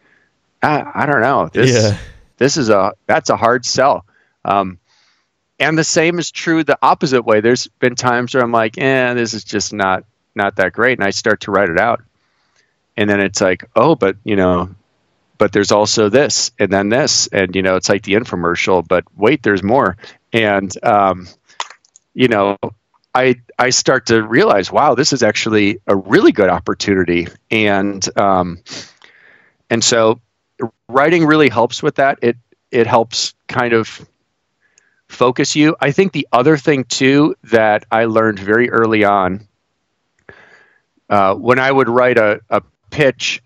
I, 0.62 0.84
I 0.94 1.06
don't 1.06 1.20
know. 1.20 1.48
This 1.52 1.72
Yeah. 1.72 1.98
This 2.38 2.56
is 2.56 2.68
a 2.68 2.92
that's 3.06 3.30
a 3.30 3.36
hard 3.36 3.64
sell. 3.64 4.04
Um, 4.44 4.78
and 5.58 5.76
the 5.76 5.84
same 5.84 6.18
is 6.18 6.30
true 6.30 6.64
the 6.64 6.78
opposite 6.82 7.22
way. 7.22 7.40
There's 7.40 7.66
been 7.66 7.94
times 7.94 8.34
where 8.34 8.42
I'm 8.42 8.52
like, 8.52 8.78
eh, 8.78 9.14
this 9.14 9.34
is 9.34 9.44
just 9.44 9.72
not 9.72 10.04
not 10.34 10.56
that 10.56 10.72
great, 10.72 10.98
and 10.98 11.06
I 11.06 11.10
start 11.10 11.42
to 11.42 11.50
write 11.50 11.70
it 11.70 11.80
out, 11.80 12.02
and 12.96 13.08
then 13.08 13.20
it's 13.20 13.40
like, 13.40 13.64
oh, 13.74 13.94
but 13.94 14.16
you 14.24 14.36
know, 14.36 14.74
but 15.38 15.52
there's 15.52 15.72
also 15.72 16.08
this, 16.08 16.50
and 16.58 16.70
then 16.70 16.88
this, 16.90 17.26
and 17.28 17.56
you 17.56 17.62
know, 17.62 17.76
it's 17.76 17.88
like 17.88 18.02
the 18.02 18.14
infomercial, 18.14 18.86
but 18.86 19.04
wait, 19.16 19.42
there's 19.42 19.62
more, 19.62 19.96
and 20.32 20.72
um, 20.84 21.26
you 22.12 22.28
know, 22.28 22.58
I 23.14 23.36
I 23.58 23.70
start 23.70 24.06
to 24.06 24.22
realize, 24.22 24.70
wow, 24.70 24.94
this 24.94 25.14
is 25.14 25.22
actually 25.22 25.80
a 25.86 25.96
really 25.96 26.32
good 26.32 26.50
opportunity, 26.50 27.28
and 27.50 28.06
um, 28.18 28.58
and 29.70 29.82
so 29.82 30.20
writing 30.88 31.26
really 31.26 31.48
helps 31.48 31.82
with 31.82 31.96
that. 31.96 32.18
It 32.22 32.36
it 32.70 32.86
helps 32.86 33.34
kind 33.48 33.72
of 33.72 34.06
focus 35.08 35.56
you. 35.56 35.76
I 35.80 35.92
think 35.92 36.12
the 36.12 36.28
other 36.32 36.56
thing 36.56 36.84
too 36.84 37.36
that 37.44 37.84
I 37.90 38.06
learned 38.06 38.38
very 38.38 38.70
early 38.70 39.04
on, 39.04 39.46
uh, 41.08 41.34
when 41.34 41.58
I 41.58 41.70
would 41.70 41.88
write 41.88 42.18
a, 42.18 42.40
a 42.50 42.62
pitch, 42.90 43.42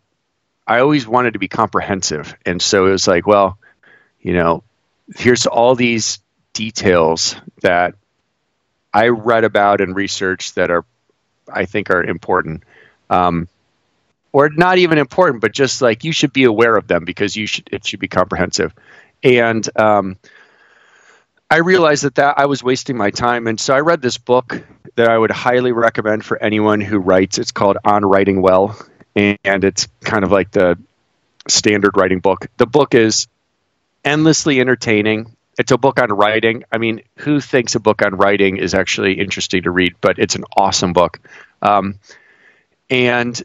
I 0.67 0.81
always 0.81 1.07
wanted 1.07 1.35
to 1.35 1.39
be 1.39 1.49
comprehensive, 1.49 2.35
and 2.47 2.63
so 2.63 2.87
it 2.87 2.91
was 2.91 3.07
like, 3.07 3.27
well, 3.27 3.59
you 4.21 4.35
know, 4.35 4.63
here's 5.17 5.47
all 5.47 5.75
these 5.75 6.21
details 6.53 7.37
that 7.63 7.95
I 8.93 9.09
read 9.09 9.45
about 9.45 9.81
and 9.81 9.95
researched 9.95 10.57
that 10.57 10.71
are, 10.71 10.85
I 11.53 11.65
think, 11.67 11.91
are 11.91 12.03
important. 12.03 12.65
Um, 13.09 13.49
or 14.33 14.49
not 14.51 14.79
even 14.79 14.99
important, 14.99 15.41
but 15.41 15.53
just 15.53 15.83
like 15.83 16.05
you 16.05 16.13
should 16.13 16.33
be 16.33 16.45
aware 16.45 16.77
of 16.77 16.87
them 16.87 17.05
because 17.05 17.37
you 17.37 17.47
should 17.47 17.69
it 17.73 17.87
should 17.87 18.01
be 18.01 18.09
comprehensive. 18.09 18.73
And 19.23 19.69
um, 19.79 20.17
I 21.51 21.59
realized 21.59 22.05
that 22.05 22.15
that 22.17 22.39
I 22.39 22.47
was 22.47 22.63
wasting 22.63 22.97
my 22.97 23.11
time, 23.11 23.47
and 23.47 23.59
so 23.59 23.75
I 23.75 23.81
read 23.81 24.01
this 24.01 24.19
book 24.19 24.63
that 24.95 25.09
I 25.09 25.19
would 25.19 25.31
highly 25.31 25.73
recommend 25.73 26.25
for 26.25 26.41
anyone 26.43 26.81
who 26.81 26.99
writes. 26.99 27.39
It's 27.39 27.53
called 27.53 27.79
On 27.85 28.05
Writing 28.05 28.41
Well, 28.41 28.79
and 29.15 29.65
it's 29.65 29.89
kind 30.01 30.25
of 30.25 30.31
like 30.31 30.51
the 30.53 30.79
standard 31.49 31.97
writing 31.97 32.21
book. 32.21 32.47
The 32.57 32.67
book 32.67 32.95
is 32.95 33.27
endlessly 34.05 34.61
entertaining. 34.61 35.37
It's 35.59 35.73
a 35.73 35.79
book 35.79 36.01
on 36.01 36.11
writing. 36.11 36.65
I 36.73 36.79
mean, 36.79 37.03
who 37.17 37.41
thinks 37.41 37.75
a 37.75 37.81
book 37.81 38.03
on 38.03 38.15
writing 38.15 38.57
is 38.57 38.73
actually 38.73 39.19
interesting 39.19 39.65
to 39.65 39.71
read? 39.71 39.95
But 40.01 40.19
it's 40.19 40.37
an 40.37 40.45
awesome 40.57 40.93
book. 40.93 41.21
Um, 41.61 41.99
and 42.89 43.43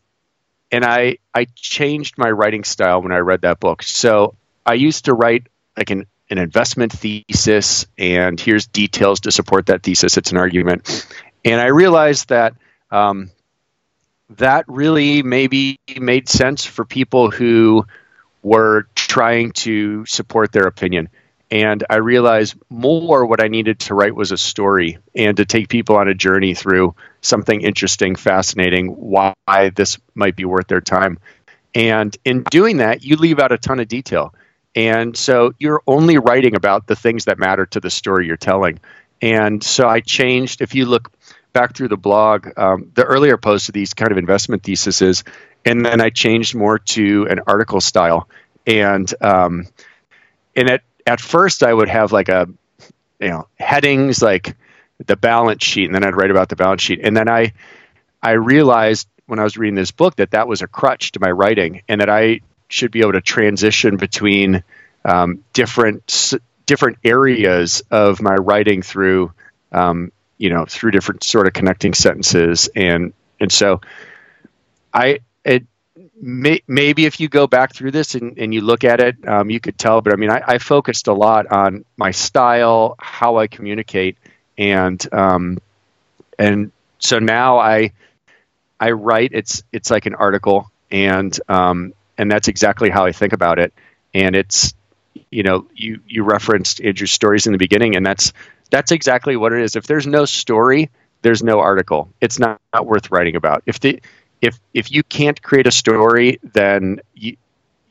and 0.75 0.83
I 0.83 1.19
I 1.33 1.45
changed 1.55 2.17
my 2.17 2.29
writing 2.29 2.65
style 2.65 3.01
when 3.01 3.13
I 3.13 3.19
read 3.19 3.41
that 3.41 3.61
book. 3.61 3.81
So 3.81 4.35
I 4.65 4.73
used 4.73 5.05
to 5.05 5.13
write 5.13 5.47
like 5.77 5.89
an 5.89 6.05
an 6.29 6.37
investment 6.37 6.91
thesis, 6.91 7.87
and 7.97 8.37
here's 8.37 8.67
details 8.67 9.21
to 9.21 9.31
support 9.31 9.67
that 9.67 9.83
thesis. 9.83 10.17
It's 10.17 10.31
an 10.31 10.37
argument, 10.37 11.07
and 11.45 11.61
I 11.61 11.67
realized 11.67 12.27
that 12.27 12.55
um, 12.91 13.31
that 14.31 14.65
really 14.67 15.23
maybe 15.23 15.79
made 15.97 16.27
sense 16.27 16.65
for 16.65 16.83
people 16.83 17.31
who 17.31 17.85
were 18.43 18.87
trying 18.95 19.53
to 19.53 20.05
support 20.05 20.51
their 20.51 20.67
opinion. 20.67 21.07
And 21.51 21.83
I 21.89 21.97
realized 21.97 22.55
more 22.69 23.25
what 23.25 23.41
I 23.41 23.47
needed 23.47 23.79
to 23.81 23.93
write 23.93 24.15
was 24.15 24.31
a 24.31 24.37
story 24.37 24.97
and 25.13 25.37
to 25.37 25.45
take 25.45 25.69
people 25.69 25.95
on 25.95 26.07
a 26.07 26.13
journey 26.13 26.55
through 26.55 26.95
something 27.21 27.61
interesting, 27.61 28.15
fascinating, 28.15 28.87
why 28.87 29.35
this 29.75 29.99
might 30.15 30.35
be 30.35 30.45
worth 30.45 30.67
their 30.67 30.81
time. 30.81 31.19
And 31.75 32.15
in 32.25 32.43
doing 32.43 32.77
that, 32.77 33.03
you 33.03 33.15
leave 33.17 33.39
out 33.39 33.51
a 33.51 33.57
ton 33.57 33.79
of 33.79 33.87
detail. 33.87 34.33
And 34.75 35.15
so 35.15 35.53
you're 35.59 35.81
only 35.87 36.17
writing 36.17 36.55
about 36.55 36.87
the 36.87 36.95
things 36.95 37.25
that 37.25 37.37
matter 37.37 37.65
to 37.67 37.79
the 37.79 37.89
story 37.89 38.27
you're 38.27 38.37
telling. 38.37 38.79
And 39.21 39.63
so 39.63 39.87
I 39.87 39.99
changed, 40.01 40.61
if 40.61 40.75
you 40.75 40.85
look 40.85 41.11
back 41.53 41.75
through 41.75 41.87
the 41.87 41.97
blog, 41.97 42.49
um, 42.57 42.91
the 42.95 43.03
earlier 43.03 43.37
posts 43.37 43.69
of 43.69 43.73
these 43.73 43.93
kind 43.93 44.11
of 44.11 44.17
investment 44.17 44.63
theses, 44.63 45.23
and 45.63 45.85
then 45.85 46.01
I 46.01 46.09
changed 46.09 46.55
more 46.55 46.79
to 46.79 47.27
an 47.29 47.39
article 47.47 47.81
style. 47.81 48.27
And 48.67 49.11
um, 49.21 49.67
and 50.55 50.81
at 51.05 51.21
first 51.21 51.63
I 51.63 51.73
would 51.73 51.89
have 51.89 52.11
like 52.11 52.29
a 52.29 52.47
you 53.19 53.29
know 53.29 53.47
headings 53.59 54.21
like 54.21 54.55
the 55.05 55.15
balance 55.15 55.63
sheet, 55.63 55.85
and 55.85 55.95
then 55.95 56.03
I'd 56.03 56.15
write 56.15 56.31
about 56.31 56.49
the 56.49 56.55
balance 56.55 56.81
sheet, 56.81 57.01
and 57.03 57.15
then 57.15 57.29
I 57.29 57.53
I 58.21 58.31
realized 58.31 59.07
when 59.27 59.39
I 59.39 59.43
was 59.43 59.57
reading 59.57 59.75
this 59.75 59.91
book 59.91 60.17
that 60.17 60.31
that 60.31 60.47
was 60.47 60.61
a 60.61 60.67
crutch 60.67 61.13
to 61.13 61.19
my 61.19 61.31
writing, 61.31 61.81
and 61.87 62.01
that 62.01 62.09
I 62.09 62.41
should 62.69 62.91
be 62.91 63.01
able 63.01 63.13
to 63.13 63.21
transition 63.21 63.97
between 63.97 64.63
um, 65.03 65.43
different 65.53 66.33
different 66.65 66.97
areas 67.03 67.83
of 67.91 68.21
my 68.21 68.33
writing 68.33 68.81
through 68.81 69.31
um, 69.71 70.11
you 70.37 70.49
know 70.49 70.65
through 70.65 70.91
different 70.91 71.23
sort 71.23 71.47
of 71.47 71.53
connecting 71.53 71.93
sentences. 71.93 72.69
And 72.75 73.13
and 73.39 73.51
so 73.51 73.81
I 74.93 75.19
it 75.43 75.65
may, 76.25 76.61
maybe 76.67 77.05
if 77.05 77.19
you 77.19 77.29
go 77.29 77.45
back 77.45 77.75
through 77.75 77.91
this 77.91 78.15
and, 78.15 78.37
and 78.39 78.51
you 78.53 78.61
look 78.61 78.83
at 78.83 78.99
it, 78.99 79.27
um, 79.27 79.51
you 79.51 79.59
could 79.59 79.77
tell. 79.77 80.01
But 80.01 80.13
I 80.13 80.15
mean, 80.15 80.31
I, 80.31 80.41
I, 80.45 80.57
focused 80.57 81.07
a 81.07 81.13
lot 81.13 81.45
on 81.47 81.85
my 81.97 82.11
style, 82.11 82.95
how 82.97 83.37
I 83.37 83.45
communicate, 83.47 84.17
and 84.57 85.13
um, 85.13 85.59
and 86.39 86.71
so 86.97 87.19
now 87.19 87.59
I 87.59 87.91
I 88.79 88.91
write. 88.91 89.31
It's 89.33 89.63
it's 89.71 89.91
like 89.91 90.07
an 90.07 90.15
article, 90.15 90.71
and 90.89 91.37
um, 91.47 91.93
and 92.17 92.31
that's 92.31 92.47
exactly 92.47 92.89
how 92.89 93.05
I 93.05 93.11
think 93.11 93.33
about 93.33 93.59
it. 93.59 93.71
And 94.13 94.35
it's 94.35 94.73
you 95.29 95.43
know 95.43 95.67
you 95.75 95.99
you 96.07 96.23
referenced 96.23 96.81
Andrew's 96.81 97.11
stories 97.11 97.45
in 97.45 97.51
the 97.51 97.59
beginning, 97.59 97.95
and 97.95 98.03
that's 98.03 98.33
that's 98.71 98.91
exactly 98.91 99.37
what 99.37 99.53
it 99.53 99.61
is. 99.61 99.75
If 99.75 99.85
there's 99.85 100.07
no 100.07 100.25
story, 100.25 100.89
there's 101.21 101.43
no 101.43 101.59
article. 101.59 102.09
It's 102.19 102.39
not, 102.39 102.59
not 102.73 102.87
worth 102.87 103.11
writing 103.11 103.35
about. 103.35 103.61
If 103.67 103.79
the 103.79 103.99
if 104.41 104.59
if 104.73 104.91
you 104.91 105.03
can't 105.03 105.41
create 105.41 105.67
a 105.67 105.71
story, 105.71 106.39
then 106.43 106.99
you 107.13 107.37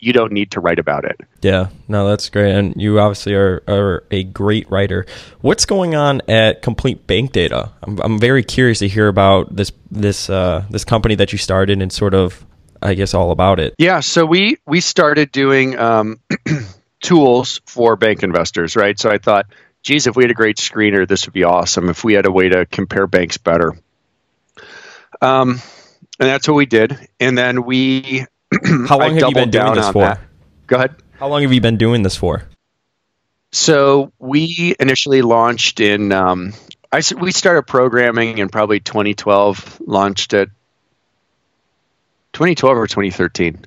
you 0.04 0.12
don't 0.12 0.32
need 0.32 0.50
to 0.50 0.60
write 0.60 0.78
about 0.78 1.04
it. 1.06 1.18
Yeah, 1.40 1.68
no, 1.88 2.06
that's 2.08 2.28
great, 2.28 2.54
and 2.54 2.74
you 2.80 3.00
obviously 3.00 3.34
are, 3.34 3.62
are 3.66 4.04
a 4.10 4.22
great 4.22 4.70
writer. 4.70 5.06
What's 5.40 5.64
going 5.64 5.94
on 5.94 6.20
at 6.28 6.60
Complete 6.60 7.06
Bank 7.06 7.32
Data? 7.32 7.72
I'm, 7.82 7.98
I'm 8.00 8.18
very 8.18 8.42
curious 8.44 8.80
to 8.80 8.88
hear 8.88 9.08
about 9.08 9.56
this 9.56 9.72
this 9.90 10.28
uh, 10.28 10.64
this 10.68 10.84
company 10.84 11.14
that 11.16 11.32
you 11.32 11.38
started 11.38 11.80
and 11.80 11.90
sort 11.90 12.12
of, 12.14 12.44
I 12.82 12.94
guess, 12.94 13.14
all 13.14 13.30
about 13.30 13.58
it. 13.60 13.74
Yeah, 13.78 14.00
so 14.00 14.26
we 14.26 14.58
we 14.66 14.80
started 14.80 15.32
doing 15.32 15.78
um, 15.78 16.20
tools 17.02 17.62
for 17.64 17.96
bank 17.96 18.22
investors, 18.22 18.76
right? 18.76 18.98
So 18.98 19.10
I 19.10 19.16
thought, 19.16 19.46
geez, 19.82 20.06
if 20.06 20.16
we 20.16 20.24
had 20.24 20.30
a 20.30 20.34
great 20.34 20.58
screener, 20.58 21.08
this 21.08 21.26
would 21.26 21.34
be 21.34 21.44
awesome. 21.44 21.88
If 21.88 22.04
we 22.04 22.12
had 22.12 22.26
a 22.26 22.32
way 22.32 22.50
to 22.50 22.66
compare 22.66 23.06
banks 23.06 23.38
better. 23.38 23.74
Um, 25.22 25.62
and 26.18 26.28
that's 26.28 26.46
what 26.48 26.54
we 26.54 26.66
did. 26.66 26.96
And 27.20 27.36
then 27.36 27.64
we. 27.64 28.26
How 28.86 28.98
long 28.98 29.16
have 29.16 29.28
you 29.28 29.34
been 29.34 29.50
doing 29.50 29.74
this 29.74 29.88
for? 29.90 30.02
That. 30.02 30.20
Go 30.66 30.76
ahead. 30.76 30.96
How 31.18 31.28
long 31.28 31.42
have 31.42 31.52
you 31.52 31.60
been 31.60 31.76
doing 31.76 32.02
this 32.02 32.16
for? 32.16 32.44
So 33.52 34.12
we 34.18 34.74
initially 34.80 35.22
launched 35.22 35.80
in. 35.80 36.12
Um, 36.12 36.52
I 36.92 37.02
we 37.18 37.32
started 37.32 37.62
programming 37.62 38.38
in 38.38 38.48
probably 38.48 38.80
2012. 38.80 39.80
Launched 39.86 40.32
it 40.34 40.50
2012 42.32 42.76
or 42.76 42.86
2013, 42.86 43.64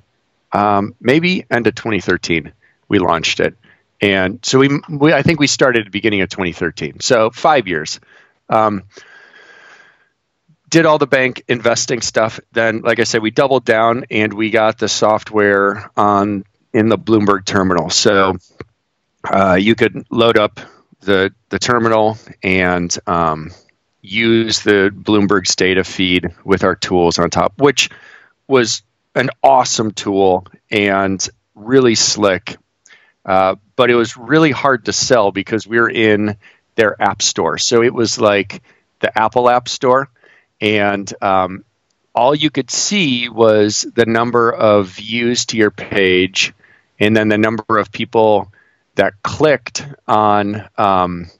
um, 0.52 0.94
maybe 1.00 1.44
end 1.50 1.66
of 1.66 1.74
2013. 1.74 2.52
We 2.88 2.98
launched 2.98 3.40
it, 3.40 3.56
and 4.00 4.38
so 4.42 4.58
we, 4.58 4.68
we 4.88 5.12
I 5.12 5.22
think 5.22 5.40
we 5.40 5.46
started 5.46 5.80
at 5.80 5.84
the 5.86 5.90
beginning 5.90 6.20
of 6.20 6.28
2013. 6.28 7.00
So 7.00 7.30
five 7.30 7.66
years. 7.66 7.98
Um, 8.50 8.84
did 10.68 10.86
all 10.86 10.98
the 10.98 11.06
bank 11.06 11.44
investing 11.48 12.00
stuff. 12.00 12.40
Then, 12.52 12.82
like 12.82 13.00
I 13.00 13.04
said, 13.04 13.22
we 13.22 13.30
doubled 13.30 13.64
down 13.64 14.04
and 14.10 14.32
we 14.32 14.50
got 14.50 14.78
the 14.78 14.88
software 14.88 15.90
on 15.96 16.44
in 16.72 16.88
the 16.88 16.98
Bloomberg 16.98 17.44
terminal. 17.44 17.90
So 17.90 18.36
uh, 19.24 19.54
you 19.54 19.74
could 19.74 20.06
load 20.10 20.36
up 20.36 20.60
the 21.00 21.32
the 21.48 21.58
terminal 21.58 22.18
and 22.42 22.94
um, 23.06 23.52
use 24.02 24.60
the 24.60 24.90
Bloomberg's 24.94 25.56
data 25.56 25.84
feed 25.84 26.34
with 26.44 26.64
our 26.64 26.74
tools 26.74 27.18
on 27.18 27.30
top, 27.30 27.54
which 27.60 27.90
was 28.46 28.82
an 29.14 29.30
awesome 29.42 29.92
tool 29.92 30.46
and 30.70 31.26
really 31.54 31.94
slick. 31.94 32.56
Uh, 33.24 33.56
but 33.76 33.90
it 33.90 33.94
was 33.94 34.16
really 34.16 34.50
hard 34.50 34.86
to 34.86 34.92
sell 34.92 35.32
because 35.32 35.66
we 35.66 35.78
were 35.78 35.90
in 35.90 36.36
their 36.76 37.00
app 37.02 37.20
store. 37.20 37.58
So 37.58 37.82
it 37.82 37.92
was 37.92 38.18
like 38.18 38.62
the 39.00 39.16
Apple 39.16 39.50
App 39.50 39.68
Store 39.68 40.08
and 40.60 41.12
um, 41.22 41.64
all 42.14 42.34
you 42.34 42.50
could 42.50 42.70
see 42.70 43.28
was 43.28 43.82
the 43.94 44.06
number 44.06 44.52
of 44.52 44.88
views 44.88 45.46
to 45.46 45.56
your 45.56 45.70
page 45.70 46.52
and 46.98 47.16
then 47.16 47.28
the 47.28 47.38
number 47.38 47.78
of 47.78 47.92
people 47.92 48.52
that 48.96 49.22
clicked 49.22 49.86
on 50.06 50.68
um, 50.76 51.30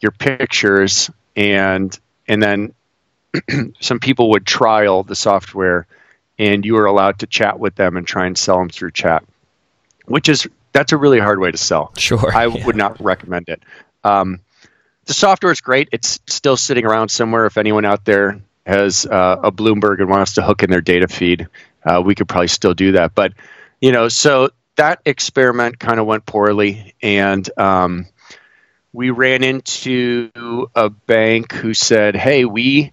your 0.00 0.12
pictures. 0.12 1.10
And 1.34 1.98
and 2.26 2.42
then 2.42 2.74
some 3.80 4.00
people 4.00 4.30
would 4.30 4.46
trial 4.46 5.02
the 5.02 5.16
software 5.16 5.86
and 6.38 6.64
you 6.64 6.74
were 6.74 6.86
allowed 6.86 7.20
to 7.20 7.26
chat 7.26 7.58
with 7.58 7.74
them 7.74 7.96
and 7.96 8.06
try 8.06 8.26
and 8.26 8.38
sell 8.38 8.58
them 8.58 8.68
through 8.68 8.92
chat 8.92 9.24
which 10.08 10.28
is 10.28 10.48
that's 10.72 10.92
a 10.92 10.96
really 10.96 11.18
hard 11.18 11.38
way 11.38 11.50
to 11.50 11.58
sell. 11.58 11.92
Sure 11.96 12.34
i 12.34 12.46
yeah. 12.46 12.66
would 12.66 12.76
not 12.76 13.00
recommend 13.00 13.48
it. 13.48 13.62
Um, 14.04 14.40
the 15.08 15.14
software 15.14 15.50
is 15.50 15.62
great. 15.62 15.88
It's 15.90 16.20
still 16.26 16.56
sitting 16.56 16.84
around 16.84 17.08
somewhere. 17.08 17.46
If 17.46 17.56
anyone 17.56 17.86
out 17.86 18.04
there 18.04 18.42
has 18.66 19.06
uh, 19.06 19.40
a 19.42 19.50
Bloomberg 19.50 20.00
and 20.00 20.10
wants 20.10 20.34
to 20.34 20.42
hook 20.42 20.62
in 20.62 20.70
their 20.70 20.82
data 20.82 21.08
feed, 21.08 21.48
uh, 21.82 22.02
we 22.04 22.14
could 22.14 22.28
probably 22.28 22.48
still 22.48 22.74
do 22.74 22.92
that. 22.92 23.14
But 23.14 23.32
you 23.80 23.90
know, 23.90 24.08
so 24.08 24.50
that 24.76 25.00
experiment 25.06 25.78
kind 25.78 25.98
of 25.98 26.04
went 26.04 26.26
poorly, 26.26 26.94
and 27.02 27.48
um, 27.58 28.06
we 28.92 29.08
ran 29.08 29.42
into 29.44 30.68
a 30.74 30.90
bank 30.90 31.52
who 31.52 31.72
said, 31.72 32.14
"Hey, 32.14 32.44
we." 32.44 32.92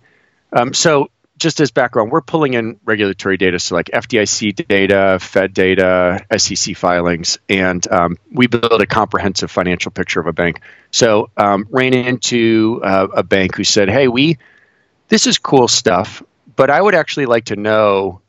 Um, 0.53 0.73
so 0.73 1.09
just 1.37 1.59
as 1.59 1.71
background, 1.71 2.11
we're 2.11 2.21
pulling 2.21 2.53
in 2.53 2.79
regulatory 2.85 3.37
data, 3.37 3.59
so 3.59 3.75
like 3.75 3.87
FDIC 3.87 4.67
data, 4.67 5.17
Fed 5.19 5.53
data, 5.53 6.25
SEC 6.37 6.75
filings, 6.77 7.39
and 7.49 7.85
um, 7.91 8.17
we 8.31 8.47
build 8.47 8.81
a 8.81 8.85
comprehensive 8.85 9.51
financial 9.51 9.91
picture 9.91 10.19
of 10.19 10.27
a 10.27 10.33
bank. 10.33 10.61
So 10.91 11.29
um, 11.35 11.67
ran 11.69 11.93
into 11.93 12.81
uh, 12.83 13.07
a 13.13 13.23
bank 13.23 13.55
who 13.55 13.63
said, 13.65 13.89
"Hey, 13.89 14.07
we 14.07 14.37
this 15.09 15.27
is 15.27 15.37
cool 15.37 15.67
stuff, 15.67 16.23
but 16.55 16.69
I 16.69 16.81
would 16.81 16.95
actually 16.95 17.25
like 17.25 17.45
to 17.45 17.57
know 17.57 18.21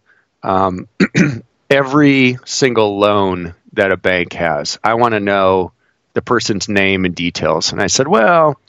um, 0.42 0.88
every 1.70 2.38
single 2.44 2.98
loan 2.98 3.54
that 3.74 3.92
a 3.92 3.96
bank 3.96 4.32
has. 4.32 4.78
I 4.82 4.94
want 4.94 5.14
to 5.14 5.20
know 5.20 5.72
the 6.14 6.22
person's 6.22 6.68
name 6.68 7.04
and 7.04 7.14
details." 7.14 7.70
And 7.72 7.80
I 7.80 7.86
said, 7.86 8.08
"Well." 8.08 8.60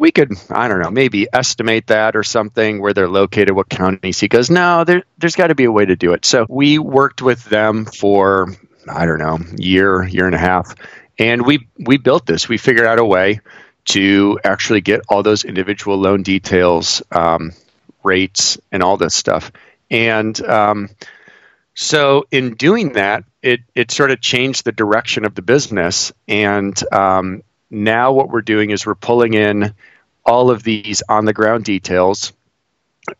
We 0.00 0.10
could, 0.10 0.32
I 0.48 0.66
don't 0.68 0.80
know, 0.80 0.90
maybe 0.90 1.28
estimate 1.30 1.88
that 1.88 2.16
or 2.16 2.22
something 2.22 2.80
where 2.80 2.94
they're 2.94 3.06
located, 3.06 3.50
what 3.50 3.68
counties. 3.68 4.18
He 4.18 4.28
goes, 4.28 4.48
no, 4.48 4.82
there, 4.82 5.02
there's 5.18 5.36
got 5.36 5.48
to 5.48 5.54
be 5.54 5.64
a 5.64 5.70
way 5.70 5.84
to 5.84 5.94
do 5.94 6.14
it. 6.14 6.24
So 6.24 6.46
we 6.48 6.78
worked 6.78 7.20
with 7.20 7.44
them 7.44 7.84
for, 7.84 8.56
I 8.88 9.04
don't 9.04 9.18
know, 9.18 9.38
year, 9.58 10.02
year 10.02 10.24
and 10.24 10.34
a 10.34 10.38
half, 10.38 10.74
and 11.18 11.44
we 11.44 11.68
we 11.78 11.98
built 11.98 12.24
this. 12.24 12.48
We 12.48 12.56
figured 12.56 12.86
out 12.86 12.98
a 12.98 13.04
way 13.04 13.40
to 13.90 14.40
actually 14.42 14.80
get 14.80 15.02
all 15.10 15.22
those 15.22 15.44
individual 15.44 15.98
loan 15.98 16.22
details, 16.22 17.02
um, 17.12 17.52
rates, 18.02 18.58
and 18.72 18.82
all 18.82 18.96
this 18.96 19.14
stuff. 19.14 19.52
And 19.90 20.40
um, 20.46 20.88
so 21.74 22.24
in 22.30 22.54
doing 22.54 22.94
that, 22.94 23.24
it 23.42 23.60
it 23.74 23.90
sort 23.90 24.12
of 24.12 24.22
changed 24.22 24.64
the 24.64 24.72
direction 24.72 25.26
of 25.26 25.34
the 25.34 25.42
business. 25.42 26.10
And 26.26 26.74
um, 26.90 27.42
now 27.70 28.12
what 28.12 28.28
we're 28.28 28.42
doing 28.42 28.70
is 28.70 28.84
we're 28.84 28.94
pulling 28.94 29.34
in 29.34 29.74
all 30.24 30.50
of 30.50 30.62
these 30.62 31.02
on 31.08 31.24
the 31.24 31.32
ground 31.32 31.64
details, 31.64 32.32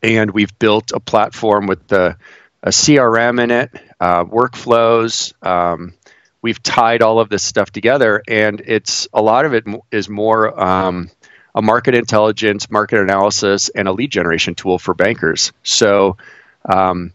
and 0.02 0.30
we've 0.30 0.58
built 0.58 0.92
a 0.92 1.00
platform 1.00 1.66
with 1.66 1.86
the 1.88 2.16
a 2.62 2.68
CRM 2.68 3.42
in 3.42 3.50
it, 3.50 3.70
uh, 4.00 4.24
workflows. 4.24 5.32
Um, 5.46 5.94
we've 6.42 6.62
tied 6.62 7.00
all 7.02 7.18
of 7.18 7.28
this 7.28 7.42
stuff 7.42 7.70
together, 7.70 8.22
and 8.28 8.60
it's 8.66 9.08
a 9.12 9.22
lot 9.22 9.46
of 9.46 9.54
it 9.54 9.64
is 9.90 10.08
more 10.08 10.60
um, 10.60 11.10
a 11.54 11.62
market 11.62 11.94
intelligence, 11.94 12.70
market 12.70 13.00
analysis, 13.00 13.70
and 13.70 13.88
a 13.88 13.92
lead 13.92 14.10
generation 14.10 14.54
tool 14.54 14.78
for 14.78 14.94
bankers. 14.94 15.52
So, 15.62 16.18
um, 16.66 17.12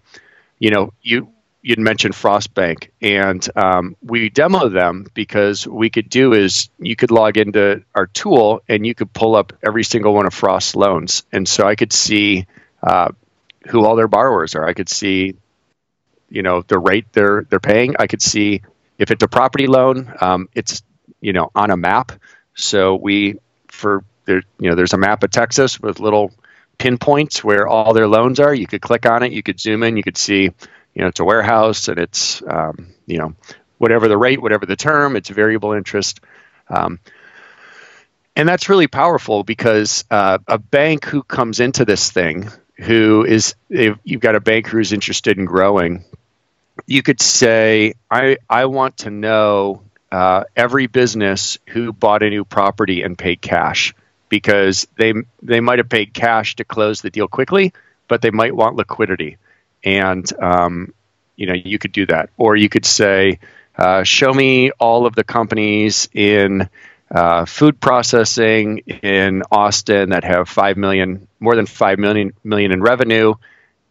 you 0.57 0.71
know, 0.71 0.93
you 1.01 1.29
you'd 1.65 1.79
mentioned 1.79 2.13
Frost 2.13 2.53
Bank, 2.53 2.91
and 3.01 3.43
um, 3.55 3.95
we 4.03 4.29
demo 4.29 4.69
them 4.69 5.07
because 5.15 5.67
we 5.67 5.89
could 5.89 6.09
do 6.09 6.33
is 6.33 6.69
you 6.77 6.95
could 6.95 7.09
log 7.09 7.37
into 7.37 7.83
our 7.95 8.05
tool 8.05 8.61
and 8.69 8.85
you 8.85 8.93
could 8.93 9.11
pull 9.11 9.35
up 9.35 9.51
every 9.65 9.83
single 9.83 10.13
one 10.13 10.27
of 10.27 10.33
Frost's 10.33 10.75
loans, 10.75 11.23
and 11.31 11.49
so 11.49 11.65
I 11.65 11.73
could 11.73 11.91
see 11.91 12.45
uh, 12.83 13.09
who 13.67 13.83
all 13.83 13.95
their 13.95 14.07
borrowers 14.07 14.53
are. 14.53 14.63
I 14.63 14.73
could 14.73 14.89
see, 14.89 15.37
you 16.29 16.43
know, 16.43 16.61
the 16.61 16.77
rate 16.77 17.07
they're 17.13 17.47
they're 17.49 17.59
paying. 17.59 17.95
I 17.97 18.05
could 18.05 18.21
see 18.21 18.61
if 18.99 19.09
it's 19.09 19.23
a 19.23 19.27
property 19.27 19.65
loan, 19.65 20.13
um, 20.21 20.49
it's 20.53 20.83
you 21.19 21.33
know 21.33 21.49
on 21.55 21.71
a 21.71 21.77
map. 21.77 22.11
So 22.53 22.93
we 22.93 23.39
for 23.69 24.03
there, 24.25 24.43
you 24.59 24.69
know, 24.69 24.75
there's 24.75 24.93
a 24.93 24.99
map 24.99 25.23
of 25.23 25.31
Texas 25.31 25.79
with 25.79 25.99
little 25.99 26.31
pinpoints 26.77 27.43
where 27.43 27.67
all 27.67 27.93
their 27.93 28.07
loans 28.07 28.39
are. 28.39 28.53
You 28.53 28.67
could 28.67 28.81
click 28.81 29.07
on 29.07 29.23
it, 29.23 29.31
you 29.31 29.41
could 29.41 29.59
zoom 29.59 29.81
in, 29.81 29.97
you 29.97 30.03
could 30.03 30.17
see 30.17 30.51
you 30.95 31.01
know 31.01 31.09
it's 31.09 31.19
a 31.19 31.25
warehouse 31.25 31.87
and 31.87 31.99
it's 31.99 32.41
um, 32.47 32.87
you 33.05 33.19
know 33.19 33.35
whatever 33.77 34.07
the 34.07 34.17
rate 34.17 34.41
whatever 34.41 34.65
the 34.65 34.75
term 34.75 35.15
it's 35.15 35.29
variable 35.29 35.73
interest. 35.73 36.21
Um, 36.67 36.99
and 38.35 38.49
that's 38.49 38.69
really 38.69 38.87
powerful 38.87 39.43
because 39.43 40.03
uh, 40.11 40.39
a 40.47 40.57
bank 40.57 41.05
who 41.05 41.23
comes 41.23 41.59
into 41.59 41.85
this 41.85 42.11
thing 42.11 42.49
who 42.77 43.25
is 43.25 43.55
you've 43.69 44.19
got 44.19 44.35
a 44.35 44.41
bank 44.41 44.67
who's 44.67 44.91
interested 44.91 45.37
in 45.37 45.45
growing 45.45 46.03
you 46.85 47.01
could 47.01 47.21
say 47.21 47.93
i 48.11 48.37
i 48.49 48.65
want 48.65 48.97
to 48.97 49.09
know 49.09 49.81
uh, 50.11 50.43
every 50.55 50.87
business 50.87 51.57
who 51.67 51.91
bought 51.91 52.23
a 52.23 52.29
new 52.29 52.45
property 52.45 53.01
and 53.01 53.17
paid 53.17 53.41
cash 53.41 53.93
because 54.29 54.87
they 54.97 55.13
they 55.41 55.59
might 55.59 55.79
have 55.79 55.89
paid 55.89 56.13
cash 56.13 56.55
to 56.57 56.65
close 56.65 57.01
the 57.01 57.09
deal 57.09 57.27
quickly 57.27 57.73
but 58.07 58.21
they 58.21 58.31
might 58.31 58.55
want 58.55 58.75
liquidity 58.75 59.37
and 59.83 60.25
um, 60.41 60.93
you 61.35 61.47
know 61.47 61.53
you 61.53 61.77
could 61.77 61.91
do 61.91 62.05
that, 62.07 62.29
or 62.37 62.55
you 62.55 62.69
could 62.69 62.85
say, 62.85 63.39
uh, 63.77 64.03
show 64.03 64.33
me 64.33 64.71
all 64.71 65.05
of 65.05 65.15
the 65.15 65.23
companies 65.23 66.09
in 66.13 66.69
uh, 67.11 67.45
food 67.45 67.79
processing 67.79 68.79
in 68.79 69.43
Austin 69.51 70.09
that 70.09 70.23
have 70.23 70.49
five 70.49 70.77
million, 70.77 71.27
more 71.39 71.55
than 71.55 71.65
five 71.65 71.99
million 71.99 72.33
million 72.43 72.71
in 72.71 72.81
revenue, 72.81 73.33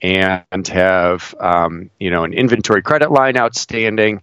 and 0.03 0.67
have 0.69 1.35
um, 1.39 1.91
you 1.99 2.11
know 2.11 2.25
an 2.25 2.33
inventory 2.33 2.83
credit 2.83 3.11
line 3.11 3.37
outstanding, 3.37 4.23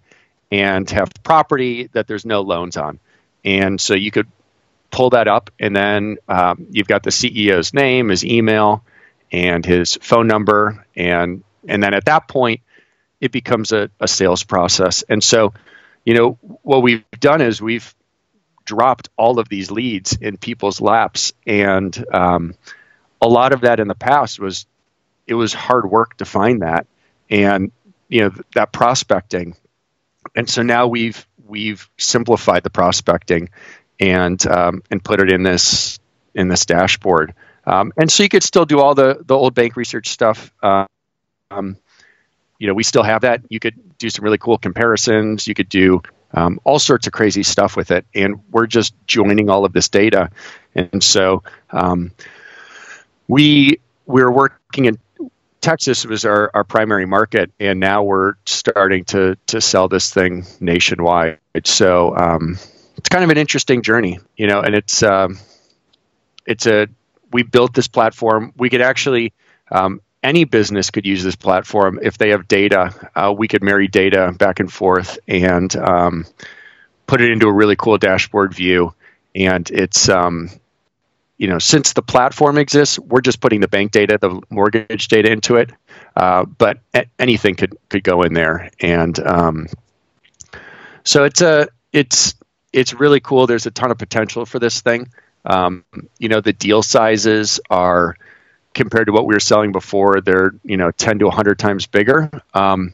and 0.51 0.89
have 0.89 1.09
property 1.23 1.89
that 1.93 2.07
there's 2.07 2.25
no 2.25 2.41
loans 2.41 2.77
on, 2.77 2.99
and 3.45 3.79
so 3.79 3.93
you 3.93 4.11
could 4.11 4.27
pull 4.91 5.11
that 5.11 5.27
up, 5.27 5.49
and 5.59 5.75
then 5.75 6.17
um, 6.27 6.67
you've 6.69 6.87
got 6.87 7.03
the 7.03 7.09
CEO's 7.09 7.73
name, 7.73 8.09
his 8.09 8.25
email, 8.25 8.83
and 9.31 9.65
his 9.65 9.95
phone 10.01 10.27
number, 10.27 10.85
and 10.95 11.43
and 11.67 11.81
then 11.83 11.93
at 11.93 12.05
that 12.05 12.27
point, 12.27 12.61
it 13.19 13.31
becomes 13.31 13.71
a, 13.71 13.89
a 13.99 14.07
sales 14.07 14.43
process. 14.43 15.03
And 15.03 15.23
so, 15.23 15.53
you 16.05 16.15
know, 16.15 16.37
what 16.63 16.81
we've 16.81 17.03
done 17.19 17.41
is 17.41 17.61
we've 17.61 17.93
dropped 18.65 19.09
all 19.17 19.39
of 19.39 19.47
these 19.49 19.71
leads 19.71 20.17
in 20.19 20.37
people's 20.37 20.81
laps. 20.81 21.33
And 21.45 22.05
um, 22.13 22.55
a 23.21 23.27
lot 23.27 23.53
of 23.53 23.61
that 23.61 23.79
in 23.79 23.87
the 23.87 23.95
past 23.95 24.39
was 24.39 24.65
it 25.27 25.35
was 25.35 25.53
hard 25.53 25.89
work 25.89 26.17
to 26.17 26.25
find 26.25 26.61
that 26.61 26.87
and, 27.29 27.71
you 28.09 28.21
know, 28.21 28.31
that 28.55 28.71
prospecting. 28.71 29.55
And 30.35 30.49
so 30.49 30.63
now 30.63 30.87
we've 30.87 31.25
we've 31.47 31.89
simplified 31.97 32.63
the 32.63 32.69
prospecting 32.69 33.49
and 33.99 34.45
um, 34.47 34.83
and 34.89 35.03
put 35.03 35.19
it 35.19 35.31
in 35.31 35.43
this 35.43 35.99
in 36.33 36.47
this 36.47 36.65
dashboard. 36.65 37.33
Um, 37.65 37.91
and 37.97 38.11
so 38.11 38.23
you 38.23 38.29
could 38.29 38.43
still 38.43 38.65
do 38.65 38.79
all 38.79 38.95
the 38.95 39.21
the 39.25 39.35
old 39.35 39.53
bank 39.53 39.75
research 39.75 40.09
stuff. 40.09 40.51
Uh, 40.61 40.85
um, 41.51 41.77
you 42.59 42.67
know, 42.67 42.73
we 42.73 42.83
still 42.83 43.03
have 43.03 43.21
that. 43.21 43.41
You 43.49 43.59
could 43.59 43.97
do 43.97 44.09
some 44.09 44.23
really 44.23 44.37
cool 44.37 44.57
comparisons. 44.57 45.47
You 45.47 45.53
could 45.53 45.69
do 45.69 46.01
um, 46.33 46.59
all 46.63 46.79
sorts 46.79 47.07
of 47.07 47.13
crazy 47.13 47.43
stuff 47.43 47.75
with 47.75 47.91
it, 47.91 48.05
and 48.15 48.41
we're 48.51 48.67
just 48.67 48.93
joining 49.07 49.49
all 49.49 49.65
of 49.65 49.73
this 49.73 49.89
data. 49.89 50.29
And 50.75 51.03
so 51.03 51.43
um, 51.71 52.11
we 53.27 53.79
we're 54.05 54.31
working 54.31 54.85
in 54.85 54.99
Texas 55.61 56.05
was 56.05 56.25
our, 56.25 56.49
our 56.53 56.63
primary 56.63 57.05
market, 57.05 57.51
and 57.59 57.79
now 57.79 58.03
we're 58.03 58.33
starting 58.45 59.05
to 59.05 59.37
to 59.47 59.61
sell 59.61 59.87
this 59.87 60.11
thing 60.11 60.45
nationwide. 60.59 61.39
So 61.65 62.15
um, 62.15 62.57
it's 62.97 63.09
kind 63.09 63.23
of 63.23 63.29
an 63.29 63.37
interesting 63.37 63.83
journey, 63.83 64.19
you 64.37 64.47
know, 64.47 64.61
and 64.61 64.73
it's 64.73 65.03
um, 65.03 65.39
it's 66.45 66.65
a 66.65 66.87
we 67.31 67.43
built 67.43 67.73
this 67.73 67.87
platform. 67.87 68.53
We 68.57 68.69
could 68.69 68.81
actually 68.81 69.33
um, 69.71 70.01
any 70.23 70.43
business 70.43 70.91
could 70.91 71.05
use 71.05 71.23
this 71.23 71.35
platform 71.35 71.99
if 72.01 72.17
they 72.17 72.29
have 72.29 72.47
data. 72.47 73.09
Uh, 73.15 73.33
we 73.35 73.47
could 73.47 73.63
marry 73.63 73.87
data 73.87 74.33
back 74.37 74.59
and 74.59 74.71
forth 74.71 75.17
and 75.27 75.75
um, 75.75 76.25
put 77.07 77.21
it 77.21 77.31
into 77.31 77.47
a 77.47 77.53
really 77.53 77.75
cool 77.75 77.97
dashboard 77.97 78.53
view. 78.53 78.93
And 79.33 79.69
it's 79.71 80.09
um, 80.09 80.49
you 81.37 81.47
know 81.47 81.59
since 81.59 81.93
the 81.93 82.01
platform 82.01 82.57
exists, 82.57 82.99
we're 82.99 83.21
just 83.21 83.39
putting 83.39 83.61
the 83.61 83.67
bank 83.67 83.91
data, 83.91 84.17
the 84.19 84.41
mortgage 84.49 85.07
data 85.07 85.31
into 85.31 85.55
it. 85.55 85.71
Uh, 86.15 86.45
but 86.45 86.79
anything 87.17 87.55
could 87.55 87.77
could 87.89 88.03
go 88.03 88.21
in 88.21 88.33
there, 88.33 88.69
and 88.79 89.17
um, 89.19 89.67
so 91.03 91.23
it's 91.23 91.41
a 91.41 91.69
it's 91.93 92.35
it's 92.73 92.93
really 92.93 93.21
cool. 93.21 93.47
There's 93.47 93.65
a 93.65 93.71
ton 93.71 93.91
of 93.91 93.97
potential 93.97 94.45
for 94.45 94.59
this 94.59 94.81
thing. 94.81 95.07
Um, 95.45 95.85
you 96.19 96.27
know 96.27 96.41
the 96.41 96.53
deal 96.53 96.83
sizes 96.83 97.61
are 97.69 98.17
compared 98.73 99.07
to 99.07 99.13
what 99.13 99.25
we 99.25 99.33
were 99.33 99.39
selling 99.39 99.71
before, 99.71 100.21
they're 100.21 100.53
you 100.63 100.77
know 100.77 100.91
10 100.91 101.19
to 101.19 101.25
100 101.25 101.59
times 101.59 101.87
bigger. 101.87 102.29
Um, 102.53 102.93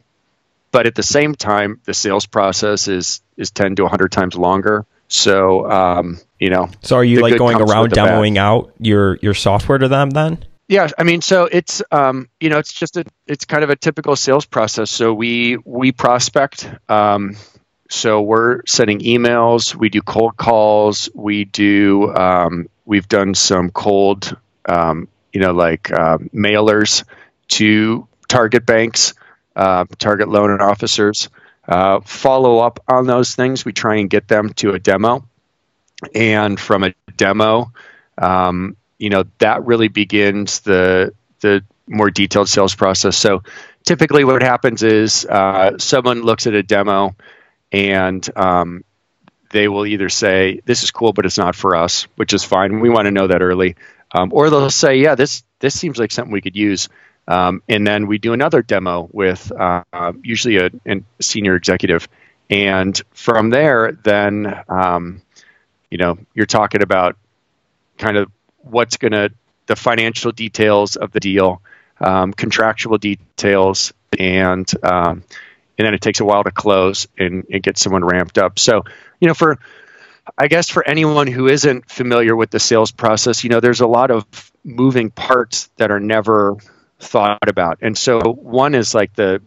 but 0.72 0.86
at 0.86 0.96
the 0.96 1.04
same 1.04 1.36
time, 1.36 1.82
the 1.86 1.94
sales 1.94 2.26
process 2.26 2.88
is 2.88 3.22
is 3.38 3.52
10 3.52 3.76
to 3.78 3.84
100 3.84 4.12
times 4.12 4.36
longer. 4.36 4.86
So 5.08 5.70
um, 5.70 6.20
you 6.40 6.50
know. 6.50 6.70
So 6.82 6.98
are 6.98 7.04
you 7.04 7.22
like 7.22 7.38
going 7.38 7.58
around 7.58 7.92
demoing 7.92 8.36
bad. 8.36 8.42
out 8.42 8.74
your 8.80 9.18
your 9.18 9.34
software 9.34 9.78
to 9.78 9.88
them 9.88 10.10
then? 10.10 10.44
Yeah, 10.68 10.90
I 10.98 11.04
mean, 11.04 11.22
so 11.22 11.46
it's 11.46 11.82
um, 11.92 12.28
you 12.42 12.50
know, 12.50 12.58
it's 12.58 12.74
just 12.74 12.98
a 12.98 13.06
it's 13.26 13.46
kind 13.46 13.64
of 13.64 13.70
a 13.70 13.76
typical 13.76 14.16
sales 14.16 14.46
process. 14.46 14.92
So 14.92 15.14
we 15.14 15.58
we 15.64 15.94
prospect. 15.94 16.70
Um, 16.90 17.38
so 17.90 18.22
we're 18.22 18.66
sending 18.66 19.00
emails. 19.00 19.74
We 19.74 19.88
do 19.90 20.02
cold 20.02 20.36
calls. 20.36 21.10
We 21.14 21.46
do. 21.46 22.14
Um, 22.14 22.70
we've 22.86 23.08
done 23.08 23.34
some 23.34 23.70
cold 23.70 24.36
um, 24.68 25.08
you 25.34 25.42
know, 25.42 25.54
like 25.54 25.92
uh, 25.92 26.18
mailers 26.34 27.04
to 27.50 28.08
target 28.28 28.66
banks, 28.66 29.14
uh, 29.56 29.86
target 29.98 30.30
loan 30.30 30.60
officers. 30.62 31.30
Uh, 31.68 32.00
follow 32.02 32.60
up 32.60 32.80
on 32.88 33.08
those 33.08 33.36
things. 33.36 33.66
We 33.66 33.74
try 33.74 33.98
and 33.98 34.10
get 34.10 34.28
them 34.28 34.54
to 34.54 34.72
a 34.72 34.80
demo, 34.80 35.28
and 36.16 36.58
from 36.58 36.84
a 36.84 36.94
demo, 37.18 37.74
um, 38.18 38.78
you 38.98 39.10
know, 39.10 39.26
that 39.40 39.66
really 39.66 39.90
begins 39.90 40.62
the 40.62 41.14
the 41.42 41.64
more 41.88 42.10
detailed 42.10 42.50
sales 42.50 42.76
process. 42.76 43.18
So 43.18 43.44
typically, 43.84 44.24
what 44.24 44.42
happens 44.42 44.84
is 44.84 45.26
uh, 45.26 45.78
someone 45.78 46.22
looks 46.22 46.48
at 46.48 46.54
a 46.54 46.64
demo 46.64 47.16
and 47.72 48.28
um, 48.38 48.84
they 49.52 49.68
will 49.68 49.86
either 49.86 50.10
say, 50.10 50.62
This 50.66 50.84
is 50.84 50.92
cool, 50.92 51.14
but 51.14 51.26
it's 51.26 51.38
not 51.38 51.56
for 51.56 51.76
us, 51.76 52.04
which 52.16 52.34
is 52.34 52.44
fine. 52.44 52.80
We 52.80 52.90
want 52.90 53.06
to 53.06 53.12
know 53.12 53.28
that 53.28 53.42
early. 53.42 53.76
Um, 54.12 54.32
or 54.34 54.50
they'll 54.50 54.70
say, 54.70 54.98
yeah, 54.98 55.16
this 55.16 55.44
this 55.60 55.78
seems 55.78 55.98
like 55.98 56.12
something 56.12 56.32
we 56.32 56.42
could 56.42 56.56
use. 56.56 56.90
Um, 57.28 57.62
and 57.68 57.86
then 57.86 58.08
we 58.08 58.20
do 58.20 58.34
another 58.34 58.62
demo 58.62 59.10
with 59.12 59.52
uh, 59.52 59.84
usually 60.24 60.58
a, 60.58 60.70
a, 60.86 61.02
senior 61.20 61.56
executive. 61.56 62.08
And 62.50 63.00
from 63.12 63.50
there, 63.50 63.92
then, 63.92 64.62
um, 64.70 65.22
you 65.92 65.98
know, 65.98 66.18
you're 66.34 66.46
talking 66.46 66.82
about 66.82 67.18
kind 67.98 68.16
of 68.16 68.32
what's 68.62 68.98
going 68.98 69.12
to, 69.12 69.32
the 69.66 69.76
financial 69.76 70.32
details 70.32 70.96
of 70.96 71.12
the 71.12 71.20
deal, 71.20 71.62
um, 72.00 72.32
contractual 72.32 72.98
details, 72.98 73.94
and, 74.18 74.72
um, 74.82 75.24
and 75.78 75.86
then 75.86 75.94
it 75.94 76.00
takes 76.00 76.22
a 76.22 76.26
while 76.26 76.46
to 76.46 76.52
close 76.52 77.08
and, 77.18 77.46
and 77.52 77.62
get 77.62 77.78
someone 77.78 78.06
ramped 78.06 78.38
up. 78.38 78.58
So, 78.60 78.86
you 79.20 79.28
know, 79.28 79.34
for, 79.34 79.60
I 80.38 80.48
guess 80.48 80.70
for 80.70 80.88
anyone 80.88 81.28
who 81.28 81.48
isn't 81.48 81.90
familiar 81.90 82.36
with 82.36 82.50
the 82.50 82.60
sales 82.60 82.92
process, 82.92 83.44
you 83.44 83.50
know, 83.50 83.60
there's 83.60 83.82
a 83.82 83.88
lot 83.88 84.12
of 84.12 84.26
moving 84.64 85.12
parts 85.12 85.70
that 85.78 85.92
are 85.92 86.00
never 86.00 86.58
thought 87.00 87.48
about. 87.48 87.80
And 87.82 87.98
so 87.98 88.20
one 88.22 88.76
is 88.76 88.94
like 88.94 89.14
the 89.14 89.42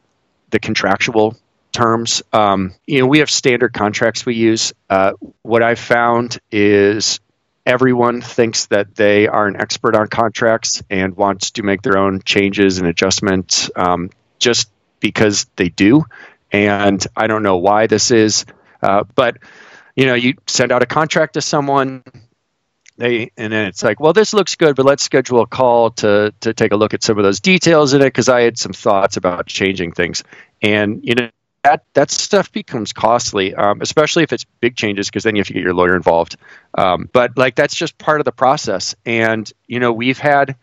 the 0.50 0.58
contractual 0.58 1.36
terms. 1.72 2.22
Um, 2.32 2.74
you 2.86 3.00
know, 3.00 3.06
we 3.06 3.20
have 3.20 3.30
standard 3.30 3.72
contracts 3.72 4.26
we 4.26 4.34
use. 4.34 4.72
Uh, 4.88 5.12
what 5.42 5.62
I 5.62 5.74
found 5.76 6.38
is 6.50 7.20
everyone 7.64 8.20
thinks 8.20 8.66
that 8.66 8.94
they 8.94 9.28
are 9.28 9.46
an 9.46 9.56
expert 9.56 9.94
on 9.94 10.08
contracts 10.08 10.82
and 10.90 11.16
wants 11.16 11.52
to 11.52 11.62
make 11.62 11.82
their 11.82 11.98
own 11.98 12.20
changes 12.22 12.78
and 12.78 12.88
adjustments 12.88 13.70
um, 13.76 14.10
just 14.38 14.70
because 14.98 15.46
they 15.56 15.68
do. 15.68 16.04
And 16.50 17.04
I 17.16 17.28
don't 17.28 17.44
know 17.44 17.58
why 17.58 17.86
this 17.86 18.10
is, 18.10 18.44
uh, 18.82 19.04
but 19.14 19.36
you 19.96 20.06
know, 20.06 20.14
you 20.14 20.34
send 20.46 20.72
out 20.72 20.82
a 20.82 20.86
contract 20.86 21.34
to 21.34 21.40
someone, 21.40 22.02
they 22.96 23.30
and 23.36 23.52
then 23.52 23.66
it's 23.66 23.82
like, 23.82 23.98
well, 24.00 24.12
this 24.12 24.34
looks 24.34 24.54
good, 24.56 24.76
but 24.76 24.84
let's 24.84 25.02
schedule 25.02 25.40
a 25.40 25.46
call 25.46 25.90
to 25.92 26.32
to 26.40 26.54
take 26.54 26.72
a 26.72 26.76
look 26.76 26.94
at 26.94 27.02
some 27.02 27.18
of 27.18 27.24
those 27.24 27.40
details 27.40 27.94
in 27.94 28.00
it 28.00 28.04
because 28.04 28.28
I 28.28 28.42
had 28.42 28.58
some 28.58 28.72
thoughts 28.72 29.16
about 29.16 29.46
changing 29.46 29.92
things, 29.92 30.24
and 30.62 31.00
you 31.02 31.14
know. 31.14 31.30
That, 31.62 31.84
that 31.92 32.10
stuff 32.10 32.50
becomes 32.50 32.94
costly, 32.94 33.54
um, 33.54 33.82
especially 33.82 34.22
if 34.22 34.32
it's 34.32 34.44
big 34.62 34.76
changes, 34.76 35.10
because 35.10 35.24
then 35.24 35.36
you 35.36 35.40
have 35.40 35.48
to 35.48 35.52
get 35.52 35.62
your 35.62 35.74
lawyer 35.74 35.94
involved. 35.94 36.38
Um, 36.72 37.10
but 37.12 37.36
like 37.36 37.54
that's 37.54 37.74
just 37.74 37.98
part 37.98 38.22
of 38.22 38.24
the 38.24 38.32
process, 38.32 38.94
and 39.04 39.52
you 39.66 39.78
know 39.78 39.92
we've 39.92 40.18
had 40.18 40.56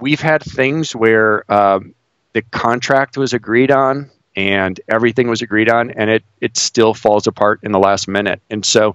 we've 0.00 0.20
had 0.20 0.42
things 0.42 0.96
where 0.96 1.50
um, 1.52 1.94
the 2.32 2.42
contract 2.42 3.16
was 3.16 3.34
agreed 3.34 3.70
on 3.70 4.10
and 4.38 4.80
everything 4.88 5.28
was 5.28 5.42
agreed 5.42 5.68
on, 5.68 5.90
and 5.90 6.08
it 6.08 6.22
it 6.40 6.56
still 6.56 6.94
falls 6.94 7.26
apart 7.26 7.58
in 7.64 7.72
the 7.72 7.78
last 7.80 8.06
minute. 8.06 8.40
And 8.48 8.64
so 8.64 8.94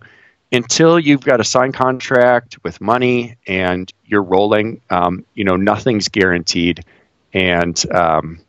until 0.53 0.97
you've 0.97 1.19
got 1.19 1.41
a 1.41 1.43
signed 1.43 1.73
contract 1.73 2.63
with 2.63 2.79
money 2.79 3.35
and 3.45 3.91
you're 4.05 4.23
rolling, 4.23 4.81
um, 4.89 5.25
you 5.33 5.43
know, 5.43 5.57
nothing's 5.57 6.07
guaranteed. 6.07 6.85
And 7.33 7.77
um, 7.91 8.39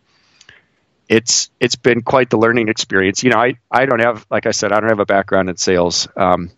it's 1.09 1.51
it's 1.59 1.75
been 1.75 2.03
quite 2.03 2.31
the 2.31 2.39
learning 2.39 2.69
experience. 2.69 3.25
You 3.25 3.31
know, 3.31 3.39
I, 3.39 3.55
I 3.73 3.87
don't 3.87 4.01
have, 4.01 4.25
like 4.31 4.47
I 4.47 4.53
said, 4.53 4.71
I 4.71 4.79
don't 4.79 4.91
have 4.91 5.01
a 5.01 5.07
background 5.07 5.49
in 5.49 5.57
sales. 5.57 6.07
Um, 6.15 6.53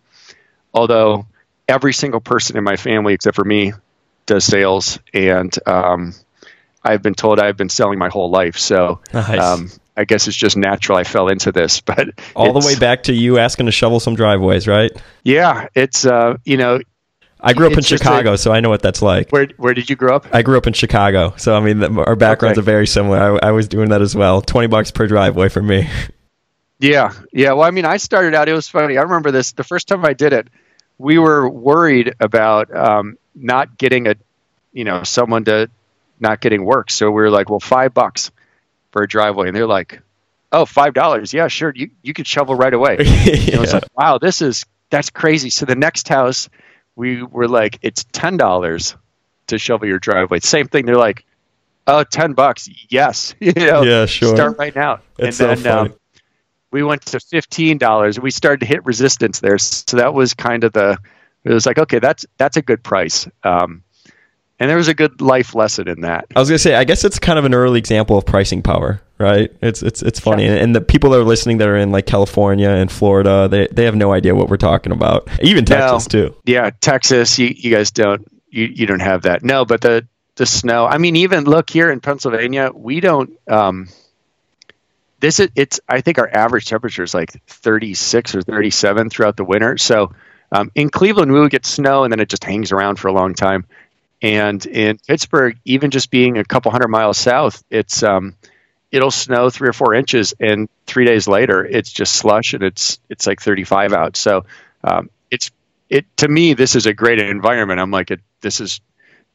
although 0.71 1.25
every 1.67 1.93
single 1.93 2.21
person 2.21 2.57
in 2.57 2.63
my 2.63 2.75
family, 2.75 3.15
except 3.15 3.35
for 3.35 3.45
me, 3.45 3.73
does 4.27 4.45
sales. 4.45 4.99
And 5.15 5.51
um, 5.65 6.13
I've 6.87 7.01
been 7.01 7.15
told 7.15 7.39
I've 7.39 7.57
been 7.57 7.69
selling 7.69 7.99
my 7.99 8.09
whole 8.09 8.29
life. 8.29 8.57
So 8.57 9.01
nice. 9.13 9.39
Um, 9.39 9.69
I 9.95 10.05
guess 10.05 10.27
it's 10.27 10.37
just 10.37 10.55
natural 10.55 10.97
I 10.97 11.03
fell 11.03 11.27
into 11.27 11.51
this, 11.51 11.81
but 11.91 12.09
all 12.35 12.53
the 12.53 12.65
way 12.65 12.77
back 12.77 13.03
to 13.03 13.13
you 13.13 13.39
asking 13.39 13.65
to 13.65 13.71
shovel 13.71 13.99
some 13.99 14.15
driveways, 14.15 14.67
right? 14.67 14.91
Yeah, 15.23 15.67
it's 15.75 16.05
uh, 16.05 16.37
you 16.45 16.57
know, 16.57 16.79
I 17.41 17.53
grew 17.53 17.67
up 17.67 17.73
in 17.73 17.83
Chicago, 17.83 18.33
a, 18.33 18.37
so 18.37 18.51
I 18.51 18.59
know 18.59 18.69
what 18.69 18.81
that's 18.81 19.01
like. 19.01 19.31
Where 19.31 19.47
Where 19.57 19.73
did 19.73 19.89
you 19.89 19.95
grow 19.95 20.15
up? 20.15 20.27
I 20.31 20.43
grew 20.43 20.57
up 20.57 20.67
in 20.67 20.73
Chicago, 20.73 21.33
so 21.37 21.55
I 21.55 21.59
mean, 21.59 21.79
the, 21.79 21.91
our 22.03 22.15
backgrounds 22.15 22.57
okay. 22.57 22.63
are 22.63 22.71
very 22.71 22.87
similar. 22.87 23.17
I, 23.43 23.49
I, 23.49 23.51
was 23.51 23.67
doing 23.67 23.89
that 23.89 24.01
as 24.01 24.15
well. 24.15 24.41
Twenty 24.41 24.67
bucks 24.67 24.91
per 24.91 25.07
driveway 25.07 25.49
for 25.49 25.61
me. 25.61 25.89
Yeah, 26.79 27.11
yeah. 27.33 27.53
Well, 27.53 27.63
I 27.63 27.71
mean, 27.71 27.85
I 27.85 27.97
started 27.97 28.35
out. 28.35 28.47
It 28.47 28.53
was 28.53 28.67
funny. 28.67 28.99
I 28.99 29.01
remember 29.01 29.31
this. 29.31 29.53
The 29.53 29.63
first 29.63 29.87
time 29.87 30.05
I 30.05 30.13
did 30.13 30.31
it, 30.31 30.47
we 30.99 31.17
were 31.17 31.49
worried 31.49 32.13
about 32.19 32.71
um, 32.75 33.17
not 33.33 33.79
getting 33.79 34.07
a, 34.07 34.13
you 34.73 34.83
know, 34.83 35.01
someone 35.01 35.43
to 35.45 35.71
not 36.19 36.41
getting 36.41 36.63
work. 36.63 36.91
So 36.91 37.07
we 37.07 37.21
were 37.21 37.29
like, 37.29 37.49
well, 37.49 37.59
five 37.59 37.93
bucks 37.93 38.31
for 38.91 39.03
a 39.03 39.07
driveway, 39.07 39.47
and 39.47 39.55
they're 39.55 39.67
like, 39.67 40.01
"Oh, 40.51 40.65
five 40.65 40.93
dollars? 40.93 41.33
Yeah, 41.33 41.47
sure. 41.47 41.71
You 41.75 41.91
you 42.01 42.13
could 42.13 42.27
shovel 42.27 42.55
right 42.55 42.73
away." 42.73 42.97
yeah. 42.99 43.59
was 43.59 43.73
like, 43.73 43.83
"Wow, 43.95 44.17
this 44.17 44.41
is 44.41 44.65
that's 44.89 45.09
crazy." 45.09 45.49
So 45.49 45.65
the 45.65 45.75
next 45.75 46.07
house, 46.07 46.49
we 46.95 47.23
were 47.23 47.47
like, 47.47 47.79
"It's 47.81 48.05
ten 48.11 48.37
dollars 48.37 48.95
to 49.47 49.57
shovel 49.57 49.87
your 49.87 49.99
driveway." 49.99 50.39
Same 50.39 50.67
thing. 50.67 50.85
They're 50.85 50.97
like, 50.97 51.25
"Oh, 51.85 52.03
10 52.03 52.33
bucks? 52.33 52.69
Yes, 52.89 53.35
you 53.39 53.53
know, 53.53 53.83
yeah, 53.83 54.05
sure. 54.05 54.35
Start 54.35 54.57
right 54.57 54.75
now." 54.75 55.01
It's 55.19 55.39
and 55.39 55.59
so 55.59 55.61
then 55.61 55.77
um, 55.77 55.93
we 56.71 56.83
went 56.83 57.05
to 57.07 57.19
fifteen 57.19 57.77
dollars. 57.77 58.19
We 58.19 58.31
started 58.31 58.61
to 58.61 58.65
hit 58.65 58.85
resistance 58.85 59.39
there, 59.39 59.57
so 59.57 59.97
that 59.97 60.13
was 60.13 60.33
kind 60.33 60.63
of 60.63 60.73
the. 60.73 60.97
It 61.43 61.53
was 61.53 61.65
like, 61.65 61.77
okay, 61.77 61.99
that's 61.99 62.25
that's 62.37 62.57
a 62.57 62.61
good 62.61 62.83
price. 62.83 63.27
Um, 63.43 63.83
and 64.59 64.69
there 64.69 64.77
was 64.77 64.87
a 64.87 64.93
good 64.93 65.21
life 65.21 65.53
lesson 65.53 65.87
in 65.87 66.01
that. 66.01 66.25
I 66.35 66.39
was 66.39 66.49
gonna 66.49 66.59
say, 66.59 66.75
I 66.75 66.83
guess 66.83 67.03
it's 67.03 67.19
kind 67.19 67.37
of 67.37 67.45
an 67.45 67.53
early 67.53 67.79
example 67.79 68.17
of 68.17 68.25
pricing 68.25 68.61
power, 68.61 69.01
right? 69.17 69.51
It's 69.61 69.83
it's 69.83 70.01
it's 70.01 70.19
funny, 70.19 70.45
yeah. 70.45 70.55
and 70.55 70.75
the 70.75 70.81
people 70.81 71.11
that 71.11 71.19
are 71.19 71.23
listening 71.23 71.57
that 71.59 71.67
are 71.67 71.77
in 71.77 71.91
like 71.91 72.05
California 72.05 72.69
and 72.69 72.91
Florida, 72.91 73.47
they 73.47 73.67
they 73.71 73.85
have 73.85 73.95
no 73.95 74.11
idea 74.11 74.33
what 74.33 74.49
we're 74.49 74.57
talking 74.57 74.91
about. 74.91 75.29
Even 75.41 75.65
Texas 75.65 76.11
no. 76.11 76.29
too. 76.29 76.35
Yeah, 76.45 76.71
Texas, 76.81 77.37
you 77.37 77.53
you 77.55 77.71
guys 77.71 77.91
don't 77.91 78.27
you 78.49 78.65
you 78.65 78.85
don't 78.87 79.01
have 79.01 79.23
that. 79.23 79.43
No, 79.43 79.65
but 79.65 79.81
the 79.81 80.07
the 80.35 80.45
snow. 80.45 80.85
I 80.85 80.97
mean, 80.97 81.15
even 81.17 81.43
look 81.43 81.69
here 81.69 81.91
in 81.91 81.99
Pennsylvania, 81.99 82.71
we 82.73 82.99
don't. 82.99 83.37
Um, 83.47 83.89
this 85.19 85.39
is 85.39 85.49
it's. 85.55 85.79
I 85.87 86.01
think 86.01 86.17
our 86.19 86.29
average 86.29 86.65
temperature 86.65 87.03
is 87.03 87.13
like 87.13 87.43
36 87.47 88.35
or 88.35 88.41
37 88.41 89.09
throughout 89.09 89.37
the 89.37 89.43
winter. 89.43 89.77
So 89.77 90.13
um, 90.51 90.71
in 90.75 90.89
Cleveland, 90.89 91.31
we 91.31 91.39
would 91.39 91.51
get 91.51 91.65
snow, 91.65 92.03
and 92.03 92.11
then 92.11 92.19
it 92.19 92.29
just 92.29 92.43
hangs 92.43 92.71
around 92.71 92.97
for 92.97 93.07
a 93.07 93.13
long 93.13 93.33
time. 93.33 93.65
And 94.21 94.65
in 94.65 94.97
Pittsburgh, 95.07 95.57
even 95.65 95.91
just 95.91 96.09
being 96.09 96.37
a 96.37 96.45
couple 96.45 96.71
hundred 96.71 96.87
miles 96.87 97.17
south, 97.17 97.63
it's 97.69 98.01
um, 98.01 98.35
it'll 98.91 99.11
snow 99.11 99.49
three 99.49 99.69
or 99.69 99.73
four 99.73 99.93
inches, 99.93 100.33
and 100.39 100.69
three 100.85 101.05
days 101.05 101.27
later, 101.27 101.63
it's 101.63 101.91
just 101.91 102.15
slush, 102.15 102.53
and 102.53 102.63
it's 102.63 102.99
it's 103.09 103.27
like 103.27 103.41
35 103.41 103.93
out. 103.93 104.17
So 104.17 104.45
um, 104.83 105.09
it's 105.29 105.51
it 105.89 106.05
to 106.17 106.27
me, 106.27 106.53
this 106.53 106.75
is 106.75 106.87
a 106.87 106.93
great 106.93 107.19
environment. 107.19 107.79
I'm 107.79 107.91
like, 107.91 108.11
it, 108.11 108.21
this 108.41 108.59
is, 108.59 108.81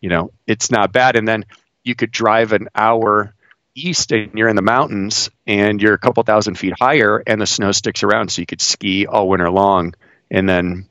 you 0.00 0.08
know, 0.08 0.32
it's 0.46 0.70
not 0.70 0.92
bad. 0.92 1.16
And 1.16 1.26
then 1.26 1.44
you 1.84 1.94
could 1.94 2.10
drive 2.10 2.52
an 2.52 2.68
hour 2.74 3.34
east, 3.74 4.10
and 4.12 4.34
you're 4.34 4.48
in 4.48 4.56
the 4.56 4.62
mountains, 4.62 5.30
and 5.46 5.80
you're 5.80 5.94
a 5.94 5.98
couple 5.98 6.22
thousand 6.24 6.56
feet 6.56 6.74
higher, 6.78 7.22
and 7.24 7.40
the 7.40 7.46
snow 7.46 7.72
sticks 7.72 8.02
around, 8.02 8.30
so 8.30 8.42
you 8.42 8.46
could 8.46 8.60
ski 8.60 9.06
all 9.06 9.28
winter 9.28 9.50
long, 9.50 9.94
and 10.30 10.48
then 10.48 10.88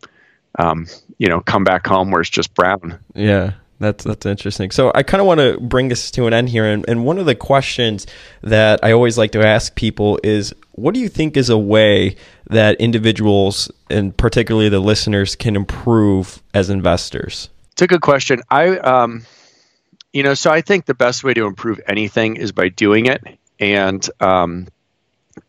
um, 0.57 0.88
you 1.18 1.27
know, 1.27 1.41
come 1.41 1.63
back 1.63 1.85
home 1.85 2.11
where 2.11 2.22
it's 2.22 2.30
just 2.30 2.53
brown. 2.53 2.99
Yeah. 3.13 3.53
That's 3.81 4.03
that's 4.03 4.27
interesting. 4.27 4.69
So 4.69 4.91
I 4.93 5.01
kind 5.01 5.21
of 5.21 5.27
want 5.27 5.39
to 5.39 5.59
bring 5.59 5.89
this 5.89 6.11
to 6.11 6.27
an 6.27 6.33
end 6.33 6.49
here, 6.49 6.65
and, 6.65 6.85
and 6.87 7.03
one 7.03 7.17
of 7.17 7.25
the 7.25 7.33
questions 7.33 8.05
that 8.43 8.79
I 8.83 8.91
always 8.91 9.17
like 9.17 9.31
to 9.31 9.43
ask 9.43 9.73
people 9.73 10.19
is, 10.23 10.53
what 10.73 10.93
do 10.93 10.99
you 10.99 11.09
think 11.09 11.35
is 11.35 11.49
a 11.49 11.57
way 11.57 12.15
that 12.47 12.79
individuals, 12.79 13.71
and 13.89 14.15
particularly 14.15 14.69
the 14.69 14.79
listeners, 14.79 15.35
can 15.35 15.55
improve 15.55 16.43
as 16.53 16.69
investors? 16.69 17.49
It's 17.71 17.81
a 17.81 17.87
good 17.87 18.01
question. 18.01 18.43
I, 18.51 18.77
um, 18.77 19.25
you 20.13 20.21
know, 20.21 20.35
so 20.35 20.51
I 20.51 20.61
think 20.61 20.85
the 20.85 20.93
best 20.93 21.23
way 21.23 21.33
to 21.33 21.47
improve 21.47 21.81
anything 21.87 22.35
is 22.35 22.51
by 22.51 22.69
doing 22.69 23.07
it, 23.07 23.23
and 23.59 24.07
um, 24.19 24.67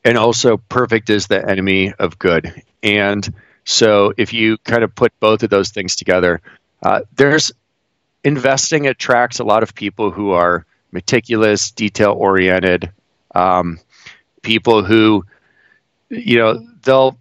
and 0.05 0.17
also 0.17 0.57
perfect 0.57 1.11
is 1.11 1.27
the 1.27 1.47
enemy 1.47 1.93
of 1.99 2.19
good. 2.19 2.63
And 2.83 3.31
so 3.65 4.15
if 4.17 4.33
you 4.33 4.57
kind 4.65 4.85
of 4.85 4.95
put 4.95 5.13
both 5.21 5.43
of 5.43 5.51
those 5.51 5.69
things 5.69 5.97
together, 5.97 6.41
uh, 6.83 7.03
there's 7.15 7.53
investing 8.25 8.87
attracts 8.87 9.39
a 9.39 9.45
lot 9.45 9.63
of 9.63 9.75
people 9.75 10.11
who 10.11 10.31
are 10.31 10.65
meticulous, 10.91 11.71
detail 11.71 12.13
oriented, 12.13 12.93
um, 13.35 13.79
people 14.43 14.85
who, 14.85 15.25
you 16.09 16.39
know, 16.39 16.67
they'll 16.83 17.19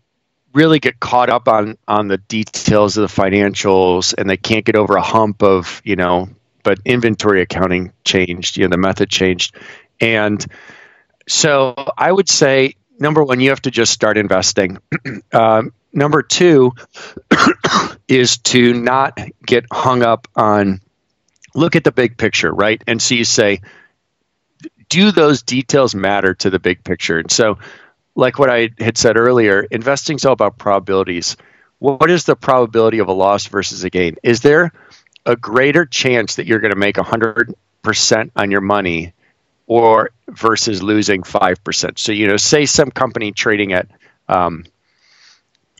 really 0.53 0.79
get 0.79 0.99
caught 0.99 1.29
up 1.29 1.47
on 1.47 1.77
on 1.87 2.07
the 2.07 2.17
details 2.17 2.97
of 2.97 3.09
the 3.09 3.21
financials, 3.21 4.13
and 4.17 4.29
they 4.29 4.37
can't 4.37 4.65
get 4.65 4.75
over 4.75 4.95
a 4.95 5.01
hump 5.01 5.43
of 5.43 5.81
you 5.83 5.95
know. 5.95 6.29
But 6.63 6.79
inventory 6.85 7.41
accounting 7.41 7.91
changed, 8.03 8.57
you 8.57 8.63
know, 8.63 8.69
the 8.69 8.77
method 8.77 9.09
changed, 9.09 9.55
and 9.99 10.45
so 11.27 11.73
I 11.97 12.11
would 12.11 12.29
say 12.29 12.75
number 12.99 13.23
one, 13.23 13.39
you 13.39 13.49
have 13.49 13.61
to 13.63 13.71
just 13.71 13.91
start 13.91 14.17
investing. 14.17 14.77
um, 15.33 15.73
number 15.91 16.21
two 16.21 16.73
is 18.07 18.37
to 18.37 18.73
not 18.73 19.19
get 19.45 19.65
hung 19.71 20.03
up 20.03 20.27
on 20.35 20.81
look 21.53 21.75
at 21.75 21.83
the 21.83 21.91
big 21.91 22.17
picture, 22.17 22.51
right? 22.51 22.81
And 22.87 23.01
so 23.01 23.15
you 23.15 23.23
say, 23.23 23.61
do 24.89 25.11
those 25.11 25.41
details 25.43 25.95
matter 25.95 26.33
to 26.35 26.49
the 26.49 26.59
big 26.59 26.83
picture? 26.83 27.19
And 27.19 27.31
so, 27.31 27.59
like 28.15 28.37
what 28.37 28.49
I 28.49 28.69
had 28.77 28.97
said 28.97 29.17
earlier, 29.17 29.61
investing 29.61 30.17
is 30.17 30.25
all 30.25 30.33
about 30.33 30.57
probabilities. 30.57 31.37
What 31.79 32.11
is 32.11 32.25
the 32.25 32.35
probability 32.35 32.99
of 32.99 33.07
a 33.07 33.13
loss 33.13 33.47
versus 33.47 33.83
a 33.83 33.89
gain? 33.89 34.17
Is 34.21 34.41
there 34.41 34.73
a 35.25 35.35
greater 35.35 35.85
chance 35.85 36.35
that 36.35 36.45
you're 36.45 36.59
going 36.59 36.73
to 36.73 36.79
make 36.79 36.97
100% 36.97 38.31
on 38.35 38.51
your 38.51 38.61
money 38.61 39.13
or 39.65 40.11
versus 40.27 40.83
losing 40.83 41.23
5%? 41.23 41.97
So, 41.97 42.11
you 42.11 42.27
know, 42.27 42.37
say 42.37 42.65
some 42.65 42.91
company 42.91 43.31
trading 43.31 43.71
at, 43.73 43.87
um, 44.27 44.65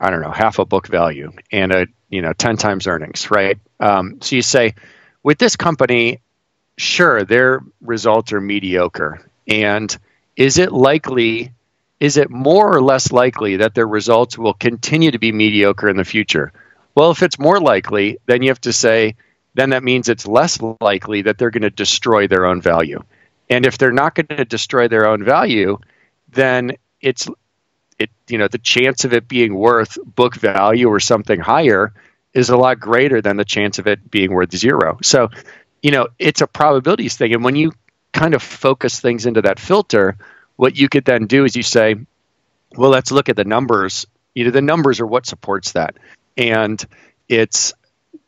I 0.00 0.10
don't 0.10 0.22
know, 0.22 0.32
half 0.32 0.58
a 0.58 0.64
book 0.64 0.88
value 0.88 1.32
and 1.52 1.70
a, 1.70 1.86
you 2.08 2.22
know, 2.22 2.32
10 2.32 2.56
times 2.56 2.86
earnings, 2.86 3.30
right? 3.30 3.58
Um, 3.78 4.20
so 4.22 4.36
you 4.36 4.42
say, 4.42 4.74
with 5.22 5.38
this 5.38 5.56
company, 5.56 6.20
sure, 6.76 7.24
their 7.24 7.60
results 7.80 8.32
are 8.32 8.40
mediocre. 8.40 9.24
And 9.48 9.96
is 10.36 10.58
it 10.58 10.72
likely, 10.72 11.52
is 12.00 12.16
it 12.16 12.30
more 12.30 12.74
or 12.74 12.82
less 12.82 13.12
likely 13.12 13.56
that 13.56 13.74
their 13.74 13.86
results 13.86 14.36
will 14.38 14.54
continue 14.54 15.10
to 15.10 15.18
be 15.18 15.32
mediocre 15.32 15.88
in 15.88 15.96
the 15.96 16.04
future? 16.04 16.52
Well, 16.94 17.10
if 17.10 17.22
it's 17.22 17.38
more 17.38 17.60
likely, 17.60 18.18
then 18.26 18.42
you 18.42 18.48
have 18.48 18.60
to 18.62 18.72
say, 18.72 19.16
then 19.54 19.70
that 19.70 19.84
means 19.84 20.08
it's 20.08 20.26
less 20.26 20.60
likely 20.80 21.22
that 21.22 21.38
they're 21.38 21.50
going 21.50 21.62
to 21.62 21.70
destroy 21.70 22.26
their 22.26 22.46
own 22.46 22.60
value. 22.60 23.02
And 23.50 23.66
if 23.66 23.78
they're 23.78 23.92
not 23.92 24.14
going 24.14 24.28
to 24.28 24.44
destroy 24.44 24.88
their 24.88 25.06
own 25.06 25.24
value, 25.24 25.78
then 26.30 26.76
it's 27.00 27.28
it 27.98 28.10
you 28.28 28.38
know 28.38 28.48
the 28.48 28.58
chance 28.58 29.04
of 29.04 29.12
it 29.12 29.28
being 29.28 29.54
worth 29.54 29.98
book 30.04 30.34
value 30.34 30.88
or 30.88 31.00
something 31.00 31.38
higher 31.38 31.92
is 32.34 32.50
a 32.50 32.56
lot 32.56 32.80
greater 32.80 33.20
than 33.20 33.36
the 33.36 33.44
chance 33.44 33.78
of 33.78 33.86
it 33.86 34.10
being 34.10 34.32
worth 34.32 34.54
zero. 34.56 34.98
So, 35.02 35.28
you 35.82 35.90
know, 35.90 36.08
it's 36.18 36.40
a 36.40 36.46
probabilities 36.46 37.16
thing. 37.16 37.34
And 37.34 37.44
when 37.44 37.56
you 37.56 37.72
kind 38.12 38.34
of 38.34 38.42
focus 38.42 39.00
things 39.00 39.26
into 39.26 39.42
that 39.42 39.58
filter, 39.58 40.16
what 40.56 40.76
you 40.76 40.88
could 40.88 41.04
then 41.04 41.26
do 41.26 41.44
is 41.44 41.56
you 41.56 41.62
say, 41.62 41.96
well, 42.76 42.90
let's 42.90 43.10
look 43.10 43.28
at 43.28 43.36
the 43.36 43.44
numbers. 43.44 44.06
You 44.34 44.44
know, 44.44 44.50
the 44.50 44.62
numbers 44.62 45.00
are 45.00 45.06
what 45.06 45.26
supports 45.26 45.72
that. 45.72 45.96
And 46.36 46.82
it's, 47.28 47.74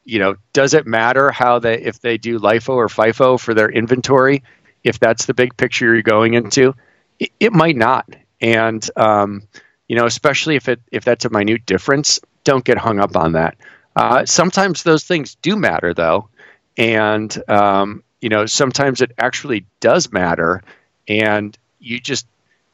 you 0.05 0.18
know, 0.18 0.36
does 0.52 0.74
it 0.74 0.86
matter 0.86 1.31
how 1.31 1.59
they 1.59 1.81
if 1.81 2.01
they 2.01 2.18
do 2.18 2.39
LIFO 2.39 2.74
or 2.74 2.89
FIFO 2.89 3.40
for 3.40 3.55
their 3.55 3.70
inventory? 3.70 4.43
If 4.82 4.98
that's 4.98 5.24
the 5.24 5.32
big 5.32 5.56
picture 5.56 5.94
you're 5.94 6.02
going 6.02 6.35
into, 6.35 6.74
it, 7.18 7.31
it 7.40 7.52
might 7.52 7.76
not. 7.76 8.06
And 8.40 8.86
um, 8.97 9.48
you 9.89 9.97
know, 9.97 10.05
especially 10.05 10.56
if 10.56 10.68
it 10.68 10.81
if 10.93 11.05
that's 11.05 11.24
a 11.24 11.31
minute 11.31 11.64
difference, 11.64 12.20
don't 12.44 12.64
get 12.64 12.76
hung 12.76 13.01
up 13.01 13.16
on 13.16 13.32
that. 13.32 13.56
Uh, 13.97 14.25
sometimes 14.27 14.83
those 14.83 15.05
things 15.05 15.37
do 15.37 15.57
matter, 15.57 15.95
though, 15.95 16.29
and 16.77 17.37
um, 17.49 18.03
you 18.21 18.29
know 18.29 18.47
sometimes 18.47 19.01
it 19.01 19.12
actually 19.19 19.66
does 19.81 20.12
matter, 20.12 20.62
and 21.09 21.57
you 21.79 22.01
just 22.01 22.27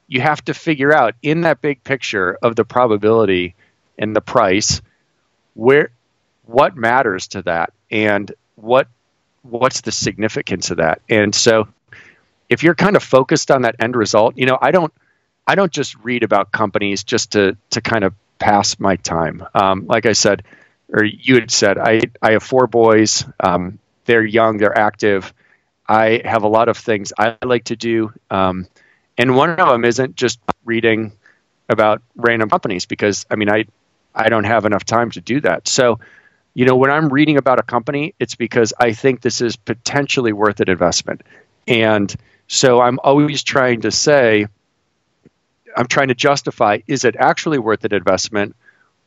you 0.09 0.21
have 0.21 0.45
to 0.45 0.55
figure 0.55 0.93
out 0.93 1.15
in 1.23 1.43
that 1.43 1.61
big 1.61 1.85
picture 1.85 2.37
of 2.43 2.57
the 2.57 2.65
probability 2.65 3.55
and 3.99 4.17
the 4.17 4.21
price 4.21 4.81
where 5.55 5.91
what 6.47 6.77
matters 6.77 7.29
to 7.29 7.43
that 7.43 7.73
and 7.91 8.33
what 8.57 8.89
what's 9.43 9.83
the 9.83 9.93
significance 9.93 10.71
of 10.71 10.79
that. 10.79 11.01
And 11.09 11.35
so 11.35 11.69
if 12.49 12.63
you're 12.63 12.75
kind 12.75 12.97
of 12.97 13.03
focused 13.03 13.51
on 13.51 13.63
that 13.63 13.77
end 13.79 13.97
result 13.97 14.37
you 14.37 14.47
know 14.47 14.59
i 14.61 14.71
don't 14.71 14.93
i 15.47 15.55
don't 15.55 15.73
just 15.73 15.97
read 16.03 16.23
about 16.23 16.53
companies 16.53 17.05
just 17.05 17.33
to 17.33 17.57
to 17.71 17.81
kind 17.81 18.05
of 18.05 18.15
pass 18.39 18.79
my 18.81 18.97
time. 18.97 19.45
Um, 19.55 19.87
like 19.87 20.07
i 20.07 20.13
said 20.13 20.43
or 20.93 21.05
you 21.05 21.37
had 21.37 21.51
said, 21.51 21.79
I, 21.79 22.01
I 22.21 22.33
have 22.33 22.43
four 22.43 22.67
boys. 22.67 23.25
Um, 23.39 23.79
they're 24.05 24.25
young, 24.25 24.59
they're 24.59 24.77
active. 24.77 25.33
I 25.89 26.23
have 26.25 26.43
a 26.43 26.49
lot 26.49 26.69
of 26.69 26.77
things 26.77 27.12
I 27.19 27.37
like 27.45 27.65
to 27.65 27.77
do. 27.77 28.12
Um, 28.31 28.67
and 29.19 29.37
one 29.37 29.51
of 29.51 29.69
them 29.69 29.85
isn't 29.85 30.17
just 30.17 30.41
reading 30.65 31.12
about 31.69 32.03
random 32.17 32.49
companies 32.49 32.87
because, 32.87 33.27
I 33.31 33.37
mean, 33.37 33.51
I, 33.51 33.67
I 34.15 34.29
don't 34.29 34.45
have 34.45 34.65
enough 34.65 34.85
time 34.85 35.11
to 35.12 35.21
do 35.21 35.41
that. 35.43 35.69
So, 35.69 36.01
you 36.55 36.65
know, 36.65 36.77
when 36.77 36.91
I'm 36.91 37.09
reading 37.09 37.37
about 37.37 37.59
a 37.59 37.62
company, 37.62 38.15
it's 38.19 38.35
because 38.35 38.73
I 38.79 38.93
think 38.93 39.21
this 39.21 39.41
is 39.41 39.57
potentially 39.57 40.33
worth 40.33 40.61
an 40.61 40.69
investment. 40.69 41.23
And 41.67 42.15
so 42.49 42.81
I'm 42.81 42.99
always 43.05 43.43
trying 43.43 43.83
to 43.83 43.93
say, 43.93 44.47
I'm 45.77 45.87
trying 45.87 46.09
to 46.09 46.15
justify 46.15 46.79
is 46.87 47.05
it 47.05 47.15
actually 47.17 47.59
worth 47.59 47.85
an 47.85 47.95
investment? 47.95 48.57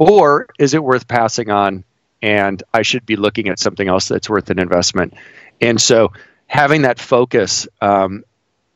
Or 0.04 0.48
is 0.60 0.74
it 0.74 0.84
worth 0.84 1.08
passing 1.08 1.50
on 1.50 1.86
and 2.22 2.62
I 2.74 2.82
should 2.82 3.06
be 3.06 3.16
looking 3.16 3.48
at 3.48 3.58
something 3.58 3.88
else 3.88 4.10
that's 4.10 4.30
worth 4.30 4.50
an 4.50 4.60
investment? 4.60 5.14
And 5.62 5.80
so 5.80 6.12
having 6.46 6.82
that 6.82 7.00
focus 7.00 7.70
um, 7.82 8.26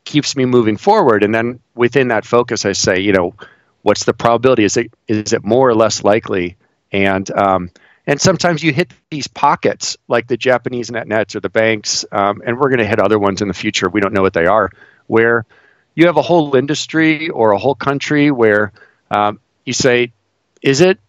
keeps 0.05 0.37
me 0.37 0.45
moving 0.45 0.77
forward. 0.77 1.23
And 1.23 1.35
then 1.35 1.59
within 1.75 2.07
that 2.09 2.25
focus, 2.25 2.65
I 2.65 2.71
say, 2.71 3.01
you 3.01 3.11
know, 3.11 3.33
what's 3.81 4.05
the 4.05 4.13
probability? 4.13 4.63
Is 4.63 4.77
it 4.77 4.93
is 5.09 5.33
it 5.33 5.43
more 5.43 5.67
or 5.67 5.75
less 5.75 6.01
likely? 6.01 6.55
And 6.93 7.29
um, 7.31 7.71
and 8.05 8.21
sometimes 8.21 8.63
you 8.63 8.71
hit 8.71 8.93
these 9.09 9.27
pockets 9.27 9.97
like 10.07 10.27
the 10.27 10.37
Japanese 10.37 10.89
net 10.89 11.09
nets 11.09 11.35
or 11.35 11.41
the 11.41 11.49
banks, 11.49 12.05
um, 12.09 12.41
and 12.45 12.57
we're 12.57 12.69
going 12.69 12.79
to 12.79 12.87
hit 12.87 12.99
other 12.99 13.19
ones 13.19 13.41
in 13.41 13.49
the 13.49 13.53
future. 13.53 13.89
We 13.89 13.99
don't 13.99 14.13
know 14.13 14.21
what 14.21 14.33
they 14.33 14.45
are. 14.45 14.69
Where 15.07 15.45
you 15.93 16.05
have 16.05 16.15
a 16.15 16.21
whole 16.21 16.55
industry 16.55 17.29
or 17.29 17.51
a 17.51 17.57
whole 17.57 17.75
country 17.75 18.31
where 18.31 18.71
um, 19.11 19.41
you 19.65 19.73
say, 19.73 20.13
is 20.61 20.79
it 20.79 20.99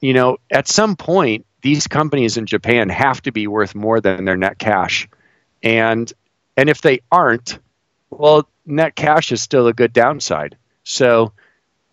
you 0.00 0.12
know, 0.12 0.38
at 0.50 0.68
some 0.68 0.96
point, 0.96 1.46
these 1.62 1.86
companies 1.86 2.36
in 2.36 2.46
Japan 2.46 2.88
have 2.88 3.22
to 3.22 3.32
be 3.32 3.46
worth 3.46 3.74
more 3.74 4.00
than 4.00 4.24
their 4.24 4.36
net 4.36 4.58
cash. 4.58 5.08
And 5.62 6.12
and 6.56 6.70
if 6.70 6.80
they 6.80 7.00
aren't, 7.10 7.58
well, 8.10 8.48
net 8.64 8.94
cash 8.94 9.32
is 9.32 9.42
still 9.42 9.66
a 9.66 9.72
good 9.72 9.92
downside. 9.92 10.56
So 10.84 11.32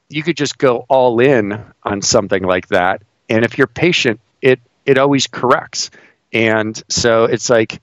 you 0.10 0.24
could 0.24 0.38
just 0.38 0.58
go 0.58 0.86
all 0.88 1.20
in 1.20 1.64
on 1.84 2.02
something 2.02 2.44
like 2.44 2.68
that. 2.68 3.02
And 3.30 3.44
if 3.44 3.58
you're 3.58 3.68
patient, 3.68 4.20
it 4.42 4.60
it 4.86 4.98
always 4.98 5.28
corrects. 5.28 5.90
And 6.32 6.82
so 6.90 7.26
it's 7.26 7.50
like 7.50 7.82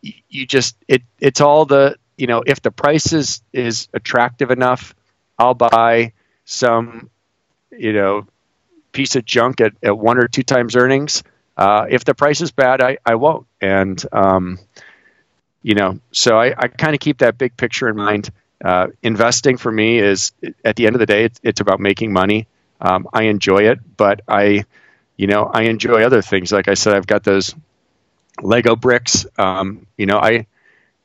you 0.00 0.46
just 0.46 0.76
it 0.88 1.02
it's 1.20 1.40
all 1.40 1.64
the 1.66 1.96
you 2.16 2.26
know 2.26 2.42
if 2.44 2.62
the 2.62 2.70
price 2.70 3.12
is 3.12 3.42
is 3.52 3.88
attractive 3.92 4.50
enough, 4.50 4.94
I'll 5.38 5.54
buy 5.54 6.12
some 6.44 7.10
you 7.70 7.92
know 7.92 8.26
piece 8.92 9.16
of 9.16 9.24
junk 9.24 9.60
at, 9.60 9.72
at 9.82 9.96
one 9.96 10.18
or 10.18 10.28
two 10.28 10.42
times 10.42 10.76
earnings. 10.76 11.22
Uh, 11.56 11.86
if 11.88 12.04
the 12.04 12.14
price 12.14 12.40
is 12.40 12.50
bad, 12.50 12.80
I, 12.80 12.98
I 13.04 13.16
won't. 13.16 13.46
And, 13.60 14.02
um, 14.12 14.58
you 15.62 15.74
know, 15.74 15.98
so 16.10 16.38
I, 16.38 16.54
I 16.56 16.68
kind 16.68 16.94
of 16.94 17.00
keep 17.00 17.18
that 17.18 17.38
big 17.38 17.56
picture 17.56 17.88
in 17.88 17.96
mind. 17.96 18.30
Uh, 18.64 18.88
investing 19.02 19.56
for 19.56 19.70
me 19.70 19.98
is, 19.98 20.32
at 20.64 20.76
the 20.76 20.86
end 20.86 20.94
of 20.94 21.00
the 21.00 21.06
day, 21.06 21.24
it's, 21.24 21.40
it's 21.42 21.60
about 21.60 21.80
making 21.80 22.12
money. 22.12 22.46
Um, 22.80 23.08
I 23.12 23.24
enjoy 23.24 23.68
it, 23.70 23.78
but 23.96 24.22
I, 24.26 24.64
you 25.16 25.26
know, 25.26 25.44
I 25.44 25.62
enjoy 25.62 26.02
other 26.04 26.22
things. 26.22 26.52
Like 26.52 26.68
I 26.68 26.74
said, 26.74 26.94
I've 26.94 27.06
got 27.06 27.22
those 27.22 27.54
Lego 28.40 28.76
bricks. 28.76 29.26
Um, 29.36 29.86
you 29.96 30.06
know, 30.06 30.18
I, 30.18 30.46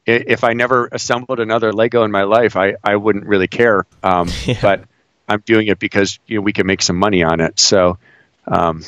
if 0.05 0.43
I 0.43 0.53
never 0.53 0.87
assembled 0.91 1.39
another 1.39 1.73
Lego 1.73 2.03
in 2.03 2.11
my 2.11 2.23
life, 2.23 2.55
I, 2.55 2.75
I 2.83 2.95
wouldn't 2.95 3.25
really 3.25 3.47
care. 3.47 3.85
Um, 4.01 4.29
yeah. 4.45 4.59
But 4.61 4.85
I'm 5.27 5.41
doing 5.45 5.67
it 5.67 5.79
because 5.79 6.19
you 6.27 6.37
know 6.37 6.41
we 6.41 6.53
can 6.53 6.67
make 6.67 6.81
some 6.81 6.97
money 6.97 7.23
on 7.23 7.41
it. 7.41 7.59
So, 7.59 7.97
um, 8.47 8.83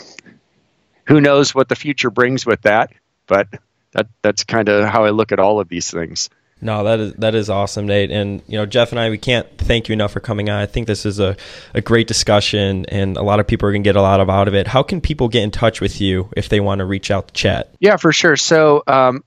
who 1.06 1.22
knows 1.22 1.54
what 1.54 1.70
the 1.70 1.76
future 1.76 2.10
brings 2.10 2.46
with 2.46 2.62
that? 2.64 2.92
But 3.28 3.48
that 3.92 4.08
that's 4.22 4.44
kind 4.44 4.70
of 4.70 4.88
how 4.88 5.06
I 5.06 5.10
look 5.10 5.32
at 5.32 5.40
all 5.40 5.60
of 5.60 5.68
these 5.70 5.90
things. 5.90 6.30
No, 6.62 6.84
that 6.84 7.00
is 7.00 7.14
that 7.14 7.36
is 7.36 7.50
awesome, 7.50 7.88
Nate. 7.88 8.12
And 8.12 8.42
you 8.48 8.58
know, 8.58 8.66
Geoff 8.66 8.92
and 8.92 9.00
I, 9.00 9.10
we 9.10 9.18
can't 9.18 9.48
thank 9.58 9.88
you 9.88 9.94
enough 9.94 10.12
for 10.12 10.20
coming 10.20 10.50
on. 10.50 10.60
I 10.60 10.66
think 10.66 10.88
this 10.88 11.06
is 11.06 11.20
a, 11.20 11.38
a 11.74 11.82
great 11.82 12.08
discussion, 12.08 12.86
and 12.88 13.16
a 13.16 13.22
lot 13.22 13.40
of 13.40 13.48
people 13.48 13.70
are 13.70 13.72
going 13.72 13.84
to 13.84 13.88
get 13.88 13.96
a 13.96 14.02
lot 14.02 14.20
of 14.20 14.30
out 14.30 14.48
of 14.48 14.54
it. 14.54 14.68
How 14.68 14.84
can 14.84 15.00
people 15.00 15.30
get 15.30 15.44
in 15.44 15.52
touch 15.52 15.80
with 15.80 16.02
you 16.02 16.30
if 16.36 16.50
they 16.50 16.60
want 16.60 16.80
to 16.80 16.86
reach 16.86 17.12
out 17.12 17.30
to 17.30 17.34
chat? 17.34 17.74
Yeah, 17.80 17.96
for 17.96 18.12
sure. 18.12 18.36
So, 18.36 18.84
um, 18.88 19.24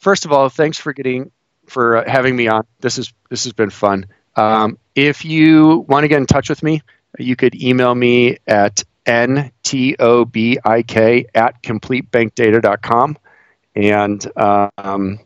first 0.00 0.26
of 0.26 0.32
all, 0.32 0.50
thanks 0.50 0.78
for 0.78 0.92
getting 0.92 1.30
for 1.66 1.98
uh, 1.98 2.10
having 2.10 2.36
me 2.36 2.48
on. 2.48 2.66
This 2.80 2.98
is 2.98 3.12
this 3.30 3.44
has 3.44 3.54
been 3.54 3.70
fun. 3.70 4.06
Um, 4.36 4.78
if 4.94 5.24
you 5.24 5.84
want 5.88 6.04
to 6.04 6.08
get 6.08 6.18
in 6.18 6.26
touch 6.26 6.48
with 6.48 6.62
me, 6.62 6.82
you 7.18 7.36
could 7.36 7.54
email 7.54 7.94
me 7.94 8.38
at 8.46 8.84
ntobik 9.06 10.58
at 11.34 11.62
completebankdata.com 11.62 13.18
and 13.74 14.32
um, 14.36 15.18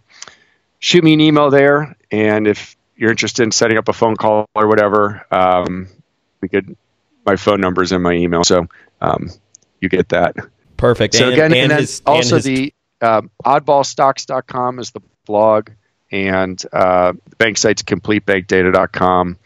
shoot 0.79 1.05
me 1.05 1.15
an 1.15 1.21
email 1.21 1.51
there. 1.51 1.97
And 2.11 2.47
if 2.47 2.77
you're 2.97 3.11
interested 3.11 3.43
in 3.43 3.53
setting 3.53 3.79
up 3.79 3.89
a 3.89 3.93
phone 3.93 4.17
call 4.17 4.49
or 4.55 4.69
whatever, 4.69 5.27
um, 5.31 5.89
we 6.41 6.49
could. 6.49 6.77
My 7.27 7.37
phone 7.37 7.61
number 7.61 7.83
is 7.83 7.93
in 7.93 8.01
my 8.01 8.13
email, 8.13 8.45
so 8.45 8.67
um, 9.03 9.29
you 9.81 9.91
get 9.91 10.09
that. 10.09 10.37
Perfect. 10.79 11.15
So 11.15 11.25
and, 11.25 11.33
again, 11.35 11.45
and, 11.53 11.55
and 11.55 11.71
then 11.71 11.81
his, 11.81 12.03
also 12.07 12.37
and 12.37 12.45
his... 12.45 12.57
the 12.57 12.75
uh, 13.03 13.23
oddballstocks.com 13.45 14.79
is 14.79 14.91
the 14.91 15.01
blog 15.27 15.71
and 16.11 16.63
uh, 16.73 17.13
the 17.29 17.37
bank 17.37 17.59
site's 17.59 17.83
completebankdata.com. 17.83 19.37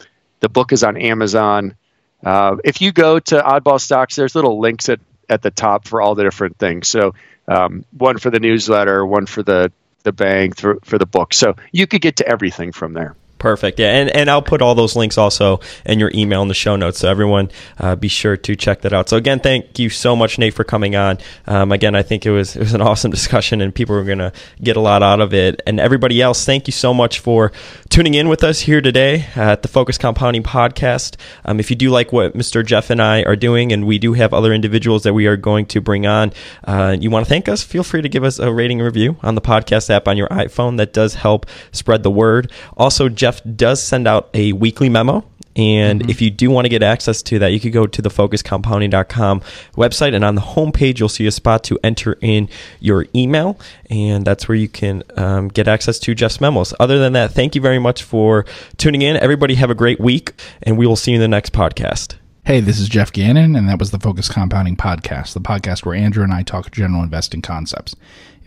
The 0.40 0.48
book 0.48 0.72
is 0.72 0.84
on 0.84 0.96
Amazon. 0.96 1.76
Uh, 2.24 2.56
if 2.64 2.80
you 2.80 2.92
go 2.92 3.18
to 3.18 3.40
Oddball 3.40 3.80
Stocks, 3.80 4.16
there's 4.16 4.34
little 4.34 4.58
links 4.60 4.88
at, 4.88 5.00
at 5.28 5.42
the 5.42 5.50
top 5.50 5.86
for 5.86 6.00
all 6.00 6.14
the 6.14 6.24
different 6.24 6.58
things. 6.58 6.88
So 6.88 7.14
um, 7.46 7.84
one 7.92 8.18
for 8.18 8.30
the 8.30 8.40
newsletter, 8.40 9.04
one 9.04 9.26
for 9.26 9.42
the 9.42 9.72
the 10.04 10.12
bank, 10.12 10.58
for, 10.58 10.78
for 10.84 10.98
the 10.98 11.06
book. 11.06 11.34
So 11.34 11.56
you 11.72 11.86
could 11.86 12.02
get 12.02 12.16
to 12.16 12.28
everything 12.28 12.72
from 12.72 12.92
there. 12.92 13.16
Perfect. 13.38 13.78
Yeah, 13.78 13.90
and 13.90 14.08
and 14.10 14.30
I'll 14.30 14.42
put 14.42 14.62
all 14.62 14.74
those 14.74 14.96
links 14.96 15.18
also 15.18 15.60
in 15.84 15.98
your 15.98 16.10
email 16.14 16.40
in 16.40 16.48
the 16.48 16.54
show 16.54 16.76
notes, 16.76 17.00
so 17.00 17.10
everyone 17.10 17.50
uh, 17.78 17.94
be 17.94 18.08
sure 18.08 18.38
to 18.38 18.56
check 18.56 18.82
that 18.82 18.94
out. 18.94 19.10
So 19.10 19.18
again, 19.18 19.38
thank 19.38 19.78
you 19.78 19.90
so 19.90 20.16
much, 20.16 20.38
Nate, 20.38 20.54
for 20.54 20.64
coming 20.64 20.96
on. 20.96 21.18
Um, 21.46 21.70
again, 21.70 21.94
I 21.94 22.02
think 22.02 22.24
it 22.24 22.30
was 22.30 22.56
it 22.56 22.60
was 22.60 22.72
an 22.72 22.80
awesome 22.82 23.10
discussion, 23.10 23.60
and 23.60 23.74
people 23.74 23.96
are 23.96 24.04
going 24.04 24.18
to 24.18 24.32
get 24.62 24.76
a 24.76 24.80
lot 24.80 25.02
out 25.02 25.20
of 25.20 25.34
it. 25.34 25.60
And 25.66 25.78
everybody 25.78 26.22
else, 26.22 26.44
thank 26.46 26.66
you 26.66 26.72
so 26.72 26.94
much 26.94 27.18
for 27.18 27.52
tuning 27.90 28.14
in 28.14 28.28
with 28.28 28.42
us 28.42 28.60
here 28.60 28.80
today 28.80 29.26
at 29.36 29.60
the 29.60 29.68
Focus 29.68 29.98
Compounding 29.98 30.42
Podcast. 30.42 31.16
Um, 31.44 31.60
if 31.60 31.68
you 31.68 31.76
do 31.76 31.90
like 31.90 32.12
what 32.12 32.34
Mr. 32.34 32.64
Geoff 32.64 32.88
and 32.88 33.02
I 33.02 33.24
are 33.24 33.36
doing, 33.36 33.72
and 33.72 33.86
we 33.86 33.98
do 33.98 34.14
have 34.14 34.32
other 34.32 34.54
individuals 34.54 35.02
that 35.02 35.12
we 35.12 35.26
are 35.26 35.36
going 35.36 35.66
to 35.66 35.82
bring 35.82 36.06
on, 36.06 36.32
uh, 36.64 36.96
you 36.98 37.10
want 37.10 37.26
to 37.26 37.28
thank 37.28 37.48
us? 37.48 37.62
Feel 37.62 37.84
free 37.84 38.00
to 38.00 38.08
give 38.08 38.24
us 38.24 38.38
a 38.38 38.50
rating 38.50 38.78
review 38.80 39.16
on 39.22 39.34
the 39.34 39.42
podcast 39.42 39.90
app 39.90 40.08
on 40.08 40.16
your 40.16 40.28
iPhone. 40.28 40.78
That 40.78 40.94
does 40.94 41.16
help 41.16 41.44
spread 41.72 42.02
the 42.02 42.10
word. 42.10 42.50
Also, 42.78 43.10
Geoff 43.10 43.33
Geoff 43.34 43.56
does 43.56 43.82
send 43.82 44.06
out 44.06 44.30
a 44.34 44.52
weekly 44.52 44.88
memo 44.88 45.24
And 45.56 46.00
mm-hmm. 46.00 46.10
if 46.10 46.20
you 46.20 46.30
do 46.30 46.50
want 46.50 46.64
to 46.64 46.68
get 46.68 46.82
access 46.82 47.22
to 47.22 47.38
that, 47.38 47.48
you 47.48 47.60
could 47.60 47.72
go 47.72 47.86
to 47.86 48.02
the 48.02 48.08
focuscompounding.com 48.08 49.40
website. 49.76 50.14
And 50.14 50.24
on 50.24 50.34
the 50.34 50.40
homepage, 50.40 50.98
you'll 50.98 51.08
see 51.08 51.26
a 51.26 51.30
spot 51.30 51.62
to 51.64 51.78
enter 51.84 52.18
in 52.20 52.48
your 52.80 53.06
email. 53.14 53.58
And 53.88 54.24
that's 54.24 54.48
where 54.48 54.56
you 54.56 54.68
can 54.68 55.04
um, 55.16 55.48
get 55.48 55.68
access 55.68 55.98
to 56.00 56.14
Geoff's 56.14 56.40
memos. 56.40 56.74
Other 56.80 56.98
than 56.98 57.12
that, 57.12 57.32
thank 57.32 57.54
you 57.54 57.60
very 57.60 57.78
much 57.78 58.02
for 58.02 58.44
tuning 58.78 59.02
in. 59.02 59.16
Everybody 59.16 59.54
have 59.54 59.70
a 59.70 59.76
great 59.76 60.00
week, 60.00 60.32
and 60.62 60.76
we 60.76 60.86
will 60.86 60.96
see 60.96 61.12
you 61.12 61.16
in 61.16 61.20
the 61.20 61.28
next 61.28 61.52
podcast. 61.52 62.16
Hey, 62.44 62.60
this 62.60 62.78
is 62.78 62.90
Geoff 62.90 63.10
Gannon, 63.10 63.56
and 63.56 63.68
that 63.70 63.78
was 63.78 63.90
the 63.90 63.98
Focus 63.98 64.28
Compounding 64.28 64.76
Podcast, 64.76 65.32
the 65.32 65.40
podcast 65.40 65.86
where 65.86 65.94
Andrew 65.94 66.22
and 66.22 66.32
I 66.32 66.42
talk 66.42 66.70
general 66.72 67.02
investing 67.02 67.40
concepts. 67.40 67.96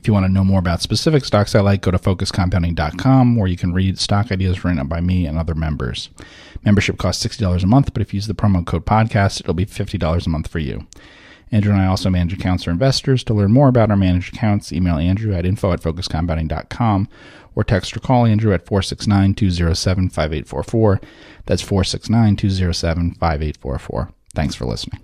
If 0.08 0.10
you 0.10 0.14
want 0.14 0.26
to 0.28 0.32
know 0.32 0.46
more 0.46 0.60
about 0.60 0.82
specific 0.82 1.26
stocks 1.26 1.54
I 1.54 1.60
like, 1.60 1.82
go 1.82 1.92
to 1.92 2.00
focuscompounding.com 2.00 3.36
where 3.36 3.50
you 3.50 3.58
can 3.58 3.74
read 3.74 4.00
stock 4.00 4.32
ideas 4.32 4.64
written 4.64 4.80
up 4.80 4.88
by 4.88 5.02
me 5.02 5.26
and 5.26 5.38
other 5.38 5.54
members. 5.54 6.10
Membership 6.64 6.98
costs 6.98 7.28
$60 7.28 7.62
a 7.62 7.68
month, 7.68 7.92
but 7.92 8.02
if 8.02 8.14
you 8.14 8.18
use 8.20 8.28
the 8.28 8.34
promo 8.34 8.66
code 8.66 8.86
podcast, 8.86 9.42
it'll 9.42 9.54
be 9.54 9.66
$50 9.66 10.26
a 10.26 10.30
month 10.30 10.48
for 10.48 10.60
you. 10.60 10.88
Andrew 11.52 11.74
and 11.74 11.82
I 11.82 11.88
also 11.88 12.10
manage 12.10 12.32
accounts 12.32 12.64
for 12.64 12.72
investors. 12.72 13.22
To 13.26 13.34
learn 13.34 13.52
more 13.52 13.68
about 13.68 13.92
our 13.92 13.98
managed 13.98 14.34
accounts, 14.34 14.72
email 14.72 14.96
Andrew 14.96 15.34
at 15.34 15.46
info 15.46 15.74
at 15.74 15.82
focuscompounding.com 15.82 17.10
or 17.54 17.66
text 17.66 17.98
or 17.98 18.00
call 18.00 18.26
Andrew 18.26 18.54
at 18.54 18.66
469 18.66 19.34
207 19.34 20.08
5844. 20.08 21.02
That's 21.48 21.62
469 21.62 22.38
207 22.38 23.12
5844. 23.16 24.14
Thanks 24.34 24.56
for 24.56 24.64
listening. 24.64 25.02